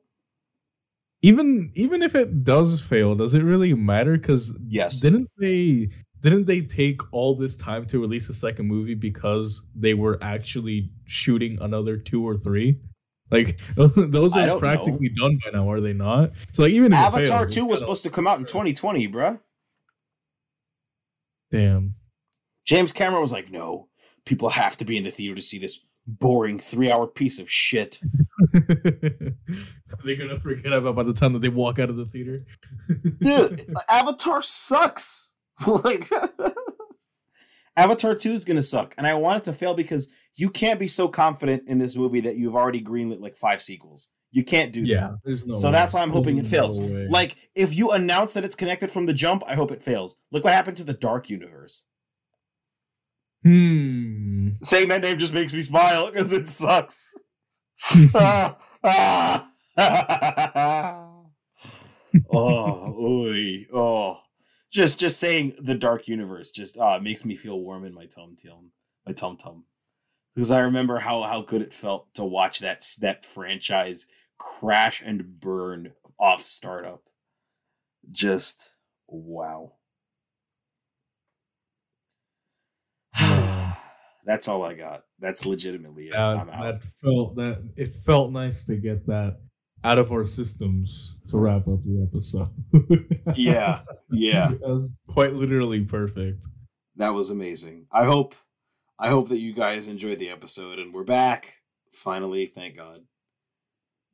Even 1.21 1.71
even 1.75 2.01
if 2.01 2.15
it 2.15 2.43
does 2.43 2.81
fail, 2.81 3.15
does 3.15 3.33
it 3.33 3.41
really 3.43 3.73
matter? 3.73 4.17
Because 4.17 4.57
Yes. 4.67 4.99
didn't 4.99 5.29
they 5.37 5.89
didn't 6.21 6.45
they 6.45 6.61
take 6.61 7.01
all 7.13 7.35
this 7.35 7.55
time 7.55 7.85
to 7.87 7.99
release 7.99 8.29
a 8.29 8.33
second 8.33 8.67
movie 8.67 8.95
because 8.95 9.63
they 9.75 9.93
were 9.93 10.17
actually 10.21 10.89
shooting 11.05 11.57
another 11.61 11.97
two 11.97 12.27
or 12.27 12.37
three? 12.37 12.79
Like 13.31 13.57
those 13.75 14.37
are 14.37 14.57
practically 14.59 15.09
done 15.09 15.39
by 15.43 15.51
now, 15.51 15.69
are 15.69 15.81
they 15.81 15.93
not? 15.93 16.31
So 16.51 16.63
like 16.63 16.71
even 16.71 16.93
if 16.93 16.99
Avatar 16.99 17.41
fails, 17.41 17.55
2 17.55 17.65
was 17.65 17.79
supposed 17.79 18.03
to 18.03 18.09
come 18.09 18.27
out 18.27 18.39
in 18.39 18.45
2020, 18.45 19.07
bruh. 19.07 19.39
damn. 21.51 21.95
James 22.65 22.91
Cameron 22.91 23.21
was 23.21 23.31
like, 23.31 23.49
no, 23.49 23.87
people 24.25 24.49
have 24.49 24.75
to 24.77 24.85
be 24.85 24.97
in 24.97 25.03
the 25.03 25.11
theater 25.11 25.35
to 25.35 25.41
see 25.41 25.57
this 25.57 25.79
boring 26.05 26.59
three 26.59 26.91
hour 26.91 27.07
piece 27.07 27.39
of 27.39 27.49
shit. 27.49 27.99
They're 28.53 30.15
gonna 30.15 30.39
forget 30.39 30.73
about 30.73 30.95
by 30.95 31.03
the 31.03 31.13
time 31.13 31.33
that 31.33 31.41
they 31.41 31.49
walk 31.49 31.79
out 31.79 31.89
of 31.89 31.95
the 31.95 32.05
theater. 32.05 32.45
Dude, 33.19 33.65
Avatar 33.89 34.41
sucks. 34.41 35.31
like 35.67 36.09
Avatar 37.75 38.15
2 38.15 38.31
is 38.31 38.45
gonna 38.45 38.61
suck. 38.61 38.93
And 38.97 39.07
I 39.07 39.13
want 39.15 39.39
it 39.39 39.43
to 39.45 39.53
fail 39.53 39.73
because 39.73 40.09
you 40.35 40.49
can't 40.49 40.79
be 40.79 40.87
so 40.87 41.07
confident 41.07 41.63
in 41.67 41.79
this 41.79 41.95
movie 41.95 42.21
that 42.21 42.35
you've 42.35 42.55
already 42.55 42.81
greenlit 42.81 43.21
like 43.21 43.35
five 43.35 43.61
sequels. 43.61 44.09
You 44.31 44.43
can't 44.43 44.71
do 44.73 44.83
yeah, 44.83 44.99
that. 44.99 45.19
there's 45.23 45.47
no. 45.47 45.55
So 45.55 45.69
way. 45.69 45.71
that's 45.71 45.93
why 45.93 46.01
I'm 46.01 46.11
hoping 46.11 46.37
it 46.37 46.45
fails. 46.45 46.81
way. 46.81 47.07
Like, 47.09 47.37
if 47.55 47.75
you 47.75 47.91
announce 47.91 48.33
that 48.33 48.43
it's 48.43 48.55
connected 48.55 48.91
from 48.91 49.05
the 49.05 49.13
jump, 49.13 49.43
I 49.47 49.55
hope 49.55 49.71
it 49.71 49.81
fails. 49.81 50.17
Look 50.31 50.43
what 50.43 50.53
happened 50.53 50.77
to 50.77 50.83
the 50.83 50.93
Dark 50.93 51.29
Universe. 51.29 51.85
hmm. 53.43 54.49
Saying 54.61 54.89
that 54.89 55.01
name 55.01 55.17
just 55.17 55.33
makes 55.33 55.53
me 55.53 55.61
smile 55.61 56.11
because 56.11 56.33
it 56.33 56.47
sucks. 56.49 57.06
oh, 62.31 62.95
oy, 62.99 63.65
oh. 63.73 64.19
Just 64.71 64.99
just 64.99 65.19
saying 65.19 65.53
the 65.61 65.75
dark 65.75 66.07
universe 66.07 66.51
just 66.51 66.77
uh 66.77 66.99
makes 66.99 67.23
me 67.23 67.35
feel 67.35 67.59
warm 67.59 67.85
in 67.85 67.93
my 67.93 68.05
tum 68.05 68.35
tum 68.35 68.71
my 69.05 69.13
tum 69.13 69.37
tum. 69.37 69.63
Because 70.35 70.51
I 70.51 70.59
remember 70.59 70.99
how 70.99 71.23
how 71.23 71.41
good 71.41 71.61
it 71.61 71.73
felt 71.73 72.13
to 72.15 72.25
watch 72.25 72.59
that 72.59 72.85
that 73.01 73.25
franchise 73.25 74.07
crash 74.37 75.01
and 75.05 75.39
burn 75.39 75.93
off 76.19 76.43
startup. 76.43 77.01
Just 78.11 78.69
wow. 79.07 79.73
That's 84.27 84.49
all 84.49 84.61
I 84.61 84.73
got. 84.73 85.03
That's 85.19 85.45
legitimately 85.45 86.09
it. 86.09 86.11
That, 86.11 86.19
I'm 86.19 86.49
out. 86.49 86.63
that 86.63 86.83
felt 86.83 87.37
that 87.37 87.63
it 87.77 87.93
felt 87.93 88.33
nice 88.33 88.65
to 88.65 88.75
get 88.75 89.07
that 89.07 89.37
out 89.85 89.97
of 89.97 90.11
our 90.11 90.25
systems 90.25 91.15
to 91.27 91.37
wrap 91.37 91.65
up 91.69 91.81
the 91.83 92.05
episode. 92.05 92.49
yeah, 93.37 93.79
yeah. 94.11 94.49
that 94.49 94.59
was 94.59 94.89
quite 95.07 95.33
literally 95.33 95.85
perfect. 95.85 96.45
That 96.97 97.13
was 97.13 97.29
amazing. 97.29 97.87
I 97.89 98.03
hope 98.03 98.35
I 98.99 99.07
hope 99.07 99.29
that 99.29 99.39
you 99.39 99.53
guys 99.53 99.87
enjoyed 99.87 100.19
the 100.19 100.29
episode 100.29 100.77
and 100.77 100.93
we're 100.93 101.05
back. 101.05 101.61
Finally, 101.93 102.47
thank 102.47 102.75
God. 102.75 103.03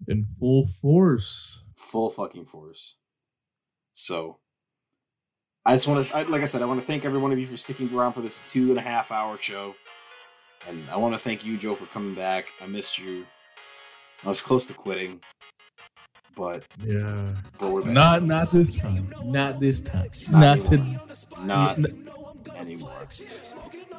In 0.08 0.27
full 0.40 0.67
force. 0.67 1.64
Full 1.75 2.11
fucking 2.11 2.45
force. 2.45 2.98
So 3.93 4.38
I 5.66 5.74
just 5.74 5.88
want 5.88 6.08
to, 6.08 6.30
like 6.30 6.42
I 6.42 6.45
said, 6.45 6.61
I 6.61 6.66
want 6.66 6.82
to 6.82 6.85
thank 6.85 7.06
every 7.06 7.19
one 7.19 7.32
of 7.32 7.40
you 7.40 7.45
for 7.45 7.56
sticking 7.56 7.93
around 7.95 8.14
for 8.14 8.22
this 8.22 8.42
two 8.42 8.69
and 8.69 8.77
a 8.77 8.82
half 8.82 9.11
hour 9.11 9.38
show. 9.40 9.75
And 10.67 10.90
I 10.90 10.98
want 10.98 11.14
to 11.14 11.19
thank 11.19 11.45
you, 11.45 11.58
Joe, 11.58 11.75
for 11.75 11.85
coming 11.88 12.16
back. 12.16 12.50
I 12.61 12.67
missed 12.67 12.98
you. 13.00 13.25
I 14.24 14.30
was 14.30 14.42
close 14.42 14.66
to 14.67 14.74
quitting, 14.74 15.19
but, 16.35 16.64
Yeah. 16.82 17.35
but 17.59 17.72
we're 17.72 17.82
back. 17.82 17.92
Not 17.92 18.24
not 18.24 18.51
this 18.51 18.72
time. 18.72 19.14
Not 19.24 19.59
this 19.59 19.82
time. 19.82 20.09
Not 20.30 20.58
Not, 20.59 20.66
to 20.66 20.77
Not 21.45 21.80
anymore. 22.56 23.08